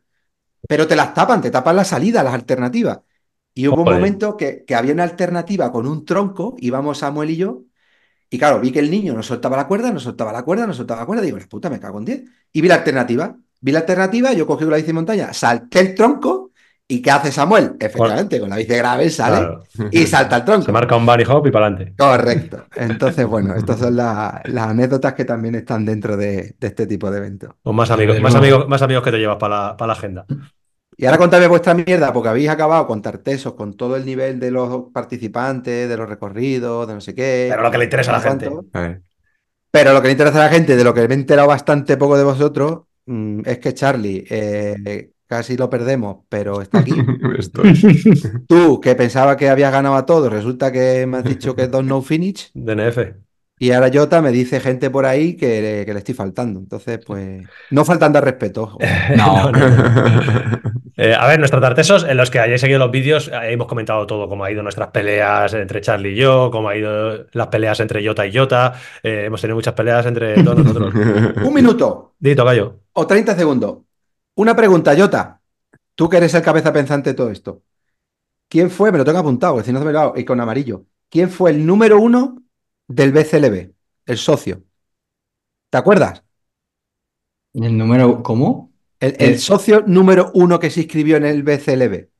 Pero 0.68 0.87
te 0.87 0.97
las 0.97 1.12
tapan, 1.14 1.43
te 1.43 1.51
tapan 1.51 1.76
la 1.76 1.85
salida, 1.85 2.22
las 2.22 2.35
alternativas. 2.35 3.01
Y 3.55 3.68
hubo 3.68 3.78
un 3.78 3.85
Joder. 3.85 3.99
momento 4.01 4.37
que, 4.37 4.64
que 4.66 4.74
había 4.74 4.95
una 4.95 5.05
alternativa 5.05 5.70
con 5.70 5.87
un 5.87 6.05
tronco, 6.05 6.57
íbamos 6.59 6.99
Samuel 6.99 7.30
y 7.30 7.37
yo, 7.37 7.62
y 8.30 8.39
claro, 8.39 8.61
vi 8.61 8.72
que 8.72 8.80
el 8.80 8.91
niño 8.91 9.14
nos 9.14 9.26
soltaba 9.26 9.57
la 9.57 9.68
cuerda, 9.68 9.93
nos 9.93 10.03
soltaba 10.03 10.32
la 10.32 10.43
cuerda, 10.43 10.66
nos 10.66 10.76
soltaba 10.76 11.01
la 11.03 11.07
cuerda, 11.07 11.22
digo, 11.22 11.39
la 11.39 11.47
puta, 11.47 11.70
me 11.70 11.78
cago 11.78 11.99
en 11.99 12.05
10. 12.05 12.24
Y 12.53 12.61
vi 12.61 12.68
la 12.68 12.76
alternativa. 12.76 13.37
Vi 13.61 13.72
la 13.72 13.80
alternativa, 13.80 14.32
yo 14.32 14.47
cogí 14.47 14.64
la 14.64 14.76
bici 14.76 14.89
de 14.89 14.93
montaña, 14.93 15.32
salté 15.32 15.80
el 15.80 15.95
tronco, 15.95 16.43
¿y 16.87 17.01
qué 17.03 17.11
hace 17.11 17.32
Samuel? 17.32 17.76
Efectivamente, 17.80 18.39
con 18.41 18.51
la 18.51 18.57
bici 18.57 18.68
de 18.68 18.78
gravel 18.78 19.11
sale 19.11 19.37
Claro. 19.39 19.62
y 19.91 20.07
salta 20.07 20.37
el 20.37 20.45
tronco. 20.45 20.66
Se 20.66 20.72
marca 20.72 20.97
un 20.97 21.07
bunny 21.07 21.24
hop 21.28 21.47
y 21.47 21.51
para 21.51 21.66
adelante. 21.66 21.95
Correcto. 21.97 22.66
Entonces, 22.76 23.26
bueno, 23.26 23.55
estas 23.55 23.78
son 23.78 23.97
la- 23.97 24.41
las 24.45 24.66
anécdotas 24.68 25.14
que 25.14 25.24
también 25.24 25.55
están 25.55 25.85
dentro 25.85 26.16
de, 26.16 26.55
de 26.59 26.66
este 26.66 26.87
tipo 26.87 27.11
de 27.11 27.18
eventos. 27.18 27.51
O 27.62 27.72
más 27.72 27.91
amigos, 27.91 28.20
más 28.20 28.35
amigos, 28.35 28.68
más 28.68 28.82
amigos 28.82 29.03
que 29.03 29.11
te 29.11 29.18
llevas 29.18 29.37
para 29.39 29.57
la, 29.68 29.76
para 29.76 29.87
la 29.89 29.93
agenda. 29.95 30.26
Y 30.97 31.07
ahora 31.07 31.18
contadme 31.18 31.49
vuestra 31.49 31.74
mierda, 31.74 32.12
porque 32.12 32.28
habéis 32.28 32.49
acabado 32.51 32.87
con 32.87 33.03
Tartesos, 33.03 33.55
con 33.55 33.74
todo 33.76 33.97
el 33.97 34.05
nivel 34.07 34.39
de 34.39 34.53
los 34.53 34.93
participantes, 34.93 35.89
de 35.89 35.97
los 35.97 36.09
recorridos, 36.09 36.87
de 36.87 36.95
no 36.95 37.01
sé 37.01 37.14
qué. 37.16 37.49
Pero 37.51 37.62
lo 37.62 37.70
que 37.72 37.78
le 37.78 37.85
interesa 37.85 38.11
a 38.14 38.18
la 38.18 38.20
gente. 38.20 38.51
Pero 39.70 39.93
lo 39.93 40.01
que 40.01 40.07
le 40.09 40.12
interesa 40.12 40.39
a 40.41 40.45
la 40.47 40.51
gente, 40.53 40.76
de 40.76 40.85
lo 40.85 40.95
que 40.95 41.09
me 41.09 41.14
he 41.14 41.18
enterado 41.18 41.49
bastante 41.49 41.97
poco 41.97 42.16
de 42.16 42.22
vosotros, 42.22 42.82
mm, 43.07 43.41
es 43.45 43.59
que 43.59 43.74
Charlie 43.74 44.24
eh, 44.30 45.11
casi 45.37 45.57
lo 45.57 45.68
perdemos, 45.68 46.18
pero 46.28 46.61
está 46.62 46.78
aquí. 46.80 46.93
Estoy. 47.39 47.74
Tú, 48.49 48.80
que 48.80 48.95
pensaba 48.95 49.37
que 49.37 49.49
habías 49.49 49.72
ganado 49.72 49.97
a 49.97 50.07
todos, 50.07 50.32
resulta 50.32 50.70
que 50.72 51.07
me 51.07 51.18
has 51.18 51.24
dicho 51.24 51.55
que 51.55 51.62
es 51.64 51.70
dos 51.70 51.85
no 51.85 52.03
finish. 52.03 52.51
DNF. 52.55 52.99
Y 53.57 53.70
ahora 53.70 53.89
Jota 53.93 54.20
me 54.20 54.32
dice 54.32 54.59
gente 54.59 54.91
por 54.91 55.07
ahí 55.07 55.37
que, 55.37 55.85
que 55.87 55.93
le 55.93 55.99
estoy 56.01 56.14
faltando. 56.14 56.59
Entonces, 56.59 56.99
pues, 57.07 57.43
no 57.70 57.85
faltando 57.85 58.18
al 58.18 58.24
respeto. 58.24 58.62
ojo. 58.64 58.78
No, 59.16 59.53
Eh, 60.97 61.12
a 61.12 61.26
ver, 61.26 61.41
nuestros 61.41 61.61
tartesos, 61.61 62.05
en 62.05 62.16
los 62.16 62.30
que 62.30 62.39
hayáis 62.39 62.61
seguido 62.61 62.78
los 62.78 62.91
vídeos, 62.93 63.26
eh, 63.28 63.51
hemos 63.53 63.66
comentado 63.66 64.07
todo, 64.07 64.28
cómo 64.28 64.45
ha 64.45 64.51
ido 64.53 64.62
nuestras 64.62 64.89
peleas 64.91 65.53
entre 65.55 65.80
Charlie 65.80 66.12
y 66.12 66.16
yo, 66.16 66.51
cómo 66.53 66.68
ha 66.68 66.76
ido 66.76 67.26
las 67.32 67.49
peleas 67.49 67.80
entre 67.80 68.07
Jota 68.07 68.24
y 68.26 68.37
Jota. 68.37 68.74
Eh, 69.03 69.24
hemos 69.26 69.41
tenido 69.41 69.57
muchas 69.57 69.74
peleas 69.74 70.07
entre 70.07 70.41
todos 70.45 70.64
nosotros. 70.64 70.95
Un 71.43 71.53
minuto 71.53 72.14
Dito, 72.18 72.45
gallo. 72.45 72.78
o 72.93 73.07
30 73.09 73.35
segundos. 73.35 73.78
Una 74.37 74.57
pregunta, 74.57 74.95
Jota. 74.97 75.41
Tú 75.95 76.09
que 76.09 76.18
eres 76.18 76.35
el 76.35 76.43
cabeza 76.43 76.72
pensante 76.72 77.11
de 77.11 77.14
todo 77.16 77.30
esto. 77.30 77.62
¿Quién 78.49 78.70
fue? 78.70 78.93
Me 78.93 78.99
lo 78.99 79.05
tengo 79.07 79.18
apuntado, 79.20 79.59
que 79.59 79.64
si 79.64 79.72
no 79.72 79.80
se 79.80 79.87
me 79.87 79.93
lo 79.93 80.14
y 80.16 80.24
con 80.26 80.41
amarillo. 80.41 80.87
¿Quién 81.11 81.30
fue 81.30 81.53
el 81.53 81.66
número 81.66 82.01
uno 82.01 82.43
del 82.89 83.12
BCLB? 83.12 83.74
El 84.07 84.18
socio. 84.18 84.64
¿Te 85.70 85.78
acuerdas? 85.78 86.22
el 87.55 87.76
número, 87.78 88.22
¿cómo? 88.22 88.72
El, 88.99 89.14
el 89.20 89.39
socio 89.39 89.85
número 89.87 90.32
uno 90.35 90.59
que 90.59 90.68
se 90.70 90.80
inscribió 90.80 91.16
en 91.16 91.26
el 91.26 91.45
BCLB. 91.45 92.11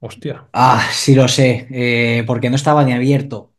Hostia. 0.00 0.48
Ah, 0.52 0.88
sí 0.92 1.14
lo 1.14 1.26
sé, 1.28 1.66
eh, 1.70 2.24
porque 2.26 2.48
no 2.50 2.56
estaba 2.56 2.84
ni 2.84 2.92
abierto. 2.92 3.54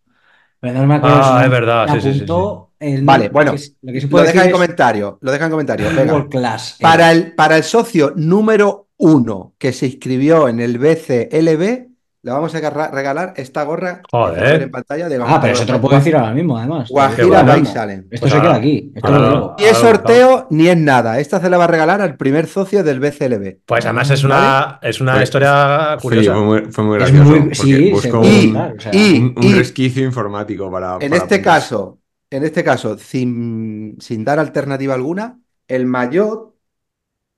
Pero 0.59 0.76
no 0.80 0.88
me 0.88 0.95
acuerdo 0.95 1.21
Ah, 1.21 1.41
es 1.45 1.49
verdad, 1.51 1.88
Me 1.88 1.91
sí, 1.91 2.01
sí, 2.01 2.13
sí, 2.13 2.26
apuntó 2.26 2.64
el- 2.80 3.03
Vale, 3.03 3.26
lo 3.28 3.32
bueno, 3.32 3.53
que 3.53 3.61
lo 3.82 3.93
que 3.93 4.23
deja 4.28 4.45
en 4.45 4.51
comentario, 4.51 5.17
lo 5.21 5.32
deja 5.32 5.45
en 5.45 5.51
comentario. 5.51 5.88
Venga. 5.95 6.13
World 6.13 6.30
Class. 6.30 6.78
Para 6.82 7.11
el, 7.11 7.34
para 7.34 7.57
el 7.57 7.63
socio 7.63 8.13
número 8.15 8.88
uno 8.97 9.53
que 9.57 9.73
se 9.73 9.88
inscribió 9.88 10.47
en 10.47 10.59
el 10.59 10.78
BCLB, 10.78 11.88
le 12.23 12.32
vamos 12.32 12.55
a 12.55 12.89
regalar 12.89 13.34
esta 13.38 13.61
gorra 13.61 13.97
que 13.97 14.03
Joder. 14.09 14.43
está 14.53 14.63
en 14.63 14.71
pantalla 14.71 15.09
de 15.09 15.19
Ah, 15.23 15.38
pero 15.39 15.53
eso 15.53 15.63
te 15.63 15.71
lo 15.73 15.80
puedo 15.80 15.95
decir 15.95 16.15
ahora 16.15 16.34
mismo, 16.34 16.57
además. 16.57 16.89
Guajira. 16.89 17.43
Bike 17.43 17.71
Challenge. 17.71 18.07
Esto 18.09 18.21
Pues 18.28 18.34
se 18.34 18.41
queda 18.41 18.55
aquí. 18.55 18.91
Esto 18.95 19.11
lo 19.11 19.30
digo. 19.30 19.55
Ni 19.59 19.65
es 19.65 19.78
sorteo 19.78 20.47
ni 20.49 20.67
es 20.67 20.78
nada. 20.78 21.19
Esta 21.19 21.39
se 21.39 21.51
la 21.51 21.57
va 21.57 21.65
a 21.65 21.67
regalar 21.67 22.01
al 22.01 22.17
primer 22.17 22.47
socio 22.47 22.84
del 22.84 22.99
BCLB. 22.99 23.57
Pues 23.67 23.86
además 23.86 24.09
es 24.09 24.23
una, 24.23 24.80
es 24.82 24.99
una 25.01 25.11
Pues- 25.13 25.23
historia 25.26 25.97
Sí, 25.99 26.07
curiosa. 26.07 26.34
fue 26.34 26.41
muy, 26.43 26.61
fue 26.71 26.84
muy 26.84 26.97
gracioso. 26.97 27.23
muy- 27.30 27.39
porque 27.41 27.55
sí, 27.55 27.73
un, 28.11 28.65
y- 28.95 29.19
un- 29.19 29.34
un 29.38 29.43
y- 29.43 29.53
resquicio 29.53 30.03
informático 30.03 30.71
para. 30.71 30.93
En 31.01 31.11
para 31.11 31.21
este 31.21 31.41
caso, 31.43 31.99
en 32.36 32.43
este 32.43 32.63
caso, 32.63 32.97
sin, 32.97 33.95
sin 33.99 34.25
dar 34.25 34.39
alternativa 34.39 34.93
alguna, 34.93 35.39
el 35.67 35.86
mayor 35.86 36.55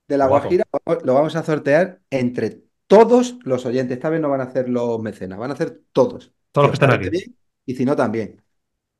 de 0.08 0.18
la 0.18 0.26
Guapo. 0.26 0.48
Guajira 0.48 0.64
lo 1.04 1.14
vamos 1.14 1.36
a 1.36 1.44
sortear 1.44 2.00
entre 2.10 2.64
todos 2.86 3.38
los 3.44 3.64
oyentes. 3.64 3.96
Esta 3.96 4.10
vez 4.10 4.20
no 4.20 4.28
van 4.28 4.40
a 4.40 4.44
hacer 4.44 4.68
los 4.68 5.00
mecenas, 5.00 5.38
van 5.38 5.50
a 5.50 5.54
hacer 5.54 5.82
todos. 5.92 6.32
Todos 6.50 6.68
los 6.68 6.78
que 6.78 6.84
están 6.84 6.98
aquí. 6.98 7.10
bien, 7.10 7.36
y 7.64 7.74
si 7.76 7.84
no, 7.84 7.94
también. 7.94 8.42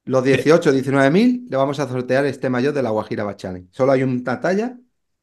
Los 0.04 0.22
18, 0.22 0.70
19 0.72 1.10
mil 1.10 1.46
le 1.50 1.56
vamos 1.56 1.80
a 1.80 1.88
sortear 1.88 2.24
este 2.26 2.48
mayor 2.48 2.72
de 2.72 2.82
la 2.82 2.90
Guajira 2.90 3.36
Challenge. 3.36 3.68
Solo 3.72 3.92
hay 3.92 4.04
una 4.04 4.40
talla, 4.40 4.78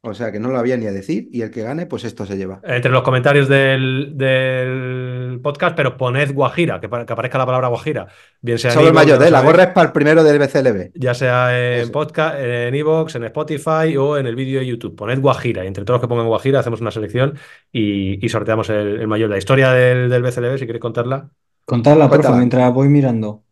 o 0.05 0.13
sea 0.13 0.31
que 0.31 0.39
no 0.39 0.49
lo 0.49 0.57
había 0.59 0.77
ni 0.77 0.85
a 0.87 0.91
decir, 0.91 1.29
y 1.31 1.41
el 1.41 1.51
que 1.51 1.61
gane, 1.63 1.85
pues 1.85 2.03
esto 2.03 2.25
se 2.25 2.37
lleva. 2.37 2.61
Entre 2.63 2.91
los 2.91 3.03
comentarios 3.03 3.47
del, 3.47 4.13
del 4.15 5.39
podcast, 5.41 5.75
pero 5.75 5.97
poned 5.97 6.33
Guajira, 6.33 6.79
que, 6.79 6.89
que 6.89 7.13
aparezca 7.13 7.37
la 7.37 7.45
palabra 7.45 7.67
Guajira. 7.67 8.07
Bien 8.41 8.57
sea 8.57 8.71
en 8.71 8.75
Solo 8.75 8.87
el 8.89 8.93
mayor, 8.93 9.19
ya 9.19 9.27
¿eh? 9.27 9.31
La 9.31 9.41
gorra 9.41 9.63
es 9.63 9.69
para 9.69 9.87
el 9.87 9.91
primero 9.93 10.23
del 10.23 10.39
BCLB. 10.39 10.91
Ya 10.95 11.13
sea 11.13 11.57
en 11.57 11.81
Eso. 11.81 11.91
podcast, 11.91 12.37
en 12.39 12.75
Evox, 12.75 13.15
en 13.15 13.23
Spotify 13.25 13.97
o 13.97 14.17
en 14.17 14.27
el 14.27 14.35
vídeo 14.35 14.59
de 14.59 14.65
YouTube. 14.67 14.95
Poned 14.95 15.19
Guajira. 15.19 15.63
Y 15.63 15.67
entre 15.67 15.83
todos 15.85 15.99
los 15.99 16.01
que 16.01 16.07
pongan 16.09 16.27
Guajira, 16.27 16.59
hacemos 16.59 16.81
una 16.81 16.91
selección 16.91 17.37
y, 17.71 18.23
y 18.25 18.29
sorteamos 18.29 18.69
el, 18.69 18.99
el 19.01 19.07
mayor. 19.07 19.29
La 19.29 19.37
historia 19.37 19.71
del, 19.71 20.09
del 20.09 20.21
BCLB, 20.21 20.57
si 20.57 20.65
queréis 20.65 20.81
contarla, 20.81 21.29
Contadla, 21.65 22.07
porfa, 22.09 22.35
mientras 22.35 22.73
voy 22.73 22.89
mirando. 22.89 23.43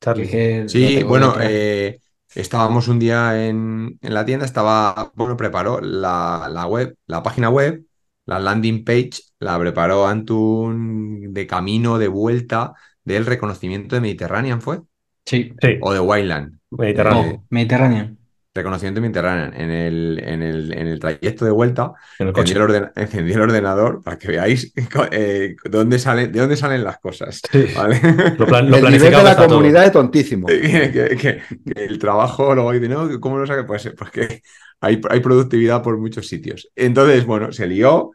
Charlie. 0.00 0.68
Sí, 0.68 1.02
bueno, 1.02 1.34
eh, 1.40 2.00
estábamos 2.34 2.88
un 2.88 2.98
día 2.98 3.46
en, 3.46 3.98
en 4.02 4.14
la 4.14 4.24
tienda, 4.24 4.46
estaba, 4.46 5.12
bueno, 5.14 5.36
preparó 5.36 5.80
la, 5.80 6.48
la 6.50 6.66
web, 6.66 6.96
la 7.06 7.22
página 7.22 7.48
web, 7.50 7.84
la 8.26 8.38
landing 8.38 8.84
page, 8.84 9.10
la 9.38 9.58
preparó 9.58 10.06
Antun 10.06 11.32
de 11.32 11.46
camino, 11.46 11.98
de 11.98 12.08
vuelta, 12.08 12.74
del 13.04 13.26
reconocimiento 13.26 13.94
de 13.96 14.00
Mediterranean, 14.02 14.60
¿fue? 14.60 14.80
Sí. 15.24 15.52
Sí, 15.60 15.68
O 15.78 15.92
de 15.92 16.00
Wildland. 16.00 16.58
Mediterráneo. 16.70 17.24
Eh, 17.26 17.36
No, 17.36 17.46
Mediterráneo. 17.50 18.16
Reconocimiento 18.54 19.00
Mediterranean. 19.00 19.54
En 19.54 19.70
el, 19.70 20.20
en 20.24 20.42
el, 20.42 20.72
en 20.72 20.86
el 20.88 20.98
trayecto 21.00 21.44
de 21.44 21.50
vuelta, 21.50 21.92
en 22.18 22.28
el 22.28 22.34
encendí 22.34 22.34
coche. 22.34 22.54
el, 22.54 22.62
orden- 22.62 22.92
encendí 22.96 23.32
el 23.32 23.40
ordenador 23.40 24.02
para 24.02 24.18
que 24.18 24.28
veáis 24.28 24.72
eh, 25.12 25.56
dónde 25.64 25.98
sale, 25.98 26.28
de 26.28 26.40
dónde 26.40 26.56
salen 26.56 26.84
las 26.84 26.98
cosas. 26.98 27.40
Sí. 27.50 27.66
¿vale? 27.74 28.00
Lo, 28.38 28.46
plan- 28.46 28.70
lo 28.70 28.76
El 28.76 28.90
nivel 28.90 29.10
de 29.12 29.22
la 29.22 29.30
está 29.30 29.46
todo. 29.46 29.56
comunidad 29.56 29.84
es 29.86 29.92
tontísimo. 29.92 30.46
que, 30.46 30.60
que- 30.92 31.16
que- 31.16 31.42
que 31.74 31.84
el 31.84 31.98
trabajo 31.98 32.54
luego 32.54 32.72
dice, 32.72 32.88
no, 32.88 33.20
¿cómo 33.20 33.38
lo 33.38 33.46
sabe? 33.46 33.64
Pues 33.64 33.90
porque 33.96 34.42
hay, 34.80 35.00
hay 35.10 35.20
productividad 35.20 35.82
por 35.82 35.98
muchos 35.98 36.26
sitios. 36.28 36.68
Entonces, 36.74 37.24
bueno, 37.26 37.52
se 37.52 37.66
lió 37.66 38.10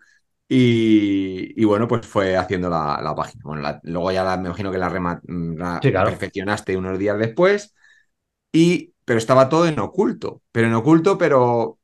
y, 0.47 1.53
y 1.59 1.65
bueno, 1.65 1.87
pues 1.87 2.05
fue 2.05 2.37
haciendo 2.37 2.69
la, 2.69 2.99
la 3.01 3.15
página. 3.15 3.41
Bueno, 3.45 3.61
la- 3.61 3.79
luego 3.83 4.11
ya 4.11 4.23
la- 4.23 4.37
me 4.37 4.47
imagino 4.47 4.71
que 4.71 4.77
la, 4.77 4.89
rema- 4.89 5.21
la 5.27 5.79
Sí, 5.81 5.91
claro. 5.91 6.09
perfeccionaste 6.09 6.77
unos 6.77 6.99
días 6.99 7.17
después, 7.17 7.73
y, 8.53 8.93
pero 9.05 9.17
estaba 9.19 9.49
todo 9.49 9.67
en 9.67 9.79
oculto, 9.79 10.41
pero 10.51 10.67
en 10.67 10.73
oculto, 10.73 11.17
pero, 11.17 11.79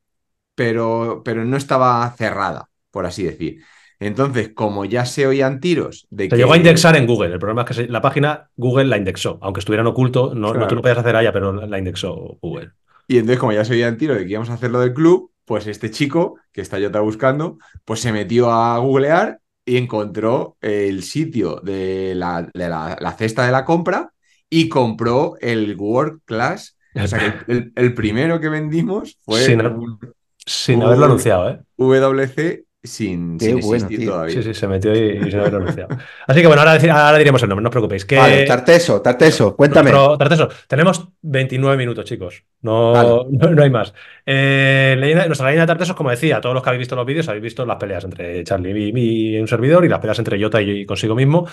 pero, 0.55 1.22
pero 1.24 1.45
no 1.45 1.57
estaba 1.57 2.09
cerrada, 2.17 2.69
por 2.91 3.05
así 3.05 3.24
decir. 3.24 3.63
Entonces, 3.99 4.51
como 4.55 4.86
ya 4.86 5.05
se 5.05 5.28
oían 5.28 5.59
tiros 5.59 6.07
de 6.09 6.28
que... 6.30 6.36
llegó 6.36 6.53
a 6.53 6.57
indexar 6.57 6.95
en 6.97 7.05
Google. 7.05 7.34
El 7.34 7.39
problema 7.39 7.61
es 7.61 7.67
que 7.67 7.74
se- 7.76 7.88
la 7.88 8.01
página 8.01 8.49
Google 8.55 8.86
la 8.86 8.97
indexó. 8.97 9.38
Aunque 9.41 9.59
estuviera 9.59 9.82
en 9.82 9.88
oculto, 9.88 10.34
no, 10.34 10.47
no, 10.47 10.53
tú 10.53 10.57
Claro. 10.59 10.76
no 10.78 10.82
podías 10.82 10.97
hacer 10.97 11.15
allá, 11.15 11.32
pero 11.32 11.53
la 11.53 11.78
indexó 11.78 12.38
Google. 12.41 12.72
Y 13.07 13.17
entonces, 13.17 13.39
como 13.39 13.51
ya 13.53 13.65
se 13.65 13.74
oía 13.74 13.88
en 13.88 13.97
tiro 13.97 14.15
de 14.15 14.26
que 14.26 14.32
íbamos 14.32 14.49
a 14.49 14.53
hacer 14.53 14.72
lo 14.72 14.80
del 14.80 14.93
club, 14.93 15.32
pues 15.45 15.67
este 15.67 15.91
chico, 15.91 16.38
que 16.51 16.61
está 16.61 16.80
Jota 16.80 16.99
buscando, 17.01 17.57
pues 17.86 17.99
se 17.99 18.11
metió 18.11 18.51
a 18.51 18.78
googlear 18.80 19.39
y 19.65 19.78
encontró 19.78 20.57
el 20.61 21.03
sitio 21.03 21.57
de 21.63 22.13
la, 22.15 22.49
de 22.53 22.69
la- 22.69 22.97
la 22.99 23.11
cesta 23.13 23.45
de 23.45 23.51
la 23.51 23.65
compra 23.65 24.13
y 24.49 24.69
compró 24.69 25.36
el 25.41 25.76
World 25.78 26.22
Class. 26.26 26.78
O 26.96 27.08
sea 27.08 27.44
que 27.48 27.72
el, 27.76 27.94
primero 27.94 28.39
que 28.39 28.50
vendimos 28.50 29.18
fue 29.24 29.39
Sin- 29.42 29.62
un 29.66 30.00
Sin 30.46 30.80
Uy. 30.80 30.86
haberlo 30.86 31.06
anunciado, 31.06 31.50
¿eh? 31.50 31.60
WC 31.78 32.66
sin, 32.84 33.38
Qué 33.38 33.46
sin 33.46 33.60
bueno, 33.60 33.76
existir 33.86 34.08
todavía. 34.10 34.34
Sí, 34.34 34.42
sí, 34.42 34.54
se 34.56 34.68
metió 34.68 34.92
y, 34.96 35.18
y 35.20 35.24
sin 35.30 35.39
haberlo 35.39 35.60
anunciado. 35.60 35.89
Así 36.28 36.42
que 36.42 36.48
bueno, 36.48 36.64
ahora, 36.64 36.74
ahora 36.74 37.18
diremos 37.20 37.44
el 37.44 37.50
nombre, 37.50 37.62
no 37.62 37.70
os 37.70 37.72
preocupéis. 37.72 38.06
Que 38.06 38.18
Vale, 38.18 38.44
Tarteso, 38.46 39.02
Tarteso, 39.04 39.56
cuéntame. 39.56 39.92
Nuestro- 39.92 40.18
Tarteso, 40.18 40.50
tenemos 40.68 41.08
29 41.22 41.78
minutos, 41.78 42.06
chicos. 42.06 42.44
No, 42.64 42.92
Vale. 42.92 43.10
no, 43.30 43.50
no 43.52 43.62
hay 43.64 43.70
más. 43.70 43.94
Eh, 44.26 44.96
leyenda- 44.98 45.28
nuestra 45.28 45.46
leyenda 45.46 45.64
de 45.64 45.68
Tartesos, 45.68 45.96
como 45.96 46.10
decía, 46.10 46.42
todos 46.42 46.56
los 46.56 46.64
que 46.64 46.70
habéis 46.70 46.80
visto 46.80 46.96
los 46.96 47.06
vídeos, 47.06 47.28
habéis 47.30 47.44
visto 47.44 47.66
las 47.68 47.78
peleas 47.78 48.04
entre 48.04 48.44
Charlie 48.44 48.92
y, 48.96 49.36
y 49.36 49.39
un 49.39 49.48
servidor 49.48 49.86
y 49.86 49.88
las 49.88 50.00
peleas 50.00 50.18
entre 50.18 50.42
Jota 50.42 50.60
y, 50.60 50.72
y 50.82 50.86
consigo 50.88 51.14
mismo. 51.14 51.48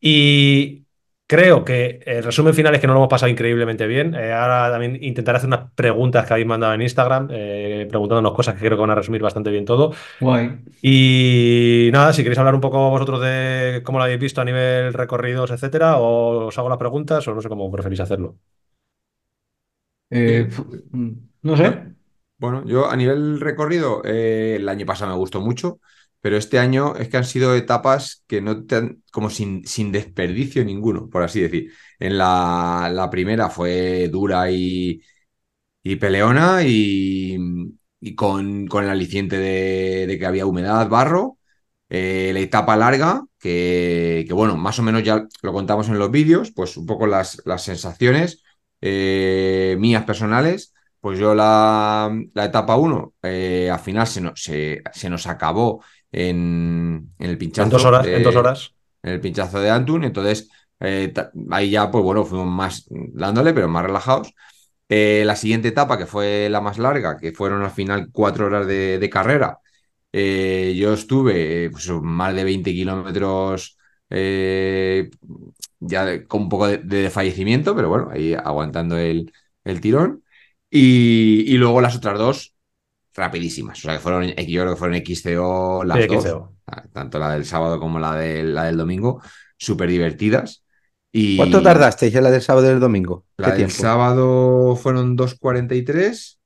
Y 0.00 0.84
creo 1.30 1.64
que 1.64 2.00
el 2.04 2.24
resumen 2.24 2.54
final 2.54 2.74
es 2.74 2.80
que 2.80 2.88
no 2.88 2.92
lo 2.94 2.98
hemos 3.00 3.08
pasado 3.08 3.30
increíblemente 3.30 3.86
bien. 3.86 4.14
Eh, 4.14 4.32
ahora 4.32 4.70
también 4.70 4.98
intentaré 5.02 5.38
hacer 5.38 5.46
unas 5.48 5.70
preguntas 5.74 6.26
que 6.26 6.32
habéis 6.34 6.48
mandado 6.48 6.74
en 6.74 6.82
Instagram, 6.82 7.28
eh, 7.30 7.86
preguntándonos 7.88 8.34
cosas 8.34 8.54
que 8.54 8.60
creo 8.66 8.76
que 8.76 8.80
van 8.80 8.90
a 8.90 8.94
resumir 8.96 9.22
bastante 9.22 9.50
bien 9.50 9.64
todo. 9.64 9.92
Guay. 10.20 10.58
Y 10.82 11.90
nada, 11.92 12.12
si 12.12 12.22
queréis 12.22 12.38
hablar 12.38 12.54
un 12.56 12.60
poco 12.60 12.90
vosotros 12.90 13.20
de 13.22 13.82
cómo 13.84 13.98
lo 13.98 14.04
habéis 14.04 14.20
visto 14.20 14.40
a 14.40 14.44
nivel 14.44 14.92
recorridos, 14.94 15.50
etcétera, 15.52 15.98
o 15.98 16.46
os 16.48 16.58
hago 16.58 16.68
las 16.68 16.78
preguntas, 16.78 17.26
o 17.28 17.34
no 17.34 17.42
sé 17.42 17.48
cómo 17.48 17.70
preferís 17.70 18.00
hacerlo. 18.00 18.36
Eh, 20.10 20.48
fu- 20.50 20.66
no 21.42 21.56
sé. 21.56 21.94
Bueno, 22.38 22.64
yo 22.66 22.88
a 22.90 22.96
nivel 22.96 23.38
recorrido, 23.40 24.02
eh, 24.04 24.56
el 24.56 24.68
año 24.68 24.86
pasado 24.86 25.12
me 25.12 25.18
gustó 25.18 25.40
mucho. 25.40 25.80
Pero 26.20 26.36
este 26.36 26.58
año 26.58 26.96
es 26.96 27.08
que 27.08 27.16
han 27.16 27.24
sido 27.24 27.54
etapas 27.54 28.24
que 28.26 28.40
no 28.40 28.64
te 28.66 28.76
han, 28.76 29.02
como 29.12 29.30
sin, 29.30 29.66
sin 29.66 29.92
desperdicio 29.92 30.64
ninguno, 30.64 31.08
por 31.10 31.22
así 31.22 31.40
decir. 31.40 31.72
En 31.98 32.18
la, 32.18 32.90
la 32.92 33.10
primera 33.10 33.50
fue 33.50 34.08
dura 34.08 34.50
y, 34.50 35.02
y 35.82 35.96
peleona 35.96 36.62
y, 36.64 37.38
y 38.00 38.14
con, 38.14 38.66
con, 38.66 38.84
el 38.84 38.90
aliciente 38.90 39.36
de, 39.38 40.16
que 40.18 40.26
había 40.26 40.46
humedad, 40.46 40.88
barro. 40.88 41.38
Eh, 41.88 42.30
la 42.32 42.40
etapa 42.40 42.76
larga, 42.76 43.24
que, 43.38 44.24
que, 44.26 44.32
bueno, 44.34 44.56
más 44.56 44.78
o 44.78 44.82
menos 44.82 45.02
ya 45.02 45.26
lo 45.42 45.52
contamos 45.52 45.88
en 45.88 45.98
los 45.98 46.10
vídeos, 46.10 46.52
pues 46.52 46.76
un 46.76 46.86
poco 46.86 47.06
las, 47.06 47.42
las 47.46 47.64
sensaciones 47.64 48.42
eh, 48.80 49.76
mías 49.78 50.04
personales. 50.04 50.72
Pues 51.00 51.18
yo 51.18 51.34
la, 51.34 52.14
la 52.34 52.44
etapa 52.44 52.76
1, 52.76 53.14
eh, 53.22 53.70
al 53.72 53.80
final 53.80 54.06
se, 54.06 54.20
no, 54.20 54.32
se, 54.36 54.82
se, 54.92 55.08
nos 55.10 55.26
acabó 55.26 55.82
en, 56.12 57.12
en, 57.18 57.30
el 57.30 57.38
pinchazo. 57.38 57.64
En 57.64 57.70
dos 57.70 57.84
horas. 57.84 58.04
De, 58.04 58.16
en 58.16 58.22
dos 58.22 58.36
horas. 58.36 58.74
En 59.02 59.12
el 59.12 59.20
pinchazo 59.20 59.60
de 59.60 59.70
Antun. 59.70 60.04
Entonces, 60.04 60.48
eh, 60.80 61.12
ahí 61.50 61.70
ya, 61.70 61.90
pues 61.90 62.04
bueno, 62.04 62.24
fuimos 62.24 62.48
más 62.48 62.86
dándole, 62.88 63.52
pero 63.52 63.68
más 63.68 63.84
relajados. 63.84 64.34
Eh, 64.88 65.22
la 65.24 65.36
siguiente 65.36 65.68
etapa, 65.68 65.96
que 65.96 66.06
fue 66.06 66.48
la 66.50 66.60
más 66.60 66.78
larga, 66.78 67.16
que 67.16 67.32
fueron 67.32 67.62
al 67.62 67.70
final 67.70 68.08
cuatro 68.12 68.46
horas 68.46 68.66
de, 68.66 68.98
de 68.98 69.10
carrera, 69.10 69.60
eh, 70.12 70.74
yo 70.76 70.92
estuve 70.94 71.70
pues, 71.70 71.88
más 72.02 72.34
de 72.34 72.44
20 72.44 72.72
kilómetros 72.72 73.78
eh, 74.10 75.10
ya 75.78 76.26
con 76.26 76.42
un 76.42 76.48
poco 76.48 76.66
de, 76.66 76.78
de, 76.78 77.10
fallecimiento, 77.10 77.76
pero 77.76 77.88
bueno, 77.88 78.08
ahí 78.10 78.34
aguantando 78.34 78.98
el, 78.98 79.32
el 79.64 79.80
tirón. 79.80 80.24
Y, 80.70 81.44
y, 81.52 81.56
luego 81.58 81.80
las 81.80 81.96
otras 81.96 82.18
dos, 82.18 82.54
rapidísimas. 83.14 83.78
O 83.78 83.82
sea, 83.82 83.94
que 83.94 84.00
fueron, 84.00 84.24
yo 84.26 84.62
creo 84.62 84.70
que 84.74 84.78
fueron 84.78 84.96
XCO 84.96 85.84
las 85.84 85.96
Sí, 85.98 86.06
dos, 86.06 86.24
XCO. 86.24 86.56
tanto 86.92 87.18
la 87.18 87.32
del 87.32 87.44
sábado 87.44 87.78
como 87.80 87.98
la 87.98 88.14
del, 88.16 88.54
la 88.54 88.64
del 88.64 88.76
domingo, 88.76 89.22
súper 89.58 89.88
divertidas. 89.90 90.64
Y 91.12 91.36
¿Cuánto 91.36 91.62
tardasteis 91.62 92.14
en 92.14 92.24
la 92.24 92.30
del 92.30 92.42
sábado 92.42 92.66
y 92.66 92.70
del 92.70 92.80
domingo? 92.80 93.26
¿Qué 93.40 93.42
la 93.42 93.52
del 93.52 93.66
tiempo? 93.68 93.74
sábado 93.74 94.76
fueron 94.76 95.16
2.43 95.16 96.38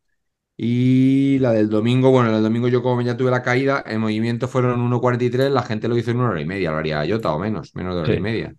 y 0.56 1.38
la 1.40 1.52
del 1.52 1.68
domingo, 1.68 2.10
bueno, 2.10 2.28
la 2.30 2.36
del 2.36 2.44
domingo 2.44 2.68
yo 2.68 2.82
como 2.82 3.02
ya 3.02 3.16
tuve 3.16 3.30
la 3.30 3.42
caída, 3.42 3.82
en 3.86 4.00
movimiento 4.00 4.48
fueron 4.48 4.80
1.43, 4.80 5.50
la 5.50 5.62
gente 5.62 5.88
lo 5.88 5.96
hizo 5.98 6.10
en 6.12 6.18
una 6.20 6.30
hora 6.30 6.40
y 6.40 6.46
media, 6.46 6.70
lo 6.70 6.78
haría 6.78 7.04
Jota 7.08 7.32
o 7.34 7.38
menos, 7.38 7.74
menos 7.74 7.94
de 7.96 8.02
hora 8.02 8.12
Sí. 8.12 8.14
y 8.14 8.20
media. 8.20 8.54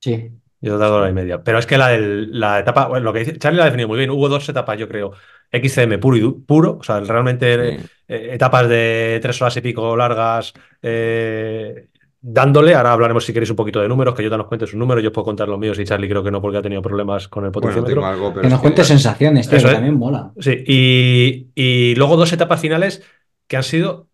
Sí. 0.00 0.30
Yo 0.60 0.74
he 0.74 0.78
dado 0.78 0.96
hora 0.96 1.10
y 1.10 1.12
media. 1.12 1.42
Pero 1.44 1.58
es 1.58 1.66
que 1.66 1.78
la, 1.78 1.88
del, 1.88 2.38
la 2.38 2.58
etapa, 2.60 2.88
bueno, 2.88 3.04
lo 3.04 3.12
que 3.12 3.20
dice, 3.20 3.38
Charlie 3.38 3.58
lo 3.58 3.62
ha 3.62 3.66
definido 3.66 3.88
muy 3.88 3.98
bien. 3.98 4.10
Hubo 4.10 4.28
dos 4.28 4.48
etapas, 4.48 4.78
yo 4.78 4.88
creo. 4.88 5.12
XCM 5.52 5.98
puro 5.98 6.16
y 6.16 6.20
du- 6.20 6.44
puro, 6.44 6.78
o 6.80 6.82
sea, 6.82 7.00
realmente 7.00 7.78
Sí. 7.78 7.86
eh, 8.08 8.30
etapas 8.32 8.68
de 8.68 9.18
tres 9.22 9.40
horas 9.42 9.56
y 9.56 9.60
pico 9.60 9.96
largas, 9.96 10.52
eh, 10.82 11.86
dándole. 12.20 12.74
Ahora 12.74 12.92
hablaremos 12.92 13.24
si 13.24 13.32
queréis 13.32 13.50
un 13.50 13.56
poquito 13.56 13.80
de 13.80 13.88
números, 13.88 14.14
que 14.14 14.22
yo 14.22 14.30
te 14.30 14.36
nos 14.36 14.46
cuente 14.46 14.66
sus 14.66 14.74
números. 14.76 15.02
Yo 15.04 15.12
puedo 15.12 15.24
contar 15.24 15.48
los 15.48 15.58
míos 15.58 15.78
y 15.78 15.84
Charlie 15.84 16.08
creo 16.08 16.22
que 16.22 16.30
no, 16.30 16.40
porque 16.42 16.58
ha 16.58 16.62
tenido 16.62 16.82
problemas 16.82 17.28
con 17.28 17.44
el 17.44 17.50
potenciómetro. 17.52 17.94
tengo 17.96 18.06
algo, 18.06 18.28
pero 18.30 18.42
Que 18.42 18.48
nos 18.48 18.60
que 18.60 18.74
ya- 18.74 18.84
sensaciones, 18.84 19.48
tío, 19.48 19.58
Eso 19.58 19.68
que 19.68 19.74
también 19.74 19.94
mola. 19.96 20.32
Sí, 20.38 20.64
y, 20.66 21.48
y 21.54 21.94
luego 21.94 22.16
dos 22.16 22.32
etapas 22.32 22.60
finales 22.60 23.02
que 23.46 23.56
han 23.56 23.62
sido. 23.62 24.08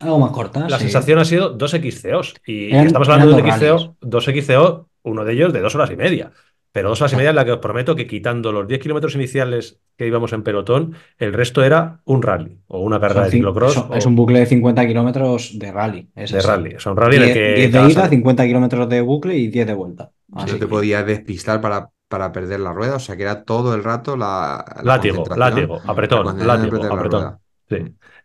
Algo 0.00 0.18
más 0.18 0.30
corta. 0.32 0.68
La 0.68 0.78
sí. 0.78 0.84
sensación 0.84 1.18
ha 1.18 1.24
sido 1.24 1.50
dos 1.50 1.72
XCOs. 1.72 2.34
Y 2.46 2.72
Eran- 2.72 2.86
estamos 2.86 3.08
hablando 3.08 3.36
de 3.36 3.42
un 3.42 3.48
dos 3.48 3.56
XCO, 3.58 3.96
dos 4.00 4.24
XCO, 4.24 4.88
uno 5.02 5.24
de 5.24 5.32
ellos 5.34 5.52
de 5.52 5.60
dos 5.60 5.74
horas 5.74 5.90
y 5.90 5.96
media. 5.96 6.32
Pero 6.72 6.88
dos 6.88 7.00
horas 7.02 7.12
y 7.12 7.16
media 7.16 7.30
en 7.30 7.36
la 7.36 7.44
que 7.44 7.52
os 7.52 7.58
prometo 7.58 7.94
que 7.94 8.06
quitando 8.06 8.50
los 8.50 8.66
10 8.66 8.80
kilómetros 8.80 9.14
iniciales 9.14 9.80
que 9.96 10.06
íbamos 10.06 10.32
en 10.32 10.42
pelotón, 10.42 10.94
el 11.18 11.34
resto 11.34 11.62
era 11.62 12.00
un 12.04 12.22
rally 12.22 12.58
o 12.66 12.80
una 12.80 12.98
carrera 12.98 13.24
de 13.24 13.30
ciclocross 13.30 13.74
son- 13.74 13.92
o 13.92 13.94
Es 13.94 14.06
un 14.06 14.16
bucle 14.16 14.38
de 14.40 14.46
50 14.46 14.86
kilómetros 14.86 15.58
de 15.58 15.70
rally. 15.70 16.08
Es 16.14 16.32
de 16.32 16.38
así. 16.38 16.46
rally. 16.48 16.74
Sea, 16.78 16.92
un 16.92 16.98
rally 16.98 17.16
en 17.16 17.22
el 17.22 17.28
10, 17.28 17.36
que 17.36 17.54
10 17.56 17.72
de 17.72 17.78
ida, 17.80 17.90
sal- 17.90 18.08
50 18.10 18.44
kilómetros 18.46 18.88
de 18.88 19.00
bucle 19.02 19.36
y 19.36 19.48
10 19.48 19.66
de 19.66 19.74
vuelta. 19.74 20.10
Así 20.32 20.52
no 20.52 20.58
te 20.58 20.66
podías 20.66 21.04
despistar 21.04 21.60
para, 21.60 21.90
para 22.08 22.32
perder 22.32 22.60
la 22.60 22.72
rueda, 22.72 22.96
o 22.96 23.00
sea 23.00 23.16
que 23.18 23.22
era 23.24 23.44
todo 23.44 23.74
el 23.74 23.84
rato 23.84 24.16
la, 24.16 24.64
la 24.76 24.82
látigo, 24.96 25.24
látigo, 25.36 25.78
apretón, 25.86 26.46
látigo, 26.46 26.78
la 26.78 26.88
apretón. 26.88 27.38
Sí. 27.68 27.76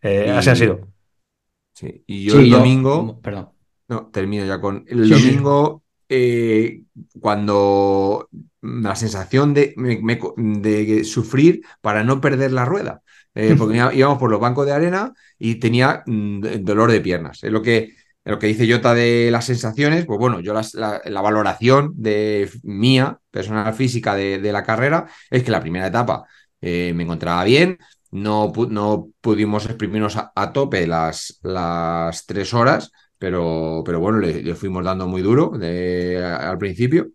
Eh, 0.01 0.25
Y- 0.27 0.29
Así 0.31 0.49
ha 0.51 0.55
sido. 0.55 0.79
Sí. 1.73 2.01
Y 2.07 2.23
yo 2.23 2.33
Sí, 2.33 2.39
el 2.39 2.49
yo- 2.49 2.57
domingo, 2.59 3.19
Perdón. 3.21 3.49
no, 3.89 4.07
termino 4.07 4.45
ya 4.45 4.59
con 4.61 4.85
el 4.87 5.09
domingo, 5.09 5.83
eh, 6.09 6.81
cuando 7.19 8.29
la 8.61 8.95
sensación 8.95 9.53
de, 9.53 9.73
me- 9.77 9.99
me- 10.01 10.19
de 10.59 11.03
sufrir 11.03 11.61
para 11.81 12.03
no 12.03 12.21
perder 12.21 12.51
la 12.51 12.65
rueda, 12.65 13.01
Eh, 13.39 13.53
porque 13.55 13.75
íbamos- 13.77 14.17
por 14.17 14.31
los 14.31 14.39
bancos 14.39 14.65
de 14.65 14.71
arena 14.71 15.13
y 15.37 15.55
tenía 15.55 16.01
mm, 16.07 16.41
dolor 16.63 16.91
de 16.91 17.01
piernas. 17.01 17.43
Es 17.43 17.51
lo 17.51 17.61
que, 17.61 17.93
lo 18.25 18.39
que 18.39 18.47
dice 18.47 18.67
Jota 18.71 18.93
de 18.95 19.29
las 19.31 19.45
sensaciones, 19.45 20.05
pues 20.07 20.19
bueno, 20.19 20.39
yo 20.39 20.53
las- 20.55 20.73
la, 20.73 21.01
la 21.05 21.21
valoración 21.21 21.93
de 21.95 22.49
mía, 22.63 23.19
personal 23.29 23.73
física 23.75 24.15
de, 24.15 24.39
de 24.39 24.51
la 24.51 24.63
carrera, 24.63 25.05
es 25.29 25.43
que 25.43 25.51
la 25.51 25.61
primera 25.61 25.85
etapa 25.87 26.25
eh, 26.61 26.93
me 26.95 27.03
encontraba 27.03 27.43
bien, 27.43 27.77
no, 28.11 28.51
no 28.69 29.09
pudimos 29.21 29.65
exprimirnos 29.65 30.17
a, 30.17 30.31
a 30.35 30.51
tope 30.53 30.87
las, 30.87 31.39
las 31.43 32.25
tres 32.25 32.53
horas, 32.53 32.91
pero, 33.17 33.83
pero 33.85 33.99
bueno, 33.99 34.19
le, 34.19 34.55
fuimos 34.55 34.83
dando 34.83 35.07
muy 35.07 35.21
duro 35.21 35.53
al 35.53 36.57
principio. 36.57 37.09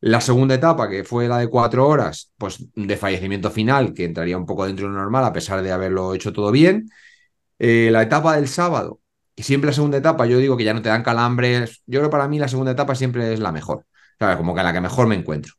La 0.00 0.20
segunda 0.20 0.56
etapa, 0.56 0.88
que 0.88 1.04
fue 1.04 1.28
la 1.28 1.38
de 1.38 1.48
cuatro 1.48 1.86
horas, 1.86 2.32
pues 2.36 2.64
de 2.74 2.96
fallecimiento 2.96 3.50
final, 3.50 3.94
que 3.94 4.04
entraría 4.04 4.36
un 4.36 4.46
poco 4.46 4.66
dentro 4.66 4.88
de 4.88 4.92
lo 4.94 4.98
normal, 4.98 5.24
a 5.24 5.32
pesar 5.32 5.62
de 5.62 5.70
haberlo 5.70 6.14
hecho 6.14 6.32
todo 6.32 6.50
bien. 6.50 6.88
Eh, 7.58 7.90
la 7.92 8.02
etapa 8.02 8.34
del 8.36 8.48
sábado, 8.48 9.00
y 9.36 9.44
siempre 9.44 9.68
la 9.68 9.74
segunda 9.74 9.98
etapa, 9.98 10.26
yo 10.26 10.38
digo 10.38 10.56
que 10.56 10.64
ya 10.64 10.74
no 10.74 10.82
te 10.82 10.88
dan 10.88 11.02
calambres. 11.04 11.82
Yo 11.86 12.00
creo 12.00 12.10
que 12.10 12.12
para 12.12 12.28
mí 12.28 12.38
la 12.38 12.48
segunda 12.48 12.72
etapa 12.72 12.94
siempre 12.96 13.32
es 13.32 13.40
la 13.40 13.52
mejor, 13.52 13.86
¿sabes? 14.18 14.36
Como 14.36 14.54
que 14.54 14.62
la 14.62 14.72
que 14.72 14.80
mejor 14.80 15.06
me 15.06 15.14
encuentro. 15.14 15.54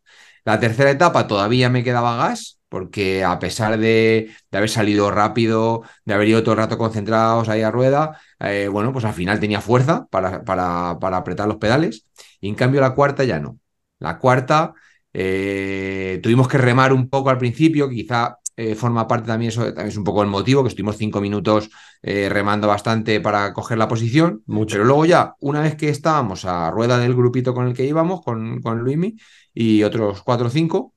La 0.45 0.59
tercera 0.59 0.91
etapa 0.91 1.27
todavía 1.27 1.69
me 1.69 1.83
quedaba 1.83 2.17
gas, 2.17 2.59
porque 2.69 3.23
a 3.23 3.39
pesar 3.39 3.77
de, 3.77 4.31
de 4.51 4.57
haber 4.57 4.69
salido 4.69 5.09
rápido, 5.11 5.83
de 6.05 6.13
haber 6.13 6.27
ido 6.27 6.43
todo 6.43 6.53
el 6.53 6.57
rato 6.59 6.77
concentrados 6.77 7.47
ahí 7.49 7.61
a 7.61 7.71
rueda, 7.71 8.19
eh, 8.39 8.67
bueno, 8.69 8.91
pues 8.91 9.05
al 9.05 9.13
final 9.13 9.39
tenía 9.39 9.61
fuerza 9.61 10.05
para, 10.09 10.43
para, 10.43 10.97
para 10.99 11.17
apretar 11.17 11.47
los 11.47 11.57
pedales. 11.57 12.05
Y 12.41 12.49
en 12.49 12.55
cambio 12.55 12.81
la 12.81 12.93
cuarta 12.93 13.23
ya 13.23 13.39
no. 13.39 13.59
La 13.99 14.17
cuarta, 14.19 14.73
eh, 15.13 16.19
tuvimos 16.21 16.47
que 16.47 16.57
remar 16.57 16.91
un 16.93 17.09
poco 17.09 17.29
al 17.29 17.37
principio, 17.37 17.89
quizá 17.89 18.37
eh, 18.55 18.75
forma 18.75 19.07
parte 19.07 19.27
también, 19.27 19.49
eso 19.49 19.65
también 19.65 19.87
es 19.87 19.97
un 19.97 20.03
poco 20.03 20.21
el 20.21 20.29
motivo, 20.29 20.61
que 20.63 20.69
estuvimos 20.69 20.97
cinco 20.97 21.21
minutos 21.21 21.69
eh, 22.01 22.27
remando 22.29 22.67
bastante 22.67 23.19
para 23.21 23.53
coger 23.53 23.77
la 23.77 23.87
posición, 23.87 24.43
Mucho. 24.45 24.73
pero 24.75 24.85
luego 24.85 25.05
ya, 25.05 25.35
una 25.39 25.61
vez 25.61 25.75
que 25.75 25.89
estábamos 25.89 26.45
a 26.45 26.69
rueda 26.71 26.97
del 26.97 27.15
grupito 27.15 27.53
con 27.53 27.67
el 27.67 27.73
que 27.73 27.85
íbamos, 27.85 28.21
con, 28.21 28.61
con 28.61 28.79
Luimi 28.79 29.15
y 29.53 29.83
otros 29.83 30.23
cuatro 30.23 30.47
o 30.47 30.49
cinco, 30.49 30.93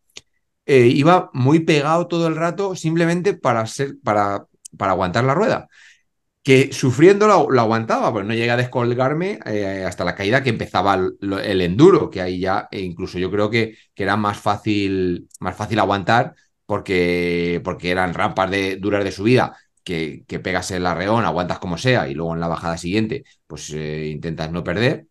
eh, 0.66 0.88
iba 0.88 1.30
muy 1.32 1.60
pegado 1.60 2.08
todo 2.08 2.26
el 2.26 2.36
rato 2.36 2.74
simplemente 2.74 3.34
para, 3.34 3.64
para, 4.04 4.46
para 4.76 4.92
aguantar 4.92 5.24
la 5.24 5.34
rueda. 5.34 5.68
Que 6.42 6.72
sufriendo 6.72 7.26
lo, 7.26 7.50
lo, 7.50 7.60
aguantaba, 7.60 8.12
pues 8.12 8.26
no 8.26 8.34
llegué 8.34 8.50
a 8.52 8.56
descolgarme 8.56 9.40
eh, 9.46 9.84
hasta 9.86 10.04
la 10.04 10.14
caída 10.14 10.42
que 10.42 10.50
empezaba 10.50 10.94
el, 10.94 11.60
enduro, 11.60 12.10
que 12.10 12.20
ahí 12.22 12.40
ya 12.40 12.68
e 12.70 12.80
incluso 12.80 13.18
yo 13.18 13.30
creo 13.30 13.50
que, 13.50 13.76
que, 13.94 14.02
era 14.04 14.16
más 14.16 14.38
fácil, 14.38 15.28
más 15.40 15.56
fácil 15.56 15.80
aguantar 15.80 16.34
porque, 16.66 17.60
porque 17.64 17.90
eran 17.90 18.14
rampas 18.14 18.50
de, 18.50 18.76
duras 18.76 19.04
de 19.04 19.12
subida, 19.12 19.56
que, 19.84 20.24
que 20.28 20.40
pegas 20.40 20.70
el 20.72 20.86
arreón, 20.86 21.24
aguantas 21.24 21.58
como 21.58 21.78
sea 21.78 22.08
y 22.08 22.14
luego 22.14 22.34
en 22.34 22.40
la 22.40 22.48
bajada 22.48 22.78
siguiente 22.78 23.24
pues 23.46 23.70
eh, 23.72 24.08
intentas 24.08 24.50
no 24.52 24.64
perder, 24.64 25.06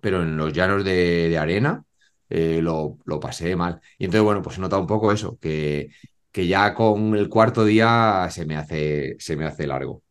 pero 0.00 0.22
en 0.22 0.36
los 0.36 0.52
llanos 0.52 0.84
de 0.84 1.36
arena 1.38 1.84
eh, 2.28 2.60
lo, 2.62 2.98
lo, 3.04 3.20
pasé 3.20 3.56
mal. 3.56 3.80
Y 3.98 4.04
entonces, 4.06 4.24
bueno, 4.24 4.42
pues 4.42 4.58
he 4.58 4.60
notado 4.60 4.80
un 4.82 4.88
poco 4.88 5.12
eso, 5.12 5.38
que, 5.40 5.90
que 6.32 6.46
ya 6.46 6.74
con 6.74 7.14
el 7.16 7.28
cuarto 7.28 7.64
día 7.64 8.28
se 8.30 8.46
me 8.46 8.56
hace, 8.56 9.16
se 9.18 9.36
me 9.36 9.46
hace 9.46 9.66
largo. 9.66 10.02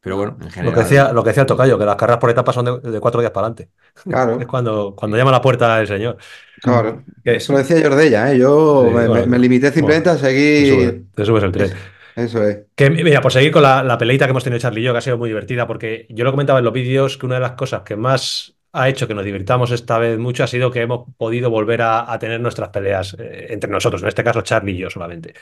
Pero 0.00 0.16
bueno, 0.16 0.38
en 0.40 0.50
general. 0.50 0.66
Lo 0.66 0.72
que 0.72 0.80
decía, 0.80 1.12
lo 1.12 1.22
que 1.24 1.30
decía 1.30 1.46
Tocayo, 1.46 1.78
que 1.78 1.84
las 1.84 1.96
carreras 1.96 2.20
por 2.20 2.30
etapas 2.30 2.54
son 2.54 2.64
de, 2.82 2.90
de 2.92 3.00
cuatro 3.00 3.20
días 3.20 3.32
para 3.32 3.48
adelante. 3.48 3.70
Claro. 4.04 4.40
Es 4.40 4.46
cuando, 4.46 4.94
cuando 4.96 5.16
llama 5.16 5.30
a 5.30 5.34
la 5.34 5.40
puerta 5.42 5.80
el 5.80 5.86
señor. 5.88 6.16
Claro. 6.62 7.04
Que- 7.24 7.36
Eso 7.36 7.52
lo 7.52 7.58
decía 7.58 7.80
Jordella, 7.82 8.32
¿eh? 8.32 8.38
Yo 8.38 8.84
Sí, 8.84 8.90
me, 8.90 9.08
bueno, 9.08 9.26
me 9.26 9.38
limité 9.38 9.72
simplemente 9.72 10.10
bueno, 10.10 10.10
a 10.10 10.16
Te 10.54 10.64
seguir. 10.64 10.66
subes, 10.66 10.94
te 11.14 11.24
subes 11.24 11.44
el 11.44 11.52
tren. 11.52 11.72
Eso 12.14 12.42
es. 12.44 12.58
Que, 12.74 12.90
mira, 12.90 13.20
por 13.22 13.32
seguir 13.32 13.52
con 13.52 13.62
la, 13.62 13.82
la 13.82 13.98
peleita 13.98 14.26
que 14.26 14.30
hemos 14.30 14.44
tenido 14.44 14.60
Charlie 14.60 14.80
y 14.82 14.84
yo, 14.84 14.92
que 14.92 14.98
ha 14.98 15.00
sido 15.00 15.18
muy 15.18 15.28
divertida, 15.30 15.66
porque 15.66 16.06
yo 16.10 16.24
lo 16.24 16.30
comentaba 16.32 16.58
en 16.58 16.64
los 16.64 16.74
vídeos 16.74 17.16
que 17.18 17.26
una 17.26 17.36
de 17.36 17.40
las 17.42 17.52
cosas 17.52 17.82
que 17.82 17.96
más 17.96 18.55
ha 18.78 18.88
hecho 18.88 19.08
que 19.08 19.14
nos 19.14 19.24
divirtamos 19.24 19.70
esta 19.70 19.98
vez 19.98 20.18
mucho 20.18 20.44
ha 20.44 20.46
sido 20.46 20.70
que 20.70 20.82
hemos 20.82 21.06
podido 21.16 21.50
volver 21.50 21.82
a, 21.82 22.12
a 22.12 22.18
tener 22.18 22.40
nuestras 22.40 22.68
peleas 22.70 23.16
eh, 23.18 23.46
entre 23.50 23.70
nosotros, 23.70 24.02
en 24.02 24.08
este 24.08 24.24
caso 24.24 24.42
Charlie 24.42 24.72
y 24.74 24.78
yo 24.78 24.90
solamente. 24.90 25.34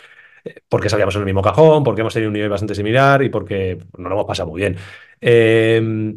Eh, 0.44 0.60
Porque 0.68 0.88
salíamos 0.88 1.14
en 1.16 1.20
el 1.22 1.26
mismo 1.26 1.42
cajón, 1.42 1.84
porque 1.84 2.02
hemos 2.02 2.12
tenido 2.14 2.28
un 2.30 2.34
nivel 2.34 2.50
bastante 2.50 2.74
similar 2.74 3.22
y 3.22 3.28
porque 3.30 3.78
nos 3.98 4.08
lo 4.08 4.14
hemos 4.16 4.26
pasado 4.26 4.50
muy 4.50 4.60
bien. 4.60 4.76
Eh, 5.20 6.14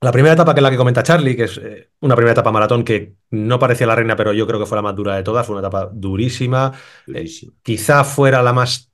la 0.00 0.12
primera 0.12 0.34
etapa 0.34 0.54
que 0.54 0.60
es 0.60 0.62
la 0.62 0.70
que 0.70 0.76
comenta 0.76 1.02
Charlie, 1.02 1.36
que 1.36 1.44
es 1.44 1.58
eh, 1.58 1.90
una 2.00 2.14
primera 2.14 2.32
etapa 2.32 2.52
maratón 2.52 2.84
que 2.84 3.14
no 3.30 3.58
parecía 3.58 3.86
la 3.86 3.94
reina, 3.96 4.14
pero 4.14 4.32
yo 4.32 4.46
creo 4.46 4.60
que 4.60 4.66
fue 4.66 4.76
la 4.76 4.82
más 4.82 4.94
dura 4.94 5.16
de 5.16 5.22
todas, 5.22 5.46
fue 5.46 5.56
una 5.56 5.66
etapa 5.66 5.90
durísima. 5.92 6.72
Eh, 7.12 7.26
quizá 7.62 8.04
fuera 8.04 8.42
la 8.42 8.52
más 8.52 8.92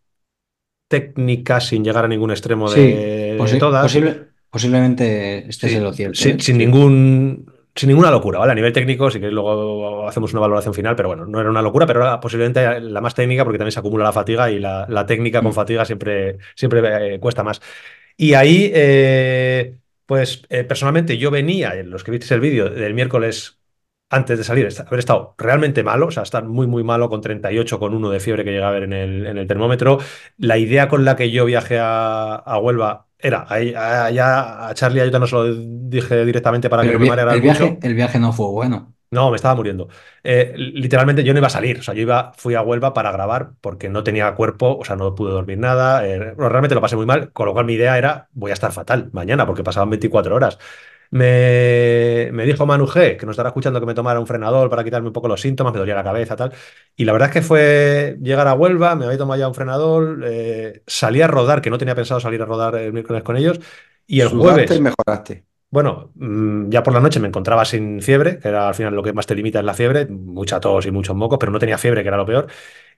técnica 0.88 1.60
sin 1.60 1.84
llegar 1.84 2.04
a 2.04 2.08
ningún 2.08 2.30
extremo 2.30 2.68
Sí, 2.68 2.80
de, 2.80 3.34
de 3.34 3.38
posi- 3.38 3.58
todas. 3.58 3.82
posible- 3.84 4.31
Posiblemente 4.52 5.48
este 5.48 5.68
Sí, 5.68 5.76
es 5.76 5.82
lo 5.82 5.92
cierto. 5.92 6.14
sin, 6.14 6.36
¿eh? 6.36 6.40
sin 6.40 6.58
ningún, 6.58 7.46
sin 7.74 7.88
ninguna 7.88 8.10
locura, 8.10 8.38
¿vale? 8.38 8.52
A 8.52 8.54
nivel 8.54 8.72
técnico, 8.72 9.10
sí 9.10 9.18
que 9.18 9.30
luego 9.30 10.06
hacemos 10.06 10.32
una 10.32 10.40
valoración 10.40 10.74
final, 10.74 10.94
pero 10.94 11.08
bueno, 11.08 11.24
no 11.26 11.40
era 11.40 11.50
una 11.50 11.62
locura, 11.62 11.86
pero 11.86 12.02
era 12.02 12.20
posiblemente 12.20 12.80
la 12.80 13.00
más 13.00 13.14
técnica 13.14 13.44
porque 13.44 13.58
también 13.58 13.72
se 13.72 13.80
acumula 13.80 14.04
la 14.04 14.12
fatiga 14.12 14.50
y 14.50 14.58
la, 14.58 14.86
la 14.88 15.06
técnica 15.06 15.40
con 15.42 15.52
Mm. 15.52 15.54
fatiga 15.54 15.84
siempre, 15.86 16.38
siempre 16.54 17.14
eh, 17.14 17.18
cuesta 17.20 17.42
más. 17.42 17.60
Y 18.16 18.34
ahí, 18.34 18.70
eh, 18.74 19.78
pues 20.06 20.42
personalmente 20.68 21.16
yo 21.18 21.30
venía, 21.30 21.74
en 21.74 21.90
los 21.90 22.04
que 22.04 22.10
visteis 22.10 22.32
el 22.32 22.40
vídeo 22.40 22.68
del 22.68 22.94
miércoles 22.94 23.58
antes 24.10 24.36
de 24.36 24.44
salir, 24.44 24.68
haber 24.86 24.98
estado 24.98 25.34
realmente 25.38 25.82
malo, 25.82 26.06
o 26.08 26.10
sea, 26.10 26.22
estar 26.22 26.44
muy, 26.44 26.66
muy 26.66 26.84
malo 26.84 27.08
con 27.08 27.22
38, 27.22 27.78
con 27.78 27.94
1 27.94 28.10
de 28.10 28.20
fiebre 28.20 28.44
que 28.44 28.50
llega 28.52 28.68
a 28.68 28.72
ver 28.72 28.82
en 28.82 28.92
el, 28.92 29.26
en 29.26 29.38
el 29.38 29.46
termómetro. 29.46 29.98
La 30.36 30.58
idea 30.58 30.88
con 30.88 31.06
la 31.06 31.16
que 31.16 31.30
yo 31.30 31.46
viajé 31.46 31.78
a, 31.78 32.34
a 32.34 32.58
Huelva 32.58 33.06
era, 33.22 33.46
ahí- 33.48 33.74
allá 33.74 34.68
a 34.68 34.74
Charlie 34.74 35.00
Ayuta 35.00 35.18
no 35.18 35.26
se 35.26 35.34
lo 35.36 35.54
dije 35.54 36.24
directamente 36.24 36.68
para 36.70 36.84
que 36.84 36.92
no 36.92 36.98
el, 36.98 37.02
el 37.28 37.40
mucho. 37.42 37.64
viaje, 37.64 37.78
el 37.82 37.94
viaje 37.94 38.18
no 38.18 38.32
fue 38.32 38.46
bueno. 38.48 38.94
No, 39.10 39.28
me 39.30 39.36
estaba 39.36 39.54
muriendo. 39.54 39.88
Eh, 40.24 40.54
literalmente 40.56 41.22
yo 41.22 41.34
no 41.34 41.38
iba 41.38 41.48
a 41.48 41.50
salir, 41.50 41.78
o 41.80 41.82
sea, 41.82 41.92
yo 41.92 42.00
iba, 42.00 42.32
fui 42.38 42.54
a 42.54 42.62
Huelva 42.62 42.94
para 42.94 43.12
grabar 43.12 43.52
porque 43.60 43.90
no 43.90 44.02
tenía 44.02 44.34
cuerpo, 44.34 44.78
o 44.78 44.84
sea, 44.86 44.96
no 44.96 45.14
pude 45.14 45.32
dormir 45.32 45.58
nada, 45.58 46.06
eh, 46.06 46.32
realmente 46.34 46.74
lo 46.74 46.80
pasé 46.80 46.96
muy 46.96 47.04
mal, 47.04 47.30
con 47.32 47.44
lo 47.46 47.52
cual 47.52 47.66
mi 47.66 47.74
idea 47.74 47.98
era, 47.98 48.28
voy 48.32 48.52
a 48.52 48.54
estar 48.54 48.72
fatal 48.72 49.10
mañana 49.12 49.46
porque 49.46 49.62
pasaban 49.62 49.90
24 49.90 50.34
horas. 50.34 50.58
Me, 51.12 52.30
me 52.32 52.46
dijo 52.46 52.64
Manu 52.64 52.86
G, 52.86 53.18
que 53.18 53.26
nos 53.26 53.34
estará 53.34 53.50
escuchando, 53.50 53.78
que 53.78 53.84
me 53.84 53.92
tomara 53.92 54.18
un 54.18 54.26
frenador 54.26 54.70
para 54.70 54.82
quitarme 54.82 55.08
un 55.08 55.12
poco 55.12 55.28
los 55.28 55.42
síntomas, 55.42 55.74
me 55.74 55.78
dolía 55.78 55.94
la 55.94 56.02
cabeza, 56.02 56.36
tal. 56.36 56.54
Y 56.96 57.04
la 57.04 57.12
verdad 57.12 57.28
es 57.28 57.34
que 57.34 57.42
fue 57.42 58.16
llegar 58.22 58.48
a 58.48 58.54
Huelva, 58.54 58.94
me 58.96 59.04
había 59.04 59.18
tomado 59.18 59.38
ya 59.38 59.46
un 59.46 59.54
frenador, 59.54 60.22
eh, 60.24 60.82
salí 60.86 61.20
a 61.20 61.26
rodar, 61.26 61.60
que 61.60 61.68
no 61.68 61.76
tenía 61.76 61.94
pensado 61.94 62.18
salir 62.18 62.40
a 62.40 62.46
rodar 62.46 62.76
el 62.76 62.94
miércoles 62.94 63.22
con 63.22 63.36
ellos, 63.36 63.60
y 64.06 64.20
el 64.20 64.30
Sudaste 64.30 64.52
jueves... 64.52 64.76
y 64.78 64.80
mejoraste. 64.80 65.44
Bueno, 65.70 66.12
mm, 66.14 66.70
ya 66.70 66.82
por 66.82 66.94
la 66.94 67.00
noche 67.00 67.20
me 67.20 67.28
encontraba 67.28 67.64
sin 67.66 68.00
fiebre, 68.02 68.38
que 68.38 68.48
era 68.48 68.68
al 68.68 68.74
final 68.74 68.94
lo 68.94 69.02
que 69.02 69.12
más 69.12 69.26
te 69.26 69.34
limita 69.34 69.58
es 69.58 69.64
la 69.66 69.74
fiebre, 69.74 70.06
mucha 70.06 70.60
tos 70.60 70.86
y 70.86 70.90
muchos 70.90 71.14
mocos, 71.16 71.38
pero 71.38 71.52
no 71.52 71.58
tenía 71.58 71.78
fiebre, 71.78 72.02
que 72.02 72.08
era 72.08 72.16
lo 72.18 72.26
peor. 72.26 72.46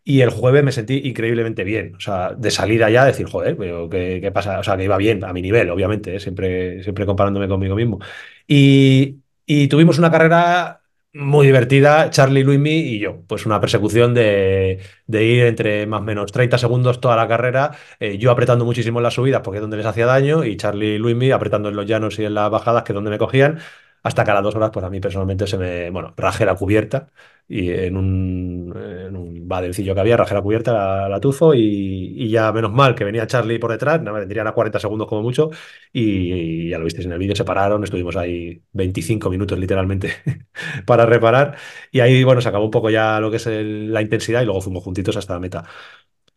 Y 0.06 0.20
el 0.20 0.30
jueves 0.30 0.62
me 0.62 0.72
sentí 0.72 1.00
increíblemente 1.04 1.64
bien. 1.64 1.94
O 1.96 2.00
sea, 2.00 2.34
de 2.34 2.50
salida 2.50 2.90
ya, 2.90 3.06
decir, 3.06 3.26
joder, 3.26 3.56
pero 3.56 3.88
¿qué, 3.88 4.18
qué 4.20 4.30
pasa? 4.32 4.58
O 4.58 4.62
sea, 4.62 4.76
que 4.76 4.84
iba 4.84 4.98
bien 4.98 5.24
a 5.24 5.32
mi 5.32 5.40
nivel, 5.40 5.70
obviamente, 5.70 6.16
¿eh? 6.16 6.20
siempre, 6.20 6.82
siempre 6.82 7.06
comparándome 7.06 7.48
conmigo 7.48 7.74
mismo. 7.74 8.00
Y, 8.46 9.20
y 9.46 9.68
tuvimos 9.68 9.98
una 9.98 10.10
carrera 10.10 10.82
muy 11.14 11.46
divertida, 11.46 12.10
Charlie, 12.10 12.42
Luismi 12.44 12.70
y 12.72 12.98
yo. 12.98 13.22
Pues 13.26 13.46
una 13.46 13.60
persecución 13.60 14.12
de, 14.14 14.80
de 15.06 15.24
ir 15.24 15.44
entre 15.46 15.86
más 15.86 16.00
o 16.00 16.04
menos 16.04 16.32
30 16.32 16.58
segundos 16.58 17.00
toda 17.00 17.16
la 17.16 17.28
carrera, 17.28 17.70
eh, 18.00 18.18
yo 18.18 18.30
apretando 18.30 18.64
muchísimo 18.64 18.98
en 18.98 19.04
las 19.04 19.14
subidas 19.14 19.40
porque 19.42 19.58
es 19.58 19.60
donde 19.62 19.76
les 19.76 19.86
hacía 19.86 20.06
daño, 20.06 20.44
y 20.44 20.56
Charlie 20.56 20.96
y 20.96 20.98
Luismi 20.98 21.30
apretando 21.30 21.68
en 21.68 21.76
los 21.76 21.86
llanos 21.86 22.18
y 22.18 22.24
en 22.24 22.34
las 22.34 22.50
bajadas, 22.50 22.82
que 22.82 22.92
es 22.92 22.94
donde 22.94 23.10
me 23.10 23.18
cogían. 23.18 23.60
Hasta 24.04 24.22
que 24.24 24.30
a 24.30 24.34
las 24.34 24.42
dos 24.44 24.54
horas, 24.54 24.70
pues 24.72 24.84
a 24.84 24.90
mí 24.90 25.00
personalmente 25.00 25.46
se 25.46 25.58
me, 25.58 25.90
bueno, 25.90 26.14
rajé 26.16 26.44
la 26.44 26.54
cubierta 26.54 27.10
y 27.48 27.70
en 27.70 27.96
un, 27.96 28.74
en 28.76 29.16
un 29.16 29.48
badencillo 29.48 29.94
que 29.94 30.00
había, 30.00 30.16
rajé 30.16 30.34
la 30.34 30.42
cubierta, 30.42 30.72
la, 30.72 31.08
la 31.08 31.20
y, 31.56 32.24
y 32.24 32.28
ya 32.30 32.52
menos 32.52 32.70
mal 32.72 32.94
que 32.94 33.04
venía 33.04 33.26
Charlie 33.26 33.58
por 33.58 33.70
detrás, 33.72 34.02
no 34.02 34.12
me 34.12 34.20
vendrían 34.20 34.46
a 34.46 34.52
40 34.52 34.78
segundos 34.78 35.08
como 35.08 35.22
mucho 35.22 35.50
y, 35.92 36.68
ya 36.70 36.78
lo 36.78 36.84
visteis 36.84 37.06
en 37.06 37.12
el 37.12 37.18
vídeo, 37.18 37.34
se 37.34 37.44
pararon, 37.44 37.82
estuvimos 37.82 38.16
ahí 38.16 38.62
25 38.72 39.30
minutos 39.30 39.58
literalmente 39.58 40.12
para 40.86 41.06
reparar 41.06 41.56
y 41.90 42.00
ahí, 42.00 42.24
bueno, 42.24 42.40
se 42.40 42.48
acabó 42.48 42.66
un 42.66 42.70
poco 42.70 42.90
ya 42.90 43.20
lo 43.20 43.30
que 43.30 43.36
es 43.38 43.46
la 43.46 44.02
intensidad 44.02 44.42
y 44.42 44.44
luego 44.44 44.60
fuimos 44.60 44.84
juntitos 44.84 45.16
hasta 45.16 45.34
la 45.34 45.40
meta. 45.40 45.64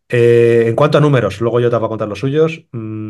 Eh, 0.09 0.65
en 0.68 0.76
cuanto 0.76 0.97
a 0.97 1.01
números, 1.01 1.41
luego 1.41 1.59
yo 1.59 1.70
te 1.70 1.76
voy 1.76 1.86
a 1.86 1.89
contar 1.89 2.07
los 2.07 2.20
suyos. 2.20 2.65
Mm, 2.72 3.07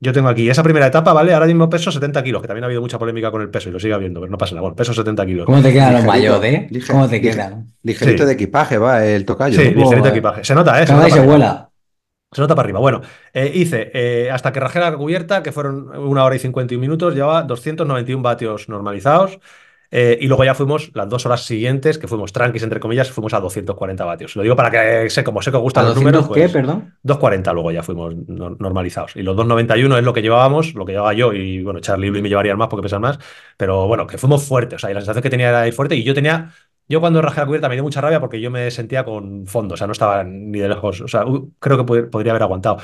yo 0.00 0.12
tengo 0.12 0.28
aquí 0.28 0.48
esa 0.48 0.62
primera 0.62 0.86
etapa, 0.86 1.12
¿vale? 1.12 1.34
Ahora 1.34 1.46
mismo 1.46 1.68
peso 1.68 1.90
70 1.90 2.22
kilos, 2.22 2.40
que 2.42 2.48
también 2.48 2.64
ha 2.64 2.66
habido 2.66 2.80
mucha 2.80 2.98
polémica 2.98 3.30
con 3.30 3.42
el 3.42 3.50
peso 3.50 3.68
y 3.68 3.72
lo 3.72 3.80
sigue 3.80 3.94
habiendo, 3.94 4.20
pero 4.20 4.30
no 4.30 4.38
pasa 4.38 4.54
nada. 4.54 4.62
Bueno, 4.62 4.76
peso 4.76 4.94
70 4.94 5.26
kilos. 5.26 5.46
¿Cómo 5.46 5.60
te 5.60 5.72
quedan 5.72 5.94
los 5.94 6.04
mayores, 6.04 6.54
eh? 6.54 6.80
¿Cómo 6.88 7.08
te 7.08 7.20
quedan? 7.20 7.66
Ligerito 7.82 8.22
Sí. 8.22 8.26
de 8.28 8.32
equipaje, 8.34 8.78
va, 8.78 9.04
el 9.04 9.24
tocayo. 9.24 9.56
Sí, 9.58 9.64
¿no? 9.64 9.70
ligerito 9.70 9.96
Joder. 9.98 10.12
equipaje. 10.12 10.44
Se 10.44 10.54
nota, 10.54 10.80
¿eh? 10.80 10.86
Se 10.86 10.92
nota 10.92 11.04
vez 11.04 11.14
se 11.14 11.20
vuela. 11.20 11.70
Se 12.30 12.40
nota 12.42 12.54
para 12.54 12.66
arriba. 12.66 12.78
Bueno, 12.80 13.00
eh, 13.32 13.50
hice 13.54 13.90
eh, 13.94 14.30
hasta 14.30 14.52
que 14.52 14.60
rajé 14.60 14.80
la 14.80 14.94
cubierta, 14.94 15.42
que 15.42 15.50
fueron 15.50 15.88
una 15.98 16.24
hora 16.24 16.36
y 16.36 16.38
51 16.38 16.80
minutos, 16.80 17.14
llevaba 17.14 17.42
291 17.42 18.22
vatios 18.22 18.68
normalizados. 18.68 19.38
Eh, 19.90 20.18
y 20.20 20.26
luego 20.26 20.44
ya 20.44 20.54
fuimos 20.54 20.90
las 20.94 21.08
dos 21.08 21.24
horas 21.26 21.44
siguientes, 21.44 21.98
que 21.98 22.08
fuimos 22.08 22.32
tranquis, 22.32 22.62
entre 22.62 22.80
comillas, 22.80 23.10
fuimos 23.10 23.32
a 23.34 23.40
240 23.40 24.04
vatios. 24.04 24.36
Lo 24.36 24.42
digo 24.42 24.54
para 24.56 24.70
que 24.70 25.08
sé, 25.10 25.24
como 25.24 25.40
sé 25.42 25.50
que 25.50 25.56
os 25.56 25.60
¿A 25.60 25.62
gustan 25.62 25.84
los 25.86 25.94
200 25.94 26.28
números, 26.28 26.34
qué, 26.34 26.40
pues 26.42 26.52
perdón? 26.52 26.94
240 27.02 27.52
luego 27.52 27.70
ya 27.72 27.82
fuimos 27.82 28.14
no- 28.26 28.50
normalizados. 28.58 29.16
Y 29.16 29.22
los 29.22 29.34
291 29.36 29.96
es 29.98 30.04
lo 30.04 30.12
que 30.12 30.22
llevábamos, 30.22 30.74
lo 30.74 30.84
que 30.84 30.92
llevaba 30.92 31.14
yo, 31.14 31.32
y 31.32 31.62
bueno, 31.62 31.80
Charlie 31.80 32.08
y 32.08 32.10
Luis 32.10 32.22
me 32.22 32.28
llevarían 32.28 32.58
más 32.58 32.68
porque 32.68 32.82
pesan 32.82 33.00
más, 33.00 33.18
pero 33.56 33.86
bueno, 33.86 34.06
que 34.06 34.18
fuimos 34.18 34.44
fuertes. 34.46 34.76
O 34.76 34.78
sea, 34.80 34.90
y 34.90 34.94
la 34.94 35.00
sensación 35.00 35.22
que 35.22 35.30
tenía 35.30 35.48
era 35.48 35.66
ir 35.66 35.72
fuerte. 35.72 35.96
Y 35.96 36.04
yo 36.04 36.14
tenía, 36.14 36.52
yo 36.88 37.00
cuando 37.00 37.22
rajé 37.22 37.40
la 37.40 37.46
cubierta 37.46 37.68
me 37.68 37.74
dio 37.76 37.82
mucha 37.84 38.00
rabia 38.00 38.20
porque 38.20 38.40
yo 38.40 38.50
me 38.50 38.70
sentía 38.70 39.04
con 39.04 39.46
fondo, 39.46 39.74
o 39.74 39.76
sea, 39.76 39.86
no 39.86 39.92
estaba 39.92 40.24
ni 40.24 40.58
de 40.58 40.68
lejos. 40.68 41.00
O 41.00 41.08
sea, 41.08 41.24
creo 41.58 41.76
que 41.78 41.84
pod- 41.84 42.10
podría 42.10 42.32
haber 42.32 42.42
aguantado. 42.42 42.78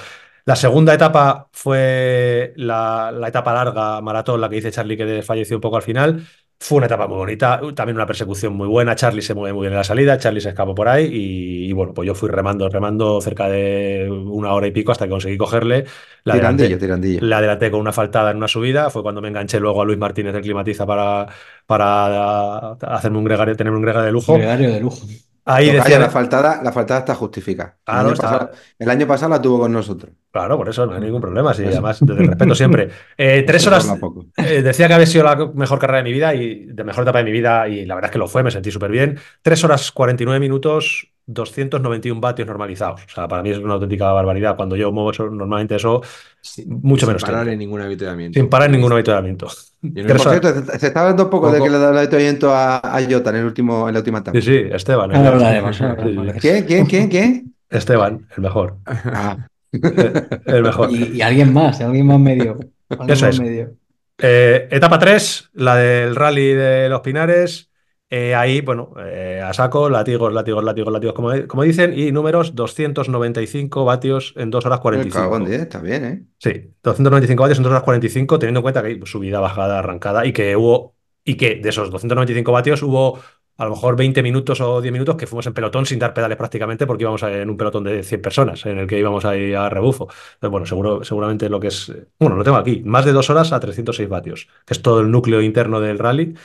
La 0.47 0.57
segunda 0.57 0.93
etapa 0.93 1.49
fue 1.53 2.53
la, 2.57 3.11
la 3.13 3.29
etapa 3.29 3.55
larga, 3.55 4.01
maratón, 4.03 4.41
la 4.41 4.49
que 4.51 4.57
dice 4.57 4.71
Charlie 4.73 4.97
que 4.97 5.23
falleció 5.23 5.57
un 5.57 5.61
poco 5.63 5.77
al 5.77 5.83
final. 5.83 6.27
Fue 6.67 6.79
una 6.79 6.87
etapa 6.87 7.07
muy 7.07 7.19
bonita, 7.19 7.61
también 7.75 7.97
una 7.97 8.07
persecución 8.07 8.55
muy 8.55 8.67
buena. 8.69 8.95
Charlie 8.97 9.21
se 9.21 9.35
mueve 9.35 9.53
muy 9.53 9.63
bien 9.65 9.73
en 9.75 9.79
la 9.79 9.85
salida, 9.85 10.17
Charlie 10.19 10.41
se 10.41 10.49
escapó 10.49 10.75
por 10.75 10.89
ahí 10.89 11.05
y, 11.13 11.69
y 11.69 11.73
bueno, 11.75 11.93
pues 11.93 12.07
yo 12.07 12.15
fui 12.15 12.31
remando, 12.31 12.71
remando 12.71 13.21
cerca 13.21 13.49
de 13.51 14.09
una 14.11 14.55
hora 14.55 14.67
y 14.67 14.71
pico 14.71 14.91
hasta 14.91 15.05
que 15.05 15.11
conseguí 15.11 15.37
cogerle. 15.37 15.85
La 16.25 16.35
Tirandillo, 16.35 16.39
adelanté, 16.39 16.79
tirandillo. 16.79 17.21
la 17.21 17.39
adelanté 17.39 17.71
con 17.71 17.81
una 17.81 17.93
faltada 17.93 18.31
en 18.31 18.39
una 18.39 18.49
subida. 18.49 18.89
Fue 18.89 19.03
cuando 19.03 19.21
me 19.21 19.29
enganché 19.29 19.61
luego 19.61 19.83
a 19.83 19.85
Luis 19.85 19.99
Martínez 19.99 20.33
del 20.33 20.43
Climatiza 20.43 20.87
para, 20.87 21.27
para 21.67 22.73
hacerme 22.73 23.19
un 23.19 23.25
gregario, 23.25 23.57
tener 23.57 23.73
un 23.73 23.83
gregario 23.83 24.07
de 24.07 24.13
lujo. 24.13 24.35
Gregario 24.35 24.73
de 24.73 24.81
lujo. 24.81 25.07
Ahí 25.47 25.71
decía, 25.71 25.99
la 25.99 26.09
faltada, 26.09 26.63
la 26.63 26.73
faltada 26.73 27.01
está 27.01 27.15
justificada. 27.15 27.77
El 27.87 27.95
año 27.95 28.13
está- 28.15 28.23
pasado, 28.31 28.51
el 28.79 28.91
año 28.91 29.07
pasado 29.07 29.31
la 29.31 29.43
tuvo 29.43 29.59
con 29.61 29.73
nosotros. 29.73 30.11
Claro, 30.33 30.57
por 30.57 30.69
eso 30.69 30.87
no 30.87 30.95
hay 30.95 31.01
ningún 31.03 31.21
problema. 31.21 31.53
Sí, 31.55 31.65
además, 31.67 31.99
desde 32.01 32.27
respeto 32.27 32.55
siempre. 32.55 32.89
Eh, 33.19 33.45
tres 33.47 33.67
horas. 33.67 33.87
eh, 34.39 34.63
decía 34.63 34.89
que 34.89 34.95
había 34.95 35.07
sido 35.07 35.25
la 35.25 35.37
mejor 35.55 35.79
carrera 35.79 35.99
de 35.99 36.05
mi 36.05 36.13
vida 36.13 36.35
y 36.35 36.65
de 36.67 36.83
mejor 36.85 37.03
etapa 37.05 37.19
de 37.19 37.25
mi 37.25 37.33
vida, 37.33 37.69
y 37.69 37.85
la 37.85 37.95
verdad 37.95 38.09
es 38.09 38.13
que 38.13 38.19
lo 38.19 38.27
fue, 38.27 38.43
me 38.43 38.51
sentí 38.51 38.71
súper 38.71 38.91
bien. 38.91 39.19
Tres 39.43 39.63
horas 39.65 39.93
49 39.93 40.41
minutos, 40.41 41.09
291 41.27 42.21
vatios 42.21 42.49
normalizados. 42.49 43.03
O 43.05 43.09
sea, 43.15 43.29
para 43.29 43.43
mí 43.43 43.51
es 43.51 43.59
una 43.59 43.75
auténtica 43.75 44.11
barbaridad. 44.13 44.57
Cuando 44.57 44.77
yo 44.77 44.91
muevo 44.93 45.11
eso, 45.11 45.25
normalmente 45.31 45.77
eso, 45.77 46.01
Mucho 46.67 47.07
sin 47.07 47.09
menos 47.09 47.23
parar 47.23 47.41
tiempo. 47.45 47.53
en 47.53 47.59
ningún 47.59 47.81
avituallamiento. 47.83 48.39
sin 48.41 48.49
parar 48.49 48.67
en 48.67 48.73
ningún 48.73 48.93
avituallamiento. 48.93 49.47
Por 49.93 50.21
cierto, 50.21 50.55
se, 50.73 50.79
se 50.79 50.87
está 50.87 51.01
hablando 51.03 51.25
un 51.25 51.31
poco 51.31 51.51
de 51.53 51.61
que 51.63 51.69
le 51.69 51.79
da 51.79 51.91
el 51.91 51.99
avituallamiento 51.99 52.55
a, 52.55 52.77
a 52.79 53.03
Jota 53.09 53.31
en, 53.31 53.37
el 53.37 53.45
último, 53.45 53.87
en 53.89 53.95
la 53.95 54.01
última 54.01 54.19
etapa. 54.21 54.39
Sí, 54.41 54.43
sí, 54.47 54.63
Esteban. 54.73 55.11
el- 55.11 55.17
Ahora 55.19 55.31
hablaremos, 55.33 55.77
Sí, 55.77 55.85
sí. 55.85 56.39
¿Quién, 56.41 56.65
quién, 56.65 56.87
quién, 56.87 57.09
quién? 57.09 57.55
Esteban, 57.71 58.27
el 58.37 58.43
mejor. 58.43 58.77
Ah, 58.87 59.37
El 60.47 60.63
mejor. 60.63 60.91
Y, 60.93 61.17
y 61.17 61.23
alguien 61.23 61.53
más, 61.53 61.81
alguien 61.81 62.07
más 62.07 62.21
medio. 62.21 62.59
Alguien 62.89 63.11
Eso 63.11 63.27
más 63.27 63.35
es. 63.35 63.41
medio. 63.41 63.73
Eh, 64.19 64.69
etapa 64.71 64.99
3, 65.01 65.51
la 65.55 65.75
del 65.77 66.15
rally 66.15 66.53
de 66.53 66.89
los 66.89 67.01
Pinares. 67.01 67.71
Eh, 68.17 68.33
ahí, 68.33 68.61
bueno, 68.61 68.93
eh, 69.05 69.43
a 69.45 69.53
saco, 69.53 69.91
latigos, 69.91 70.33
látigos, 70.33 70.63
látigos, 70.63 70.93
látigos, 70.93 71.15
como, 71.17 71.33
como 71.49 71.65
dicen, 71.65 71.99
y 71.99 72.13
números 72.13 72.55
295 72.55 73.85
vatios 73.85 74.35
en 74.37 74.53
2 74.53 74.67
horas 74.67 74.79
el 74.79 74.83
45. 74.83 75.19
cagón, 75.19 75.53
eh, 75.53 75.57
está 75.57 75.81
bien, 75.81 76.05
¿eh? 76.05 76.23
Sí, 76.39 76.75
295 76.85 77.43
vatios 77.43 77.59
en 77.59 77.65
2 77.65 77.71
horas 77.73 77.83
45, 77.83 78.39
teniendo 78.39 78.61
en 78.61 78.63
cuenta 78.63 78.83
que 78.83 78.89
hay 78.89 79.01
subida, 79.05 79.41
bajada, 79.41 79.81
arrancada 79.81 80.25
y 80.27 80.33
que 80.33 80.55
hubo, 80.55 80.95
y 81.25 81.35
que 81.35 81.57
de 81.57 81.69
esos 81.69 81.91
295 81.91 82.53
vatios 82.53 82.85
hubo 82.85 83.19
a 83.57 83.65
lo 83.65 83.71
mejor 83.71 83.97
20 83.97 84.23
minutos 84.23 84.61
o 84.61 84.81
10 84.81 84.93
minutos 84.93 85.17
que 85.17 85.27
fuimos 85.27 85.49
en 85.49 85.55
pelotón 85.55 85.85
sin 85.85 85.99
dar 85.99 86.15
pedales 86.15 86.39
prácticamente 86.39 86.87
porque 86.87 87.03
íbamos 87.03 87.23
en 87.25 87.51
un 87.51 87.57
pelotón 87.57 87.83
de 87.83 88.05
100 88.05 88.23
personas 88.23 88.65
en 88.65 88.79
el 88.79 88.87
que 88.87 88.97
íbamos 88.97 89.25
ahí 89.25 89.55
a 89.55 89.69
rebufo. 89.69 90.07
Entonces, 90.35 90.51
bueno, 90.53 90.67
seguro, 90.67 91.03
seguramente 91.03 91.49
lo 91.49 91.59
que 91.59 91.67
es, 91.67 91.93
bueno, 92.21 92.37
lo 92.37 92.45
tengo 92.45 92.59
aquí, 92.59 92.81
más 92.85 93.05
de 93.05 93.13
2 93.13 93.29
horas 93.31 93.53
a 93.53 93.59
306 93.59 94.09
vatios, 94.09 94.49
que 94.65 94.75
es 94.75 94.83
todo 94.83 95.01
el 95.01 95.11
núcleo 95.11 95.43
interno 95.43 95.81
del 95.81 95.99
rally. 95.99 96.37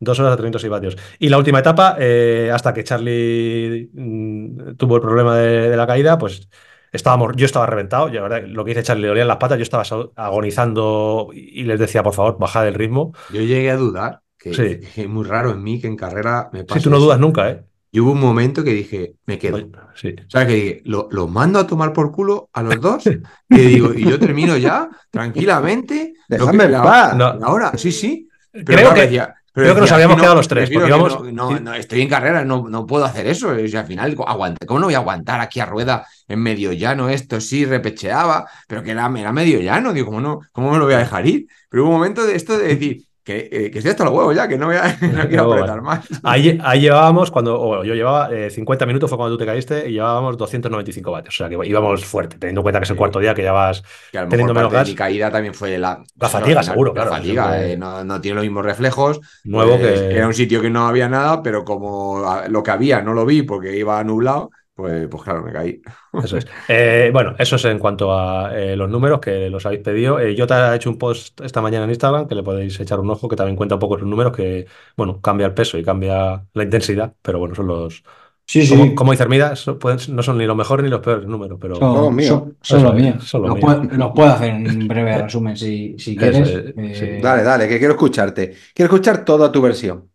2 0.00 0.20
horas 0.20 0.32
a 0.32 0.36
306 0.36 0.70
vatios. 0.70 0.96
Y 1.18 1.28
la 1.28 1.38
última 1.38 1.58
etapa, 1.60 1.96
eh, 1.98 2.50
hasta 2.52 2.72
que 2.74 2.84
Charlie 2.84 3.90
mm, 3.92 4.74
tuvo 4.76 4.96
el 4.96 5.02
problema 5.02 5.36
de, 5.36 5.68
de 5.70 5.76
la 5.76 5.86
caída, 5.86 6.18
pues 6.18 6.48
Estábamos, 6.90 7.32
yo 7.36 7.44
estaba 7.44 7.66
reventado, 7.66 8.08
yo, 8.08 8.14
la 8.14 8.28
verdad, 8.28 8.48
lo 8.48 8.64
que 8.64 8.70
hice 8.70 8.82
Charlie, 8.82 9.02
le 9.02 9.08
dolían 9.08 9.28
las 9.28 9.36
patas, 9.36 9.58
yo 9.58 9.62
estaba 9.62 9.84
agonizando 10.16 11.28
y 11.34 11.64
les 11.64 11.78
decía, 11.78 12.02
por 12.02 12.14
favor, 12.14 12.38
bajad 12.38 12.66
el 12.66 12.72
ritmo. 12.72 13.12
Yo 13.30 13.42
llegué 13.42 13.70
a 13.70 13.76
dudar, 13.76 14.20
que, 14.38 14.54
Sí. 14.54 14.80
es 15.02 15.06
muy 15.08 15.24
raro 15.26 15.50
en 15.50 15.62
mí 15.62 15.80
que 15.82 15.86
en 15.86 15.96
carrera 15.96 16.48
me 16.50 16.64
pase 16.64 16.80
Si 16.80 16.84
tú 16.84 16.90
no 16.90 16.96
eso. 16.96 17.04
dudas 17.04 17.20
nunca, 17.20 17.50
¿eh? 17.50 17.62
Y 17.90 18.00
hubo 18.00 18.12
un 18.12 18.20
momento 18.20 18.64
que 18.64 18.70
dije, 18.72 19.14
me 19.26 19.38
quedo. 19.38 19.58
Sí. 19.96 20.14
O 20.26 20.30
sea, 20.30 20.46
que 20.46 20.54
dije, 20.54 20.82
lo- 20.86 21.08
los 21.10 21.30
mando 21.30 21.58
a 21.58 21.66
tomar 21.66 21.92
por 21.92 22.10
culo 22.10 22.48
a 22.54 22.62
los 22.62 22.80
dos, 22.80 23.04
que 23.50 23.60
digo, 23.60 23.92
y 23.94 24.04
yo 24.08 24.18
termino 24.18 24.56
ya, 24.56 24.88
tranquilamente. 25.10 26.14
lo 26.28 26.50
en 26.50 26.72
la- 26.72 26.82
paz. 26.82 27.16
No. 27.16 27.34
la 27.34 27.48
hora, 27.48 27.72
sí, 27.76 27.92
sí. 27.92 28.28
Pero 28.50 28.64
Creo 28.64 28.94
que- 28.94 29.00
decía, 29.02 29.34
Creo 29.62 29.74
que 29.74 29.80
nos 29.82 29.92
habíamos 29.92 30.14
"Es 30.14 30.16
que 30.16 30.20
quedado 30.22 30.36
los 30.36 30.48
tres, 30.48 30.70
porque 30.70 30.88
íbamos- 30.88 31.32
No, 31.32 31.50
no, 31.52 31.60
no, 31.60 31.74
estoy 31.74 32.02
en 32.02 32.08
carrera, 32.08 32.44
no, 32.44 32.68
no 32.68 32.86
puedo 32.86 33.04
hacer 33.04 33.26
eso. 33.26 33.50
Al 33.50 33.86
final 33.86 34.16
aguanté. 34.26 34.66
¿Cómo 34.66 34.80
no 34.80 34.86
voy 34.86 34.94
a 34.94 34.98
aguantar 34.98 35.40
aquí 35.40 35.60
a 35.60 35.66
rueda 35.66 36.06
en 36.28 36.40
medio 36.40 36.72
llano? 36.72 37.08
Esto 37.08 37.40
sí, 37.40 37.64
repecheaba, 37.64 38.46
pero 38.66 38.82
que 38.82 38.92
era, 38.92 39.10
era 39.16 39.32
medio 39.32 39.60
llano. 39.60 39.92
Digo, 39.92 40.06
¿cómo, 40.06 40.20
no, 40.20 40.40
¿cómo 40.52 40.70
me 40.72 40.78
lo 40.78 40.84
voy 40.84 40.94
a 40.94 40.98
dejar 40.98 41.26
ir? 41.26 41.46
Pero 41.68 41.82
hubo 41.84 41.90
un 41.90 41.96
momento 41.96 42.24
de 42.26 42.36
esto 42.36 42.56
de 42.58 42.68
decir 42.68 43.02
que, 43.28 43.48
eh, 43.52 43.70
que 43.70 43.78
estoy 43.78 43.90
hasta 43.90 44.04
los 44.04 44.14
huevos 44.14 44.34
ya, 44.34 44.48
que 44.48 44.56
no, 44.56 44.66
voy 44.66 44.76
a, 44.76 44.96
no 45.12 45.28
quiero 45.28 45.52
apretar 45.52 45.82
más. 45.82 46.06
Ahí, 46.22 46.58
ahí 46.62 46.80
llevábamos, 46.80 47.30
cuando 47.30 47.60
o 47.60 47.84
yo 47.84 47.94
llevaba 47.94 48.30
eh, 48.34 48.48
50 48.48 48.86
minutos, 48.86 49.10
fue 49.10 49.18
cuando 49.18 49.34
tú 49.36 49.38
te 49.40 49.44
caíste, 49.46 49.88
y 49.90 49.92
llevábamos 49.92 50.38
295 50.38 51.10
vatios. 51.10 51.34
O 51.34 51.38
sea 51.38 51.48
que 51.50 51.68
íbamos 51.68 52.04
fuerte, 52.06 52.38
teniendo 52.38 52.60
en 52.60 52.62
cuenta 52.62 52.80
que 52.80 52.84
es 52.84 52.90
el 52.90 52.96
cuarto 52.96 53.18
día 53.18 53.34
que 53.34 53.42
ya 53.42 53.52
vas. 53.52 53.82
Que 54.10 54.16
a 54.18 54.22
lo 54.22 54.28
Teniendo 54.30 54.54
mejor 54.54 54.70
menos 54.70 54.72
gas. 54.80 54.88
mi 54.88 54.94
caída 54.94 55.30
también 55.30 55.52
fue 55.52 55.76
la, 55.76 56.02
La 56.18 56.28
fatiga, 56.28 56.62
seguro, 56.62 56.92
La 56.94 57.02
claro, 57.02 57.10
fatiga, 57.10 57.62
eh, 57.62 57.76
no, 57.76 58.02
no 58.04 58.20
tiene 58.20 58.36
los 58.36 58.44
mismos 58.44 58.64
reflejos. 58.64 59.20
Nuevo 59.44 59.78
pues, 59.78 60.00
que- 60.00 60.14
Era 60.16 60.26
un 60.26 60.34
sitio 60.34 60.62
que 60.62 60.70
no 60.70 60.88
había 60.88 61.08
nada, 61.08 61.42
pero 61.42 61.64
como 61.64 62.26
a- 62.26 62.48
lo 62.48 62.62
que 62.62 62.70
había 62.70 63.02
no 63.02 63.12
lo 63.12 63.26
vi 63.26 63.42
porque 63.42 63.76
iba 63.76 64.02
nublado, 64.04 64.50
pues, 64.78 65.08
pues 65.08 65.22
claro, 65.24 65.42
me 65.42 65.52
caí. 65.52 65.82
Eso 66.22 66.36
es. 66.38 66.46
Eh, 66.68 67.10
bueno, 67.12 67.34
eso 67.38 67.56
es 67.56 67.64
en 67.64 67.80
cuanto 67.80 68.12
a 68.16 68.56
eh, 68.56 68.76
los 68.76 68.88
números 68.88 69.18
que 69.20 69.50
los 69.50 69.66
habéis 69.66 69.82
pedido. 69.82 70.20
Eh, 70.20 70.36
yo 70.36 70.46
te 70.46 70.54
he 70.54 70.76
hecho 70.76 70.88
un 70.88 70.98
post 70.98 71.40
esta 71.40 71.60
mañana 71.60 71.84
en 71.84 71.90
Instagram 71.90 72.28
que 72.28 72.36
le 72.36 72.44
podéis 72.44 72.78
echar 72.78 73.00
un 73.00 73.10
ojo, 73.10 73.28
que 73.28 73.34
también 73.34 73.56
cuenta 73.56 73.74
un 73.74 73.80
poco 73.80 73.96
los 73.96 74.06
números, 74.06 74.34
que, 74.36 74.66
bueno, 74.96 75.20
cambia 75.20 75.46
el 75.48 75.54
peso 75.54 75.78
y 75.78 75.82
cambia 75.82 76.46
la 76.54 76.62
intensidad, 76.62 77.12
pero 77.22 77.40
bueno, 77.40 77.56
son 77.56 77.66
los. 77.66 78.04
Sí, 78.46 78.62
sí. 78.64 78.68
Como, 78.76 78.94
como 78.94 79.10
dice 79.10 79.24
Armida, 79.24 79.56
son- 79.56 79.78
pueden- 79.78 79.98
no 80.14 80.22
son 80.22 80.38
ni 80.38 80.46
los 80.46 80.56
mejores 80.56 80.84
ni 80.84 80.90
los 80.90 81.00
peores 81.00 81.26
números, 81.26 81.58
pero. 81.60 81.74
Son, 81.74 81.94
los 81.94 82.12
míos. 82.12 82.28
son- 82.28 82.56
son 82.62 82.82
los 82.84 82.94
míos. 82.94 83.24
son 83.24 83.42
los 83.42 83.50
Los, 83.50 83.58
míos. 83.58 83.76
puedo, 83.76 83.98
los 83.98 84.12
puedo 84.12 84.28
hacer 84.30 84.50
en 84.50 84.86
breve 84.88 85.18
resumen 85.22 85.56
si, 85.56 85.96
quieres. 86.16 86.48
es, 86.48 86.98
sí. 86.98 87.06
Dale, 87.20 87.42
dale, 87.42 87.68
que 87.68 87.78
quiero 87.78 87.94
escucharte. 87.94 88.54
Quiero 88.74 88.94
escuchar 88.94 89.24
toda 89.24 89.50
tu 89.50 89.60
versión. 89.60 90.08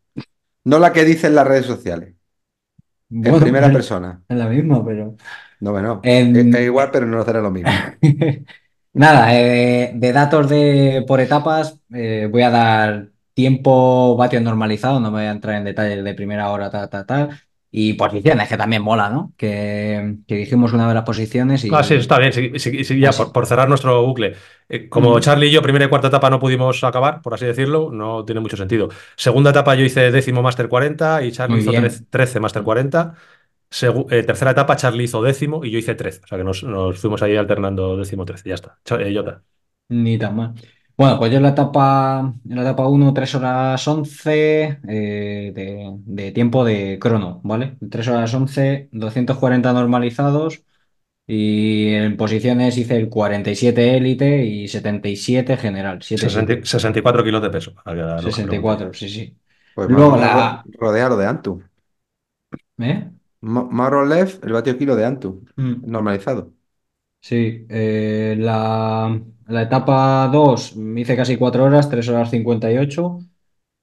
No 0.65 0.79
la 0.79 0.93
que 0.93 1.05
dicen 1.05 1.35
las 1.35 1.47
redes 1.47 1.65
sociales. 1.65 2.12
En 3.13 3.21
bueno, 3.21 3.39
primera 3.39 3.67
es- 3.67 3.73
persona. 3.73 4.21
Es 4.27 4.37
la 4.37 4.47
misma, 4.47 4.83
pero. 4.85 5.15
No, 5.59 5.71
bueno. 5.71 5.99
En- 6.03 6.35
Es, 6.35 6.55
es 6.55 6.65
igual, 6.65 6.89
pero 6.91 7.05
no 7.05 7.23
será 7.23 7.41
lo 7.41 7.51
mismo. 7.51 7.71
Nada, 8.93 9.35
eh, 9.35 9.91
de 9.95 10.13
datos 10.13 10.49
de, 10.49 11.03
por 11.07 11.19
etapas, 11.19 11.79
eh, 11.93 12.27
voy 12.31 12.43
a 12.43 12.49
dar 12.51 13.09
tiempo 13.33 14.15
vatios 14.15 14.43
normalizado, 14.43 14.99
no 14.99 15.09
me 15.09 15.19
voy 15.19 15.25
a 15.27 15.31
entrar 15.31 15.55
en 15.55 15.63
detalles 15.63 16.03
de 16.03 16.13
primera 16.13 16.51
hora, 16.51 16.69
tal, 16.69 16.89
tal, 16.89 17.05
tal. 17.05 17.29
Y 17.75 17.93
posiciones, 17.93 18.47
que 18.47 18.55
también 18.55 18.83
mola, 18.83 19.09
¿no? 19.09 19.33
Que, 19.35 20.17
que 20.27 20.35
dijimos 20.35 20.73
una 20.73 20.87
de 20.87 20.93
las 20.93 21.03
posiciones 21.03 21.65
y. 21.65 21.73
Ah, 21.73 21.81
sí, 21.83 21.95
está 21.95 22.19
bien. 22.19 22.31
sí, 22.31 22.51
sí, 22.59 22.83
sí, 22.83 22.99
ya 22.99 23.11
sí. 23.11 23.17
por, 23.17 23.33
por 23.33 23.47
cerrar 23.47 23.67
nuestro 23.67 24.05
bucle. 24.05 24.35
Eh, 24.69 24.87
como. 24.89 25.19
Charlie 25.19 25.47
y 25.47 25.51
yo, 25.51 25.61
primera 25.63 25.85
y 25.85 25.89
cuarta 25.89 26.09
etapa 26.09 26.29
no 26.29 26.39
pudimos 26.39 26.83
acabar, 26.83 27.23
por 27.23 27.33
así 27.33 27.45
decirlo, 27.47 27.89
no 27.91 28.25
tiene 28.25 28.41
mucho 28.41 28.57
sentido. 28.57 28.89
Segunda 29.15 29.49
etapa 29.49 29.73
yo 29.73 29.83
hice 29.83 30.11
décimo 30.11 30.43
Máster 30.43 30.69
40 30.69 31.23
y 31.23 31.31
Charlie 31.31 31.55
Muy 31.55 31.61
hizo 31.63 31.71
bien. 31.71 31.83
trece- 31.85 32.05
13 32.11 32.39
Máster 32.39 32.61
40. 32.61 33.15
Segu- 33.71 34.05
eh, 34.11 34.21
tercera 34.21 34.51
etapa, 34.51 34.75
Charlie 34.75 35.05
hizo 35.05 35.23
décimo 35.23 35.65
y 35.65 35.71
yo 35.71 35.79
hice 35.79 35.95
13. 35.95 36.21
O 36.23 36.27
sea 36.27 36.37
que 36.37 36.43
nos, 36.43 36.61
nos 36.63 36.99
fuimos 36.99 37.23
ahí 37.23 37.35
alternando 37.35 37.97
décimo 37.97 38.23
13. 38.23 38.49
Ya 38.49 38.55
está. 38.55 38.77
Cha- 38.85 39.01
eh, 39.01 39.11
Jota. 39.15 39.41
Ni 39.89 40.17
tan 40.17 40.35
mal. 40.35 40.53
Bueno, 40.95 41.17
pues 41.17 41.31
yo 41.31 41.37
en 41.37 41.43
la 41.43 41.49
etapa, 41.49 42.33
en 42.47 42.55
la 42.55 42.61
etapa 42.61 42.87
1, 42.87 43.13
3 43.13 43.33
horas 43.35 43.87
11 43.87 44.79
eh, 44.87 45.51
de, 45.53 45.91
de 46.05 46.31
tiempo 46.31 46.63
de 46.63 46.99
crono, 46.99 47.41
¿vale? 47.43 47.77
3 47.89 48.07
horas 48.09 48.31
11, 48.33 48.89
240 48.91 49.73
normalizados 49.73 50.63
y 51.27 51.93
en 51.93 52.17
posiciones 52.17 52.77
hice 52.77 52.97
el 52.97 53.09
47 53.09 53.97
élite 53.97 54.45
y 54.45 54.67
77 54.67 55.57
general. 55.57 56.01
7, 56.03 56.27
60 56.27 56.53
64 56.65 57.23
kilos 57.23 57.41
de 57.41 57.49
peso. 57.49 57.73
para 57.75 57.95
que 57.95 58.01
la- 58.03 58.15
los 58.21 58.23
que 58.25 58.31
64, 58.31 58.93
sí, 58.93 59.09
sí. 59.09 59.37
Pues 59.73 59.89
Luego 59.89 60.17
la- 60.17 60.63
ro- 60.65 60.71
rodearlo 60.79 61.17
de 61.17 61.25
Antu. 61.27 61.63
¿Eh? 62.77 63.09
Ma- 63.41 63.63
Mauro 63.79 64.05
Lev, 64.05 64.39
el 64.43 64.53
vatio 64.53 64.77
kilo 64.77 64.95
de 64.95 65.05
Antu. 65.05 65.43
Mm. 65.57 65.83
Normalizado. 65.85 66.53
Sí, 67.21 67.65
eh, 67.69 68.35
la, 68.37 69.21
la 69.47 69.63
etapa 69.63 70.29
2 70.31 70.75
me 70.75 71.01
hice 71.01 71.15
casi 71.15 71.37
4 71.37 71.63
horas, 71.65 71.89
3 71.89 72.07
horas 72.09 72.29
58, 72.31 73.19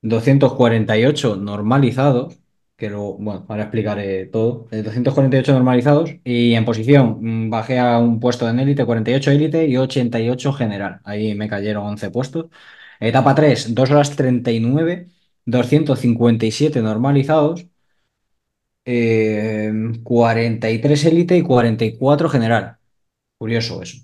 248 0.02 1.36
normalizados, 1.36 2.38
que 2.76 2.88
luego, 2.90 3.18
bueno, 3.18 3.44
ahora 3.48 3.64
explicaré 3.64 4.26
todo, 4.26 4.66
eh, 4.70 4.82
248 4.82 5.52
normalizados 5.52 6.10
y 6.24 6.54
en 6.54 6.64
posición 6.64 7.18
mm, 7.46 7.50
bajé 7.50 7.78
a 7.78 7.98
un 7.98 8.20
puesto 8.20 8.48
en 8.48 8.58
élite, 8.60 8.84
48 8.86 9.30
élite 9.30 9.66
y 9.66 9.76
88 9.76 10.52
general, 10.52 11.00
ahí 11.04 11.34
me 11.34 11.48
cayeron 11.48 11.86
11 11.86 12.10
puestos. 12.10 12.46
Etapa 13.00 13.34
3, 13.34 13.74
2 13.74 13.90
horas 13.90 14.16
39, 14.16 15.08
257 15.44 16.80
normalizados. 16.82 17.66
eh, 18.84 19.72
43 20.02 21.04
élite 21.06 21.36
y 21.36 21.42
44 21.42 22.28
general. 22.28 22.78
Curioso 23.38 23.82
eso. 23.82 23.98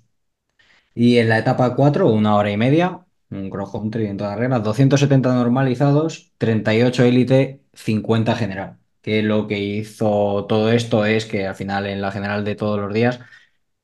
Y 0.96 1.18
en 1.18 1.28
la 1.28 1.38
etapa 1.38 1.74
4, 1.76 2.08
una 2.10 2.36
hora 2.36 2.50
y 2.50 2.56
media, 2.56 3.00
un 3.30 3.50
cross 3.50 3.70
country 3.70 4.06
en 4.06 4.16
todas 4.16 4.38
reglas, 4.38 4.62
270 4.62 5.34
normalizados, 5.34 6.32
38 6.38 7.04
élite, 7.04 7.60
50 7.74 8.34
general. 8.34 8.78
Que 9.02 9.22
lo 9.22 9.46
que 9.46 9.58
hizo 9.60 10.46
todo 10.48 10.72
esto 10.72 11.04
es 11.04 11.26
que 11.26 11.46
al 11.46 11.54
final 11.54 11.86
en 11.86 12.00
la 12.00 12.10
general 12.12 12.44
de 12.44 12.56
todos 12.56 12.80
los 12.80 12.94
días 12.94 13.20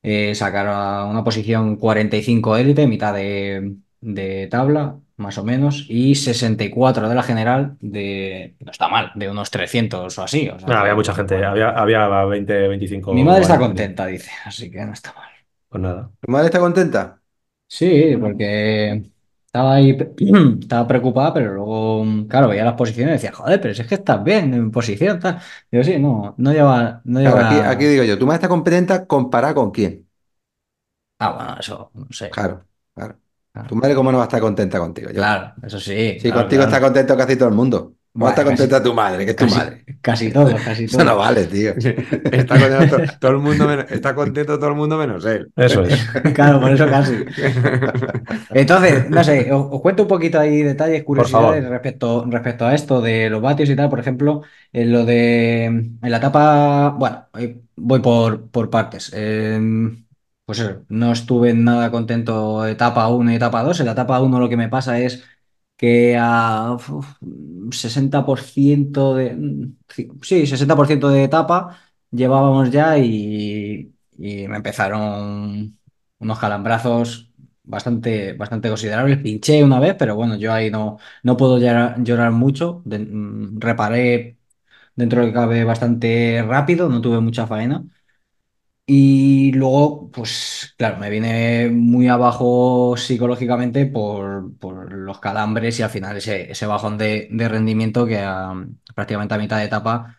eh, 0.03 0.35
sacara 0.35 1.05
una 1.05 1.23
posición 1.23 1.77
45 1.77 2.57
élite, 2.57 2.87
mitad 2.87 3.13
de, 3.15 3.77
de 4.01 4.47
tabla, 4.49 4.99
más 5.17 5.37
o 5.37 5.45
menos, 5.45 5.87
y 5.91 6.15
64 6.15 7.11
de 7.11 7.15
la 7.15 7.23
general 7.23 7.77
de, 7.81 8.57
no 8.61 8.73
está 8.73 8.89
mal, 8.89 9.13
de 9.15 9.29
unos 9.29 9.51
300 9.51 10.19
o 10.19 10.23
así. 10.23 10.49
o 10.49 10.59
sea, 10.59 10.67
No, 10.67 10.75
había 10.77 10.95
mucha 10.95 11.15
gente. 11.15 11.45
Había, 11.45 11.69
había 11.71 12.09
20, 12.25 12.69
25. 12.69 13.13
Mi 13.13 13.23
madre 13.23 13.43
está 13.43 13.59
contenta, 13.59 14.07
dice, 14.07 14.31
así 14.47 14.71
que 14.71 14.83
no 14.85 14.95
está 14.95 15.13
mal. 15.13 15.32
Pues 15.73 15.83
nada. 15.83 16.13
¿Tu 16.21 16.31
madre 16.31 16.47
está 16.47 16.59
contenta? 16.61 17.23
Sí, 17.67 18.17
porque 18.21 19.03
estaba 19.47 19.75
ahí, 19.75 19.97
estaba 20.61 20.87
preocupada, 20.87 21.33
pero 21.33 21.55
luego, 21.55 22.05
claro, 22.29 22.49
veía 22.49 22.65
las 22.65 22.75
posiciones 22.75 23.13
y 23.13 23.15
decía, 23.15 23.33
joder, 23.33 23.61
pero 23.61 23.75
si 23.75 23.81
es 23.83 23.89
que 23.89 23.95
estás 23.95 24.23
bien 24.23 24.53
en 24.53 24.71
posición, 24.71 25.19
tal. 25.19 25.41
Digo, 25.71 25.83
sí, 25.85 25.99
no, 25.99 26.35
no 26.37 26.53
lleva, 26.53 27.01
no 27.05 27.21
Claro, 27.23 27.41
lleva. 27.41 27.71
aquí, 27.71 27.85
digo 27.87 28.03
yo, 28.05 28.19
¿tu 28.19 28.27
madre 28.27 28.37
está 28.39 28.49
contenta 28.49 29.07
comparada 29.07 29.55
con 29.55 29.71
quién? 29.71 30.09
Ah, 31.19 31.33
bueno, 31.35 31.57
eso, 31.61 31.91
no 31.95 32.07
sé. 32.13 32.31
Claro, 32.31 32.67
claro. 32.95 33.21
Claro. 33.53 33.69
¿Tu 33.69 33.77
madre 33.77 33.95
cómo 33.95 34.11
no 34.13 34.19
va 34.19 34.25
a 34.25 34.27
estar 34.27 34.41
contenta 34.41 34.79
contigo? 34.79 35.11
Yo- 35.11 35.21
Claro, 35.21 35.55
eso 35.63 35.79
sí. 35.81 36.21
Sí, 36.21 36.27
claro, 36.27 36.33
contigo 36.33 36.63
claro. 36.65 36.65
está 36.65 36.81
contento 36.81 37.17
casi 37.17 37.37
todo 37.37 37.49
el 37.49 37.55
mundo. 37.55 37.97
¿Cómo 38.13 38.27
Bueno, 38.27 38.29
está 38.29 38.43
casi- 38.45 38.57
contenta 38.57 38.83
tu 38.83 38.93
madre? 38.95 39.25
Que 39.25 39.31
es 39.31 39.37
tu 39.37 39.45
Casi, 39.47 39.57
madre. 39.59 39.85
casi 40.03 40.31
todo, 40.33 40.55
casi 40.63 40.85
Eso 40.89 40.99
no 40.99 41.05
todo. 41.13 41.19
vale, 41.21 41.45
tío. 41.47 41.73
Está 42.31 42.59
contento 42.61 42.97
to- 42.99 43.19
todo 43.19 43.31
el 43.33 43.39
mundo 43.39 43.67
menos, 43.67 43.91
está 43.91 44.15
contento 44.15 44.59
todo 44.59 44.69
el 44.71 44.77
mundo 44.77 44.99
menos 44.99 45.25
él. 45.25 45.51
Eso 45.57 45.83
es. 45.85 45.99
Claro, 46.35 46.61
por 46.61 46.71
eso 46.73 46.87
casi. 46.89 47.15
Entonces, 48.51 49.09
no 49.11 49.25
sé, 49.25 49.51
os, 49.53 49.67
os 49.71 49.81
cuento 49.81 50.03
un 50.03 50.09
poquito 50.09 50.39
ahí 50.39 50.63
detalles, 50.63 51.05
curiosidades 51.05 51.65
respecto, 51.69 52.25
respecto 52.29 52.67
a 52.67 52.75
esto 52.75 53.01
de 53.01 53.31
los 53.31 53.41
vatios 53.41 53.71
y 53.71 53.77
tal. 53.77 53.89
Por 53.91 54.01
ejemplo, 54.01 54.43
en 54.73 54.93
lo 54.93 55.05
de 55.05 55.65
en 55.67 55.99
la 56.03 56.17
etapa, 56.19 56.91
bueno, 56.91 57.27
voy 57.77 58.01
por, 58.01 58.51
por 58.51 58.71
partes. 58.71 59.11
Eh, 59.15 59.59
pues 60.45 60.59
eso, 60.59 60.85
no 60.89 61.13
estuve 61.13 61.55
nada 61.55 61.91
contento 61.91 62.67
etapa 62.67 63.09
1 63.09 63.33
y 63.33 63.37
etapa 63.37 63.63
2. 63.63 63.81
En 63.81 63.87
la 63.87 63.93
etapa 63.93 64.21
1 64.21 64.39
lo 64.41 64.49
que 64.49 64.57
me 64.57 64.69
pasa 64.69 64.99
es 64.99 65.25
que 65.83 66.17
a 66.19 66.75
uf, 66.75 67.07
60% 67.73 69.17
de, 69.17 69.35
mm, 69.35 69.77
sí, 70.23 70.47
60% 70.47 71.09
de 71.11 71.25
etapa 71.25 71.79
llevábamos 72.13 72.71
ya 72.71 72.99
y, 72.99 73.93
y 74.19 74.49
me 74.49 74.57
empezaron 74.59 75.79
unos 76.21 76.39
calambrazos 76.39 77.33
bastante, 77.65 78.35
bastante 78.35 78.69
considerables. 78.69 79.19
Pinché 79.19 79.65
una 79.65 79.81
vez, 79.81 79.97
pero 79.99 80.15
bueno, 80.17 80.37
yo 80.37 80.53
ahí 80.53 80.71
no, 80.71 80.99
no 81.25 81.37
puedo 81.37 81.59
llorar, 81.59 82.03
llorar 82.05 82.33
mucho. 82.33 82.83
Mm, 82.87 83.59
reparé 83.61 84.39
dentro 84.97 85.25
de 85.25 85.33
cabe 85.33 85.65
bastante 85.65 86.43
rápido, 86.47 86.89
no 86.89 87.01
tuve 87.01 87.21
mucha 87.21 87.47
faena. 87.47 87.85
Y 88.85 89.53
luego, 89.53 90.11
pues 90.11 90.75
claro, 90.77 90.99
me 90.99 91.09
vine 91.09 91.71
muy 91.71 92.09
abajo 92.09 92.97
psicológicamente 92.97 93.87
por, 93.87 94.59
por 94.59 94.93
los 94.93 95.21
calambres 95.21 95.79
y 95.79 95.83
al 95.83 95.91
final 95.91 96.17
ese, 96.17 96.51
ese 96.51 96.67
bajón 96.67 96.99
de, 96.99 97.29
de 97.31 97.49
rendimiento 97.49 98.05
que 98.07 98.19
prácticamente 98.95 99.35
a 99.35 99.39
mitad 99.39 99.59
de 99.59 99.65
etapa 99.67 100.19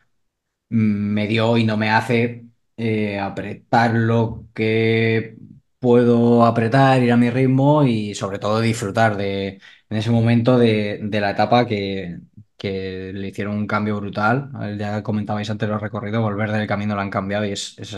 me 0.70 1.28
dio 1.28 1.58
y 1.58 1.66
no 1.66 1.78
me 1.78 1.92
hace 1.92 2.46
eh, 2.78 3.20
apretar 3.20 3.94
lo 3.96 4.48
que 4.54 5.38
puedo 5.80 6.46
apretar, 6.46 7.04
ir 7.04 7.12
a 7.14 7.18
mi 7.18 7.30
ritmo 7.32 7.84
y 7.86 8.16
sobre 8.16 8.40
todo 8.40 8.62
disfrutar 8.62 9.18
de, 9.18 9.62
en 9.90 9.98
ese 9.98 10.12
momento 10.12 10.58
de, 10.60 11.00
de 11.04 11.22
la 11.22 11.32
etapa 11.32 11.68
que, 11.68 12.20
que 12.64 13.12
le 13.14 13.28
hicieron 13.30 13.56
un 13.58 13.68
cambio 13.68 13.98
brutal. 13.98 14.50
Ya 14.80 15.04
comentabais 15.04 15.50
antes 15.50 15.68
los 15.70 15.82
recorridos, 15.82 16.22
volver 16.24 16.52
del 16.52 16.68
camino 16.68 16.96
lo 16.96 17.02
han 17.02 17.10
cambiado 17.10 17.46
y 17.46 17.52
es, 17.52 17.78
es, 17.78 17.92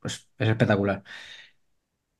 pues, 0.00 0.28
es 0.38 0.48
espectacular. 0.48 1.02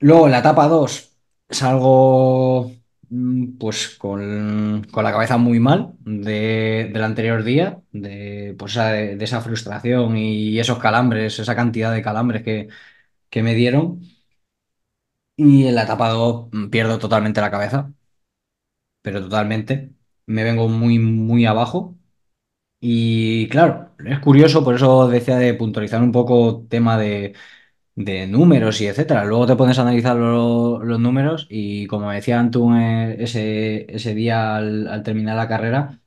Luego 0.00 0.26
en 0.26 0.32
la 0.32 0.38
etapa 0.38 0.66
2 0.68 1.12
salgo 1.48 2.72
mm, 3.10 3.58
pues 3.58 3.96
con, 3.98 4.86
con 4.90 5.04
la 5.04 5.12
cabeza 5.12 5.36
muy 5.36 5.60
mal 5.60 5.92
de- 6.00 6.90
del 6.92 7.04
anterior 7.04 7.42
día, 7.44 7.80
de, 7.92 8.54
pues, 8.58 8.74
de, 8.74 9.18
esa 9.22 9.40
frustración 9.42 10.16
y 10.16 10.58
esos 10.58 10.78
calambres, 10.78 11.38
esa 11.38 11.54
cantidad 11.56 11.92
de 11.92 12.02
calambres 12.02 12.42
que, 12.42 12.68
que 13.30 13.42
me 13.42 13.54
dieron. 13.54 14.02
Y 15.36 15.66
en 15.66 15.74
la 15.74 15.82
etapa 15.84 16.08
2 16.10 16.48
mm, 16.52 16.68
pierdo 16.70 16.98
totalmente 17.00 17.40
la 17.40 17.50
cabeza, 17.50 17.92
pero 19.02 19.20
totalmente. 19.22 19.94
Me 20.30 20.44
vengo 20.44 20.68
muy, 20.68 20.98
muy 20.98 21.44
abajo. 21.46 21.96
Y 22.80 23.48
claro, 23.48 23.94
es 24.06 24.18
curioso, 24.20 24.64
por 24.64 24.74
eso 24.76 25.08
decía 25.08 25.36
de 25.36 25.54
puntualizar 25.54 26.02
un 26.02 26.12
poco 26.12 26.66
tema 26.70 26.98
de, 26.98 27.34
de 27.96 28.26
números 28.28 28.80
y 28.80 28.86
etcétera. 28.88 29.24
Luego 29.26 29.46
te 29.46 29.56
pones 29.56 29.78
a 29.78 29.82
analizar 29.82 30.16
lo- 30.16 30.82
los 30.84 31.00
números 31.00 31.46
y 31.50 31.86
como 31.88 32.10
decía 32.12 32.40
Antun 32.40 32.76
eh, 32.80 33.16
ese, 33.22 33.86
ese 33.94 34.14
día 34.14 34.56
al, 34.56 34.88
al 34.88 35.02
terminar 35.04 35.36
la 35.36 35.48
carrera, 35.48 36.00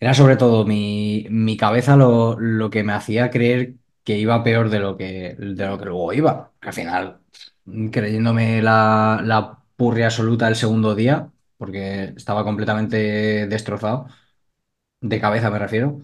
era 0.00 0.14
sobre 0.14 0.36
todo 0.36 0.64
mi, 0.66 1.26
mi 1.30 1.56
cabeza 1.56 1.96
lo, 1.96 2.38
lo 2.40 2.70
que 2.70 2.84
me 2.84 2.92
hacía 2.92 3.30
creer 3.30 3.74
que 4.04 4.18
iba 4.18 4.42
peor 4.44 4.70
de 4.70 4.78
lo 4.80 4.96
que, 4.96 5.36
de 5.38 5.66
lo 5.66 5.78
que 5.78 5.84
luego 5.86 6.12
iba. 6.12 6.52
Al 6.60 6.72
final, 6.72 7.20
creyéndome 7.92 8.62
la, 8.62 9.20
la 9.24 9.58
purria 9.76 10.06
absoluta 10.06 10.48
el 10.48 10.56
segundo 10.56 10.94
día, 10.94 11.30
porque 11.58 12.12
estaba 12.16 12.44
completamente 12.44 13.46
destrozado, 13.48 14.08
de 15.00 15.20
cabeza 15.20 15.50
me 15.50 15.58
refiero. 15.58 15.98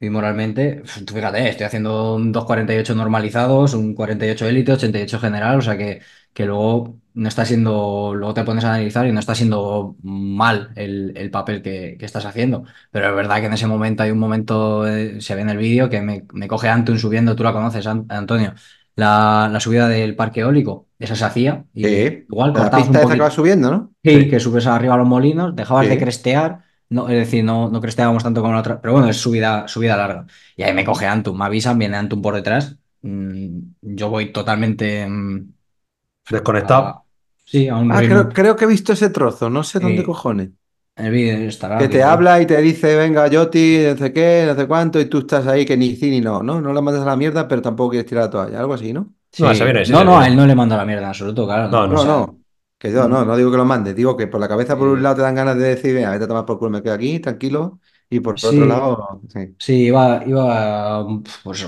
Y 0.00 0.10
moralmente, 0.10 0.82
fíjate, 0.86 1.48
estoy 1.48 1.66
haciendo 1.66 2.16
un 2.16 2.32
2.48 2.32 2.94
normalizados, 2.94 3.74
un 3.74 3.94
48 3.94 4.46
élite, 4.48 4.72
88 4.72 5.20
general, 5.20 5.58
o 5.58 5.62
sea 5.62 5.78
que, 5.78 6.02
que 6.34 6.46
luego 6.46 7.00
no 7.14 7.28
está 7.28 7.44
siendo, 7.46 8.14
luego 8.14 8.34
te 8.34 8.44
pones 8.44 8.64
a 8.64 8.70
analizar 8.74 9.06
y 9.06 9.12
no 9.12 9.20
está 9.20 9.34
siendo 9.34 9.96
mal 10.02 10.72
el, 10.76 11.14
el 11.16 11.30
papel 11.30 11.62
que, 11.62 11.96
que 11.98 12.06
estás 12.06 12.26
haciendo. 12.26 12.64
Pero 12.92 13.08
es 13.10 13.16
verdad 13.16 13.40
que 13.40 13.46
en 13.46 13.54
ese 13.54 13.66
momento 13.68 14.02
hay 14.04 14.10
un 14.12 14.18
momento, 14.20 14.86
eh, 14.88 15.20
se 15.22 15.34
ve 15.36 15.42
en 15.42 15.50
el 15.50 15.58
vídeo, 15.58 15.90
que 15.90 16.02
me, 16.02 16.26
me 16.34 16.48
coge 16.48 16.68
Antun 16.68 16.98
subiendo, 16.98 17.36
tú 17.36 17.44
la 17.44 17.52
conoces, 17.54 17.86
An- 17.86 18.06
Antonio, 18.10 18.54
la, 18.96 19.48
la 19.52 19.60
subida 19.60 19.88
del 19.88 20.16
parque 20.16 20.40
eólico, 20.40 20.88
esa 20.98 21.16
se 21.16 21.24
hacía, 21.24 21.64
y 21.74 21.86
Sí, 21.86 22.26
igual 22.28 22.52
la 22.52 22.58
cortabas 22.60 22.88
un 22.88 22.94
pista 22.94 22.98
que 23.00 23.02
poquito. 23.02 23.24
va 23.24 23.30
subiendo, 23.30 23.70
¿no? 23.70 23.94
Sí, 24.04 24.28
que 24.28 24.40
subes 24.40 24.66
arriba 24.66 24.94
a 24.94 24.96
los 24.98 25.08
molinos, 25.08 25.56
dejabas 25.56 25.88
de 25.88 25.98
crestear, 25.98 26.64
no, 26.90 27.08
es 27.08 27.14
decir, 27.16 27.42
no, 27.44 27.70
no 27.70 27.80
cresteábamos 27.80 28.22
tanto 28.22 28.40
como 28.42 28.52
la 28.52 28.60
otra, 28.60 28.80
pero 28.80 28.92
bueno, 28.92 29.08
es 29.08 29.16
subida, 29.16 29.66
subida 29.68 29.96
larga. 29.96 30.26
Y 30.56 30.62
ahí 30.62 30.74
me 30.74 30.84
coge 30.84 31.06
Antum, 31.06 31.38
me 31.38 31.44
avisan, 31.46 31.78
viene 31.78 31.96
Antum 31.96 32.20
por 32.22 32.34
detrás, 32.34 32.76
mm, 33.02 33.58
yo 33.82 34.10
voy 34.10 34.32
totalmente 34.32 35.06
mm, 35.08 35.52
Desconectado. 36.28 36.84
a, 36.86 37.02
sí, 37.44 37.68
a 37.68 37.76
un 37.76 37.92
Ah, 37.92 38.02
creo, 38.02 38.28
creo 38.28 38.56
que 38.56 38.64
he 38.64 38.68
visto 38.68 38.92
ese 38.92 39.10
trozo, 39.10 39.50
no 39.50 39.62
sé 39.64 39.80
dónde 39.80 40.02
cojones. 40.02 40.50
El 40.96 41.10
vídeo. 41.10 41.50
Que 41.76 41.76
que 41.76 41.88
te 41.88 42.02
habla 42.04 42.40
y 42.40 42.46
te 42.46 42.60
dice, 42.62 42.94
venga, 42.96 43.26
Yoti, 43.26 43.78
no 43.88 43.96
sé 43.96 44.12
qué, 44.12 44.44
no 44.46 44.54
sé 44.54 44.68
cuánto, 44.68 45.00
y 45.00 45.06
tú 45.06 45.18
estás 45.18 45.46
ahí 45.46 45.66
que 45.66 45.76
ni 45.76 45.96
sí 45.96 46.08
ni 46.10 46.20
no, 46.20 46.40
¿no? 46.42 46.60
No 46.60 46.72
la 46.72 46.80
mandas 46.80 47.02
a 47.02 47.06
la 47.06 47.16
mierda, 47.16 47.48
pero 47.48 47.62
tampoco 47.62 47.90
quieres 47.90 48.06
tirar 48.08 48.24
la 48.24 48.30
toalla, 48.30 48.60
algo 48.60 48.74
así, 48.74 48.92
¿no? 48.92 49.12
No, 49.36 49.52
Sí. 49.52 49.58
no, 49.86 50.04
no, 50.04 50.12
viene. 50.12 50.24
a 50.24 50.28
él 50.28 50.36
no 50.36 50.46
le 50.46 50.54
mando 50.54 50.76
la 50.76 50.84
mierda 50.84 51.02
en 51.02 51.08
absoluto, 51.08 51.44
claro. 51.46 51.68
No, 51.68 51.86
no, 51.88 51.94
No, 51.96 52.04
no, 52.04 52.40
que 52.78 52.92
yo 52.92 53.08
no, 53.08 53.24
no 53.24 53.36
digo 53.36 53.50
que 53.50 53.56
lo 53.56 53.64
mandes, 53.64 53.96
digo 53.96 54.16
que 54.16 54.28
por 54.28 54.40
la 54.40 54.46
cabeza 54.48 54.78
por 54.78 54.86
un 54.88 55.02
lado 55.02 55.16
te 55.16 55.22
dan 55.22 55.34
ganas 55.34 55.56
de 55.58 55.64
decir, 55.74 55.94
venga, 55.94 56.10
vete 56.12 56.24
a 56.24 56.28
tomar 56.28 56.46
por 56.46 56.58
culo, 56.58 56.70
me 56.70 56.82
quedo 56.82 56.94
aquí, 56.94 57.18
tranquilo, 57.18 57.80
y 58.08 58.20
por 58.20 58.38
Sí. 58.38 58.46
otro 58.46 58.66
lado, 58.66 59.20
sí. 59.32 59.56
Sí, 59.58 59.84
iba, 59.86 60.22
iba, 60.26 61.04
pues 61.42 61.64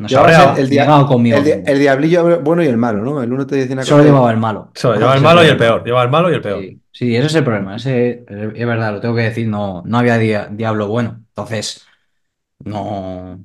muy 0.00 0.08
ca- 0.08 0.08
No 0.08 0.08
sé, 0.08 0.14
Llevabas 0.14 0.32
Cabreado. 0.32 0.58
el, 0.58 0.64
el 0.64 0.70
conmigo 1.06 1.38
el 1.66 1.78
diablillo 1.78 2.40
bueno 2.40 2.62
y 2.62 2.66
el 2.66 2.76
malo, 2.76 3.02
¿no? 3.04 3.22
El 3.22 3.32
uno 3.32 3.46
te 3.46 3.56
dice 3.56 3.72
una 3.72 3.82
Solo 3.82 3.98
cosa 3.98 4.08
y- 4.08 4.12
llevaba 4.12 4.30
el 4.32 4.36
malo. 4.38 4.70
Eso, 4.74 4.90
Ese 4.92 5.00
lleva 5.00 5.12
el 5.12 5.18
es 5.18 5.22
malo 5.22 5.44
y 5.44 5.46
el 5.48 5.56
peor. 5.56 5.84
Lleva 5.84 6.02
el 6.02 6.10
malo 6.10 6.30
y 6.30 6.34
el 6.34 6.40
peor. 6.40 6.60
Sí, 6.60 6.80
sí, 6.92 7.16
ese 7.16 7.26
es 7.26 7.34
el 7.34 7.44
problema. 7.44 7.76
Ese, 7.76 8.24
es 8.28 8.66
verdad, 8.66 8.92
lo 8.94 9.00
tengo 9.00 9.14
que 9.14 9.22
decir, 9.22 9.48
no, 9.48 9.82
no 9.84 9.98
había 9.98 10.16
dia- 10.18 10.48
diablo 10.50 10.88
bueno. 10.88 11.22
Entonces, 11.28 11.86
no, 12.64 13.38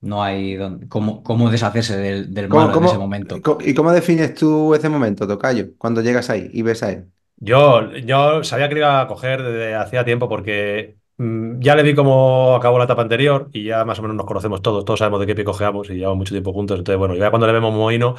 no 0.00 0.22
hay 0.22 0.54
don- 0.56 0.86
cómo, 0.88 1.22
cómo 1.22 1.50
deshacerse 1.50 1.96
del, 1.96 2.32
del 2.34 2.48
¿Cómo- 2.48 2.66
malo 2.66 2.78
en 2.78 2.84
ese 2.86 2.98
momento. 2.98 3.36
¿Y 3.60 3.74
cómo 3.74 3.92
defines 3.92 4.34
tú 4.34 4.74
ese 4.74 4.88
momento, 4.88 5.26
Tocayo, 5.26 5.68
cuando 5.78 6.00
llegas 6.00 6.30
ahí 6.30 6.48
y 6.52 6.62
ves 6.62 6.82
a 6.82 6.90
él? 6.92 7.06
Yo, 7.36 7.90
yo 7.96 8.44
sabía 8.44 8.68
que 8.68 8.74
lo 8.74 8.80
iba 8.80 9.00
a 9.00 9.08
coger 9.08 9.42
desde 9.42 9.74
hacía 9.74 10.04
tiempo 10.04 10.28
porque 10.28 10.96
ya 11.18 11.76
le 11.76 11.82
vi 11.82 11.94
cómo 11.94 12.54
acabó 12.56 12.78
la 12.78 12.84
etapa 12.84 13.02
anterior 13.02 13.48
y 13.52 13.64
ya 13.64 13.84
más 13.84 13.98
o 13.98 14.02
menos 14.02 14.16
nos 14.16 14.26
conocemos 14.26 14.62
todos, 14.62 14.84
todos 14.84 14.98
sabemos 14.98 15.20
de 15.20 15.26
qué 15.26 15.34
pie 15.34 15.44
cojeamos 15.44 15.90
y 15.90 15.94
llevamos 15.94 16.18
mucho 16.18 16.34
tiempo 16.34 16.52
juntos. 16.52 16.78
Entonces, 16.78 16.98
bueno, 16.98 17.14
ya 17.14 17.30
cuando 17.30 17.46
le 17.46 17.52
vemos 17.52 17.72
mohino, 17.74 18.16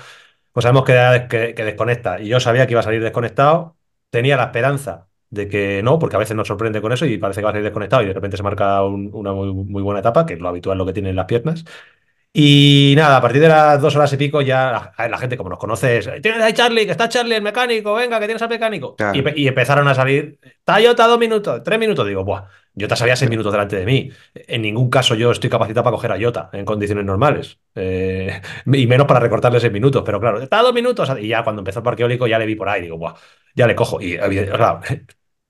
pues 0.52 0.64
sabemos 0.64 0.86
que, 0.86 1.28
que, 1.30 1.54
que 1.56 1.66
desconecta. 1.66 2.22
Y 2.22 2.28
yo 2.30 2.40
sabía 2.40 2.68
que 2.68 2.74
iba 2.74 2.82
a 2.82 2.84
salir 2.84 3.02
desconectado, 3.04 3.78
tenía 4.10 4.38
la 4.38 4.46
esperanza 4.46 5.08
de 5.30 5.48
que 5.48 5.82
no, 5.84 5.98
porque 6.00 6.16
a 6.16 6.20
veces 6.20 6.36
nos 6.38 6.48
sorprende 6.48 6.82
con 6.82 6.92
eso 6.94 7.06
y 7.06 7.18
parece 7.18 7.42
que 7.42 7.46
va 7.46 7.50
a 7.50 7.54
salir 7.54 7.64
desconectado 7.66 8.04
y 8.04 8.08
de 8.08 8.14
repente 8.14 8.38
se 8.38 8.44
marca 8.44 8.84
un- 8.86 9.10
una 9.14 9.34
muy, 9.34 9.52
muy 9.54 9.82
buena 9.82 10.00
etapa, 10.02 10.26
que 10.26 10.34
es 10.36 10.40
lo 10.40 10.50
habitual 10.50 10.78
lo 10.78 10.86
que 10.86 10.94
tienen 10.94 11.16
las 11.16 11.26
piernas. 11.26 11.66
Y 12.36 12.94
nada, 12.98 13.18
a 13.18 13.22
partir 13.22 13.42
de 13.42 13.48
las 13.48 13.80
dos 13.80 13.96
horas 13.96 14.12
y 14.14 14.18
pico 14.18 14.42
ya 14.42 14.92
la, 14.98 15.08
la 15.08 15.18
gente 15.20 15.38
como 15.38 15.52
nos 15.52 15.60
conoce 15.60 15.98
es, 16.00 16.10
tienes 16.22 16.42
ahí 16.42 16.54
Charlie, 16.54 16.86
que 16.86 16.92
está 16.92 17.08
Charlie, 17.08 17.36
el 17.36 17.44
mecánico, 17.44 17.94
venga, 17.94 18.20
que 18.20 18.26
tienes 18.26 18.42
al 18.42 18.50
mecánico. 18.50 18.96
Claro. 18.96 19.20
Y, 19.36 19.44
y 19.44 19.48
empezaron 19.48 19.88
a 19.88 19.94
salir, 19.94 20.40
Tayota 20.64 21.06
dos 21.06 21.20
minutos, 21.20 21.62
tres 21.64 21.78
minutos, 21.78 22.08
digo, 22.08 22.24
buah, 22.24 22.46
Jota 22.80 22.96
salía 22.96 23.16
seis 23.16 23.30
minutos 23.30 23.52
delante 23.52 23.76
de 23.78 23.86
mí. 23.86 24.10
En 24.34 24.62
ningún 24.62 24.90
caso 24.90 25.16
yo 25.16 25.32
estoy 25.32 25.50
capacitado 25.50 25.84
para 25.84 25.96
coger 25.96 26.12
a 26.12 26.20
Jota 26.22 26.50
en 26.54 26.66
condiciones 26.66 27.06
normales. 27.06 27.60
Eh, 27.76 28.42
y 28.66 28.88
menos 28.88 29.08
para 29.08 29.20
recortarle 29.20 29.60
seis 29.60 29.72
minutos, 29.74 30.04
pero 30.06 30.20
claro, 30.20 30.42
está 30.42 30.62
dos 30.62 30.74
minutos. 30.74 31.10
Y 31.20 31.28
ya 31.28 31.44
cuando 31.44 31.62
empezó 31.62 31.80
el 31.80 31.84
parque 31.86 32.04
eólico 32.04 32.28
ya 32.28 32.40
le 32.40 32.46
vi 32.46 32.56
por 32.56 32.70
ahí, 32.70 32.82
digo, 32.82 32.98
buah, 32.98 33.14
ya 33.56 33.68
le 33.68 33.76
cojo. 33.76 34.02
Y 34.02 34.18
claro, 34.18 34.82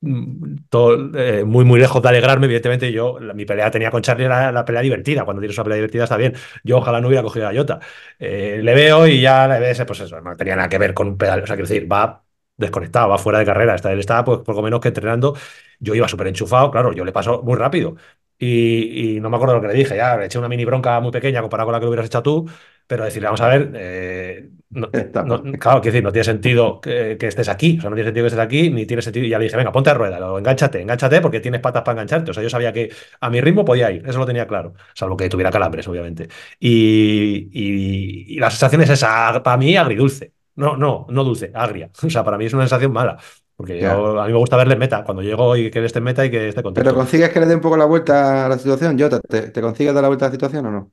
todo, 0.70 1.18
eh, 1.18 1.44
muy, 1.46 1.64
muy 1.66 1.80
lejos 1.80 2.02
de 2.02 2.10
alegrarme, 2.10 2.46
evidentemente 2.46 2.92
yo, 2.92 3.20
la- 3.20 3.34
mi 3.34 3.46
pelea 3.46 3.72
tenía 3.72 3.92
con 3.92 4.02
Charlie 4.02 4.26
era 4.26 4.52
la 4.52 4.66
pelea 4.66 4.82
divertida. 4.82 5.24
Cuando 5.26 5.40
tienes 5.42 5.58
una 5.58 5.64
pelea 5.64 5.76
divertida 5.78 6.04
está 6.04 6.18
bien. 6.18 6.34
Yo 6.64 6.78
ojalá 6.78 7.00
no 7.02 7.08
hubiera 7.08 7.24
cogido 7.24 7.48
a 7.48 7.54
Jota. 7.54 7.80
Eh, 8.20 8.60
le 8.64 8.74
veo 8.76 9.08
y 9.08 9.22
ya 9.22 9.48
le 9.48 9.60
ves, 9.60 9.82
pues 9.86 10.00
eso, 10.02 10.20
no 10.22 10.36
tenía 10.36 10.56
nada 10.56 10.70
que 10.70 10.78
ver 10.78 10.94
con 10.94 11.08
un 11.08 11.18
pedal. 11.18 11.44
O 11.44 11.48
sea, 11.48 11.56
quiero 11.56 11.68
decir, 11.70 11.92
va 11.92 12.24
desconectado, 12.58 13.10
va 13.10 13.18
fuera 13.18 13.40
de 13.40 13.46
carrera. 13.46 13.76
Está, 13.76 13.92
él 13.92 14.00
estaba 14.00 14.24
pues, 14.24 14.40
poco 14.40 14.62
menos 14.62 14.80
que 14.80 14.90
entrenando. 14.90 15.36
Yo 15.80 15.96
iba 15.96 16.08
súper 16.08 16.28
enchufado, 16.28 16.72
claro, 16.72 16.94
yo 16.94 17.06
le 17.06 17.12
paso 17.12 17.42
muy 17.44 17.56
rápido. 17.56 17.96
Y, 18.38 19.16
y 19.18 19.20
no 19.22 19.30
me 19.30 19.36
acuerdo 19.38 19.56
lo 19.56 19.62
que 19.62 19.68
le 19.68 19.74
dije, 19.74 19.96
ya 19.96 20.18
le 20.18 20.26
eché 20.26 20.38
una 20.40 20.50
mini 20.50 20.66
bronca 20.66 21.00
muy 21.00 21.12
pequeña 21.12 21.42
comparada 21.42 21.66
con 21.66 21.74
la 21.74 21.80
que 21.80 21.86
le 21.86 21.90
hubieras 21.90 22.08
hecho 22.08 22.22
tú, 22.24 22.50
pero 22.88 23.06
decirle, 23.06 23.28
vamos 23.28 23.40
a 23.42 23.48
ver, 23.48 23.72
eh, 23.76 24.50
no, 24.72 24.90
no- 25.24 25.42
claro, 25.60 25.80
quiero 25.82 25.94
decir, 25.94 26.04
no 26.04 26.12
tiene 26.12 26.24
sentido 26.26 26.82
que, 26.82 27.16
que 27.18 27.28
estés 27.28 27.48
aquí, 27.48 27.78
o 27.78 27.82
sea, 27.82 27.90
no 27.90 27.96
tiene 27.96 28.08
sentido 28.10 28.24
que 28.26 28.28
estés 28.28 28.40
aquí, 28.44 28.70
ni 28.70 28.86
tiene 28.86 29.02
sentido, 29.02 29.26
y 29.26 29.30
ya 29.30 29.38
le 29.40 29.46
dije, 29.46 29.56
venga, 29.58 29.72
ponte 29.72 29.90
a 29.92 29.94
rueda, 29.94 30.32
o 30.32 30.38
enganchate, 30.40 30.82
enganchate 30.82 31.22
porque 31.22 31.40
tienes 31.40 31.62
patas 31.62 31.84
para 31.84 31.94
engancharte, 31.94 32.32
o 32.32 32.34
sea, 32.34 32.44
yo 32.44 32.50
sabía 32.50 32.74
que 32.74 32.90
a 33.22 33.30
mi 33.30 33.40
ritmo 33.40 33.64
podía 33.64 33.92
ir, 33.92 34.04
eso 34.08 34.20
lo 34.20 34.26
tenía 34.26 34.48
claro, 34.48 34.74
salvo 34.94 35.16
que 35.16 35.30
tuviera 35.30 35.52
calambres, 35.52 35.88
obviamente. 35.88 36.28
Y, 36.60 37.50
y- 37.52 38.36
y 38.36 38.40
la 38.40 38.50
sensación 38.50 38.82
es 38.82 38.90
esa, 38.90 39.42
para 39.44 39.58
mí, 39.58 39.76
agridulce, 39.78 40.34
no, 40.56 40.78
no, 40.78 41.06
no 41.10 41.24
dulce, 41.24 41.52
agria, 41.54 41.90
o 42.04 42.10
sea, 42.10 42.24
para 42.24 42.38
mí 42.38 42.46
es 42.46 42.54
una 42.54 42.64
sensación 42.64 42.92
mala. 42.94 43.18
Porque 43.56 43.80
yo- 43.80 44.20
a 44.20 44.26
mí 44.26 44.32
me 44.34 44.38
gusta 44.40 44.58
verle 44.58 44.74
en 44.74 44.80
meta, 44.80 45.04
cuando 45.04 45.22
llego 45.24 45.56
y 45.56 45.70
que 45.72 45.80
él 45.80 45.86
esté 45.86 46.00
en 46.00 46.06
meta 46.06 46.26
y 46.26 46.32
que 46.32 46.48
esté 46.50 46.64
contento. 46.64 46.82
¿Pero 46.82 46.96
consigues 46.96 47.30
que 47.32 47.40
le 47.40 47.46
dé 47.46 47.56
un 47.56 47.62
poco 47.62 47.78
la 47.78 47.86
vuelta 47.86 48.46
a 48.46 48.50
la 48.50 48.58
situación, 48.58 48.98
Jota? 49.00 49.20
¿Te, 49.22 49.50
te 49.52 49.62
consigues 49.62 49.94
dar 49.94 50.02
la 50.04 50.08
vuelta 50.10 50.26
a 50.26 50.30
la 50.30 50.34
situación 50.34 50.66
o 50.68 50.72
no? 50.72 50.92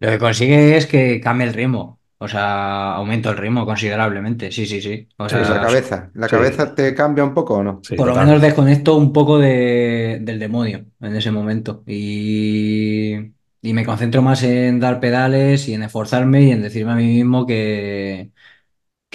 Lo 0.00 0.08
que 0.10 0.18
consigue 0.18 0.76
es 0.76 0.86
que 0.86 1.20
cambie 1.20 1.46
el 1.46 1.54
ritmo. 1.54 2.00
O 2.18 2.28
sea, 2.28 2.94
aumento 2.94 3.30
el 3.30 3.36
ritmo 3.36 3.64
considerablemente. 3.66 4.50
Sí, 4.52 4.66
sí, 4.66 4.80
sí. 4.80 5.08
O 5.18 5.28
Sí, 5.28 5.36
sea, 5.38 5.48
la 5.48 5.60
cabeza. 5.60 6.10
¿La 6.14 6.28
sí. 6.28 6.36
cabeza 6.36 6.74
te 6.74 6.94
cambia 6.94 7.24
un 7.24 7.34
poco 7.34 7.54
o 7.56 7.62
no? 7.62 7.80
Sí, 7.82 7.94
por 7.94 8.08
lo 8.08 8.14
menos 8.16 8.40
desconecto 8.40 8.96
un 8.96 9.12
poco 9.12 9.38
de- 9.38 10.18
del 10.22 10.38
demonio 10.38 10.86
en 11.00 11.16
ese 11.16 11.30
momento. 11.30 11.82
Y, 11.86 13.14
y 13.62 13.72
me 13.74 13.84
concentro 13.84 14.22
más 14.22 14.42
en 14.42 14.80
dar 14.80 14.98
pedales 15.00 15.68
y 15.68 15.74
en 15.74 15.82
esforzarme 15.82 16.42
y 16.44 16.50
en 16.52 16.62
decirme 16.62 16.92
a 16.92 16.94
mí 16.96 17.04
mismo 17.06 17.46
que, 17.46 18.32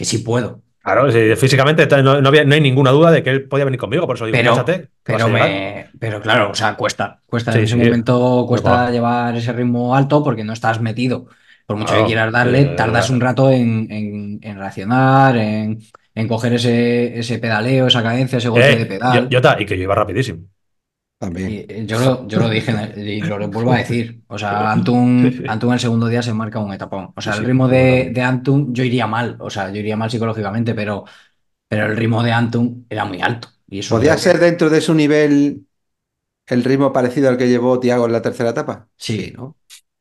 que 0.02 0.06
sí 0.06 0.18
puedo. 0.20 0.62
Claro, 0.84 1.12
sí, 1.12 1.20
físicamente 1.38 1.88
no, 2.02 2.20
no 2.22 2.30
había- 2.30 2.44
no 2.44 2.56
hay 2.56 2.62
ninguna 2.62 2.90
duda 2.90 3.12
de 3.12 3.22
que 3.22 3.30
él 3.30 3.48
podía 3.48 3.66
venir 3.66 3.80
conmigo, 3.80 4.08
por 4.08 4.16
eso 4.16 4.26
digo, 4.26 4.36
Pero, 4.36 4.66
pero, 5.04 5.28
me, 5.30 5.86
pero 6.00 6.20
claro, 6.20 6.50
o 6.50 6.56
sea, 6.56 6.76
cuesta. 6.76 7.20
Cuesta 7.28 7.52
Sí, 7.52 7.60
en 7.60 7.64
ese 7.66 7.76
sí. 7.78 7.84
momento, 7.84 8.46
cuesta 8.48 8.72
Claro. 8.72 8.92
llevar 8.92 9.36
ese 9.38 9.54
ritmo 9.54 9.96
alto 9.96 10.24
porque 10.24 10.44
no 10.44 10.54
estás 10.54 10.82
metido. 10.82 11.28
Por 11.68 11.76
mucho 11.78 11.90
Claro, 11.90 12.02
que 12.04 12.08
quieras 12.08 12.32
darle, 12.34 12.66
tardas 12.76 13.12
un 13.12 13.22
rato 13.22 13.52
en, 13.52 13.88
en- 13.92 14.40
en 14.42 14.58
reaccionar, 14.58 15.38
en, 15.38 15.80
en 16.16 16.28
coger 16.28 16.54
ese, 16.54 17.20
ese 17.20 17.38
pedaleo, 17.38 17.86
esa 17.86 18.02
cadencia, 18.02 18.40
ese 18.40 18.50
golpe 18.50 18.74
Eh, 18.74 18.76
de 18.78 18.86
pedal. 18.88 19.30
yo- 19.30 19.40
y 19.60 19.66
que 19.68 19.78
yo 19.78 19.84
iba 19.84 19.94
rapidísimo. 19.96 20.46
También. 21.22 21.52
Y, 21.52 21.56
eh, 21.70 21.84
yo, 21.86 22.00
lo, 22.00 22.28
yo 22.28 22.40
lo 22.40 22.50
dije 22.50 22.72
en 22.72 23.08
y 23.08 23.22
lo 23.22 23.48
vuelvo 23.48 23.74
a 23.74 23.78
decir. 23.78 24.24
O 24.28 24.40
sea, 24.40 24.72
Antun, 24.72 25.44
Antun 25.48 25.74
el 25.74 25.80
segundo 25.80 26.08
día 26.08 26.24
se 26.24 26.34
marca 26.34 26.58
un 26.58 26.74
etapón. 26.74 27.14
O 27.16 27.22
sea, 27.22 27.34
Sí, 27.34 27.40
el 27.40 27.46
sí, 27.46 27.52
ritmo 27.52 27.68
de, 27.68 28.10
de 28.12 28.22
Antun, 28.24 28.74
yo 28.74 28.84
iría 28.84 29.06
mal. 29.06 29.38
O 29.40 29.52
sea, 29.52 29.70
yo 29.70 29.78
iría 29.80 29.96
mal 29.96 30.10
psicológicamente, 30.10 30.74
pero, 30.74 31.06
pero 31.68 31.86
el 31.86 31.96
ritmo 31.96 32.24
de 32.24 32.32
Antun 32.32 32.88
era 32.90 33.06
muy 33.06 33.22
alto. 33.22 33.50
Y 33.70 33.80
eso 33.80 33.96
¿Podía 33.96 34.14
creo 34.14 34.18
que- 34.18 34.22
ser 34.32 34.40
dentro 34.40 34.70
de 34.72 34.82
su 34.82 34.96
nivel 34.96 35.68
el 36.48 36.64
ritmo 36.64 36.92
parecido 36.92 37.30
al 37.30 37.38
que 37.38 37.48
llevó 37.48 37.80
Tiago 37.80 38.08
en 38.08 38.14
la 38.14 38.22
tercera 38.24 38.50
etapa? 38.50 38.88
Sí. 38.98 39.32
¿no? 39.38 39.56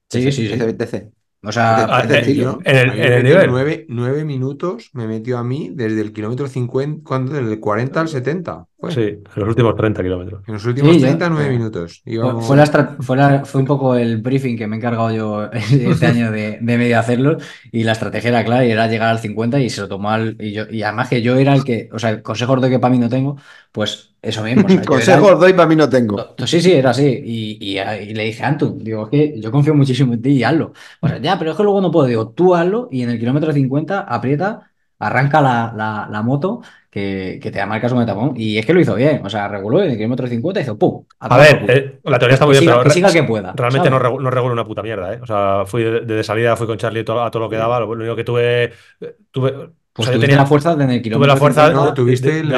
Sí, 0.09 0.33
sí, 0.33 0.49
sí. 0.49 0.57
BTC. 0.57 1.11
O 1.43 1.53
sea, 1.53 1.85
Ah, 1.85 2.03
Es 2.03 2.09
de 2.09 2.19
eh, 2.19 2.55
en 2.65 2.77
el- 2.77 3.01
en 3.03 3.23
nivel. 3.25 3.51
Nueve, 3.51 3.87
nueve 3.89 4.25
minutos 4.25 4.91
me 4.95 5.07
metió 5.07 5.37
a 5.39 5.45
mí 5.45 5.71
desde 5.73 6.01
el 6.01 6.13
kilómetro 6.15 6.49
50, 6.49 7.03
¿cuándo? 7.05 7.33
Desde 7.33 7.53
el 7.53 7.61
40 7.61 8.01
al 8.01 8.09
70. 8.09 8.67
Sí, 8.89 9.01
en 9.02 9.23
los 9.36 9.48
últimos 9.48 9.77
30 9.77 10.02
kilómetros. 10.02 10.43
En 10.48 10.55
los 10.55 10.65
últimos 10.65 10.93
Sí, 10.94 11.01
yo- 11.01 11.07
30, 11.07 11.28
9 11.28 11.47
eh, 11.48 11.51
minutos. 11.59 12.01
Fue, 12.02 12.12
Íbamos- 12.15 12.47
fue 12.47 12.57
la 12.57 12.62
estra- 12.65 12.97
fue, 13.01 13.16
la- 13.16 13.44
fue 13.44 13.61
un 13.61 13.66
poco 13.66 13.94
el 13.94 14.19
briefing 14.23 14.57
que 14.57 14.66
me 14.66 14.77
he 14.77 14.78
encargado 14.78 15.11
yo 15.12 15.51
este 15.52 16.07
año 16.07 16.31
de, 16.32 16.59
de 16.61 16.78
medio 16.78 16.98
hacerlo 16.98 17.36
y 17.73 17.85
la 17.85 17.93
estrategia 17.93 18.31
era 18.31 18.44
clara 18.44 18.65
y 18.65 18.70
era 18.70 18.86
llegar 18.86 19.09
al 19.11 19.19
50 19.19 19.61
y 19.61 19.69
se 19.69 19.82
lo 19.82 19.89
tomó 19.89 20.11
al, 20.11 20.35
y, 20.40 20.52
yo, 20.52 20.65
y 20.70 20.82
además 20.82 21.09
que 21.11 21.20
yo 21.20 21.36
era 21.36 21.52
el 21.55 21.62
que, 21.62 21.90
o 21.93 21.98
sea, 21.98 22.23
consejos 22.23 22.61
de 22.62 22.70
que 22.70 22.78
para 22.78 22.90
mí 22.93 22.98
no 22.98 23.09
tengo, 23.11 23.36
pues 23.70 24.15
eso 24.23 24.43
mismo. 24.43 24.65
o 24.66 24.69
sea, 24.69 24.82
Consejos 24.85 25.39
doy, 25.40 25.52
para 25.52 25.69
mí 25.69 25.77
no 25.77 25.89
tengo. 25.89 26.16
No, 26.39 26.47
Sí, 26.47 26.61
sí, 26.62 26.73
era 26.73 26.90
así. 26.90 27.07
Y, 27.24 27.59
y- 27.61 27.78
y 27.78 28.15
le 28.15 28.24
dije 28.24 28.43
a 28.44 28.48
Anton, 28.48 28.78
digo, 28.82 29.05
es 29.05 29.11
que 29.11 29.40
yo 29.40 29.51
confío 29.51 29.74
muchísimo 29.74 30.15
en 30.15 30.23
ti 30.23 30.31
y 30.31 30.43
hazlo. 30.44 30.73
O 31.01 31.09
sea, 31.09 31.19
ya, 31.19 31.39
pero 31.39 31.51
es 31.52 31.57
que 31.57 31.62
luego 31.62 31.81
no 31.81 31.90
puedo. 31.90 32.07
Digo, 32.07 32.28
tú 32.31 32.55
hazlo 32.55 32.89
y 32.90 33.02
en 33.02 33.11
el 33.11 33.19
kilómetro 33.19 33.52
50 33.52 34.01
aprieta, 34.01 34.70
arranca 35.01 35.40
la, 35.40 35.72
la- 35.77 36.09
la 36.10 36.22
moto 36.22 36.62
que, 36.90 37.39
que 37.43 37.51
te 37.51 37.59
da 37.59 37.66
marcas 37.66 37.93
un 37.93 38.05
tapón. 38.06 38.35
Y 38.36 38.59
es 38.59 38.66
que 38.66 38.72
lo 38.74 38.81
hizo 38.81 38.94
bien. 38.94 39.20
O 39.24 39.31
sea, 39.31 39.48
reguló 39.48 39.82
en 39.82 39.90
el 39.90 39.97
kilómetro 39.97 40.27
50 40.27 40.60
y 40.60 40.62
hizo 40.62 40.78
¡pum! 40.78 41.05
A 41.20 41.36
ver, 41.39 41.64
eh, 41.68 41.98
la 42.05 42.18
teoría 42.18 42.35
está 42.35 42.47
muy 42.47 42.55
Que 42.55 42.60
bien, 42.60 42.70
siga- 42.70 42.78
pero 42.78 42.90
que 42.90 42.94
siga 42.94 43.12
que 43.12 43.22
pueda, 43.24 43.52
realmente 43.56 43.90
no, 43.90 43.98
¿sabes? 43.98 44.12
regu- 44.12 44.20
no 44.22 44.31
una 44.52 44.64
puta 44.64 44.82
mierda, 44.82 45.14
¿eh? 45.14 45.20
O 45.22 45.27
sea, 45.27 45.62
fui 45.66 45.82
de, 45.82 46.01
de 46.01 46.22
salida, 46.24 46.56
fui 46.56 46.66
con 46.66 46.78
Charlie 46.78 47.05
to- 47.05 47.22
a 47.22 47.31
todo 47.31 47.43
lo 47.44 47.48
que 47.51 47.56
daba. 47.56 47.81
Lo, 47.81 47.86
lo 47.86 48.02
único 48.02 48.16
que 48.16 48.24
tuve. 48.24 48.64
eh, 49.01 49.16
tuve 49.31 49.51
o 49.51 49.70
Pues 49.93 50.06
sea, 50.06 50.14
yo 50.14 50.20
tenía- 50.20 50.36
la 50.36 50.47
fuerza 50.47 50.74
de 50.77 50.85
en 50.85 50.90
el 50.90 51.02
kilómetro 51.02 51.32
la 51.35 51.36
fuerza 51.39 51.66
50. 51.66 51.89
No, 51.90 51.94
tuviste 51.94 52.31
de- 52.32 52.40
el 52.40 52.48
de. 52.48 52.55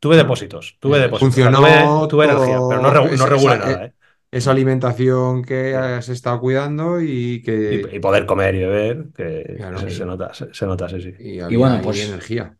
Tuve 0.00 0.16
depósitos, 0.16 0.76
tuve 0.80 0.96
es. 0.96 1.02
depósitos. 1.02 1.28
O 1.28 1.32
sea, 1.32 1.50
Funcionó 1.50 1.58
tuve, 1.58 2.08
tuve 2.08 2.24
energía, 2.24 2.58
pero 2.68 2.80
no, 2.82 2.90
regu- 2.90 3.18
no 3.18 3.26
regulé 3.26 3.58
nada, 3.58 3.84
¿eh? 3.84 3.92
Esa 4.32 4.52
alimentación 4.52 5.42
que 5.44 5.74
has 5.74 6.08
estado 6.08 6.40
cuidando 6.40 7.00
y 7.00 7.42
que. 7.42 7.82
Y, 7.92 7.96
y 7.96 8.00
poder 8.00 8.26
comer 8.26 8.54
y 8.54 8.58
beber, 8.60 9.08
que 9.14 9.56
Claro. 9.56 9.78
se, 9.80 9.90
se 9.90 10.04
nota, 10.06 10.32
se, 10.34 10.54
se 10.54 10.66
nota, 10.66 10.88
sí, 10.88 11.00
sí. 11.02 11.12
y 11.18 11.40
había 11.40 11.58
bueno, 11.58 11.82
pues- 11.82 12.08
energía. 12.08 12.56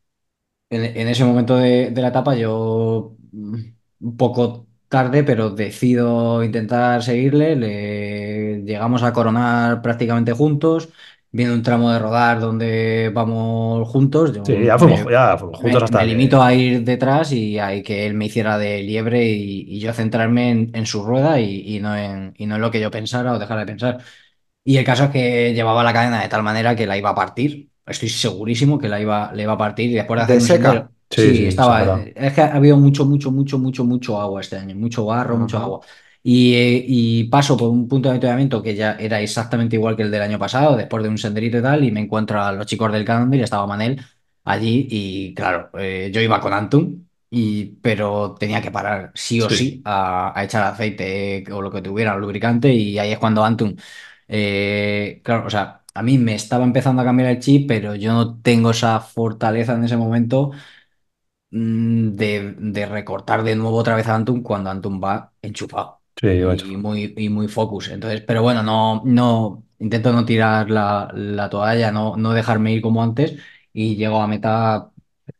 En, 0.70 0.84
en 0.84 1.08
ese 1.08 1.24
momento 1.24 1.56
de, 1.56 1.90
de 1.90 2.02
la 2.02 2.08
etapa 2.08 2.34
yo 2.36 3.16
mm, 3.32 3.56
un 4.00 4.16
poco 4.16 4.66
tarde, 4.88 5.24
pero 5.24 5.50
decido 5.50 6.42
intentar 6.44 7.02
seguirle. 7.02 7.56
Le 7.56 8.62
llegamos 8.64 9.02
a 9.02 9.12
coronar 9.12 9.82
prácticamente 9.82 10.32
juntos. 10.32 10.88
Viene 11.32 11.52
un 11.52 11.62
tramo 11.62 11.92
de 11.92 11.98
rodar 11.98 12.40
donde 12.40 13.10
vamos 13.14 13.88
juntos. 13.88 14.32
Yo 14.32 14.42
Sí, 14.44 14.64
ya 14.64 14.78
fuimos, 14.78 15.00
me- 15.04 15.12
ya 15.12 15.36
fuimos 15.38 15.58
juntos 15.58 15.82
me, 15.82 15.84
hasta 15.84 15.98
me 15.98 16.06
que- 16.06 16.14
limito 16.14 16.42
a 16.42 16.54
ir 16.54 16.84
detrás 16.84 17.32
y 17.32 17.58
a 17.58 17.82
que 17.82 18.06
él 18.06 18.14
me 18.14 18.26
hiciera 18.26 18.58
de 18.58 18.82
liebre 18.82 19.24
y, 19.26 19.62
y 19.68 19.80
yo 19.80 19.92
centrarme 19.92 20.50
en, 20.50 20.70
en 20.74 20.86
su 20.86 21.04
rueda 21.04 21.40
y, 21.40 21.76
y 21.76 21.80
no 21.80 21.96
en, 21.96 22.34
y 22.36 22.46
no 22.46 22.56
en 22.56 22.60
lo 22.62 22.70
que 22.70 22.80
yo 22.80 22.90
pensara 22.90 23.32
o 23.34 23.38
dejara 23.38 23.60
de 23.60 23.66
pensar. 23.66 23.98
Y 24.64 24.76
el 24.78 24.84
caso 24.84 25.04
es 25.04 25.10
que 25.10 25.54
llevaba 25.54 25.84
la 25.84 25.92
cadena 25.92 26.22
de 26.22 26.28
tal 26.28 26.42
manera 26.42 26.76
que 26.76 26.86
la 26.86 26.96
iba 26.98 27.10
a 27.10 27.14
partir. 27.14 27.70
Estoy 27.86 28.08
segurísimo 28.10 28.78
que 28.78 28.88
la 28.88 29.00
iba, 29.00 29.32
le 29.34 29.44
iba 29.44 29.54
a 29.54 29.58
partir 29.58 29.90
y 29.90 29.94
después 29.94 30.18
de 30.18 30.24
hacer 30.24 30.36
¿De 30.36 30.40
seca? 30.40 30.72
sendero- 30.72 30.90
Sí, 31.10 31.22
Sí, 31.22 31.36
sí, 31.36 31.46
estaba. 31.48 32.04
es 32.14 32.32
que 32.34 32.40
ha 32.40 32.54
habido 32.54 32.76
mucho, 32.76 33.04
mucho, 33.04 33.30
mucho, 33.32 33.58
mucho, 33.58 33.84
mucho 33.84 34.20
agua 34.20 34.40
este 34.42 34.56
año. 34.56 34.76
Mucho 34.76 35.04
barro, 35.06 35.36
mucho 35.38 35.58
Ajá. 35.58 35.64
agua. 35.66 35.80
Y, 36.22 36.54
eh, 36.54 36.84
y 36.86 37.24
paso 37.24 37.56
por 37.56 37.70
un 37.70 37.88
punto 37.88 38.08
de 38.08 38.12
avituallamiento 38.14 38.62
que 38.62 38.74
ya 38.74 38.92
era 38.92 39.20
exactamente 39.22 39.76
igual 39.76 39.96
que 39.96 40.02
el 40.02 40.10
del 40.10 40.22
año 40.22 40.38
pasado, 40.38 40.76
después 40.76 41.02
de 41.02 41.08
un 41.08 41.16
senderito 41.18 41.58
y 41.58 41.62
tal, 41.62 41.84
y 41.84 41.90
me 41.92 42.00
encuentro 42.00 42.42
a 42.42 42.52
los 42.52 42.66
chicos 42.66 42.92
del 42.92 43.04
Cannondale, 43.06 43.42
estaba 43.44 43.66
Manel 43.66 44.00
allí, 44.44 44.86
y 44.90 45.34
claro, 45.34 45.70
eh, 45.78 46.10
yo 46.12 46.20
iba 46.20 46.40
con 46.40 46.52
Antum, 46.52 47.06
y, 47.30 47.66
pero 47.82 48.34
tenía 48.38 48.60
que 48.60 48.70
parar 48.70 49.12
sí 49.14 49.40
o 49.40 49.48
Sí. 49.48 49.56
sí, 49.56 49.82
a, 49.84 50.38
a 50.38 50.44
echar 50.44 50.62
aceite 50.64 51.44
o 51.52 51.62
lo 51.62 51.70
que 51.70 51.80
tuviera, 51.82 52.16
lubricante, 52.16 52.72
y 52.74 52.98
ahí 52.98 53.12
es 53.12 53.18
cuando 53.18 53.44
Antum, 53.44 53.74
eh, 54.28 55.20
claro, 55.24 55.46
o 55.46 55.50
sea, 55.50 55.82
a 55.94 56.02
mí 56.02 56.18
me 56.18 56.34
estaba 56.34 56.64
empezando 56.64 57.02
a 57.02 57.04
cambiar 57.04 57.30
el 57.30 57.38
chip, 57.40 57.66
pero 57.68 57.94
yo 57.94 58.12
no 58.12 58.40
tengo 58.40 58.70
esa 58.70 59.00
fortaleza 59.00 59.74
en 59.74 59.84
ese 59.84 59.96
momento 59.96 60.52
mm, 61.50 62.10
de, 62.16 62.54
de 62.58 62.86
recortar 62.86 63.42
de 63.42 63.56
nuevo 63.56 63.76
otra 63.78 63.96
vez 63.96 64.06
a 64.08 64.14
Antum 64.14 64.42
cuando 64.42 64.70
Antum 64.70 65.00
va 65.02 65.32
enchufado 65.42 65.99
Sí, 66.20 66.28
y 66.28 66.76
muy, 66.76 67.14
y 67.16 67.28
muy 67.30 67.48
focus. 67.48 67.88
Entonces, 67.88 68.20
pero 68.22 68.42
bueno, 68.42 68.62
no, 68.62 69.02
no, 69.04 69.64
intento 69.78 70.12
no 70.12 70.24
tirar 70.26 70.70
la, 70.70 71.10
la 71.14 71.48
toalla, 71.48 71.90
no, 71.92 72.16
no 72.16 72.32
dejarme 72.32 72.72
ir 72.72 72.82
como 72.82 73.02
antes 73.02 73.36
y 73.72 73.96
llego 73.96 74.20
a 74.20 74.26
meta. 74.26 74.90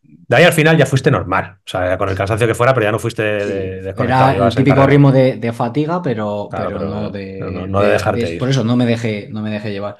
De 0.02 0.36
ahí 0.36 0.44
al 0.44 0.52
final 0.52 0.76
ya 0.78 0.86
fuiste 0.86 1.10
normal. 1.10 1.58
O 1.66 1.70
sea, 1.70 1.98
con 1.98 2.08
el 2.08 2.16
cansancio 2.16 2.46
que 2.46 2.54
fuera, 2.54 2.72
pero 2.74 2.84
ya 2.86 2.92
no 2.92 2.98
fuiste 2.98 3.22
de- 3.22 3.82
desconectado. 3.82 4.30
Era 4.32 4.48
el 4.48 4.54
típico 4.54 4.86
ritmo 4.86 5.12
de, 5.12 5.36
de 5.36 5.52
fatiga, 5.52 6.00
pero, 6.02 6.48
Claro, 6.48 6.66
pero 6.68 6.78
pero 6.78 6.88
no 6.90 7.10
de, 7.10 7.50
no- 7.52 7.66
no 7.66 7.82
de 7.82 7.90
dejarte 7.92 8.30
ir. 8.30 8.38
Por 8.38 8.48
eso 8.48 8.64
no 8.64 8.76
me 8.76 8.86
dejé, 8.86 9.28
no 9.30 9.42
me 9.42 9.50
dejé 9.50 9.70
llevar. 9.72 9.98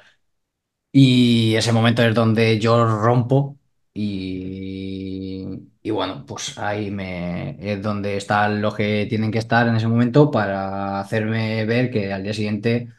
Y 0.91 1.55
ese 1.55 1.71
momento 1.73 2.03
es 2.03 2.15
donde 2.15 2.59
yo 2.59 2.85
rompo 2.85 3.57
y, 3.93 5.70
y 5.83 5.89
bueno, 5.91 6.25
pues 6.27 6.57
ahí 6.59 6.91
me, 6.91 7.57
es 7.59 7.81
donde 7.81 8.17
están 8.17 8.61
los 8.61 8.75
que 8.75 9.05
tienen 9.09 9.31
que 9.31 9.39
estar 9.39 9.67
en 9.67 9.75
ese 9.75 9.87
momento 9.87 10.29
para 10.31 10.99
hacerme 10.99 11.65
ver 11.65 11.89
que 11.91 12.13
al 12.13 12.23
día 12.23 12.33
siguiente 12.33 12.89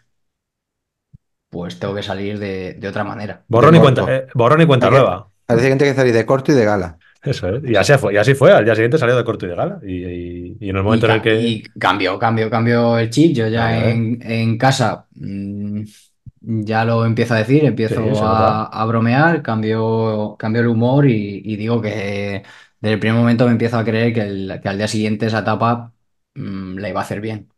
pues 1.50 1.78
tengo 1.78 1.94
que 1.94 2.02
salir 2.02 2.38
de, 2.38 2.74
de 2.74 2.88
otra 2.88 3.04
manera. 3.04 3.44
Borrón 3.48 3.76
y 3.76 3.78
cuenta, 3.80 4.04
eh, 4.08 4.26
borrón 4.34 4.62
y 4.62 4.66
cuenta 4.66 4.86
Hay 4.86 4.92
que- 4.92 4.98
nueva. 4.98 5.28
Al 5.48 5.56
día 5.56 5.62
siguiente 5.64 5.84
hay 5.84 5.90
que 5.90 5.96
salir 5.96 6.14
de 6.14 6.24
corto 6.24 6.52
y 6.52 6.54
de 6.54 6.64
gala. 6.64 6.98
Eso 7.22 7.48
es. 7.48 7.62
Y 7.64 7.76
así 7.76 7.92
fue, 7.98 8.14
y 8.14 8.16
así 8.16 8.34
fue. 8.34 8.52
Al 8.52 8.64
día 8.64 8.74
siguiente 8.74 8.96
salió 8.96 9.14
de 9.16 9.24
corto 9.24 9.44
y 9.44 9.50
de 9.50 9.54
gala. 9.54 9.78
Y, 9.82 10.04
y- 10.04 10.56
y 10.60 10.70
en 10.70 10.76
el 10.76 10.82
momento 10.82 11.06
y, 11.06 11.10
en 11.10 11.14
el 11.16 11.20
ca- 11.22 11.22
que. 11.22 11.40
y 11.40 11.62
cambió, 11.78 12.18
cambió, 12.18 12.48
cambió 12.48 12.98
el 12.98 13.10
chip. 13.10 13.34
Yo 13.36 13.48
ya 13.48 13.88
en, 13.90 14.18
en 14.22 14.56
casa 14.56 15.06
mm, 15.14 15.82
ya 16.40 16.84
lo 16.84 17.04
empiezo 17.04 17.34
a 17.34 17.38
decir, 17.38 17.64
empiezo 17.64 18.24
a, 18.24 18.64
a 18.66 18.84
bromear, 18.86 19.42
cambio, 19.42 20.36
cambio 20.38 20.62
el 20.62 20.68
humor 20.68 21.06
y, 21.06 21.42
y 21.44 21.56
digo 21.56 21.82
que 21.82 22.42
desde 22.82 22.94
el 22.94 23.00
primer 23.00 23.18
momento 23.20 23.46
me 23.46 23.52
empiezo 23.52 23.78
a 23.78 23.84
creer 23.86 24.14
que, 24.14 24.22
el- 24.22 24.60
que 24.62 24.70
al 24.70 24.78
día 24.78 24.88
siguiente 24.88 25.26
esa 25.26 25.40
etapa 25.40 25.94
mm, 26.36 26.78
la 26.78 26.90
iba 26.90 27.00
a 27.00 27.04
hacer 27.04 27.22
bien. 27.22 27.50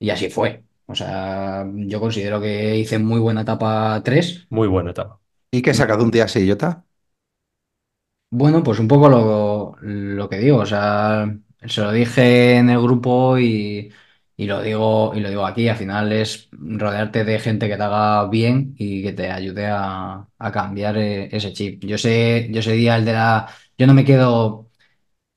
Y 0.00 0.10
así 0.10 0.30
fue. 0.30 0.64
O 0.86 0.94
sea, 0.96 1.66
yo 1.74 2.00
considero 2.00 2.40
que 2.40 2.76
hice 2.78 2.98
muy 3.00 3.20
buena 3.20 3.42
etapa 3.42 4.02
3. 4.04 4.46
Muy 4.50 4.68
buena 4.68 4.92
etapa. 4.92 5.20
¿Y 5.52 5.62
qué 5.62 5.74
sacas 5.74 5.98
de 5.98 6.04
un 6.04 6.10
día 6.12 6.24
así, 6.24 6.48
Jota? 6.48 6.84
Bueno, 8.30 8.62
pues 8.62 8.78
un 8.80 8.88
poco 8.88 9.08
lo, 9.08 9.76
lo 9.80 10.28
que 10.28 10.38
digo, 10.38 10.58
o 10.58 10.66
sea, 10.66 11.26
se 11.66 11.80
lo 11.80 11.92
dije 11.92 12.56
en 12.56 12.68
el 12.70 12.80
grupo 12.82 13.38
y, 13.38 13.90
y 14.36 14.46
lo 14.46 14.60
digo, 14.62 15.12
y 15.14 15.20
lo 15.20 15.28
digo 15.30 15.46
aquí, 15.46 15.68
al 15.68 15.76
final 15.76 16.12
es 16.12 16.48
rodearte 16.52 17.24
de 17.24 17.38
gente 17.38 17.68
que 17.68 17.76
te 17.76 17.82
haga 17.82 18.28
bien 18.28 18.74
y 18.78 19.02
que 19.02 19.12
te 19.12 19.30
ayude 19.30 19.66
a, 19.68 20.28
a 20.38 20.52
cambiar 20.52 20.98
eh, 20.98 21.28
ese 21.34 21.52
chip. 21.52 21.84
Yo 21.84 21.96
sé, 21.98 22.48
yo 22.50 22.60
ese 22.60 22.72
día 22.72 22.96
el 22.96 23.04
de 23.04 23.12
la, 23.12 23.48
yo 23.78 23.86
no 23.86 23.94
me 23.94 24.04
quedo 24.04 24.65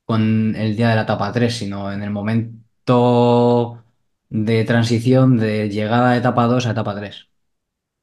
con 0.10 0.56
el 0.56 0.76
día 0.76 0.90
de 0.90 0.96
la 0.96 1.04
etapa 1.04 1.32
3, 1.32 1.56
sino 1.56 1.92
en 1.94 2.02
el 2.02 2.10
momento 2.10 3.84
de 4.30 4.64
transición 4.66 5.38
de 5.38 5.70
llegada 5.70 6.12
de 6.14 6.18
etapa 6.20 6.48
2 6.48 6.66
a 6.66 6.72
etapa 6.72 6.96
3 6.96 7.30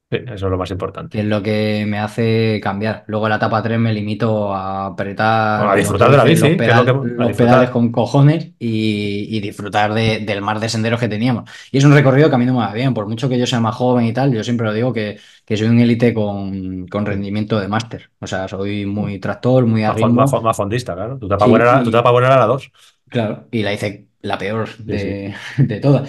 Sí, 0.08 0.18
eso 0.18 0.34
es 0.34 0.42
lo 0.42 0.56
más 0.56 0.68
que 0.68 0.74
importante. 0.74 1.18
es 1.18 1.24
lo 1.24 1.42
que 1.42 1.84
me 1.88 1.98
hace 1.98 2.60
cambiar. 2.62 3.02
Luego 3.08 3.26
en 3.26 3.30
la 3.30 3.36
etapa 3.36 3.60
3 3.60 3.76
me 3.76 3.92
limito 3.92 4.54
a 4.54 4.86
apretar 4.86 5.58
Bueno, 5.58 5.72
a 5.72 5.76
disfrutar 5.76 6.10
de 6.12 6.16
la 6.16 6.22
bici, 6.22 6.56
los, 6.56 6.86
lo 6.86 7.26
que- 7.26 7.34
pedales 7.34 7.70
con 7.70 7.90
cojones 7.90 8.52
y, 8.60 9.26
y 9.36 9.40
disfrutar 9.40 9.92
de- 9.94 10.20
del 10.20 10.42
mar 10.42 10.60
de 10.60 10.68
senderos 10.68 11.00
que 11.00 11.08
teníamos. 11.08 11.50
Y 11.72 11.78
es 11.78 11.84
un 11.84 11.92
recorrido 11.92 12.28
que 12.28 12.36
a 12.36 12.38
mí 12.38 12.46
no 12.46 12.52
me 12.52 12.60
va 12.60 12.72
bien, 12.72 12.94
por 12.94 13.08
mucho 13.08 13.28
que 13.28 13.36
yo 13.36 13.46
sea 13.48 13.58
más 13.58 13.74
joven 13.74 14.06
y 14.06 14.12
tal, 14.12 14.32
yo 14.32 14.44
siempre 14.44 14.64
lo 14.68 14.72
digo 14.72 14.92
que, 14.92 15.18
que 15.44 15.56
soy 15.56 15.66
un 15.66 15.80
élite 15.80 16.14
con, 16.14 16.86
con 16.86 17.04
rendimiento 17.04 17.58
de 17.58 17.66
máster. 17.66 18.10
O 18.20 18.28
sea, 18.28 18.46
soy 18.46 18.86
muy 18.86 19.18
tractor, 19.18 19.66
muy 19.66 19.82
a 19.82 19.92
Más, 19.92 20.56
fondista, 20.56 20.94
claro. 20.94 21.18
Tu 21.18 21.26
etapa 21.26 21.46
Sí, 21.46 21.50
buena 21.50 21.64
era, 21.64 21.80
y- 21.80 21.84
tu 21.84 21.90
etapa 21.90 22.12
buena 22.12 22.28
era 22.28 22.38
la 22.38 22.46
2. 22.46 22.70
Claro, 23.08 23.48
y 23.50 23.62
la 23.62 23.72
hice 23.72 24.06
la 24.20 24.38
peor 24.38 24.68
de, 24.78 25.34
de 25.58 25.80
todas. 25.80 26.08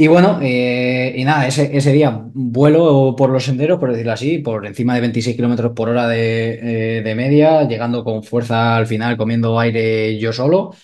Y 0.00 0.08
bueno, 0.08 0.38
eh, 0.40 1.12
y 1.14 1.24
nada, 1.24 1.46
ese, 1.46 1.76
ese 1.76 1.92
día 1.92 2.22
vuelo 2.32 3.14
por 3.18 3.28
los 3.28 3.44
senderos, 3.44 3.78
por 3.78 3.90
decirlo 3.90 4.12
así, 4.12 4.38
por 4.38 4.64
encima 4.66 4.94
de 4.94 5.02
26 5.02 5.36
kilómetros 5.36 5.72
por 5.72 5.90
hora 5.90 6.08
de, 6.08 6.98
eh, 6.98 7.02
de 7.02 7.14
media, 7.14 7.64
llegando 7.68 8.02
con 8.02 8.22
fuerza 8.24 8.76
al 8.76 8.86
final, 8.86 9.18
comiendo 9.18 9.60
aire 9.60 10.18
yo 10.18 10.32
solo. 10.32 10.74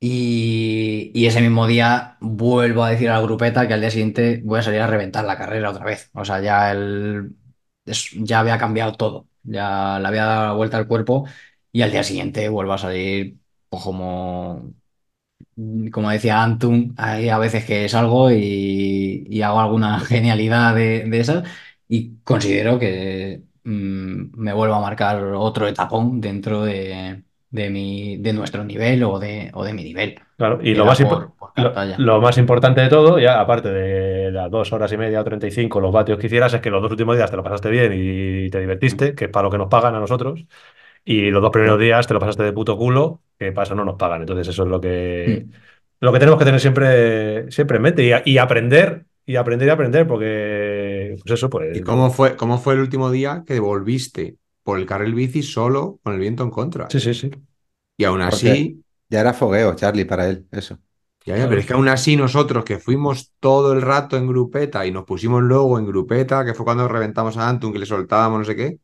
Y, 0.00 1.12
y 1.14 1.26
ese 1.26 1.40
mismo 1.42 1.66
día 1.66 2.18
vuelvo 2.20 2.84
a 2.84 2.90
decir 2.90 3.10
a 3.10 3.14
la 3.14 3.22
grupeta 3.22 3.68
que 3.68 3.74
al 3.74 3.80
día 3.80 3.90
siguiente 3.90 4.42
voy 4.44 4.60
a 4.60 4.62
salir 4.62 4.80
a 4.80 4.86
reventar 4.88 5.24
la 5.24 5.38
carrera 5.38 5.70
otra 5.70 5.84
vez. 5.86 6.10
O 6.14 6.24
sea, 6.24 6.40
ya 6.42 6.72
el, 6.72 7.36
ya 8.18 8.40
había 8.40 8.58
cambiado 8.58 8.92
todo, 8.94 9.28
ya 9.42 9.98
le 10.00 10.08
había 10.08 10.24
dado 10.26 10.46
la 10.48 10.52
vuelta 10.54 10.78
al 10.78 10.88
cuerpo 10.88 11.26
y 11.72 11.82
al 11.82 11.90
día 11.92 12.04
siguiente 12.04 12.48
vuelvo 12.48 12.74
a 12.74 12.78
salir 12.78 13.38
pues, 13.68 13.82
como, 13.82 14.74
como 15.92 16.10
decía 16.10 16.42
Antum, 16.42 16.94
hay 16.96 17.28
a 17.28 17.38
veces 17.38 17.64
que 17.64 17.88
salgo 17.88 18.30
y, 18.30 19.26
y 19.28 19.42
hago 19.42 19.60
alguna 19.60 20.00
genialidad 20.06 20.74
de, 20.74 21.04
de 21.04 21.20
esas 21.20 21.44
y 21.88 22.16
considero 22.24 22.78
que 22.78 23.42
mm, 23.64 24.32
me 24.40 24.52
vuelvo 24.52 24.74
a 24.74 24.80
marcar 24.80 25.22
otro 25.34 25.68
etapón 25.68 26.20
dentro 26.20 26.64
de, 26.64 27.24
de 27.50 27.70
mi, 27.70 28.16
de 28.18 28.32
nuestro 28.32 28.64
nivel 28.64 29.02
o 29.04 29.18
de, 29.18 29.50
o 29.54 29.64
de 29.64 29.72
mi 29.74 29.84
nivel. 29.84 30.20
Claro. 30.36 30.58
Y 30.62 30.74
lo 30.74 30.84
más, 30.86 31.00
por- 31.00 31.34
por- 31.36 31.52
lo, 31.56 31.82
lo 31.96 32.20
más 32.20 32.36
importante 32.38 32.80
de 32.80 32.88
todo, 32.88 33.18
ya 33.18 33.40
aparte 33.40 33.68
de 33.70 34.32
las 34.32 34.50
dos 34.50 34.72
horas 34.72 34.90
y 34.92 34.96
media 34.96 35.20
o 35.20 35.24
35, 35.24 35.80
los 35.80 35.92
vatios 35.92 36.18
que 36.18 36.26
hicieras, 36.26 36.52
es 36.54 36.60
que 36.60 36.70
los 36.70 36.82
dos 36.82 36.90
últimos 36.90 37.16
días 37.16 37.30
te 37.30 37.36
lo 37.36 37.44
pasaste 37.44 37.70
bien 37.70 37.92
y 37.94 38.50
te 38.50 38.58
divertiste, 38.60 39.14
que 39.14 39.26
es 39.26 39.30
para 39.30 39.44
lo 39.44 39.50
que 39.50 39.58
nos 39.58 39.68
pagan 39.68 39.94
a 39.94 40.00
nosotros. 40.00 40.44
Y 41.04 41.30
los 41.30 41.42
dos 41.42 41.50
primeros 41.50 41.80
días 41.80 42.06
te 42.06 42.14
lo 42.14 42.20
pasaste 42.20 42.44
de 42.44 42.52
puto 42.52 42.76
culo, 42.76 43.22
que 43.38 43.48
eso 43.48 43.74
no 43.74 43.84
nos 43.84 43.96
pagan. 43.96 44.20
Entonces, 44.22 44.48
eso 44.48 44.62
es 44.62 44.68
lo 44.68 44.80
que, 44.80 45.46
lo 46.00 46.12
que 46.12 46.18
tenemos 46.18 46.38
que 46.38 46.44
tener 46.44 46.60
siempre, 46.60 47.50
siempre 47.50 47.76
en 47.76 47.82
mente 47.82 48.22
y, 48.24 48.38
aprender, 48.38 49.06
y 49.26 49.36
aprender 49.36 49.68
y 49.68 49.70
aprender, 49.70 50.06
porque, 50.06 51.16
pues 51.24 51.38
eso, 51.38 51.50
pues. 51.50 51.76
¿Y 51.76 51.80
cómo 51.82 52.10
fue, 52.10 52.36
cómo 52.36 52.58
fue 52.58 52.74
el 52.74 52.80
último 52.80 53.10
día 53.10 53.42
que 53.46 53.58
volviste 53.58 54.36
por 54.62 54.78
el 54.78 54.86
carril 54.86 55.14
bici 55.14 55.42
solo 55.42 55.98
con 56.02 56.14
el 56.14 56.20
viento 56.20 56.44
en 56.44 56.50
contra? 56.50 56.88
Sí, 56.88 57.00
sí, 57.00 57.14
sí. 57.14 57.30
Y 57.96 58.04
aún 58.04 58.22
así, 58.22 58.82
Ya 59.08 59.20
era 59.20 59.34
fogueo, 59.34 59.74
Charlie, 59.74 60.04
para 60.04 60.28
él, 60.28 60.46
eso. 60.52 60.78
ya, 61.26 61.36
ya, 61.36 61.48
pero 61.48 61.60
es 61.60 61.66
que 61.66 61.74
aún 61.74 61.88
así 61.88 62.16
nosotros 62.16 62.64
que 62.64 62.78
fuimos 62.78 63.32
todo 63.40 63.72
el 63.72 63.82
rato 63.82 64.16
en 64.16 64.26
grupeta 64.26 64.86
y 64.86 64.90
nos 64.90 65.04
pusimos 65.04 65.42
luego 65.42 65.78
en 65.78 65.86
grupeta, 65.86 66.44
que 66.44 66.54
fue 66.54 66.64
cuando 66.64 66.88
reventamos 66.88 67.36
a 67.36 67.48
Antun, 67.48 67.72
que 67.72 67.78
le 67.78 67.86
soltábamos 67.86 68.38
no 68.38 68.44
sé 68.44 68.56
qué, 68.56 68.78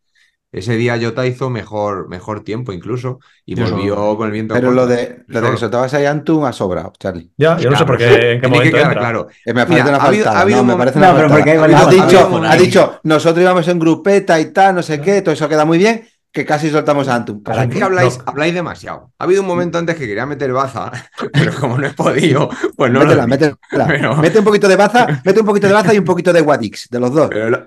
ese 0.50 0.76
día 0.76 0.98
Jota 1.00 1.26
hizo 1.26 1.50
mejor, 1.50 2.08
mejor 2.08 2.42
tiempo 2.42 2.72
incluso 2.72 3.20
y 3.44 3.54
Yo 3.54 3.64
volvió 3.70 4.16
con 4.16 4.26
el 4.26 4.32
viento 4.32 4.54
en 4.54 4.60
Pero 4.60 4.72
lo 4.72 4.86
de, 4.86 5.22
lo 5.26 5.40
de 5.42 5.50
que 5.50 5.56
soltabas 5.58 5.92
ahí 5.94 6.06
Antun 6.06 6.46
ha 6.46 6.52
sobrado, 6.52 6.92
Charlie. 6.98 7.30
Ya, 7.36 7.58
yo 7.58 7.70
no 7.70 7.76
sé 7.76 7.84
por 7.84 7.98
qué, 7.98 8.04
en 8.06 8.10
qué 8.10 8.18
Tiene 8.18 8.40
que 8.40 8.48
momento 8.48 8.76
quedar 8.76 8.86
entra. 8.88 9.00
claro. 9.00 9.26
Eh, 9.44 9.52
me 9.52 9.52
Mira, 9.52 9.66
parece 9.66 9.88
una 9.88 9.98
ha 9.98 10.06
habido- 10.06 10.24
faltada, 10.24 10.38
ha 10.38 10.42
habido 10.42 10.58
no, 10.58 10.64
me 10.64 10.72
un 10.72 10.78
parece 10.78 10.98
momento- 10.98 11.14
una 11.14 11.22
No, 11.22 11.28
pero 11.28 11.44
porque 11.44 11.50
hay 11.50 11.74
Ha 11.74 12.06
dicho, 12.06 12.42
ha 12.44 12.56
dicho, 12.56 13.00
nosotros 13.02 13.42
íbamos 13.42 13.68
en 13.68 13.78
grupeta 13.78 14.40
y 14.40 14.52
tal, 14.52 14.74
no 14.74 14.82
sé 14.82 15.00
qué, 15.00 15.20
todo 15.22 15.32
eso 15.34 15.48
queda 15.48 15.64
muy 15.66 15.78
bien, 15.78 16.06
que 16.32 16.44
casi 16.44 16.70
soltamos 16.70 17.08
a 17.08 17.14
Antun. 17.16 17.42
¿Para 17.42 17.64
Es 17.64 17.70
qué? 17.70 17.78
que 17.78 17.84
habláis, 17.84 18.18
No. 18.18 18.24
habláis 18.26 18.54
demasiado. 18.54 19.12
Ha 19.18 19.24
habido 19.24 19.40
un 19.42 19.48
momento 19.48 19.78
antes 19.78 19.96
que 19.96 20.06
quería 20.06 20.26
meter 20.26 20.52
baza, 20.52 20.92
pero 21.32 21.52
como 21.58 21.78
no 21.78 21.86
he 21.86 21.90
podido, 21.92 22.48
pues 22.76 22.92
no 22.92 23.02
lo 23.04 23.26
métela. 23.26 23.56
Pero- 23.86 24.16
Mete 24.16 24.38
un 24.38 24.44
poquito 24.44 24.68
de 24.68 24.76
baza, 24.76 25.06
mete 25.24 25.40
un 25.40 25.46
poquito 25.46 25.66
de 25.66 25.72
baza 25.72 25.94
y 25.94 25.98
un 25.98 26.04
poquito 26.04 26.32
de 26.32 26.42
Wadix, 26.42 26.88
de 26.90 27.00
los 27.00 27.12
dos. 27.12 27.28
Pero 27.28 27.50
lo- 27.50 27.66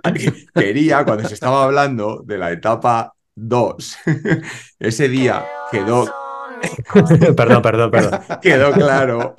quería, 0.53 1.03
cuando 1.03 1.27
se 1.27 1.33
estaba 1.33 1.63
hablando 1.63 2.21
de 2.25 2.37
la 2.37 2.51
etapa 2.51 3.13
2, 3.35 3.97
ese 4.79 5.07
día 5.09 5.45
quedó, 5.71 6.05
perdón, 7.35 7.61
perdón, 7.61 7.91
perdón. 7.91 8.19
quedó 8.41 8.71
claro 8.71 9.33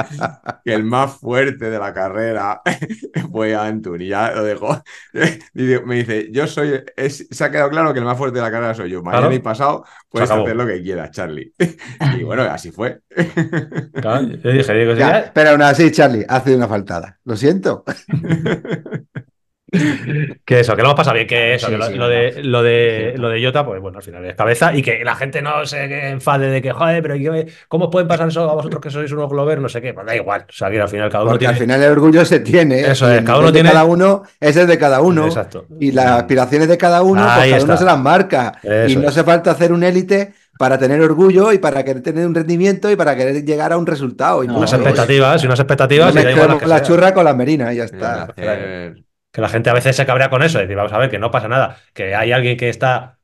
que 0.64 0.74
el 0.74 0.84
más 0.84 1.14
fuerte 1.18 1.70
de 1.70 1.78
la 1.78 1.92
carrera 1.92 2.60
fue 3.30 3.54
Antun 3.54 4.00
y 4.02 4.08
ya 4.08 4.32
lo 4.32 4.42
dejó. 4.44 4.82
Me 5.84 5.94
dice, 5.96 6.28
yo 6.32 6.46
soy, 6.46 6.82
es- 6.96 7.26
se 7.30 7.44
ha 7.44 7.50
quedado 7.50 7.70
claro 7.70 7.92
que 7.92 8.00
el 8.00 8.04
más 8.04 8.18
fuerte 8.18 8.38
de 8.38 8.42
la 8.44 8.50
carrera 8.50 8.74
soy 8.74 8.90
yo. 8.90 9.02
Mañana 9.02 9.22
Claro. 9.22 9.34
y 9.34 9.38
pasado 9.40 9.84
puedes 10.08 10.30
hacer 10.30 10.56
lo 10.56 10.66
que 10.66 10.82
quieras, 10.82 11.10
Charlie. 11.10 11.52
Y 12.18 12.22
bueno, 12.24 12.42
así 12.42 12.70
fue. 12.70 13.00
Claro, 13.94 14.26
yo 14.28 14.50
dije, 14.50 14.72
digo, 14.74 14.94
ya, 14.94 15.30
pero 15.34 15.50
aún 15.50 15.62
así, 15.62 15.90
Charlie, 15.92 16.24
ha 16.28 16.40
sido 16.40 16.56
una 16.56 16.68
faltada. 16.68 17.18
Lo 17.24 17.36
siento. 17.36 17.84
Que 20.44 20.60
eso, 20.60 20.76
que 20.76 20.82
lo 20.82 20.88
hemos 20.88 20.96
pasado 20.96 21.14
bien, 21.14 21.26
que 21.26 21.54
eso, 21.54 21.66
Sí, 21.66 21.72
que 21.72 21.78
lo, 21.78 21.86
sí, 21.86 21.94
lo 21.94 22.08
de, 22.08 22.42
lo 22.44 22.62
de 22.62 23.14
lo 23.16 23.28
de 23.28 23.44
Jota, 23.44 23.64
pues 23.66 23.80
bueno, 23.80 23.98
al 23.98 24.04
final 24.04 24.24
es 24.24 24.34
cabeza 24.36 24.72
y 24.74 24.80
que 24.82 25.04
la 25.04 25.16
gente 25.16 25.42
no 25.42 25.66
se 25.66 26.10
enfade 26.10 26.48
de 26.48 26.62
que, 26.62 26.70
joder, 26.72 27.02
pero 27.02 27.14
¿qué- 27.16 27.46
¿cómo 27.68 27.86
os 27.86 27.90
pueden 27.90 28.06
pasar 28.06 28.28
eso 28.28 28.48
a 28.48 28.54
vosotros 28.54 28.80
que 28.80 28.90
sois 28.90 29.10
unos 29.10 29.28
Glover? 29.28 29.60
No 29.60 29.68
sé 29.68 29.82
qué, 29.82 29.92
pues 29.92 30.06
da 30.06 30.14
igual, 30.14 30.46
o 30.48 30.52
sea, 30.52 30.70
que 30.70 30.80
al 30.80 30.88
final 30.88 31.10
cada 31.10 31.24
uno 31.24 31.32
Porque 31.32 31.40
tiene. 31.46 31.54
al 31.54 31.58
final 31.60 31.82
el 31.82 31.90
orgullo 31.92 32.24
se 32.24 32.40
tiene. 32.40 32.80
Eso 32.80 33.10
es, 33.10 33.22
cada 33.22 33.38
uno 33.40 33.52
tiene- 33.52 33.70
cada 33.70 33.84
uno 33.84 34.22
es 34.40 34.56
el 34.56 34.66
de 34.68 34.78
cada 34.78 35.00
uno. 35.00 35.26
Exacto. 35.26 35.66
Y 35.80 35.90
las 35.92 36.06
aspiraciones 36.12 36.68
de 36.68 36.78
cada 36.78 37.02
uno, 37.02 37.22
pues 37.22 37.50
cada 37.50 37.64
uno 37.64 37.76
se 37.76 37.84
las 37.84 37.98
marca. 37.98 38.52
Eso 38.62 38.92
y 38.92 38.96
no 38.96 39.02
es. 39.02 39.08
hace 39.08 39.24
falta 39.24 39.50
hacer 39.50 39.72
un 39.72 39.82
élite 39.82 40.32
para 40.58 40.78
tener 40.78 41.00
orgullo 41.02 41.52
y 41.52 41.58
para 41.58 41.84
querer 41.84 42.02
tener 42.02 42.26
un 42.26 42.34
rendimiento 42.34 42.90
y 42.90 42.96
para 42.96 43.14
querer 43.16 43.44
llegar 43.44 43.72
a 43.72 43.76
un 43.78 43.86
resultado. 43.86 44.42
Y 44.44 44.46
No. 44.46 44.56
Unas 44.58 44.72
expectativas 44.72 45.42
y 45.42 45.46
unas 45.46 45.58
expectativas 45.60 46.14
No 46.14 46.20
y 46.20 46.24
da 46.24 46.30
igual 46.30 46.58
que 46.58 46.66
la 46.66 46.76
sean. 46.78 46.86
churra 46.88 47.12
con 47.12 47.24
la 47.24 47.34
merina 47.34 47.72
y 47.72 47.76
ya 47.76 47.84
está. 47.84 48.22
Hacer- 48.24 49.05
Que 49.36 49.42
la 49.42 49.50
gente 49.50 49.68
a 49.68 49.74
veces 49.74 49.94
se 49.94 50.06
cabrea 50.06 50.30
con 50.30 50.42
eso, 50.42 50.58
decir, 50.58 50.74
vamos 50.74 50.94
a 50.94 50.96
ver, 50.96 51.10
que 51.10 51.18
no 51.18 51.30
pasa 51.30 51.46
nada, 51.46 51.76
que 51.92 52.14
hay 52.14 52.32
alguien 52.32 52.56
que 52.56 52.70
está 52.70 53.18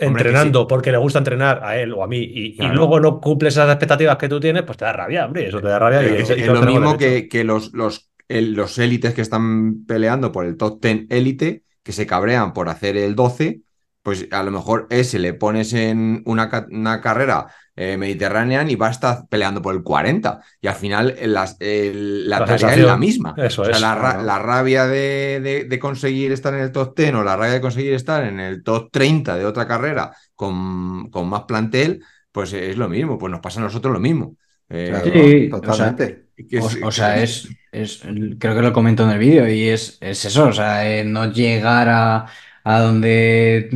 Hombre, 0.00 0.22
entrenando 0.22 0.66
porque 0.66 0.90
le 0.90 0.96
gusta 0.96 1.18
entrenar 1.18 1.60
a 1.62 1.76
él 1.76 1.92
o 1.92 2.02
a 2.02 2.06
mí 2.06 2.16
y, 2.16 2.56
luego 2.62 2.98
no 2.98 3.20
cumple 3.20 3.50
esas 3.50 3.68
expectativas 3.68 4.16
que 4.16 4.26
tú 4.26 4.40
tienes, 4.40 4.62
pues 4.62 4.78
te 4.78 4.86
da 4.86 4.94
rabia, 4.94 5.26
hombre, 5.26 5.46
eso 5.46 5.60
te 5.60 5.68
da 5.68 5.78
rabia. 5.78 6.02
y- 6.02 6.22
Es, 6.22 6.30
y 6.30 6.32
es 6.40 6.46
lo 6.46 6.62
mismo 6.62 6.96
que, 6.96 7.28
que 7.28 7.44
los, 7.44 7.74
los, 7.74 8.10
el- 8.26 8.54
los 8.54 8.78
élites 8.78 9.12
que 9.12 9.20
están 9.20 9.84
peleando 9.84 10.32
por 10.32 10.46
el 10.46 10.56
top 10.56 10.80
10 10.80 11.04
élite, 11.10 11.64
que 11.82 11.92
se 11.92 12.06
cabrean 12.06 12.54
por 12.54 12.70
hacer 12.70 12.96
el 12.96 13.14
12, 13.14 13.60
pues 14.02 14.28
a 14.30 14.42
lo 14.42 14.50
mejor 14.50 14.86
ese 14.88 15.18
le 15.18 15.34
pones 15.34 15.74
en 15.74 16.22
una, 16.24 16.66
una 16.70 17.02
carrera 17.02 17.48
eh, 17.80 17.96
mediterránea 17.96 18.64
y 18.68 18.74
va 18.74 18.88
a 18.88 18.90
estar 18.90 19.28
peleando 19.28 19.62
por 19.62 19.74
el 19.74 19.82
40. 19.84 20.40
Y 20.60 20.66
al 20.66 20.74
final 20.74 21.14
eh, 21.18 21.26
las- 21.28 21.56
el- 21.60 22.28
la, 22.28 22.40
La 22.40 22.44
tarea 22.46 22.74
es 22.74 22.80
la 22.80 22.96
misma. 22.96 23.34
Eso 23.36 23.62
O 23.62 23.64
sea, 23.64 23.74
es. 23.76 23.80
la, 23.80 23.94
ra- 23.94 24.00
claro. 24.12 24.22
la 24.24 24.38
rabia 24.40 24.86
de, 24.86 25.40
de- 25.42 25.64
de 25.64 25.78
conseguir 25.78 26.32
estar 26.32 26.52
en 26.54 26.60
el 26.60 26.72
top 26.72 26.96
10 26.96 27.14
o 27.14 27.22
la 27.24 27.36
rabia 27.36 27.52
de 27.54 27.60
conseguir 27.60 27.94
estar 27.94 28.24
en 28.24 28.40
el 28.40 28.62
top 28.64 28.90
30 28.90 29.36
de 29.36 29.44
otra 29.46 29.66
carrera 29.68 30.10
con, 30.34 31.10
con 31.10 31.28
más 31.28 31.42
plantel, 31.44 32.02
pues 32.32 32.52
es 32.52 32.76
lo 32.76 32.88
mismo, 32.88 33.18
pues 33.18 33.30
nos 33.30 33.40
pasa 33.40 33.60
a 33.60 33.64
nosotros 33.64 33.92
lo 33.92 34.00
mismo. 34.00 34.36
Eh, 34.68 34.88
Claro, 34.90 35.04
Sí, 35.12 35.48
totalmente. 35.50 36.28
O, 36.60 36.68
es- 36.68 36.78
o 36.82 36.90
sea, 36.92 37.22
es, 37.22 37.48
es, 37.72 38.02
creo 38.38 38.54
que 38.54 38.62
lo 38.62 38.72
comento 38.72 39.04
en 39.04 39.10
el 39.10 39.18
vídeo 39.18 39.48
y 39.48 39.68
es, 39.68 39.98
es 40.00 40.24
eso, 40.24 40.46
o 40.48 40.52
sea, 40.52 40.88
eh, 40.90 41.04
no 41.04 41.32
llegar 41.32 41.88
a, 41.88 42.26
a 42.64 42.80
donde 42.80 43.70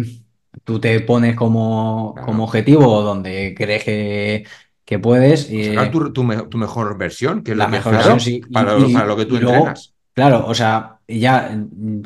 tú 0.64 0.78
te 0.80 1.00
pones 1.00 1.36
como, 1.36 2.12
Claro. 2.14 2.26
como 2.26 2.44
objetivo 2.44 3.02
donde 3.02 3.54
crees 3.56 3.84
que, 3.84 4.46
que 4.84 4.98
puedes. 4.98 5.50
y, 5.50 5.64
sacar 5.66 5.90
tu, 5.90 6.12
tu 6.12 6.24
me- 6.24 6.42
tu 6.44 6.58
mejor 6.58 6.96
versión, 6.98 7.42
que 7.42 7.52
es 7.52 7.56
la 7.56 7.68
mejor 7.68 7.94
versión, 7.94 8.20
sí. 8.20 8.40
Para, 8.52 8.78
y- 8.78 8.92
para 8.92 9.06
lo 9.06 9.16
que 9.16 9.24
tú 9.26 9.36
luego, 9.38 9.56
entrenas. 9.56 9.94
Claro, 10.14 10.44
o 10.46 10.54
sea, 10.54 10.98
ya 11.08 11.58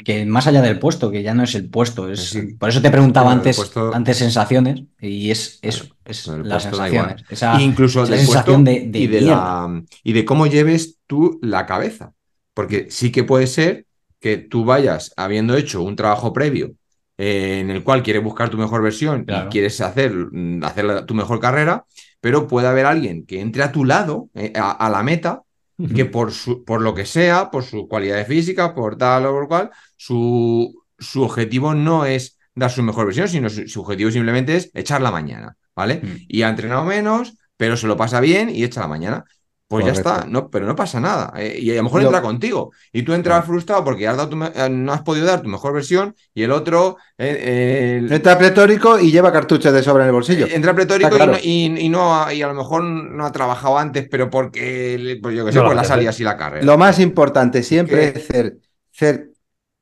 que 0.05 0.25
más 0.27 0.47
allá 0.47 0.63
del 0.63 0.79
puesto, 0.79 1.11
que 1.11 1.25
ya 1.25 1.35
no 1.35 1.43
es 1.43 1.55
el 1.57 1.69
puesto, 1.69 2.09
es, 2.09 2.21
Sí, 2.31 2.55
por 2.55 2.69
eso 2.69 2.81
te 2.81 2.91
preguntaba 2.91 3.33
antes, 3.33 3.57
puesto- 3.57 3.93
antes 3.93 4.17
sensaciones 4.19 4.83
y 5.01 5.31
es 5.33 5.59
eso, 5.63 5.87
es 6.05 6.27
las 6.29 6.63
sensaciones. 6.63 7.25
Esa, 7.29 7.61
incluso 7.61 8.05
esa 8.05 8.17
sensación 8.17 8.63
de, 8.65 8.87
de 8.89 8.99
y, 9.01 9.07
de 9.09 9.21
la, 9.23 9.83
y 10.05 10.13
de 10.13 10.25
cómo 10.25 10.47
lleves 10.47 10.99
tú 11.07 11.39
la 11.43 11.67
cabeza. 11.67 12.13
Porque 12.55 12.87
sí 12.91 13.11
que 13.11 13.25
puede 13.25 13.49
ser 13.49 13.87
que 14.21 14.39
tú 14.39 14.65
vayas 14.65 15.13
habiendo 15.17 15.57
hecho 15.57 15.83
un 15.83 15.97
trabajo 15.97 16.33
previo 16.33 16.73
eh, 17.19 17.61
en 17.61 17.71
el 17.71 17.83
cual 17.83 18.03
quieres 18.03 18.23
buscar 18.23 18.49
tu 18.51 18.59
mejor 18.59 18.83
versión 18.83 19.25
Claro. 19.25 19.47
y 19.49 19.51
quieres 19.53 19.81
hacer, 19.81 20.13
mm, 20.13 20.63
hacer 20.65 20.85
la- 20.85 21.07
tu 21.07 21.15
mejor 21.15 21.41
carrera, 21.41 21.85
pero 22.21 22.47
puede 22.47 22.67
haber 22.69 22.87
alguien 22.87 23.25
que 23.27 23.41
entre 23.41 23.63
a 23.63 23.73
tu 23.73 23.85
lado, 23.85 24.29
eh, 24.35 24.53
a, 24.57 24.71
a 24.73 24.91
la 24.91 25.03
meta, 25.03 25.43
que 25.95 26.07
por, 26.07 26.33
su, 26.33 26.65
por 26.65 26.81
lo 26.81 26.95
que 26.95 27.05
sea, 27.05 27.51
por 27.51 27.63
su 27.63 27.87
cualidad 27.87 28.27
física, 28.27 28.75
por 28.75 28.97
tal 28.97 29.27
o 29.27 29.33
por 29.33 29.47
cual, 29.47 29.71
su, 29.97 30.83
su 30.99 31.23
objetivo 31.23 31.75
no 31.75 32.07
es 32.07 32.39
dar 32.55 32.71
su 32.71 32.83
mejor 32.83 33.05
versión, 33.05 33.29
sino 33.29 33.51
su, 33.51 33.69
su 33.69 33.83
objetivo 33.83 34.11
simplemente 34.11 34.57
es 34.57 34.71
echar 34.73 35.03
la 35.03 35.11
mañana, 35.11 35.55
¿vale? 35.75 36.01
Mm. 36.03 36.17
Y 36.29 36.43
ha 36.43 36.49
entrenado 36.49 36.83
menos, 36.85 37.35
pero 37.59 37.77
se 37.77 37.87
lo 37.87 37.95
pasa 37.99 38.21
bien 38.21 38.49
y 38.49 38.65
echa 38.65 38.81
la 38.81 38.89
mañana. 38.89 39.25
Pues 39.69 39.85
ya 39.85 39.91
está, 39.91 40.25
no, 40.29 40.49
pero 40.49 40.65
no 40.65 40.77
pasa 40.77 41.01
nada. 41.01 41.33
eh, 41.37 41.59
y 41.61 41.73
a 41.73 41.75
lo 41.75 41.83
mejor 41.83 42.01
Lo- 42.01 42.07
entra 42.07 42.23
contigo. 42.23 42.71
Y 42.93 43.03
tú 43.03 43.13
entras 43.15 43.45
frustrado 43.45 43.83
porque 43.83 44.07
has 44.07 44.17
dado 44.17 44.29
tu 44.29 44.37
eh, 44.45 44.69
no 44.71 44.93
has 44.93 45.03
podido 45.03 45.27
dar 45.27 45.43
tu 45.43 45.49
mejor 45.49 45.73
versión 45.75 46.15
y 46.33 46.45
el 46.45 46.53
otro 46.53 46.99
eh, 47.19 48.01
eh, 48.09 48.15
Entra 48.15 48.39
pletórico 48.39 48.97
y 49.01 49.11
lleva 49.11 49.33
cartuchos 49.33 49.73
de 49.73 49.83
sobra 49.83 50.05
en 50.05 50.09
el 50.11 50.13
bolsillo. 50.15 50.47
eh, 50.47 50.51
entra 50.55 50.73
pletórico 50.73 51.11
claro. 51.11 51.33
y, 51.43 51.69
no, 51.69 51.79
y- 51.81 51.85
y 51.87 51.89
no 51.89 52.15
ha- 52.15 52.33
y 52.33 52.43
a 52.43 52.47
lo 52.47 52.55
mejor 52.55 52.85
no 52.85 53.27
ha 53.27 53.33
trabajado 53.33 53.77
antes, 53.77 54.07
pero 54.09 54.31
porque, 54.31 55.19
pues 55.21 55.35
yo 55.37 55.45
qué 55.45 55.51
sé, 55.51 55.59
No 55.59 55.65
lo 55.65 55.69
pues 55.71 55.77
la 55.77 55.83
entiende. 55.83 55.89
salía 55.89 56.11
así 56.11 56.23
la 56.23 56.37
carrera. 56.37 56.65
Lo 56.65 56.79
más 56.79 57.01
importante 57.01 57.65
siempre 57.65 58.13
¿Qué? 58.13 58.19
es 58.21 58.27
ser, 58.27 58.59
ser 58.93 59.31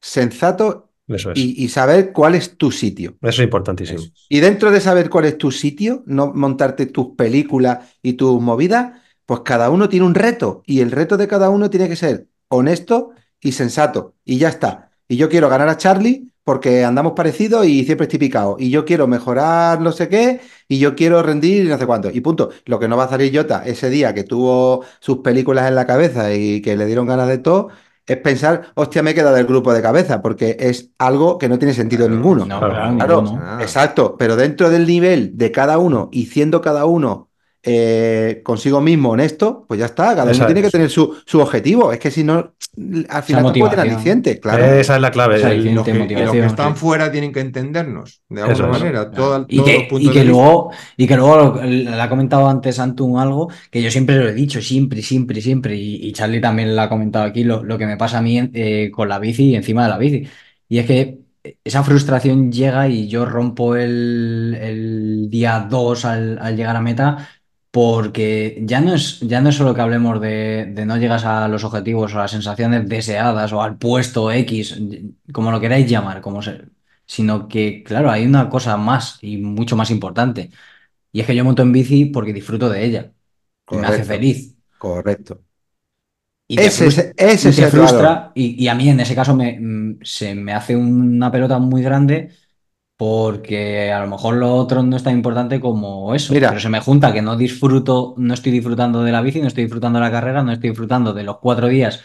sensato 0.01 0.93
Eso 1.09 1.33
es. 1.33 1.39
y, 1.39 1.63
y 1.63 1.69
saber 1.69 2.13
cuál 2.13 2.35
es 2.35 2.57
tu 2.57 2.71
sitio. 2.71 3.17
Eso 3.21 3.43
es 3.43 3.45
importantísimo. 3.45 3.99
Eso. 3.99 4.11
Y 4.29 4.41
dentro 4.41 4.71
de 4.71 4.81
saber 4.81 5.11
cuál 5.11 5.27
es 5.27 5.39
tu 5.39 5.51
sitio, 5.51 6.03
no 6.07 6.33
montarte 6.35 6.87
tus 6.87 7.15
películas 7.17 7.81
y 8.03 8.15
tus 8.15 8.41
movidas, 8.41 9.01
pues 9.27 9.41
cada 9.45 9.71
uno 9.71 9.89
tiene 9.89 10.07
un 10.07 10.15
reto 10.15 10.63
y 10.67 10.81
el 10.81 10.91
reto 10.91 11.17
de 11.17 11.29
cada 11.29 11.51
uno 11.51 11.71
tiene 11.71 11.89
que 11.89 11.97
ser 11.97 12.29
honesto 12.49 13.11
y 13.41 13.53
sensato. 13.53 14.15
Y 14.25 14.39
ya 14.39 14.49
está. 14.49 14.91
Y 15.09 15.17
yo 15.17 15.29
quiero 15.29 15.49
ganar 15.49 15.69
a 15.69 15.77
Charlie 15.77 16.31
porque 16.45 16.85
andamos 16.85 17.15
parecidos 17.15 17.67
y 17.67 17.85
siempre 17.85 18.05
estoy 18.05 18.19
picado. 18.19 18.57
Y 18.59 18.71
yo 18.71 18.85
quiero 18.85 19.07
mejorar 19.07 19.81
no 19.81 19.93
sé 19.93 20.09
qué 20.09 20.41
y 20.69 20.79
yo 20.79 20.95
quiero 20.95 21.23
rendir 21.23 21.65
y 21.65 21.69
no 21.69 21.79
sé 21.79 21.87
cuánto. 21.87 22.11
Y 22.11 22.21
punto. 22.21 22.51
Lo 22.67 22.79
que 22.79 22.89
no 22.89 22.97
va 22.97 23.05
a 23.05 23.09
salir 23.09 23.35
Jota 23.37 23.63
ese 23.65 23.91
día 23.91 24.15
que 24.15 24.25
tuvo 24.25 24.85
sus 25.01 25.19
películas 25.19 25.69
en 25.69 25.75
la 25.75 25.87
cabeza 25.87 26.35
y 26.35 26.61
que 26.63 26.77
le 26.77 26.87
dieron 26.87 27.07
ganas 27.07 27.29
de 27.29 27.39
todo. 27.39 27.69
Es 28.07 28.19
pensar, 28.19 28.73
hostia, 28.75 29.03
me 29.03 29.13
he 29.13 29.15
quedado 29.15 29.35
del 29.37 29.47
grupo 29.47 29.73
de 29.73 29.81
cabeza, 29.81 30.21
porque 30.21 30.57
es 30.61 30.91
algo 30.99 31.39
que 31.39 31.49
no 31.49 31.59
tiene 31.59 31.73
sentido 31.73 32.07
Claro, 32.07 32.15
ninguno. 32.15 32.45
No, 32.45 32.59
Claro, 32.59 32.75
claro, 32.75 32.95
claro. 32.97 33.23
ninguno. 33.23 33.33
Nada. 33.33 33.63
Exacto, 33.63 34.17
pero 34.19 34.37
dentro 34.37 34.69
del 34.71 34.87
nivel 34.87 35.37
de 35.39 35.51
cada 35.53 35.79
uno 35.79 36.11
y 36.13 36.27
siendo 36.27 36.61
cada 36.61 36.85
uno 36.85 37.31
eh, 37.67 38.43
consigo 38.45 38.81
mismo 38.81 39.11
honesto, 39.11 39.65
pues 39.67 39.81
ya 39.81 39.87
está, 39.87 40.15
cada 40.15 40.31
Esa 40.31 40.41
uno 40.45 40.47
tiene 40.47 40.63
que 40.63 40.71
tener 40.71 40.91
su, 40.91 41.17
su 41.25 41.41
objetivo. 41.41 41.93
Es 41.93 41.99
que 41.99 42.11
si 42.11 42.23
no, 42.23 42.55
al 43.09 43.23
final 43.23 43.45
tampoco 43.45 43.69
tiene 43.69 43.83
aliciente, 43.91 44.39
claro. 44.39 44.65
Esa 44.65 44.97
es 44.97 45.01
la 45.01 45.11
clave. 45.11 45.37
El- 45.37 45.63
que- 45.63 45.73
los 45.75 45.85
que 46.33 46.45
están 46.47 46.75
sí. 46.75 46.81
fuera 46.81 47.11
tienen 47.11 47.33
que 47.33 47.41
entendernos, 47.41 48.23
de 48.29 48.43
alguna 48.43 48.69
manera. 48.69 49.11
toda- 49.11 49.47
Y 49.49 49.57
todos 49.57 49.69
los 49.73 49.77
que, 49.83 49.87
puntos 49.89 50.11
y 50.11 50.13
que 50.13 50.25
luego, 50.25 50.71
y 50.97 51.07
que 51.07 51.17
luego 51.17 51.37
lo- 51.37 51.63
le 51.65 52.01
ha 52.01 52.09
comentado 52.09 52.49
antes 52.49 52.79
Antun 52.79 53.19
algo 53.19 53.51
que 53.71 53.83
yo 53.83 53.91
siempre 53.91 54.17
lo 54.17 54.29
he 54.29 54.35
dicho, 54.35 54.61
siempre, 54.61 55.01
siempre, 55.03 55.41
siempre, 55.41 55.75
y, 55.77 56.07
y 56.07 56.13
Charlie 56.13 56.41
también 56.41 56.77
lo 56.77 56.83
ha 56.83 56.89
comentado 56.89 57.25
aquí, 57.25 57.45
lo, 57.45 57.63
lo 57.65 57.79
que 57.79 57.87
me 57.87 57.97
pasa 57.97 58.19
a 58.19 58.23
mí 58.23 58.51
eh, 58.53 58.91
con 58.93 59.09
la 59.09 59.19
bici 59.19 59.51
y 59.51 59.57
encima 59.57 59.85
de 59.85 59.89
la 59.89 59.99
bici. 59.99 60.29
Y 60.69 60.79
es 60.79 60.87
que 60.87 61.19
esa 61.63 61.83
frustración 61.85 62.51
llega 62.51 62.89
y 62.89 63.07
yo 63.09 63.25
rompo 63.27 63.77
el, 63.77 64.57
el 64.61 65.29
día 65.31 65.67
2 65.71 66.05
al, 66.05 66.39
al 66.41 66.57
llegar 66.57 66.77
a 66.77 66.81
meta. 66.81 67.29
Porque 67.75 68.59
ya 68.63 68.81
no 68.81 68.95
es, 68.95 69.19
ya 69.21 69.41
no 69.41 69.49
es 69.49 69.57
solo 69.57 69.75
que 69.75 69.81
hablemos 69.81 70.21
de, 70.21 70.67
de 70.67 70.87
no 70.87 70.97
llegas 70.97 71.25
a 71.25 71.49
los 71.49 71.65
objetivos 71.65 72.15
o 72.15 72.19
a 72.19 72.23
las 72.23 72.31
sensaciones 72.31 72.89
deseadas 72.89 73.53
o 73.53 73.63
al 73.63 73.79
puesto 73.79 74.31
X, 74.31 74.79
como 75.33 75.51
lo 75.51 75.61
queráis 75.61 75.91
llamar, 75.91 76.21
como 76.21 76.41
se, 76.43 76.69
sino 77.07 77.49
que, 77.49 77.83
claro, 77.85 78.11
hay 78.13 78.27
una 78.27 78.49
cosa 78.49 78.77
más 78.77 79.19
y 79.23 79.39
mucho 79.39 79.75
más 79.77 79.91
importante. 79.91 80.51
Y 81.13 81.21
es 81.21 81.27
que 81.27 81.37
yo 81.37 81.45
monto 81.45 81.63
en 81.63 81.73
bici 81.73 82.07
porque 82.07 82.33
disfruto 82.35 82.71
de 82.71 82.85
ella. 82.85 83.13
Y 83.71 83.79
me 83.79 83.89
hace 83.89 84.05
feliz. 84.05 84.57
Correcto. 84.79 85.43
Y 86.47 86.59
te 86.61 86.71
Ese, 86.71 86.87
frustra, 86.87 87.05
es- 87.07 87.15
ese 87.17 87.53
y 87.53 87.55
te 87.55 87.67
frustra, 87.67 88.31
y, 88.35 88.63
y 88.63 88.69
a 88.69 88.75
mí 88.75 88.89
en 88.89 89.01
ese 89.01 89.15
caso 89.15 89.35
me, 89.35 89.59
mm, 89.61 89.99
se 90.03 90.35
me 90.35 90.53
hace 90.53 90.77
una 90.77 91.31
pelota 91.33 91.59
muy 91.59 91.83
grande 91.83 92.31
porque 92.97 93.93
a 93.93 94.01
lo 94.01 94.07
mejor 94.09 94.37
lo 94.37 94.55
otro 94.55 94.83
no 94.83 94.97
es 94.97 95.03
tan 95.03 95.15
importante 95.15 95.61
como 95.61 96.15
eso. 96.15 96.33
Mira. 96.33 96.49
Pero 96.51 96.61
se 96.61 96.69
me 96.69 96.81
junta 96.81 97.13
que 97.13 97.23
no 97.23 97.37
disfruto, 97.37 98.15
no 98.19 98.35
estoy 98.35 98.53
disfrutando 98.53 99.03
de 99.03 99.13
la 99.13 99.21
bici, 99.23 99.41
no 99.41 99.49
estoy 99.49 99.65
disfrutando 99.65 99.99
de 99.99 100.05
la 100.05 100.11
carrera, 100.13 100.43
no 100.43 100.53
estoy 100.53 100.71
disfrutando 100.71 101.13
de 101.13 101.25
los 101.25 101.39
cuatro 101.39 101.69
días 101.69 102.03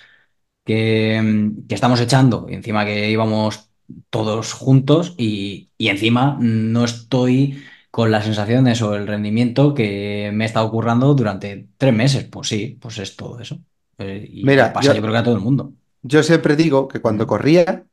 que, 0.66 1.22
mm, 1.22 1.68
que 1.68 1.76
estamos 1.76 2.00
echando, 2.02 2.46
y 2.50 2.54
encima 2.56 2.86
que 2.86 3.10
íbamos 3.10 3.70
todos 4.10 4.54
juntos 4.54 5.16
y, 5.18 5.72
y 5.78 5.90
encima 5.90 6.38
no 6.40 6.84
estoy 6.86 7.62
con 7.92 8.12
las 8.12 8.26
sensaciones 8.26 8.82
o 8.84 8.96
el 8.96 9.08
rendimiento 9.08 9.74
que 9.74 10.30
me 10.34 10.44
he 10.44 10.48
estado 10.48 10.70
currando 10.70 11.14
durante 11.16 11.70
tres 11.78 11.94
meses. 11.94 12.26
Pues 12.26 12.48
sí, 12.48 12.78
pues 12.80 13.00
es 13.00 13.16
todo 13.16 13.40
eso. 13.40 13.60
Eh, 13.98 14.28
y 14.32 14.44
Mira, 14.46 14.72
pasa 14.72 14.90
yo- 14.90 14.96
yo 14.96 15.02
creo 15.02 15.14
que 15.14 15.18
a 15.20 15.24
todo 15.24 15.36
el 15.36 15.42
mundo. 15.42 15.74
Yo 16.04 16.24
siempre 16.24 16.56
digo 16.56 16.88
que 16.88 17.02
cuando 17.02 17.26
corría 17.28 17.86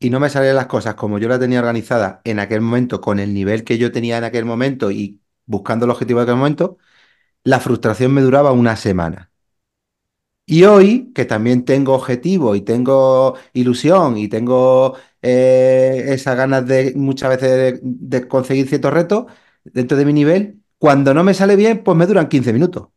y 0.00 0.10
no 0.10 0.20
me 0.20 0.30
salían 0.30 0.56
las 0.56 0.66
cosas 0.68 0.96
como 0.96 1.18
yo 1.20 1.28
la 1.28 1.38
tenía 1.40 1.60
organizada 1.60 2.22
en 2.24 2.40
aquel 2.40 2.62
momento, 2.62 3.00
con 3.02 3.20
el 3.20 3.34
nivel 3.34 3.64
que 3.64 3.78
yo 3.78 3.92
tenía 3.92 4.18
en 4.18 4.24
aquel 4.24 4.46
momento 4.46 4.90
y 4.90 5.20
buscando 5.46 5.86
el 5.86 5.92
objetivo 5.92 6.20
de 6.20 6.24
aquel 6.24 6.36
momento, 6.36 6.78
la 7.44 7.60
frustración 7.60 8.12
me 8.14 8.22
duraba 8.22 8.52
una 8.52 8.76
semana. 8.76 9.32
Y 10.46 10.64
hoy, 10.64 11.12
que 11.14 11.24
también 11.24 11.64
tengo 11.64 11.94
objetivo 11.94 12.56
y 12.56 12.62
tengo 12.62 13.36
ilusión 13.52 14.16
y 14.16 14.26
tengo 14.28 14.96
eh, 15.22 16.06
esas 16.08 16.36
ganas 16.36 16.66
de 16.66 16.92
muchas 16.96 17.30
veces 17.30 17.80
de, 17.80 17.80
de 17.82 18.26
conseguir 18.28 18.68
ciertos 18.68 18.92
retos 18.92 19.26
dentro 19.64 19.96
de 19.96 20.04
mi 20.04 20.12
nivel, 20.12 20.60
cuando 20.78 21.14
no 21.14 21.22
me 21.22 21.34
sale 21.34 21.54
bien, 21.54 21.84
pues 21.84 21.96
me 21.96 22.06
duran 22.06 22.28
15 22.28 22.52
minutos. 22.52 22.88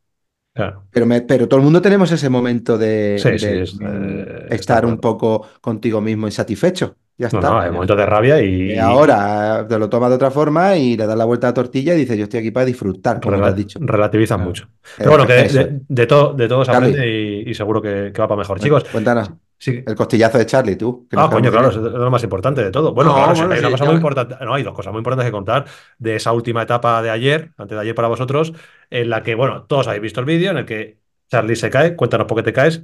Claro. 0.53 0.83
Pero, 0.91 1.05
me- 1.07 1.21
pero 1.21 1.47
todo 1.47 1.59
el 1.59 1.63
mundo 1.63 1.81
tenemos 1.81 2.11
ese 2.11 2.29
momento 2.29 2.77
de, 2.77 3.17
Sí, 3.19 3.39
sí, 3.39 3.45
de, 3.47 3.61
es- 3.63 3.77
eh, 3.81 4.45
estar 4.51 4.85
un 4.85 4.99
poco 4.99 5.47
contigo 5.61 5.99
mismo 5.99 6.27
insatisfecho. 6.27 6.95
Ya 7.17 7.29
No, 7.31 7.39
está. 7.39 7.51
no, 7.51 7.59
hay 7.59 7.71
momentos 7.71 7.95
de 7.95 8.05
rabia 8.07 8.41
y, 8.41 8.71
Y 8.73 8.77
ahora 8.77 9.65
te 9.69 9.77
lo 9.77 9.87
tomas 9.87 10.09
de 10.09 10.15
otra 10.15 10.31
forma 10.31 10.75
y 10.75 10.97
le 10.97 11.05
das 11.05 11.15
la 11.17 11.25
vuelta 11.25 11.47
a 11.47 11.49
la 11.51 11.53
tortilla 11.53 11.93
y 11.93 11.97
dices, 11.99 12.17
yo 12.17 12.23
estoy 12.23 12.39
aquí 12.39 12.51
para 12.51 12.65
disfrutar, 12.65 13.19
como 13.21 13.35
te 13.35 13.41
rela- 13.41 13.47
has 13.49 13.55
dicho. 13.55 13.79
relativizan 13.81 14.37
Claro. 14.39 14.49
mucho. 14.49 14.67
Pero 14.97 15.09
bueno, 15.11 15.27
que 15.27 15.33
de, 15.33 15.81
de 15.87 16.07
todo, 16.07 16.33
de 16.33 16.47
todo 16.47 16.65
se 16.65 16.71
aprende 16.71 17.07
y, 17.45 17.49
y 17.49 17.53
seguro 17.53 17.81
que, 17.81 18.11
que 18.13 18.21
va 18.21 18.27
para 18.27 18.39
mejor. 18.39 18.59
Chicos, 18.59 18.83
Cuéntanos 18.85 19.31
sí. 19.57 19.83
el 19.85 19.95
costillazo 19.95 20.37
de 20.37 20.45
Charlie, 20.45 20.75
tú. 20.75 21.07
que 21.09 21.15
Ah, 21.19 21.29
coño, 21.31 21.51
claro, 21.51 21.69
es 21.69 21.75
lo 21.77 22.11
más 22.11 22.23
importante 22.23 22.63
de 22.63 22.71
todo. 22.71 22.93
Bueno, 22.93 23.11
No, 23.11 23.15
claro, 23.17 23.33
bueno, 23.35 23.53
hay 23.53 23.59
una 23.59 23.71
cosa 23.71 23.85
muy 23.85 23.95
importante. 23.95 24.35
No, 24.41 24.53
hay 24.53 24.63
dos 24.63 24.73
cosas 24.73 24.91
muy 24.93 24.99
importantes 24.99 25.25
que 25.27 25.31
contar 25.31 25.65
de 25.97 26.15
esa 26.15 26.31
última 26.33 26.63
etapa 26.63 27.01
de 27.01 27.09
ayer, 27.09 27.51
antes 27.57 27.75
de 27.75 27.81
ayer 27.81 27.95
para 27.95 28.07
vosotros, 28.07 28.53
en 28.89 29.09
la 29.09 29.23
que, 29.23 29.35
bueno, 29.35 29.63
todos 29.63 29.87
habéis 29.87 30.01
visto 30.03 30.19
el 30.19 30.25
vídeo 30.25 30.51
en 30.51 30.57
el 30.57 30.65
que 30.65 30.99
Charlie 31.29 31.55
se 31.55 31.69
cae, 31.69 31.95
cuéntanos 31.95 32.27
por 32.27 32.37
qué 32.37 32.43
te 32.43 32.53
caes. 32.53 32.83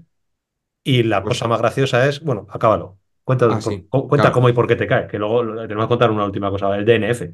Y 0.83 1.03
la 1.03 1.21
Pues- 1.21 1.37
cosa 1.37 1.47
más 1.47 1.59
graciosa 1.59 2.07
es, 2.07 2.21
bueno, 2.23 2.47
acábalo. 2.49 2.97
Cuenta, 3.23 3.47
Ah, 3.51 3.61
sí, 3.61 3.85
cu- 3.89 4.07
cuenta 4.07 4.23
claro. 4.23 4.33
cómo 4.33 4.49
y 4.49 4.53
por 4.53 4.65
qué 4.65 4.75
te 4.75 4.87
caes, 4.87 5.07
que 5.07 5.19
luego 5.19 5.41
tenemos 5.67 5.85
que 5.85 5.89
contar 5.89 6.09
una 6.09 6.25
última 6.25 6.49
cosa, 6.49 6.75
el 6.75 6.85
DNF. 6.85 7.33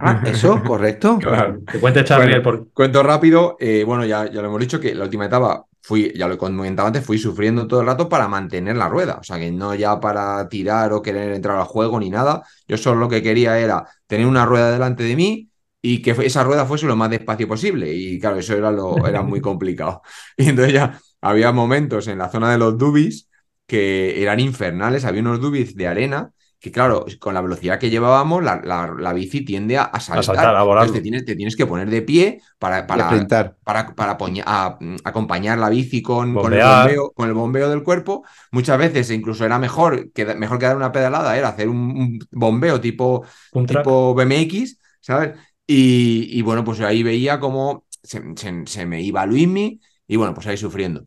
Ah, 0.00 0.22
eso, 0.24 0.62
correcto. 0.64 1.18
Claro. 1.20 1.60
Cuente 1.80 2.04
Charlie 2.04 2.26
Bueno, 2.26 2.36
el 2.36 2.42
por 2.42 2.72
Cuento 2.72 3.02
rápido, 3.02 3.56
eh, 3.60 3.84
bueno, 3.84 4.04
ya, 4.04 4.26
ya 4.30 4.40
lo 4.40 4.48
hemos 4.48 4.60
dicho 4.60 4.78
que 4.80 4.94
la 4.94 5.04
última 5.04 5.26
etapa 5.26 5.66
fui, 5.82 6.12
ya 6.16 6.28
lo 6.28 6.34
he 6.34 6.38
comentado 6.38 6.88
antes, 6.88 7.04
fui 7.04 7.18
sufriendo 7.18 7.66
todo 7.66 7.80
el 7.80 7.86
rato 7.86 8.08
para 8.08 8.28
mantener 8.28 8.76
la 8.76 8.88
rueda, 8.88 9.18
o 9.20 9.22
sea 9.22 9.38
que 9.38 9.50
no 9.50 9.74
ya 9.74 9.98
para 10.00 10.48
tirar 10.48 10.92
o 10.92 11.02
querer 11.02 11.32
entrar 11.32 11.56
al 11.56 11.64
juego 11.64 11.98
ni 12.00 12.10
nada, 12.10 12.42
yo 12.68 12.76
solo 12.76 13.00
lo 13.00 13.08
que 13.08 13.22
quería 13.22 13.58
era 13.58 13.86
tener 14.06 14.26
una 14.26 14.44
rueda 14.46 14.70
delante 14.72 15.02
de 15.04 15.16
mí 15.16 15.50
y 15.82 16.02
que 16.02 16.10
esa 16.10 16.44
rueda 16.44 16.66
fuese 16.66 16.86
lo 16.86 16.96
más 16.96 17.10
despacio 17.10 17.48
posible. 17.48 17.92
Y 17.94 18.18
claro, 18.20 18.36
eso 18.36 18.54
era, 18.54 18.70
lo, 18.70 19.06
era 19.06 19.22
muy 19.22 19.40
complicado. 19.42 20.02
Y 20.36 20.48
entonces 20.50 20.74
ya 20.74 21.00
había 21.20 21.52
momentos 21.52 22.06
en 22.08 22.18
la 22.18 22.28
zona 22.28 22.52
de 22.52 22.58
los 22.58 22.76
dubis 22.78 23.28
que 23.66 24.22
eran 24.22 24.40
infernales, 24.40 25.04
había 25.04 25.20
unos 25.22 25.40
dubis 25.40 25.76
de 25.76 25.86
arena 25.86 26.32
que 26.60 26.70
claro, 26.72 27.06
con 27.18 27.34
la 27.34 27.40
velocidad 27.40 27.78
que 27.78 27.90
llevábamos, 27.90 28.42
la, 28.42 28.60
la- 28.62 28.94
la 28.98 29.12
bici 29.12 29.44
tiende 29.44 29.78
a, 29.78 29.84
a 29.84 30.00
saltar. 30.00 30.22
saltar, 30.24 30.56
a 30.56 30.62
volar. 30.62 30.84
Entonces 30.84 30.92
te 30.92 31.00
tienes, 31.02 31.24
te 31.24 31.36
tienes 31.36 31.56
que 31.56 31.66
poner 31.66 31.90
de 31.90 32.02
pie 32.02 32.40
para, 32.58 32.86
para, 32.86 33.26
para, 33.64 33.94
para 33.94 34.16
a- 34.46 34.76
mm, 34.80 34.96
acompañar 35.04 35.58
la 35.58 35.68
bici 35.70 36.02
con, 36.02 36.38
con 36.38 36.52
el 36.52 36.60
bombeo, 36.60 37.12
con 37.12 37.28
el 37.28 37.34
bombeo 37.34 37.68
del 37.70 37.82
cuerpo. 37.82 38.24
Muchas 38.52 38.78
veces 38.78 39.10
incluso 39.10 39.44
era 39.44 39.58
mejor 39.58 40.12
que, 40.12 40.24
mejor 40.34 40.58
que 40.58 40.66
dar 40.66 40.76
una 40.76 40.92
pedalada, 40.92 41.36
era 41.36 41.48
hacer 41.48 41.68
un, 41.68 42.18
bombeo 42.30 42.80
tipo, 42.80 43.24
un 43.52 43.66
tipo 43.66 44.14
BMX, 44.14 44.78
¿sabes? 45.00 45.38
Y, 45.66 46.26
y 46.38 46.42
bueno, 46.42 46.64
pues 46.64 46.80
ahí 46.80 47.02
veía 47.02 47.38
cómo 47.40 47.86
se, 48.02 48.22
se- 48.36 48.66
se 48.66 48.86
me 48.86 49.02
iba 49.02 49.24
Luismi 49.26 49.80
y 50.06 50.16
bueno, 50.16 50.34
pues 50.34 50.46
ahí 50.46 50.56
sufriendo. 50.56 51.06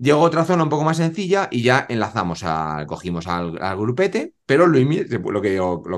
Llegó 0.00 0.20
otra 0.22 0.46
zona 0.46 0.62
un 0.62 0.70
poco 0.70 0.82
más 0.84 0.96
sencilla 0.96 1.48
y 1.50 1.62
ya 1.62 1.86
enlazamos, 1.90 2.42
a, 2.44 2.86
cogimos 2.86 3.26
al, 3.26 3.52
grupete, 3.76 4.32
pero 4.46 4.66
lo 4.66 5.42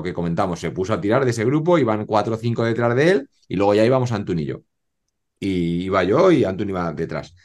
que, 0.03 0.13
comentamos, 0.13 0.59
se 0.59 0.71
puso 0.71 0.93
a 0.93 0.99
tirar 0.99 1.23
de 1.23 1.31
ese 1.31 1.45
grupo, 1.45 1.77
iban 1.77 2.05
cuatro 2.05 2.35
o 2.35 2.37
cinco 2.37 2.65
detrás 2.65 2.95
de 2.97 3.11
él 3.11 3.29
y 3.47 3.55
luego 3.55 3.73
ya 3.75 3.85
íbamos 3.85 4.11
Antun 4.11 4.39
y 4.39 4.45
yo. 4.45 4.57
Y 5.39 5.83
iba 5.85 6.03
yo 6.03 6.31
y 6.31 6.43
Antun 6.45 6.69
iba 6.69 6.91
detrás. 6.93 7.35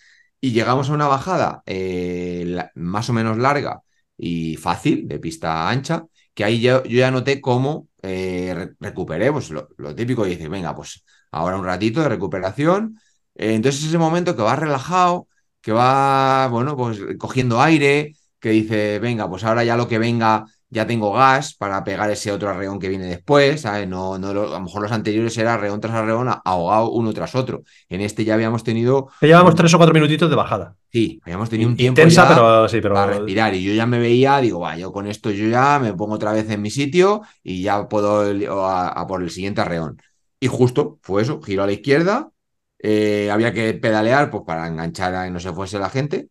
Y 0.41 0.53
llegamos 0.53 0.91
a 0.91 0.95
una 0.95 1.09
bajada 1.09 1.63
eh, 1.67 2.59
más 2.75 3.11
o 3.11 3.13
menos 3.13 3.39
larga 3.39 3.83
y 4.17 4.57
fácil, 4.57 5.09
de 5.09 5.19
pista 5.19 5.69
ancha, 5.69 6.07
que 6.35 6.45
ahí 6.45 6.61
yo, 6.61 6.83
ya 6.85 7.11
noté 7.11 7.41
cómo 7.41 7.89
eh, 8.03 8.53
re- 8.55 8.75
recuperé, 8.81 9.33
pues 9.33 9.51
lo, 9.51 9.69
típico, 9.95 10.27
y 10.27 10.31
dices, 10.31 10.49
venga, 10.49 10.75
pues 10.75 11.05
ahora 11.33 11.57
un 11.57 11.65
ratito 11.65 12.01
de 12.03 12.09
recuperación. 12.09 12.99
Eh, 13.35 13.55
entonces 13.55 13.85
ese 13.85 13.99
momento 13.99 14.37
que 14.37 14.43
va 14.43 14.57
relajado, 14.57 15.29
que 15.69 15.75
va, 15.75 16.49
bueno, 16.49 16.75
pues 16.79 16.99
cogiendo 17.19 17.61
aire, 17.61 18.15
que 18.41 18.49
dice, 18.49 18.99
venga, 19.01 19.29
pues 19.29 19.45
ahora 19.45 19.65
ya 19.65 19.77
lo 19.77 19.87
que 19.87 19.99
venga, 19.99 20.47
ya 20.71 20.87
tengo 20.87 21.13
gas 21.13 21.55
para 21.57 21.85
pegar 21.85 22.11
ese 22.11 22.33
otro 22.33 22.49
arreón 22.49 22.79
que 22.79 22.89
viene 22.89 23.05
después, 23.05 23.61
¿sabes? 23.61 23.87
No, 23.87 24.19
no, 24.19 24.29
a 24.29 24.33
lo 24.33 24.61
mejor 24.61 24.81
los 24.81 24.93
anteriores 24.93 25.37
era 25.37 25.53
arreón 25.53 25.79
tras 25.79 25.93
arreón, 25.93 26.31
ahogado 26.43 26.91
uno 26.93 27.13
tras 27.13 27.35
otro. 27.35 27.65
En 27.91 28.01
este 28.01 28.25
ya 28.25 28.33
habíamos 28.33 28.65
tenido, 28.65 29.11
Que 29.21 29.27
llevamos 29.27 29.55
tres 29.57 29.75
o 29.75 29.77
cuatro 29.77 29.93
minutitos 29.93 30.31
de 30.31 30.37
bajada. 30.37 30.75
sí, 30.91 31.21
habíamos 31.23 31.51
tenido 31.51 31.69
un 31.69 31.77
tiempo 31.77 32.01
Intensa, 32.01 32.23
ya 32.23 32.29
pero 32.35 32.67
sí, 32.71 32.81
pero. 32.81 32.95
para 32.95 33.13
respirar. 33.19 33.53
Y 33.53 33.63
yo 33.63 33.75
ya 33.75 33.85
me 33.85 33.99
veía, 33.99 34.39
digo, 34.39 34.61
va, 34.61 34.75
yo 34.79 34.91
con 34.91 35.07
esto 35.07 35.31
yo 35.31 35.51
ya 35.51 35.79
me 35.79 35.93
pongo 35.93 36.15
otra 36.15 36.33
vez 36.33 36.49
en 36.49 36.63
mi 36.63 36.71
sitio 36.71 37.21
y 37.43 37.61
ya 37.61 37.87
puedo 37.91 38.23
a 38.65 39.07
por 39.07 39.23
el 39.23 39.29
siguiente 39.29 39.61
arreón. 39.61 40.01
Y 40.41 40.47
justo 40.47 40.99
fue 41.03 41.21
eso, 41.21 41.43
giro 41.43 41.63
a 41.63 41.67
la 41.67 41.73
izquierda, 41.73 42.31
eh, 42.79 43.31
había 43.31 43.53
que 43.53 43.75
pedalear 43.75 44.31
pues 44.31 44.45
para 44.47 44.67
enganchar 44.67 45.15
a 45.15 45.25
que 45.25 45.31
no 45.31 45.41
se 45.41 45.53
fuese 45.53 45.79
la 45.79 45.91
gente. 45.91 46.29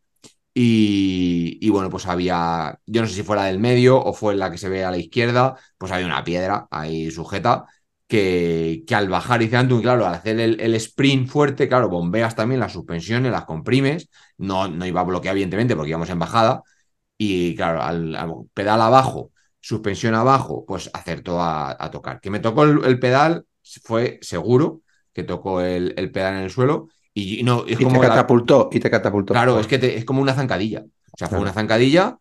Y, 0.53 1.60
y 1.61 1.69
bueno, 1.69 1.90
pues 1.90 2.07
había, 2.07 2.80
yo 2.88 3.02
no 3.02 3.07
sé 3.07 3.14
si 3.14 3.24
fuera 3.24 3.44
del 3.45 3.60
medio 3.60 4.02
o 4.03 4.14
fue 4.14 4.36
la 4.36 4.49
que 4.52 4.57
se 4.57 4.69
ve 4.69 4.84
a 4.84 4.91
la 4.91 4.98
izquierda, 4.98 5.56
pues 5.78 5.91
había 5.91 6.07
una 6.07 6.24
piedra 6.24 6.68
ahí 6.72 7.11
sujeta 7.11 7.65
que, 8.07 8.84
que 8.88 8.95
al 8.95 9.10
bajar, 9.10 9.41
Antun, 9.56 9.82
claro, 9.82 10.07
al 10.07 10.15
hacer 10.15 10.40
el, 10.40 10.60
el 10.60 10.76
sprint 10.76 11.30
fuerte, 11.30 11.68
claro, 11.68 11.90
bombeas 11.90 12.36
también 12.36 12.60
las 12.60 12.74
suspensiones, 12.74 13.32
las 13.32 13.45
comprimes, 13.45 14.10
no, 14.38 14.68
no 14.68 14.86
iba 14.86 15.02
a 15.02 15.03
bloquear 15.03 15.34
evidentemente 15.34 15.76
porque 15.76 15.90
íbamos 15.90 16.10
en 16.10 16.19
bajada, 16.19 16.64
y 17.18 17.56
claro, 17.56 17.82
al, 17.82 18.15
al 18.15 18.34
pedal 18.53 18.82
abajo, 18.82 19.32
suspensión 19.60 20.15
abajo, 20.15 20.65
pues 20.65 20.90
acertó 20.94 21.41
a, 21.41 21.90
tocar. 21.91 22.22
Que 22.22 22.30
me 22.30 22.40
tocó 22.40 22.64
el 22.64 22.99
pedal, 22.99 23.45
fue 23.84 24.19
seguro 24.22 24.82
que 25.18 25.23
tocó 25.23 25.61
el, 25.61 25.94
el 25.98 26.11
pedal 26.11 26.35
en 26.35 26.44
el 26.44 26.49
suelo, 26.52 26.89
y 27.14 27.44
no, 27.44 27.65
es 27.68 27.73
Y 27.73 27.76
te 27.77 27.85
como 27.85 28.03
la- 28.03 28.10
catapultó, 28.10 28.69
y 28.72 28.80
te 28.80 28.89
catapultó. 28.91 29.34
Claro, 29.34 29.60
es 29.60 29.68
que 29.68 29.80
te- 29.80 29.98
es 29.98 30.06
como 30.06 30.22
una 30.22 30.34
zancadilla. 30.35 30.85
O 30.85 31.18
sea, 31.18 31.30
fue 31.30 31.39
una 31.39 31.52
zancadilla. 31.53 32.19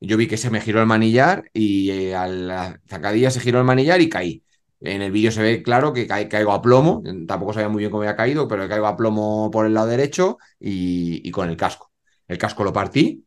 Yo 0.00 0.16
vi 0.16 0.26
que 0.26 0.36
se 0.38 0.50
me 0.50 0.60
giró 0.60 0.80
el 0.80 0.86
manillar 0.86 1.44
y 1.52 1.90
eh, 1.90 2.14
a 2.16 2.26
la 2.26 2.80
zancadilla 2.88 3.30
se 3.30 3.40
giró 3.40 3.58
el 3.58 3.64
manillar 3.66 4.00
y 4.00 4.08
caí. 4.08 4.42
En 4.80 5.02
el 5.02 5.12
vídeo 5.12 5.30
se 5.32 5.42
ve 5.42 5.62
claro 5.62 5.92
que 5.92 6.06
ca- 6.06 6.28
caigo 6.28 6.52
a 6.52 6.62
plomo, 6.62 7.02
tampoco 7.26 7.52
sabía 7.52 7.68
muy 7.68 7.80
bien 7.80 7.90
cómo 7.90 8.02
había 8.04 8.16
caído, 8.16 8.48
pero 8.48 8.68
caigo 8.68 8.86
a 8.86 8.96
plomo 8.96 9.50
por 9.50 9.66
el 9.66 9.74
lado 9.74 9.88
derecho 9.88 10.38
y, 10.60 11.20
y 11.28 11.30
con 11.32 11.48
el 11.50 11.56
casco. 11.56 11.92
El 12.28 12.38
casco 12.38 12.64
lo 12.64 12.72
partí, 12.72 13.24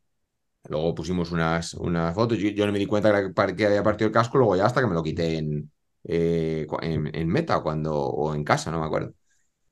luego 0.69 0.95
pusimos 0.95 1.31
unas, 1.31 1.73
unas 1.76 2.14
fotos, 2.15 2.38
yo, 2.38 2.49
yo 2.49 2.65
no 2.65 2.72
me 2.72 2.80
di 2.80 2.85
cuenta 2.85 3.11
que 3.56 3.65
había 3.65 3.84
partido 3.84 4.07
el 4.07 4.14
casco, 4.14 4.38
luego 4.38 4.56
ya 4.56 4.65
hasta 4.65 4.81
que 4.81 4.88
me 4.88 4.93
lo 4.93 5.03
quité 5.03 5.38
en, 5.38 5.72
eh, 6.03 6.68
en, 6.82 7.28
meta 7.28 7.61
cuando, 7.61 7.95
o 7.95 8.34
en 8.36 8.44
casa, 8.44 8.72
no 8.72 8.80
me 8.80 8.86
acuerdo. 8.86 9.14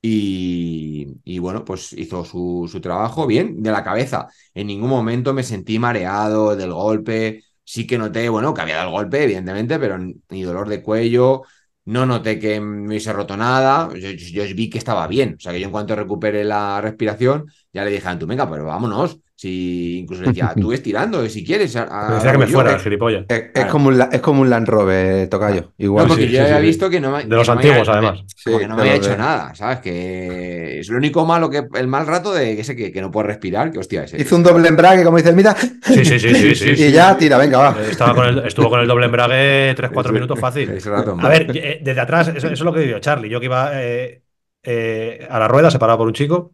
Y, 0.02 1.20
y 1.24 1.38
bueno, 1.40 1.64
pues 1.64 1.92
hizo 1.92 2.24
su, 2.24 2.68
su 2.70 2.80
trabajo 2.80 3.26
bien, 3.26 3.62
de 3.62 3.70
la 3.70 3.84
cabeza. 3.84 4.28
En 4.54 4.68
ningún 4.68 4.88
momento 4.90 5.34
me 5.34 5.42
sentí 5.42 5.78
mareado 5.78 6.56
del 6.56 6.72
golpe. 6.72 7.44
Sí 7.64 7.86
que 7.86 7.98
noté, 7.98 8.28
bueno, 8.28 8.54
que 8.54 8.62
había 8.62 8.76
dado 8.76 8.88
el 8.88 8.94
golpe, 8.94 9.24
evidentemente, 9.24 9.78
pero 9.78 9.98
ni 9.98 10.42
dolor 10.42 10.68
de 10.68 10.82
cuello. 10.82 11.42
No 11.84 12.06
noté 12.06 12.38
que 12.38 12.60
me 12.60 12.88
hubiese 12.88 13.12
roto 13.12 13.36
nada. 13.36 13.90
Yo, 13.94 14.42
vi 14.54 14.70
que 14.70 14.78
estaba 14.78 15.06
bien. 15.06 15.34
O 15.36 15.40
sea, 15.40 15.52
que 15.52 15.60
yo 15.60 15.66
en 15.66 15.72
cuanto 15.72 15.96
recuperé 15.96 16.44
la 16.44 16.80
respiración, 16.80 17.46
ya 17.72 17.84
le 17.84 17.90
dije 17.90 18.06
a 18.06 18.10
Antu, 18.12 18.26
venga, 18.26 18.48
pero 18.50 18.64
vámonos. 18.66 19.18
Si 19.40 20.00
incluso 20.00 20.20
le 20.22 20.28
decía, 20.32 20.52
tú 20.54 20.70
estirando, 20.70 21.26
si 21.26 21.42
quieres. 21.42 21.74
a- 21.74 21.84
a- 21.84 22.08
Me 22.10 22.14
decía 22.16 22.32
que 22.32 22.38
me 22.38 22.46
yo, 22.46 22.52
fuera, 22.52 22.72
eh". 22.72 22.74
el 22.74 22.80
gilipollas. 22.80 23.24
Es, 23.26 23.38
es 23.38 23.50
Claro. 23.54 23.70
como 23.70 23.88
un, 23.88 24.02
es 24.12 24.20
como 24.20 24.42
un 24.42 24.50
Land 24.50 24.68
Rover, 24.68 25.28
Tocayo. 25.30 25.72
Igual. 25.78 26.04
No, 26.04 26.08
porque 26.10 26.26
sí, 26.26 26.32
yo 26.32 26.36
sí, 26.40 26.42
había 26.44 26.56
sí, 26.56 26.60
sí. 26.60 26.66
visto 26.66 26.90
que 26.90 27.00
no 27.00 27.10
me. 27.10 27.24
De 27.24 27.36
los 27.36 27.46
no 27.48 27.54
antiguos, 27.54 27.88
había- 27.88 28.10
además. 28.10 28.18
como 28.44 28.56
Sí, 28.58 28.62
que 28.62 28.68
no 28.68 28.76
me 28.76 28.82
había 28.82 28.94
hecho 28.96 29.10
de- 29.12 29.16
nada, 29.16 29.54
¿sabes? 29.54 29.78
Que 29.78 30.80
es 30.80 30.88
lo 30.90 30.98
único 30.98 31.24
malo 31.24 31.48
que 31.48 31.62
el 31.72 31.86
mal 31.88 32.06
rato 32.06 32.34
de 32.34 32.60
ese 32.60 32.76
que, 32.76 32.92
que 32.92 33.00
no 33.00 33.10
puede 33.10 33.28
respirar, 33.28 33.72
que 33.72 33.78
hostia, 33.78 34.04
ese. 34.04 34.20
Hizo 34.20 34.36
un 34.36 34.42
doble 34.42 34.68
embrague, 34.68 35.04
como 35.04 35.16
dice 35.16 35.30
el 35.30 35.36
Mita, 35.36 35.56
Sí, 35.56 36.04
sí, 36.04 36.18
sí, 36.20 36.34
sí, 36.54 36.76
sí. 36.76 36.84
y 36.84 36.92
ya 36.92 37.16
tira, 37.16 37.38
venga, 37.38 37.56
va. 37.60 37.76
Estaba 37.90 38.14
con 38.14 38.26
el- 38.26 38.46
estuvo 38.46 38.68
con 38.68 38.80
el 38.80 38.86
doble 38.88 39.06
embrague 39.06 39.74
3-4 39.74 40.10
Ese- 40.10 40.12
minutos 40.12 40.38
fácil. 40.38 40.68
ese 40.70 40.90
rato, 40.90 41.16
A 41.18 41.28
ver, 41.30 41.46
eh, 41.56 41.80
desde 41.82 42.00
atrás, 42.02 42.28
eso, 42.28 42.36
eso 42.36 42.48
es 42.52 42.60
lo 42.60 42.74
que 42.74 42.80
digo, 42.80 42.98
Charlie. 42.98 43.30
Yo 43.30 43.40
que 43.40 43.46
iba 43.46 43.70
eh, 43.72 44.20
eh, 44.62 45.26
a 45.30 45.38
la 45.38 45.48
rueda, 45.48 45.70
separado 45.70 45.96
por 45.96 46.08
un 46.08 46.12
chico. 46.12 46.52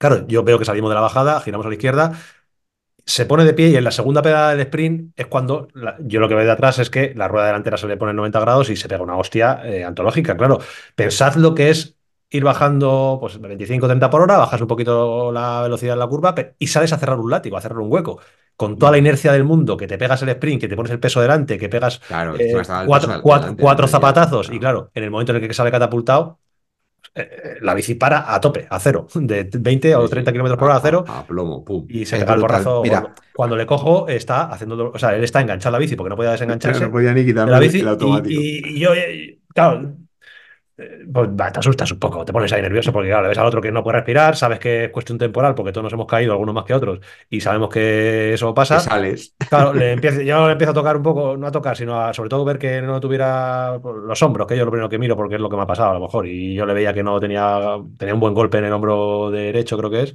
Claro, 0.00 0.26
yo 0.26 0.42
veo 0.42 0.58
que 0.58 0.64
salimos 0.64 0.90
de 0.90 0.94
la 0.94 1.02
bajada, 1.02 1.40
giramos 1.42 1.66
a 1.66 1.68
la 1.68 1.74
izquierda, 1.74 2.12
se 3.06 3.26
pone 3.26 3.44
de 3.44 3.54
pie 3.54 3.68
y 3.70 3.76
en 3.76 3.84
la 3.84 3.90
segunda 3.90 4.22
pegada 4.22 4.50
del 4.50 4.60
sprint 4.60 5.12
es 5.16 5.26
cuando 5.26 5.68
la- 5.74 5.96
yo 6.00 6.20
lo 6.20 6.28
que 6.28 6.34
veo 6.34 6.44
de 6.44 6.52
atrás 6.52 6.78
es 6.78 6.90
que 6.90 7.14
la 7.16 7.28
rueda 7.28 7.46
delantera 7.46 7.76
se 7.76 7.86
le 7.88 7.96
pone 7.98 8.10
en 8.10 8.16
90 8.16 8.40
grados 8.40 8.70
y 8.70 8.76
se 8.76 8.88
pega 8.88 9.02
una 9.02 9.16
hostia 9.18 9.62
eh, 9.64 9.84
antológica. 9.84 10.36
Claro, 10.36 10.60
pensad 10.94 11.34
lo 11.36 11.54
que 11.54 11.70
es 11.70 11.96
ir 12.30 12.44
bajando 12.44 13.18
pues 13.20 13.40
25-30 13.40 14.10
por 14.10 14.22
hora, 14.22 14.38
bajas 14.38 14.60
un 14.60 14.68
poquito 14.68 15.32
la 15.32 15.62
velocidad 15.62 15.94
en 15.94 15.98
la 16.00 16.06
curva 16.08 16.34
y 16.58 16.66
sales 16.68 16.92
a 16.92 16.98
cerrar 16.98 17.18
un 17.18 17.30
látigo, 17.30 17.56
a 17.56 17.60
cerrar 17.60 17.80
un 17.80 17.92
hueco. 17.92 18.20
Con 18.56 18.78
toda 18.78 18.92
la 18.92 18.98
inercia 18.98 19.32
del 19.32 19.44
mundo, 19.44 19.76
que 19.76 19.86
te 19.86 19.96
pegas 19.98 20.22
el 20.22 20.28
sprint, 20.30 20.60
que 20.60 20.68
te 20.68 20.76
pones 20.76 20.92
el 20.92 21.00
peso 21.00 21.20
delante, 21.22 21.58
que 21.58 21.68
pegas 21.70 22.00
Claro, 22.06 22.36
eh, 22.36 22.52
cuatro, 22.82 23.88
zapatazos. 23.88 24.46
claro. 24.46 24.56
Y 24.56 24.60
claro, 24.60 24.90
en 24.94 25.04
el 25.04 25.10
momento 25.10 25.32
en 25.34 25.42
el 25.42 25.48
que 25.48 25.54
sale 25.54 25.70
catapultado, 25.70 26.40
eh, 27.14 27.28
eh, 27.44 27.58
la 27.60 27.74
bici 27.74 27.94
para 27.94 28.32
a 28.34 28.40
tope, 28.40 28.66
a 28.70 28.78
cero, 28.80 29.06
de 29.14 29.48
20 29.58 29.94
o 29.96 30.02
Sí, 30.02 30.08
sí. 30.08 30.10
30 30.10 30.32
kilómetros 30.32 30.58
por 30.58 30.68
hora 30.68 30.76
a 30.76 30.80
cero. 30.80 31.04
A, 31.08 31.26
plomo, 31.26 31.64
pum. 31.64 31.86
Y 31.88 32.04
se 32.06 32.16
Es 32.16 32.22
pega 32.22 32.34
el 32.34 32.40
borrazo. 32.40 32.82
Mira. 32.82 33.00
Cuando, 33.02 33.20
cuando 33.34 33.56
le 33.56 33.66
cojo, 33.66 34.08
está 34.08 34.44
haciendo. 34.44 34.90
O 34.92 34.98
sea, 34.98 35.14
él 35.16 35.24
está 35.24 35.40
enganchado 35.40 35.70
a 35.70 35.78
la 35.78 35.78
bici 35.78 35.96
porque 35.96 36.10
no 36.10 36.16
podía 36.16 36.30
desengancharse 36.32 36.84
no 36.84 36.90
podía 36.92 37.12
ni 37.12 37.24
quitarme 37.24 37.50
la 37.52 37.58
bici. 37.58 37.78
el 37.80 37.86
y- 37.86 37.88
automático. 37.88 38.40
Y, 38.40 38.62
y 38.76 38.80
yo, 38.80 38.94
eh, 38.94 39.40
claro, 39.54 39.80
eh, 39.82 39.94
pues 41.12 41.28
va, 41.30 41.52
te 41.52 41.58
asustas 41.60 41.90
un 41.92 41.98
poco, 41.98 42.24
te 42.24 42.32
pones 42.32 42.52
ahí 42.52 42.62
nervioso 42.62 42.92
porque, 42.92 43.08
claro, 43.08 43.22
le 43.22 43.28
ves 43.28 43.38
al 43.38 43.46
otro 43.46 43.60
que 43.60 43.72
no 43.72 43.82
puede 43.82 43.98
respirar, 43.98 44.36
sabes 44.36 44.58
que 44.58 44.84
es 44.84 44.90
cuestión 44.90 45.18
temporal 45.18 45.54
porque 45.54 45.72
todos 45.72 45.84
nos 45.84 45.92
hemos 45.92 46.06
caído, 46.06 46.32
algunos 46.32 46.54
más 46.54 46.64
que 46.64 46.74
otros, 46.74 47.00
y 47.28 47.40
sabemos 47.40 47.68
que 47.70 48.34
eso 48.34 48.54
pasa. 48.54 48.80
sales. 48.80 49.34
Claro, 49.48 49.74
le 49.74 49.92
empiezo, 49.92 50.20
yo 50.22 50.46
le 50.46 50.52
empiezo 50.52 50.70
a 50.70 50.74
tocar 50.74 50.96
un 50.96 51.02
poco, 51.02 51.36
no 51.36 51.46
a 51.46 51.50
tocar, 51.50 51.76
sino 51.76 52.00
a 52.00 52.14
sobre 52.14 52.28
todo 52.30 52.44
ver 52.44 52.58
que 52.58 52.80
no 52.82 53.00
tuviera 53.00 53.78
los 53.82 54.22
hombros, 54.22 54.46
que 54.46 54.56
yo 54.56 54.64
lo 54.64 54.70
primero 54.70 54.88
que 54.88 54.98
miro 54.98 55.16
porque 55.16 55.34
es 55.36 55.40
lo 55.40 55.50
que 55.50 55.56
me 55.56 55.62
ha 55.62 55.66
pasado 55.66 55.90
a 55.90 55.94
lo 55.94 56.00
mejor. 56.00 56.26
Y 56.28 56.54
yo 56.54 56.66
le 56.66 56.74
veía 56.74 56.94
que 56.94 57.02
no 57.02 57.18
tenía, 57.18 57.78
tenía 57.98 58.14
un 58.14 58.20
buen 58.20 58.32
golpe 58.34 58.58
en 58.58 58.64
el 58.66 58.72
hombro 58.72 59.30
derecho, 59.30 59.76
creo 59.76 59.90
que 59.90 60.02
es. 60.04 60.14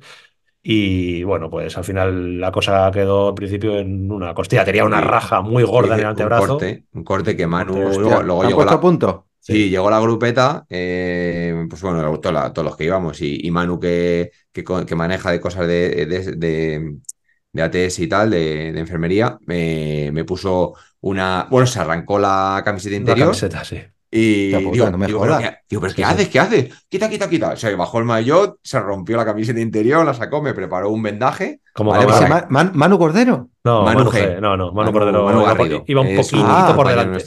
Y 0.63 1.23
bueno, 1.23 1.49
pues 1.49 1.77
al 1.77 1.83
final 1.83 2.39
la 2.39 2.51
cosa 2.51 2.89
quedó 2.91 3.29
al 3.29 3.35
principio 3.35 3.77
en 3.77 4.11
una 4.11 4.33
costilla. 4.33 4.65
Tenía 4.65 4.85
una 4.85 5.01
raja 5.01 5.41
muy 5.41 5.63
gorda 5.63 5.95
en 5.95 6.01
el 6.01 6.07
Un 6.07 6.07
antebrazo. 6.07 6.45
corte, 6.57 6.85
un 6.93 7.03
corte 7.03 7.35
que 7.37 7.47
Manu. 7.47 7.73
luego 7.73 7.89
Hostia, 7.89 8.21
luego 8.21 8.41
¿te 8.41 8.47
han 8.47 8.49
llegó 8.49 8.55
puesto 8.55 8.73
la, 8.73 8.75
a 8.75 8.79
punto? 8.81 9.27
Sí, 9.45 9.69
llegó 9.69 9.91
la 9.91 9.99
grupeta, 9.99 10.65
eh, 10.69 11.65
pues 11.69 11.79
bueno, 11.83 12.19
to- 12.19 12.31
la- 12.31 12.51
todos 12.51 12.65
los 12.65 12.75
que 12.75 12.85
íbamos 12.85 13.21
y, 13.21 13.45
y 13.45 13.51
Manu 13.51 13.79
que, 13.79 14.31
que, 14.51 14.95
maneja 14.95 15.31
de 15.31 15.39
cosas 15.39 15.67
de, 15.67 16.05
de, 16.07 16.35
de- 16.35 16.95
de 17.53 17.61
ATS 17.61 17.99
y 17.99 18.07
tal, 18.07 18.31
de, 18.31 18.71
de 18.73 18.79
enfermería, 18.79 19.37
me, 19.45 20.09
me 20.11 20.23
puso 20.25 20.73
una... 21.01 21.47
Bueno, 21.49 21.67
se 21.67 21.79
arrancó 21.79 22.17
la 22.17 22.61
camiseta 22.65 22.93
La 22.93 22.97
interior 22.97 23.27
camiseta, 23.27 23.63
sí. 23.63 23.79
y 24.11 24.47
digo, 24.71 24.89
no 24.89 24.97
me 24.97 25.05
digo, 25.05 25.21
¿pero 25.21 25.37
qué, 25.37 25.57
digo, 25.69 25.81
¿pero 25.81 25.91
Sí, 25.93 25.95
qué 25.97 26.03
sí. 26.05 26.11
haces? 26.11 26.29
¿Qué 26.29 26.39
haces? 26.39 26.73
Quita, 26.89 27.07
quita, 27.09 27.29
quita. 27.29 27.55
Se 27.55 27.73
bajó 27.75 27.99
el 27.99 28.05
maillot, 28.05 28.57
se 28.63 28.79
rompió 28.79 29.15
la 29.15 29.25
camiseta 29.25 29.59
interior, 29.59 30.03
la 30.05 30.13
sacó, 30.15 30.41
me 30.41 30.53
preparó 30.55 30.89
un 30.89 31.03
vendaje. 31.03 31.61
Vale, 31.77 32.07
para- 32.07 32.47
Man- 32.49 32.71
Manu 32.73 32.97
Cordero. 32.97 33.49
No, 33.63 33.83
Manu 33.83 33.99
Manu, 33.99 34.11
G. 34.11 34.15
G. 34.37 34.41
No, 34.41 34.57
no, 34.57 34.71
Manu 34.73 34.73
Manu- 34.73 34.91
Cordero 34.91 35.25
Manu 35.25 35.41
iba, 35.41 35.53
Garrido. 35.53 35.83
iba 35.87 36.01
un 36.01 36.07
Ah, 36.45 36.73
por 36.75 36.87
delante. 36.87 37.23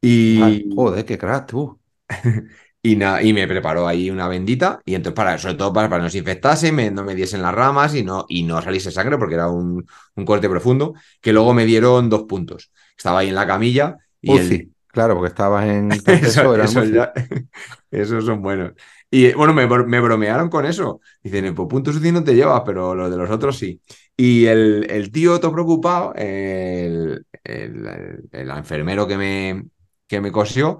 Y, 0.00 0.40
Ah, 0.40 0.50
joder, 0.74 1.04
qué 1.04 1.18
crack, 1.18 1.48
tú. 1.48 1.80
Y, 2.80 2.94
na- 2.96 3.20
y 3.22 3.32
me 3.32 3.46
preparó 3.48 3.88
ahí 3.88 4.08
una 4.08 4.28
bendita, 4.28 4.80
y 4.84 4.94
entonces, 4.94 5.16
para, 5.16 5.36
sobre 5.36 5.56
todo 5.56 5.72
para, 5.72 5.88
para 5.88 6.00
que 6.00 6.04
no 6.04 6.10
se 6.10 6.18
infectase, 6.18 6.70
me- 6.72 6.90
no 6.92 7.02
me 7.04 7.14
diesen 7.16 7.42
las 7.42 7.52
ramas 7.54 7.92
y 7.94 8.04
no, 8.04 8.24
y 8.28 8.44
no 8.44 8.62
saliese 8.62 8.92
sangre, 8.92 9.18
porque 9.18 9.34
era 9.34 9.48
un, 9.48 9.84
un 10.14 10.24
corte 10.24 10.48
profundo, 10.48 10.94
que 11.20 11.32
luego 11.32 11.52
me 11.54 11.66
dieron 11.66 12.08
dos 12.08 12.22
puntos. 12.24 12.70
Estaba 12.96 13.18
ahí 13.20 13.28
en 13.28 13.34
la 13.34 13.46
camilla 13.48 13.96
y 14.20 14.36
el-. 14.36 14.64
Claro, 14.92 15.14
porque 15.16 15.28
estabas 15.28 15.66
en 15.66 15.92
eso, 16.22 16.56
eso 16.56 16.84
ya- 16.84 17.12
esos 17.90 18.24
son 18.24 18.42
buenos. 18.42 18.72
Y 19.10 19.32
bueno, 19.32 19.52
me, 19.54 19.66
me 19.66 20.00
bromearon 20.00 20.48
con 20.48 20.64
eso. 20.66 21.00
Dicen, 21.22 21.54
pues 21.54 21.68
puntos 21.68 21.96
UCI 21.96 22.12
no 22.12 22.24
te 22.24 22.34
llevas, 22.34 22.62
pero 22.64 22.94
los 22.94 23.10
de 23.10 23.16
los 23.16 23.30
otros 23.30 23.56
sí. 23.58 23.80
Y 24.16 24.46
el, 24.46 24.86
el 24.90 25.10
tío 25.10 25.40
todo 25.40 25.52
preocupado, 25.52 26.14
el- 26.14 27.24
el- 27.44 28.28
el 28.32 28.50
enfermero 28.50 29.06
que 29.06 29.16
me, 29.16 29.64
que 30.08 30.20
me 30.20 30.32
cosió, 30.32 30.78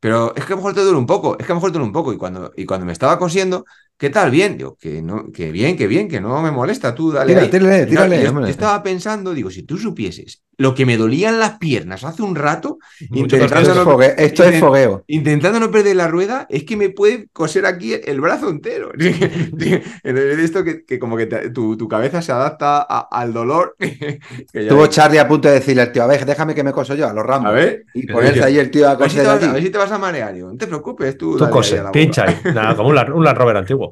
pero 0.00 0.34
es 0.36 0.44
que 0.44 0.52
a 0.52 0.56
lo 0.56 0.58
mejor 0.58 0.74
te 0.74 0.82
duele 0.82 0.98
un 0.98 1.06
poco, 1.06 1.38
es 1.38 1.46
que 1.46 1.52
a 1.52 1.54
lo 1.54 1.56
mejor 1.56 1.70
te 1.72 1.78
duele 1.78 1.88
un 1.88 1.92
poco. 1.92 2.12
Y 2.12 2.18
cuando, 2.18 2.52
y 2.56 2.66
cuando 2.66 2.86
me 2.86 2.92
estaba 2.92 3.18
cosiendo, 3.18 3.64
¿qué 3.98 4.08
tal? 4.10 4.30
Bien. 4.30 4.56
Digo, 4.56 4.76
que 4.80 5.02
no, 5.02 5.30
que 5.32 5.52
bien, 5.52 5.76
que 5.76 5.86
bien, 5.86 6.08
que 6.08 6.20
no 6.20 6.40
me 6.40 6.50
molesta, 6.50 6.94
tú 6.94 7.12
dale. 7.12 7.36
Ahí. 7.36 7.48
tírale, 7.50 7.80
no, 7.82 7.86
tírale, 7.86 8.22
yo- 8.22 8.46
estaba 8.46 8.82
pensando, 8.82 9.34
digo, 9.34 9.50
si 9.50 9.64
tú 9.64 9.76
supieses 9.76 10.42
lo 10.60 10.74
que 10.74 10.84
me 10.84 10.96
dolían 10.96 11.38
las 11.38 11.58
piernas 11.58 12.02
hace 12.02 12.20
un 12.22 12.34
rato, 12.34 12.78
intentando 13.12 13.70
es, 13.70 13.76
no- 13.76 13.84
fogue- 13.84 14.14
esto 14.18 14.42
es 14.42 14.54
intent- 14.56 14.58
fogueo. 14.60 15.04
intentando 15.06 15.60
no 15.60 15.70
perder 15.70 15.94
la 15.94 16.08
rueda, 16.08 16.46
es 16.50 16.64
que 16.64 16.76
me 16.76 16.88
puede 16.90 17.28
coser 17.32 17.64
aquí 17.64 17.92
el 17.94 18.20
brazo 18.20 18.48
entero. 18.50 18.90
De 18.98 20.44
esto 20.44 20.64
que, 20.64 20.84
que 20.84 20.98
como 20.98 21.16
que 21.16 21.26
te- 21.26 21.50
tu, 21.50 21.76
tu 21.76 21.86
cabeza 21.86 22.22
se 22.22 22.32
adapta 22.32 22.78
a- 22.88 23.08
al 23.10 23.32
dolor. 23.32 23.76
Tuvo 24.68 24.86
Charlie 24.88 25.18
a 25.20 25.28
punto 25.28 25.46
de 25.48 25.54
decirle 25.54 25.82
al 25.82 25.92
tío, 25.92 26.02
a 26.02 26.06
ver, 26.06 26.24
déjame 26.26 26.54
que 26.56 26.64
me 26.64 26.72
coso 26.72 26.94
yo, 26.96 27.08
a 27.08 27.12
los 27.12 27.24
ramos. 27.24 27.46
A 27.48 27.52
ver. 27.52 27.84
Y 27.94 28.06
ponerse 28.06 28.42
ahí 28.42 28.58
el 28.58 28.70
tío 28.70 28.88
a 28.88 28.92
A 28.92 28.94
ver, 28.96 29.10
si 29.10 29.16
te 29.16 29.22
coser 29.22 29.38
vas, 29.40 29.48
a 29.48 29.52
ver 29.52 29.62
si 29.62 29.70
te 29.70 29.78
vas 29.78 29.92
a 29.92 29.98
marear. 29.98 30.34
Digo, 30.34 30.50
no 30.50 30.56
te 30.56 30.66
preocupes, 30.66 31.16
tú. 31.16 31.36
Tú 31.36 31.48
cose, 31.50 31.78
a 31.78 31.84
la 31.84 31.92
pincha 31.92 32.24
ahí. 32.24 32.36
Nada, 32.52 32.74
como 32.76 32.88
un, 32.88 32.98
un 33.12 33.24
Land 33.24 33.38
Rover 33.38 33.56
antiguo. 33.58 33.87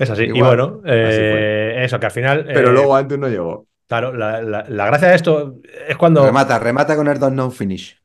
Es 0.00 0.10
así. 0.10 0.24
Y 0.24 0.40
bueno, 0.40 0.80
eh, 0.84 1.82
eso, 1.84 2.00
que 2.00 2.06
al 2.06 2.12
final. 2.12 2.44
Pero 2.46 2.70
eh, 2.70 2.72
luego 2.72 2.96
antes 2.96 3.18
no 3.18 3.28
llegó. 3.28 3.66
Claro, 3.86 4.12
la, 4.16 4.40
la- 4.40 4.64
la 4.68 4.86
gracia 4.86 5.08
de 5.08 5.16
esto 5.16 5.56
es 5.88 5.96
cuando 5.96 6.24
Remata, 6.24 6.58
remata 6.60 6.94
con 6.94 7.08
el 7.08 7.18
dos 7.18 7.32
no 7.32 7.50
finish. 7.50 7.98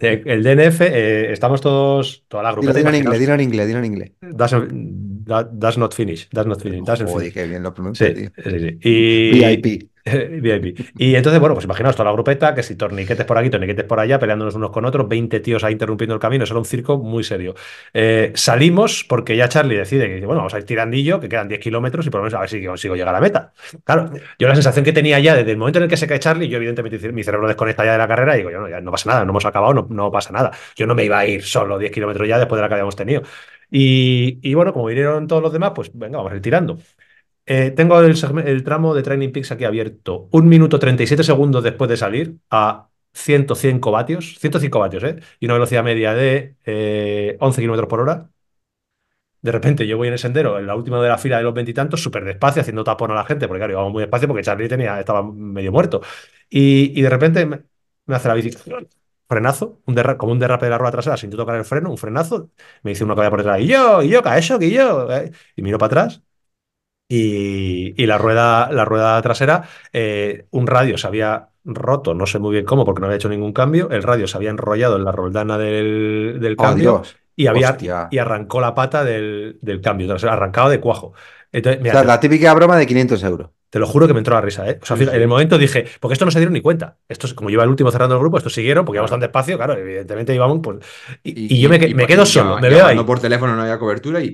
el 0.00 0.42
DNF, 0.44 0.80
eh, 0.82 1.32
estamos 1.32 1.60
todos, 1.60 2.24
toda 2.28 2.44
la 2.44 2.52
grupeta. 2.52 2.74
dilo 2.78 2.88
en 2.90 2.94
inglés, 2.96 3.18
dilo 3.20 3.34
en 3.34 3.40
inglés, 3.40 3.66
dilo 3.66 3.78
en 3.80 3.84
inglés. 3.84 4.12
That- 4.20 5.50
does 5.52 5.78
not 5.78 5.94
finish. 5.94 6.28
Does 6.30 6.46
not 6.46 6.60
finish. 6.60 6.82
doesn't 6.84 7.08
Joder, 7.08 7.30
finish. 7.30 7.34
qué 7.34 7.46
bien 7.48 7.62
lo 7.62 7.72
pronuncia, 7.74 8.06
Sí, 8.08 8.14
tío. 8.14 8.30
sí, 8.44 8.58
sí. 8.60 8.78
Y, 8.82 9.30
VIP. 9.60 9.90
VIP. 10.40 10.74
Y 10.98 11.14
entonces, 11.14 11.40
bueno, 11.40 11.54
pues 11.54 11.64
imaginaos 11.64 11.94
toda 11.96 12.06
la 12.06 12.12
grupeta, 12.12 12.54
que 12.54 12.62
si 12.62 12.76
torniquetes 12.76 13.24
por 13.24 13.38
aquí, 13.38 13.50
torniquetes 13.50 13.84
por 13.84 14.00
allá, 14.00 14.18
peleándonos 14.18 14.54
unos 14.54 14.70
con 14.70 14.84
otros, 14.84 15.08
20 15.08 15.40
tíos 15.40 15.62
ahí 15.64 15.72
interrumpiendo 15.72 16.14
el 16.14 16.20
camino, 16.20 16.44
eso 16.44 16.54
era 16.54 16.58
un 16.58 16.64
circo 16.64 16.98
muy 16.98 17.24
serio. 17.24 17.54
Eh, 17.94 18.32
salimos 18.34 19.04
porque 19.08 19.36
ya 19.36 19.48
Charlie 19.48 19.76
decide 19.76 20.08
que, 20.08 20.26
bueno, 20.26 20.40
vamos 20.40 20.54
a 20.54 20.58
ir 20.58 20.64
tirandillo, 20.64 21.20
que 21.20 21.28
quedan 21.28 21.48
10 21.48 21.60
kilómetros 21.60 22.06
y 22.06 22.10
por 22.10 22.20
lo 22.20 22.24
menos 22.24 22.34
a 22.34 22.40
ver 22.40 22.48
si 22.48 22.64
consigo 22.64 22.94
llegar 22.94 23.10
a 23.10 23.12
la 23.18 23.20
meta. 23.20 23.52
Claro, 23.84 24.10
yo 24.38 24.48
la 24.48 24.54
sensación 24.54 24.84
que 24.84 24.92
tenía 24.92 25.18
ya 25.20 25.34
desde 25.36 25.50
el 25.52 25.56
momento 25.56 25.78
en 25.78 25.84
el 25.84 25.88
que 25.88 25.96
se 25.96 26.06
cae 26.06 26.18
Charlie, 26.18 26.48
yo 26.48 26.56
evidentemente 26.56 27.12
mi 27.12 27.22
cerebro 27.22 27.46
desconecta 27.46 27.84
ya 27.84 27.92
de 27.92 27.98
la 27.98 28.08
carrera 28.08 28.34
y 28.34 28.38
digo, 28.38 28.50
yo, 28.50 28.60
no, 28.60 28.80
no 28.80 28.90
pasa 28.90 29.10
nada, 29.10 29.24
no 29.24 29.30
hemos 29.30 29.44
acabado, 29.44 29.74
no, 29.74 29.86
no 29.90 30.10
pasa 30.10 30.32
nada. 30.32 30.50
Yo 30.76 30.86
no 30.86 30.94
me 30.94 31.04
iba 31.04 31.18
a 31.18 31.26
ir 31.26 31.42
solo 31.44 31.78
10 31.78 31.92
kilómetros 31.92 32.28
ya 32.28 32.38
después 32.38 32.58
de 32.58 32.62
la 32.62 32.68
que 32.68 32.74
habíamos 32.74 32.96
tenido. 32.96 33.22
Y, 33.70 34.38
y 34.42 34.54
bueno, 34.54 34.72
como 34.72 34.86
vinieron 34.86 35.26
todos 35.26 35.42
los 35.42 35.52
demás, 35.52 35.72
pues 35.74 35.90
venga, 35.94 36.18
vamos 36.18 36.32
a 36.32 36.36
ir 36.36 36.42
tirando. 36.42 36.78
Eh, 37.46 37.72
tengo 37.72 38.00
el, 38.00 38.62
tramo 38.64 38.94
de 38.94 39.02
Training 39.02 39.30
Peaks 39.32 39.52
aquí 39.52 39.64
abierto. 39.64 40.28
Un 40.32 40.48
minuto 40.48 40.78
37 40.78 41.24
segundos 41.24 41.62
después 41.64 41.88
de 41.90 41.96
salir 41.96 42.36
a 42.50 42.88
105 43.12 43.90
vatios. 43.90 44.36
105 44.38 44.78
vatios, 44.78 45.02
¿eh? 45.04 45.16
Y 45.40 45.46
una 45.46 45.54
velocidad 45.54 45.82
media 45.84 46.14
de 46.14 46.56
eh, 46.64 47.36
11 47.40 47.60
kilómetros 47.60 47.88
por 47.88 48.00
hora. 48.00 48.30
De 49.40 49.50
repente 49.50 49.86
yo 49.88 49.96
voy 49.96 50.06
en 50.06 50.12
el 50.14 50.18
sendero, 50.20 50.58
en 50.58 50.66
la 50.68 50.76
última 50.76 51.02
de 51.02 51.08
la 51.08 51.18
fila 51.18 51.38
de 51.38 51.42
los 51.42 51.52
veintitantos, 51.52 52.00
súper 52.00 52.24
despacio, 52.24 52.62
haciendo 52.62 52.84
tapón 52.84 53.10
a 53.10 53.14
la 53.14 53.24
gente, 53.24 53.48
porque 53.48 53.58
claro, 53.58 53.72
íbamos 53.72 53.92
muy 53.92 54.02
despacio 54.02 54.28
porque 54.28 54.44
Charlie 54.44 54.68
tenía, 54.68 55.00
estaba 55.00 55.22
medio 55.24 55.72
muerto. 55.72 56.00
Y, 56.48 57.00
de 57.02 57.10
repente 57.10 57.44
me, 57.46 57.64
hace 58.08 58.28
la 58.28 58.34
bici. 58.34 58.50
frenazo, 59.28 59.80
como 60.18 60.32
un 60.32 60.38
derrape 60.38 60.66
de 60.66 60.70
la 60.70 60.78
rueda 60.78 60.92
trasera 60.92 61.16
sin 61.16 61.30
tocar 61.30 61.56
el 61.56 61.64
freno, 61.64 61.90
un 61.90 61.98
frenazo. 61.98 62.50
Me 62.82 62.92
dice 62.92 63.04
uno 63.04 63.16
que 63.16 63.28
por 63.30 63.38
detrás, 63.38 63.60
y 63.60 63.66
yo, 63.66 64.02
y 64.02 64.10
yo, 64.10 64.22
que 64.22 64.38
eso, 64.38 64.58
que 64.58 64.70
yo. 64.70 65.10
eh, 65.12 65.32
Y 65.56 65.62
miro 65.62 65.78
para 65.78 66.02
atrás. 66.04 66.22
Y, 67.14 67.94
y 68.02 68.06
la 68.06 68.16
rueda, 68.18 68.70
la 68.72 68.84
rueda 68.84 69.20
trasera, 69.22 69.64
eh, 69.92 70.46
un 70.50 70.66
radio 70.66 70.96
se 70.96 71.06
había 71.06 71.50
roto, 71.64 72.14
no 72.14 72.26
sé 72.26 72.38
muy 72.38 72.52
bien 72.52 72.64
cómo, 72.64 72.84
porque 72.84 73.00
no 73.00 73.06
había 73.06 73.16
hecho 73.16 73.28
ningún 73.28 73.52
cambio. 73.52 73.90
El 73.90 74.02
radio 74.02 74.26
se 74.26 74.36
había 74.36 74.50
enrollado 74.50 74.96
en 74.96 75.04
la 75.04 75.12
roldana 75.12 75.58
del, 75.58 76.38
del 76.40 76.56
Oh, 76.56 76.62
cambio 76.64 77.02
y, 77.36 77.46
había, 77.48 77.86
y 78.08 78.18
arrancó 78.18 78.60
la 78.60 78.74
pata 78.74 79.04
del, 79.04 79.58
del 79.62 79.80
cambio, 79.80 80.08
trasero, 80.08 80.32
arrancado 80.32 80.70
de 80.70 80.80
cuajo. 80.80 81.12
Entonces, 81.52 81.80
O 81.80 81.82
mira, 81.84 81.94
sea, 81.94 82.04
la 82.04 82.20
típica 82.20 82.52
broma 82.54 82.76
de 82.76 82.86
500 82.86 83.22
euros. 83.22 83.50
te 83.70 83.78
lo 83.78 83.86
juro 83.86 84.06
que 84.06 84.12
me 84.12 84.18
entró 84.20 84.34
la 84.34 84.40
risa, 84.40 84.68
¿eh? 84.68 84.78
O 84.82 84.86
sea, 84.86 84.96
fíjate, 84.96 85.16
en 85.16 85.22
el 85.22 85.28
momento 85.28 85.56
dije, 85.58 85.86
porque 86.00 86.12
esto 86.14 86.24
no 86.24 86.30
se 86.30 86.38
dieron 86.38 86.52
ni 86.52 86.60
cuenta. 86.60 86.98
Esto 87.08 87.26
es 87.26 87.34
como 87.34 87.48
yo 87.50 87.54
iba 87.54 87.64
el 87.64 87.70
último 87.70 87.90
cerrando 87.90 88.14
el 88.16 88.20
grupo, 88.20 88.36
estos 88.38 88.52
siguieron, 88.52 88.84
porque 88.84 88.96
íbamos 88.96 89.10
tan 89.10 89.20
despacio, 89.20 89.56
claro, 89.56 89.74
evidentemente 89.74 90.34
íbamos, 90.34 90.60
pues. 90.62 90.78
Y, 91.22 91.54
y 91.54 91.60
yo 91.60 91.68
me, 91.68 91.76
y- 91.76 91.94
quedo 92.06 92.26
solo, 92.26 92.58
me 92.58 92.68
veo 92.68 92.86
ahí. 92.86 92.98
por 93.04 93.20
teléfono 93.20 93.54
no 93.56 93.62
había 93.62 93.78
cobertura 93.78 94.20
y, 94.22 94.30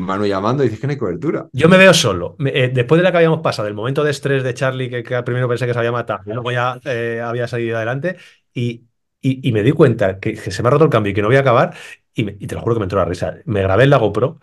Manu 0.00 0.26
llamando 0.26 0.62
y 0.62 0.66
dices 0.66 0.80
que 0.80 0.86
no 0.86 0.92
hay 0.92 0.98
cobertura. 0.98 1.46
Yo 1.52 1.68
me 1.68 1.76
veo 1.76 1.92
solo. 1.94 2.36
Me- 2.38 2.50
eh, 2.50 2.68
después 2.68 2.98
de 2.98 3.02
la 3.04 3.10
que 3.12 3.18
habíamos 3.18 3.40
pasado, 3.40 3.66
del 3.66 3.74
momento 3.74 4.02
de 4.04 4.10
estrés 4.10 4.42
de 4.42 4.54
Charlie, 4.54 4.88
que, 4.90 5.02
que 5.02 5.22
primero 5.22 5.48
pensé 5.48 5.66
que 5.66 5.72
se 5.72 5.78
había 5.78 5.92
matado, 5.92 6.22
y 6.26 6.30
luego 6.32 6.50
ya 6.50 6.78
eh, 6.84 7.20
había 7.22 7.46
salido 7.48 7.76
adelante, 7.76 8.16
y, 8.54 8.84
y- 9.20 9.48
y 9.48 9.52
me 9.52 9.62
di 9.62 9.72
cuenta 9.72 10.18
que, 10.18 10.34
que 10.34 10.50
se 10.50 10.62
me 10.62 10.68
ha 10.68 10.70
roto 10.70 10.84
el 10.84 10.90
cambio 10.90 11.10
y 11.10 11.14
que 11.14 11.22
no 11.22 11.28
voy 11.28 11.36
a 11.36 11.40
acabar, 11.40 11.74
y, 12.14 12.24
me- 12.24 12.36
y 12.38 12.46
te 12.46 12.54
lo 12.54 12.60
juro 12.62 12.74
que 12.74 12.80
me 12.80 12.84
entró 12.84 12.98
la 12.98 13.04
risa. 13.04 13.34
Me 13.44 13.62
grabé 13.62 13.84
en 13.84 13.90
la 13.90 13.98
GoPro 13.98 14.40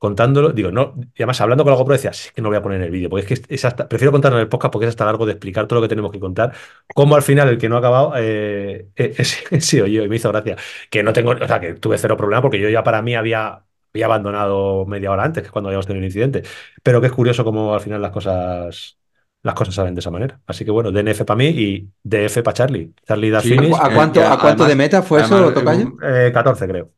contándolo, 0.00 0.48
digo, 0.52 0.70
no, 0.72 0.94
y 1.14 1.22
además 1.22 1.40
hablando 1.42 1.62
con 1.62 1.72
la 1.72 1.76
GoPro 1.76 1.92
decía, 1.92 2.12
sí, 2.14 2.28
es 2.28 2.32
que 2.32 2.40
no 2.40 2.48
voy 2.48 2.56
a 2.56 2.62
poner 2.62 2.78
en 2.78 2.84
el 2.86 2.90
vídeo, 2.90 3.10
porque 3.10 3.34
es 3.34 3.40
que 3.40 3.54
es 3.54 3.64
hasta- 3.66 3.86
prefiero 3.86 4.10
contarlo 4.12 4.38
en 4.38 4.42
el 4.44 4.48
podcast 4.48 4.72
porque 4.72 4.86
es 4.86 4.88
hasta 4.88 5.04
largo 5.04 5.26
de 5.26 5.32
explicar 5.32 5.66
todo 5.66 5.78
lo 5.78 5.82
que 5.82 5.88
tenemos 5.90 6.10
que 6.10 6.18
contar, 6.18 6.52
cómo 6.94 7.16
al 7.16 7.22
final 7.22 7.50
el 7.50 7.58
que 7.58 7.68
no 7.68 7.76
ha 7.76 7.80
acabado 7.80 8.14
eh, 8.16 8.88
eh, 8.96 9.14
he 9.50 9.60
sido 9.60 9.86
yo, 9.86 10.02
y 10.02 10.08
me 10.08 10.16
hizo 10.16 10.30
gracia, 10.32 10.56
que 10.90 11.02
no 11.02 11.12
tengo, 11.12 11.32
o 11.32 11.46
sea, 11.46 11.60
que 11.60 11.74
tuve 11.74 11.98
cero 11.98 12.16
problema 12.16 12.40
porque 12.40 12.58
yo 12.58 12.70
ya 12.70 12.82
para 12.82 13.02
mí 13.02 13.14
había, 13.14 13.62
había 13.92 14.06
abandonado 14.06 14.86
media 14.86 15.10
hora 15.12 15.24
antes, 15.24 15.42
que 15.42 15.46
es 15.48 15.52
cuando 15.52 15.68
habíamos 15.68 15.86
tenido 15.86 16.00
el 16.00 16.06
incidente, 16.06 16.42
pero 16.82 17.00
que 17.02 17.08
es 17.08 17.12
curioso 17.12 17.44
cómo 17.44 17.74
al 17.74 17.80
final 17.80 18.00
las 18.02 18.10
cosas... 18.10 18.96
Las 19.42 19.54
cosas 19.54 19.74
salen 19.74 19.94
de 19.94 20.00
esa 20.00 20.10
manera. 20.10 20.38
Así 20.46 20.66
que 20.66 20.70
bueno, 20.70 20.92
DNF 20.92 21.24
para 21.24 21.38
mí 21.38 21.46
y 21.46 21.88
DF 22.02 22.42
para 22.42 22.52
Charlie. 22.52 22.92
Charlie 23.06 23.30
da 23.30 23.40
Sí, 23.40 23.48
finish, 23.52 23.74
¿A 23.80 23.88
Eh, 23.90 23.94
cuánto, 23.94 24.20
¿a 24.20 24.38
cuánto 24.38 24.64
además- 24.64 24.68
de 24.68 24.76
meta 24.76 25.00
fue 25.02 25.22
eso, 25.22 25.50
Tocayo? 25.54 25.94
eh, 26.02 26.30
14 26.30 26.68
creo. 26.68 26.90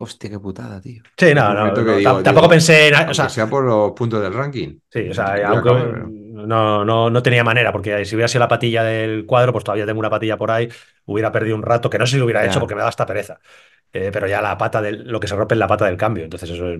Hostia, 0.00 0.30
qué 0.30 0.38
putada, 0.38 0.80
tío. 0.80 1.02
Sí, 1.16 1.34
no, 1.34 1.52
no, 1.52 1.66
no, 1.72 1.96
digo, 1.96 2.22
tampoco 2.22 2.46
digo, 2.46 2.48
pensé 2.50 2.88
en... 2.88 3.08
O 3.08 3.14
sea, 3.14 3.28
sea 3.28 3.48
por 3.48 3.64
los 3.64 3.92
puntos 3.92 4.22
del 4.22 4.32
ranking. 4.32 4.78
Sí, 4.88 5.08
o 5.08 5.14
sea, 5.14 5.26
a 5.26 5.48
aunque 5.48 5.68
acabar, 5.70 6.08
no, 6.08 6.84
no, 6.84 7.10
no 7.10 7.22
tenía 7.22 7.42
manera, 7.42 7.72
porque 7.72 8.04
si 8.04 8.14
hubiera 8.14 8.28
sido 8.28 8.40
la 8.40 8.48
patilla 8.48 8.84
del 8.84 9.26
cuadro, 9.26 9.52
pues 9.52 9.64
todavía 9.64 9.86
tengo 9.86 9.98
una 9.98 10.08
patilla 10.10 10.36
por 10.36 10.52
ahí, 10.52 10.68
hubiera 11.04 11.32
perdido 11.32 11.56
un 11.56 11.62
rato, 11.64 11.90
que 11.90 11.98
no 11.98 12.06
sé 12.06 12.12
si 12.12 12.18
lo 12.18 12.26
hubiera 12.26 12.42
Ya. 12.44 12.50
hecho 12.50 12.60
porque 12.60 12.76
me 12.76 12.82
da 12.82 12.88
hasta 12.88 13.06
pereza. 13.06 13.40
Eh, 13.92 14.10
pero 14.12 14.28
ya 14.28 14.40
la 14.42 14.56
pata 14.56 14.82
del, 14.82 15.08
lo 15.08 15.18
que 15.18 15.26
se 15.26 15.34
rompe 15.34 15.54
es 15.54 15.58
la 15.58 15.66
pata 15.66 15.86
del 15.86 15.96
cambio. 15.96 16.22
Entonces, 16.24 16.50
eso 16.50 16.68
es, 16.70 16.78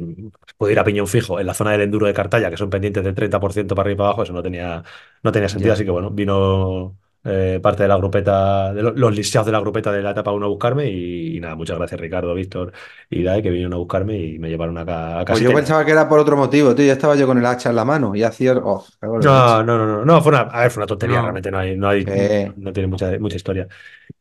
puedo 0.57 0.71
ir 0.71 0.79
a 0.79 0.85
piñón 0.85 1.09
fijo 1.09 1.41
en 1.41 1.47
la 1.47 1.55
zona 1.55 1.73
del 1.73 1.81
enduro 1.83 2.07
de 2.07 2.15
Cartaya, 2.15 2.51
que 2.51 2.57
son 2.57 2.71
pendientes 2.71 3.03
del 3.03 3.15
30% 3.15 3.75
para 3.75 3.87
arriba 3.87 3.95
y 3.95 3.99
para 3.99 4.09
abajo, 4.11 4.23
eso 4.25 4.33
no 4.33 4.43
tenía, 4.43 4.83
no 5.23 5.33
tenía 5.33 5.49
sentido. 5.49 5.71
Ya. 5.71 5.75
Así 5.75 5.85
que 5.85 5.91
bueno, 5.91 6.11
vino 6.11 6.97
eh, 7.25 7.61
parte 7.63 7.83
de 7.85 7.89
la 7.89 7.97
grupeta, 7.97 8.73
de 8.73 8.83
lo- 8.83 8.93
los 8.93 9.15
listados 9.15 9.47
de 9.47 9.53
la 9.53 9.61
grupeta 9.61 9.93
de 9.93 10.03
la 10.03 10.11
etapa 10.13 10.33
1 10.33 10.47
a 10.47 10.49
buscarme. 10.49 10.89
Y, 10.91 11.37
y 11.37 11.41
nada, 11.41 11.55
muchas 11.57 11.77
gracias, 11.79 12.01
Ricardo, 12.01 12.35
Víctor 12.35 12.73
y 13.11 13.23
Dae, 13.23 13.43
que 13.43 13.51
vinieron 13.51 13.75
a 13.75 13.77
buscarme 13.77 14.17
y 14.19 14.39
me 14.39 14.49
llevaron 14.49 14.79
acá 14.79 15.21
a 15.21 15.25
Pues 15.25 15.39
casa. 15.41 15.45
yo 15.45 15.53
pensaba 15.55 15.85
que 15.85 15.93
era 15.93 16.09
por 16.09 16.19
otro 16.19 16.37
motivo, 16.37 16.75
tío. 16.75 16.87
Ya 16.87 16.93
estaba 16.93 17.17
yo 17.17 17.27
con 17.27 17.39
el 17.39 17.47
hacha 17.47 17.71
en 17.71 17.77
la 17.77 17.85
mano 17.85 18.15
y 18.15 18.23
hacía. 18.23 18.55
Oh, 18.57 18.85
No, 19.03 19.19
no, 19.65 19.79
no, 19.79 19.87
no, 19.87 20.05
no, 20.05 20.21
fue 20.23 20.31
una, 20.33 20.41
a 20.43 20.61
ver, 20.63 20.71
fue 20.71 20.81
una 20.81 20.87
tontería, 20.87 21.17
No. 21.17 21.23
realmente 21.23 21.51
no 21.51 21.59
hay, 21.59 21.77
no 21.77 21.89
hay, 21.89 22.05
Eh. 22.07 22.53
no 22.57 22.73
tiene 22.73 22.87
mucha, 22.87 23.19
mucha 23.19 23.37
historia. 23.37 23.69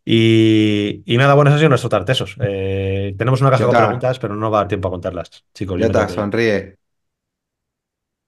Y, 0.06 1.03
y 1.06 1.18
nada, 1.18 1.34
bueno, 1.34 1.49
eso 1.49 1.56
ha 1.56 1.60
sido 1.60 1.69
nuestro 1.69 1.90
Tartesos. 1.90 2.36
Eh, 2.41 3.14
tenemos 3.18 3.41
una 3.41 3.52
caja 3.52 3.65
con 3.65 3.76
preguntas, 3.76 4.19
pero 4.19 4.36
no 4.36 4.49
va 4.52 4.60
a 4.60 4.61
dar 4.61 4.68
tiempo 4.69 4.88
a 4.88 4.91
contarlas, 4.91 5.30
chicos. 5.53 5.80
Ya 5.80 5.88
yo 5.88 6.02
ir. 6.03 6.10
sonríe. 6.10 6.78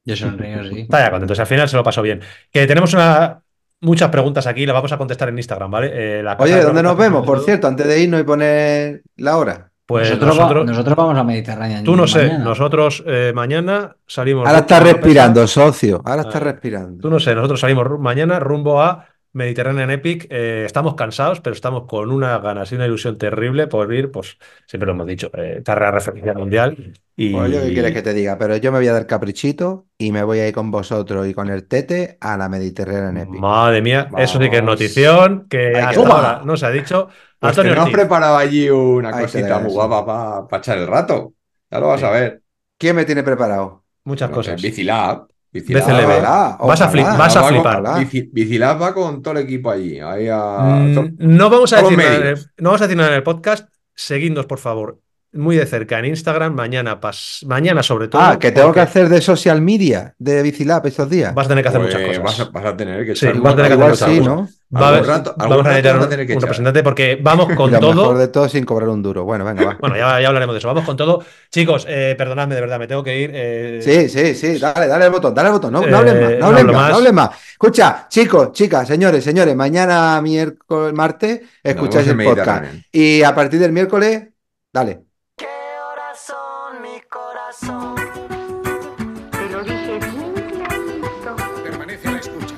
Yo 0.05 0.15
sonrío, 0.15 0.63
sí. 0.69 0.81
Está 0.81 0.99
ya 1.01 1.11
contento, 1.11 1.35
si 1.35 1.41
al 1.41 1.47
final 1.47 1.69
se 1.69 1.75
lo 1.77 1.83
pasó 1.83 2.01
bien. 2.01 2.21
Que 2.51 2.65
tenemos 2.67 2.93
una, 2.93 3.43
muchas 3.81 4.09
preguntas 4.09 4.45
aquí, 4.47 4.65
las 4.65 4.73
vamos 4.73 4.91
a 4.91 4.97
contestar 4.97 5.29
en 5.29 5.37
Instagram, 5.37 5.71
¿vale? 5.71 5.91
Eh, 6.19 6.23
la 6.23 6.35
Oye, 6.39 6.55
de 6.55 6.63
¿dónde 6.63 6.83
nos 6.83 6.97
vemos? 6.97 7.25
Por 7.25 7.43
cierto, 7.43 7.67
antes 7.67 7.87
de 7.87 7.99
irnos 8.01 8.21
y 8.21 8.23
poner 8.23 9.01
la 9.17 9.37
hora. 9.37 9.65
Pues 9.85 10.07
nosotros, 10.07 10.39
va- 10.39 10.63
nosotros, 10.65 10.95
vamos 10.95 11.17
a 11.17 11.23
Mediterránea. 11.23 11.83
tú 11.83 11.95
no 11.95 12.05
sé, 12.05 12.23
mañana. 12.27 12.43
nosotros 12.43 13.03
eh, 13.07 13.31
mañana 13.33 13.95
salimos. 14.05 14.45
Ahora 14.45 14.59
está 14.59 14.79
respirando, 14.79 15.41
pesa. 15.41 15.53
socio. 15.65 16.01
Ahora 16.05 16.21
está 16.21 16.37
Ah, 16.37 16.41
respirando. 16.41 17.01
Tú 17.01 17.09
no 17.09 17.19
sé, 17.19 17.33
nosotros 17.33 17.59
salimos 17.59 17.99
mañana 17.99 18.39
rumbo 18.39 18.83
a 18.83 19.07
Mediterranean 19.33 19.89
Epic. 19.89 20.27
Eh, 20.29 20.63
estamos 20.67 20.93
cansados, 20.93 21.39
pero 21.41 21.55
estamos 21.55 21.85
con 21.87 22.11
una 22.11 22.37
ganas 22.37 22.71
y 22.71 22.75
una 22.75 22.85
ilusión 22.85 23.17
terrible 23.17 23.65
por 23.65 23.91
ir, 23.91 24.11
pues 24.11 24.37
siempre 24.67 24.85
lo 24.85 24.91
hemos 24.93 25.07
dicho, 25.07 25.31
eh, 25.33 25.63
carrera 25.65 25.89
referencia 25.89 26.35
mundial. 26.35 26.93
Y 27.21 27.33
Pues 27.33 27.51
yo 27.51 27.61
qué 27.61 27.73
quieres 27.73 27.91
que 27.91 28.01
te 28.01 28.13
diga, 28.13 28.37
pero 28.37 28.55
yo 28.55 28.71
me 28.71 28.77
voy 28.77 28.87
a 28.87 28.93
dar 28.93 29.05
caprichito 29.05 29.87
y 29.97 30.13
me 30.13 30.23
voy 30.23 30.39
a 30.39 30.47
ir 30.47 30.53
con 30.53 30.71
vosotros 30.71 31.27
y 31.27 31.33
con 31.33 31.49
el 31.49 31.67
Tete 31.67 32.17
a 32.21 32.37
la 32.37 32.47
Mediterránea 32.47 33.09
en 33.09 33.17
Epic. 33.17 33.41
madre 33.41 33.81
mía, 33.81 34.07
eso 34.17 34.39
sí 34.41 34.49
que 34.49 34.57
es 34.59 34.63
notición 34.63 35.45
que 35.49 35.71
que 35.73 35.77
hasta 35.81 35.99
ahora 35.99 36.41
no 36.45 36.55
se 36.55 36.65
ha 36.65 36.69
dicho. 36.69 37.09
Pues 37.37 37.49
Antonio 37.49 37.71
tenemos 37.71 37.87
Ortiz, 37.89 37.97
preparado 37.99 38.37
allí 38.37 38.69
una 38.69 39.09
Hay 39.09 39.15
que 39.15 39.21
cosita 39.23 39.59
muy 39.59 39.71
guapa 39.73 40.47
para 40.47 40.59
echar 40.61 40.77
el 40.77 40.87
rato. 40.87 41.33
Ya 41.69 41.79
lo 41.81 41.87
vas 41.89 41.99
Sí. 41.99 42.05
a 42.05 42.09
ver. 42.11 42.41
¿Quién 42.77 42.95
me 42.95 43.03
tiene 43.03 43.21
preparado? 43.23 43.83
muchas 44.05 44.29
No 44.29 44.37
cosas. 44.37 44.61
Bicilab. 44.61 45.27
Bicilab. 45.51 45.83
Ojalá, 45.89 46.57
Vas 46.61 46.81
a 46.81 46.89
flip- 46.89 47.17
vas 47.17 47.37
flipar. 47.49 47.83
Bicilab 48.31 48.81
va 48.81 48.93
con 48.93 49.21
todo 49.21 49.33
el 49.37 49.43
equipo 49.43 49.69
allí. 49.71 49.99
Ahí 49.99 50.29
a- 50.31 50.79
Mm, 50.79 51.15
no 51.19 51.49
vamos 51.49 51.73
a 51.73 51.81
decir 51.81 51.97
nada, 51.97 52.09
en 52.11 52.15
el- 52.15 52.21
medios. 52.21 52.49
no 52.59 52.69
vamos 52.69 52.81
a 52.81 52.85
decir 52.85 52.95
nada 52.97 53.09
en 53.09 53.15
el 53.15 53.23
podcast. 53.23 53.67
Seguidnos, 53.93 54.45
por 54.45 54.59
favor, 54.59 54.99
muy 55.33 55.55
de 55.55 55.65
cerca 55.65 55.99
en 55.99 56.05
Instagram. 56.05 56.53
Mañana, 56.55 56.99
pas- 56.99 57.45
mañana 57.45 57.83
sobre 57.83 58.07
todo. 58.07 58.21
Ah, 58.21 58.39
que 58.39 58.51
tengo 58.51 58.71
que 58.73 58.79
hacer 58.79 59.09
de 59.09 59.21
social 59.21 59.61
media, 59.61 60.15
de 60.17 60.41
Bicilab 60.41 60.85
estos 60.87 61.09
días. 61.09 61.33
Vas 61.35 61.45
a 61.45 61.49
tener 61.49 61.63
que 61.63 61.69
hacer 61.69 61.81
Pues 61.81 61.93
muchas 61.93 62.07
cosas. 62.07 62.23
Vas 62.23 62.39
a, 62.39 62.51
vas 62.51 62.65
a 62.65 62.77
tener 62.77 63.05
que 63.05 63.15
Sí, 63.15 63.27
vas 63.27 63.53
a 63.53 63.55
tener 63.55 63.77
que 63.77 63.83
hacer 63.83 63.95
sí, 64.09 64.19
muchas 64.19 64.25
¿no? 64.27 64.35
cosas. 64.41 64.55
Va 64.71 64.89
a 64.97 65.01
rato- 65.01 65.33
vamos 65.35 65.65
a 65.65 65.69
necesitar 65.69 65.99
un, 65.99 66.09
tener 66.09 66.27
que 66.27 66.33
un 66.35 66.41
representante 66.41 66.83
porque 66.83 67.19
vamos 67.21 67.47
con 67.55 67.71
lo 67.71 67.79
todo. 67.79 67.93
mejor 67.95 68.17
de 68.19 68.27
todo 68.27 68.47
sin 68.49 68.65
cobrar 68.65 68.89
un 68.89 69.01
duro. 69.01 69.23
Bueno, 69.23 69.43
venga, 69.45 69.65
va. 69.65 69.77
Bueno, 69.79 69.97
ya, 69.97 70.21
ya 70.21 70.27
hablaremos 70.27 70.53
de 70.53 70.59
eso. 70.59 70.67
Vamos 70.67 70.83
con 70.83 70.95
todo. 70.95 71.23
Chicos, 71.51 71.85
eh, 71.89 72.13
perdonadme, 72.17 72.53
de 72.55 72.61
verdad, 72.61 72.77
me 72.79 72.87
tengo 72.87 73.03
que 73.03 73.19
ir. 73.19 73.31
eh, 73.33 73.79
Sí, 73.83 74.09
sí, 74.09 74.35
sí, 74.35 74.59
dale, 74.59 74.87
dale 74.87 75.05
el 75.05 75.11
botón, 75.11 75.33
dale 75.33 75.49
el 75.49 75.53
botón. 75.53 75.73
No, 75.73 75.81
no 75.81 75.87
Eh, 75.87 75.95
hables 75.95 76.13
más, 76.21 76.39
no 76.39 76.45
hablo 76.45 76.63
más, 76.65 76.73
más. 76.75 76.89
no 76.91 76.95
hables 76.97 77.13
más. 77.13 77.29
Escucha, 77.53 78.05
chicos, 78.09 78.51
chicas, 78.51 78.87
señores, 78.87 79.23
señores, 79.23 79.55
mañana 79.55 80.21
miércoles, 80.21 80.93
martes, 80.93 81.41
escucháis 81.63 82.07
el 82.07 82.23
podcast. 82.23 82.65
Y 82.91 83.23
a 83.23 83.33
partir 83.33 83.59
del 83.59 83.71
miércoles, 83.71 84.27
dale. 84.71 85.08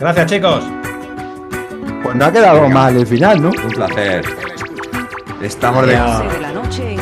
Gracias, 0.01 0.31
chicos. 0.31 0.63
Pues 2.01 2.15
no 2.15 2.25
ha 2.25 2.31
quedado 2.31 2.67
mal 2.67 2.97
el 2.97 3.05
final, 3.05 3.39
¿no? 3.39 3.49
Un 3.49 3.69
placer. 3.69 4.25
Estamos 5.43 5.85
de. 5.85 6.01
11 6.01 6.27
de 6.27 6.41
la 6.41 6.51
noche 6.51 6.95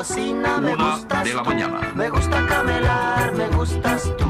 cocina, 0.00 0.58
me 0.58 0.72
Una 0.72 0.96
gustas 0.96 1.24
de 1.24 1.34
la 1.34 1.42
mañana. 1.42 1.92
Me 1.94 2.08
gusta 2.08 2.46
camelar, 2.46 3.34
me 3.34 3.48
gustas 3.48 4.16
tú. 4.16 4.29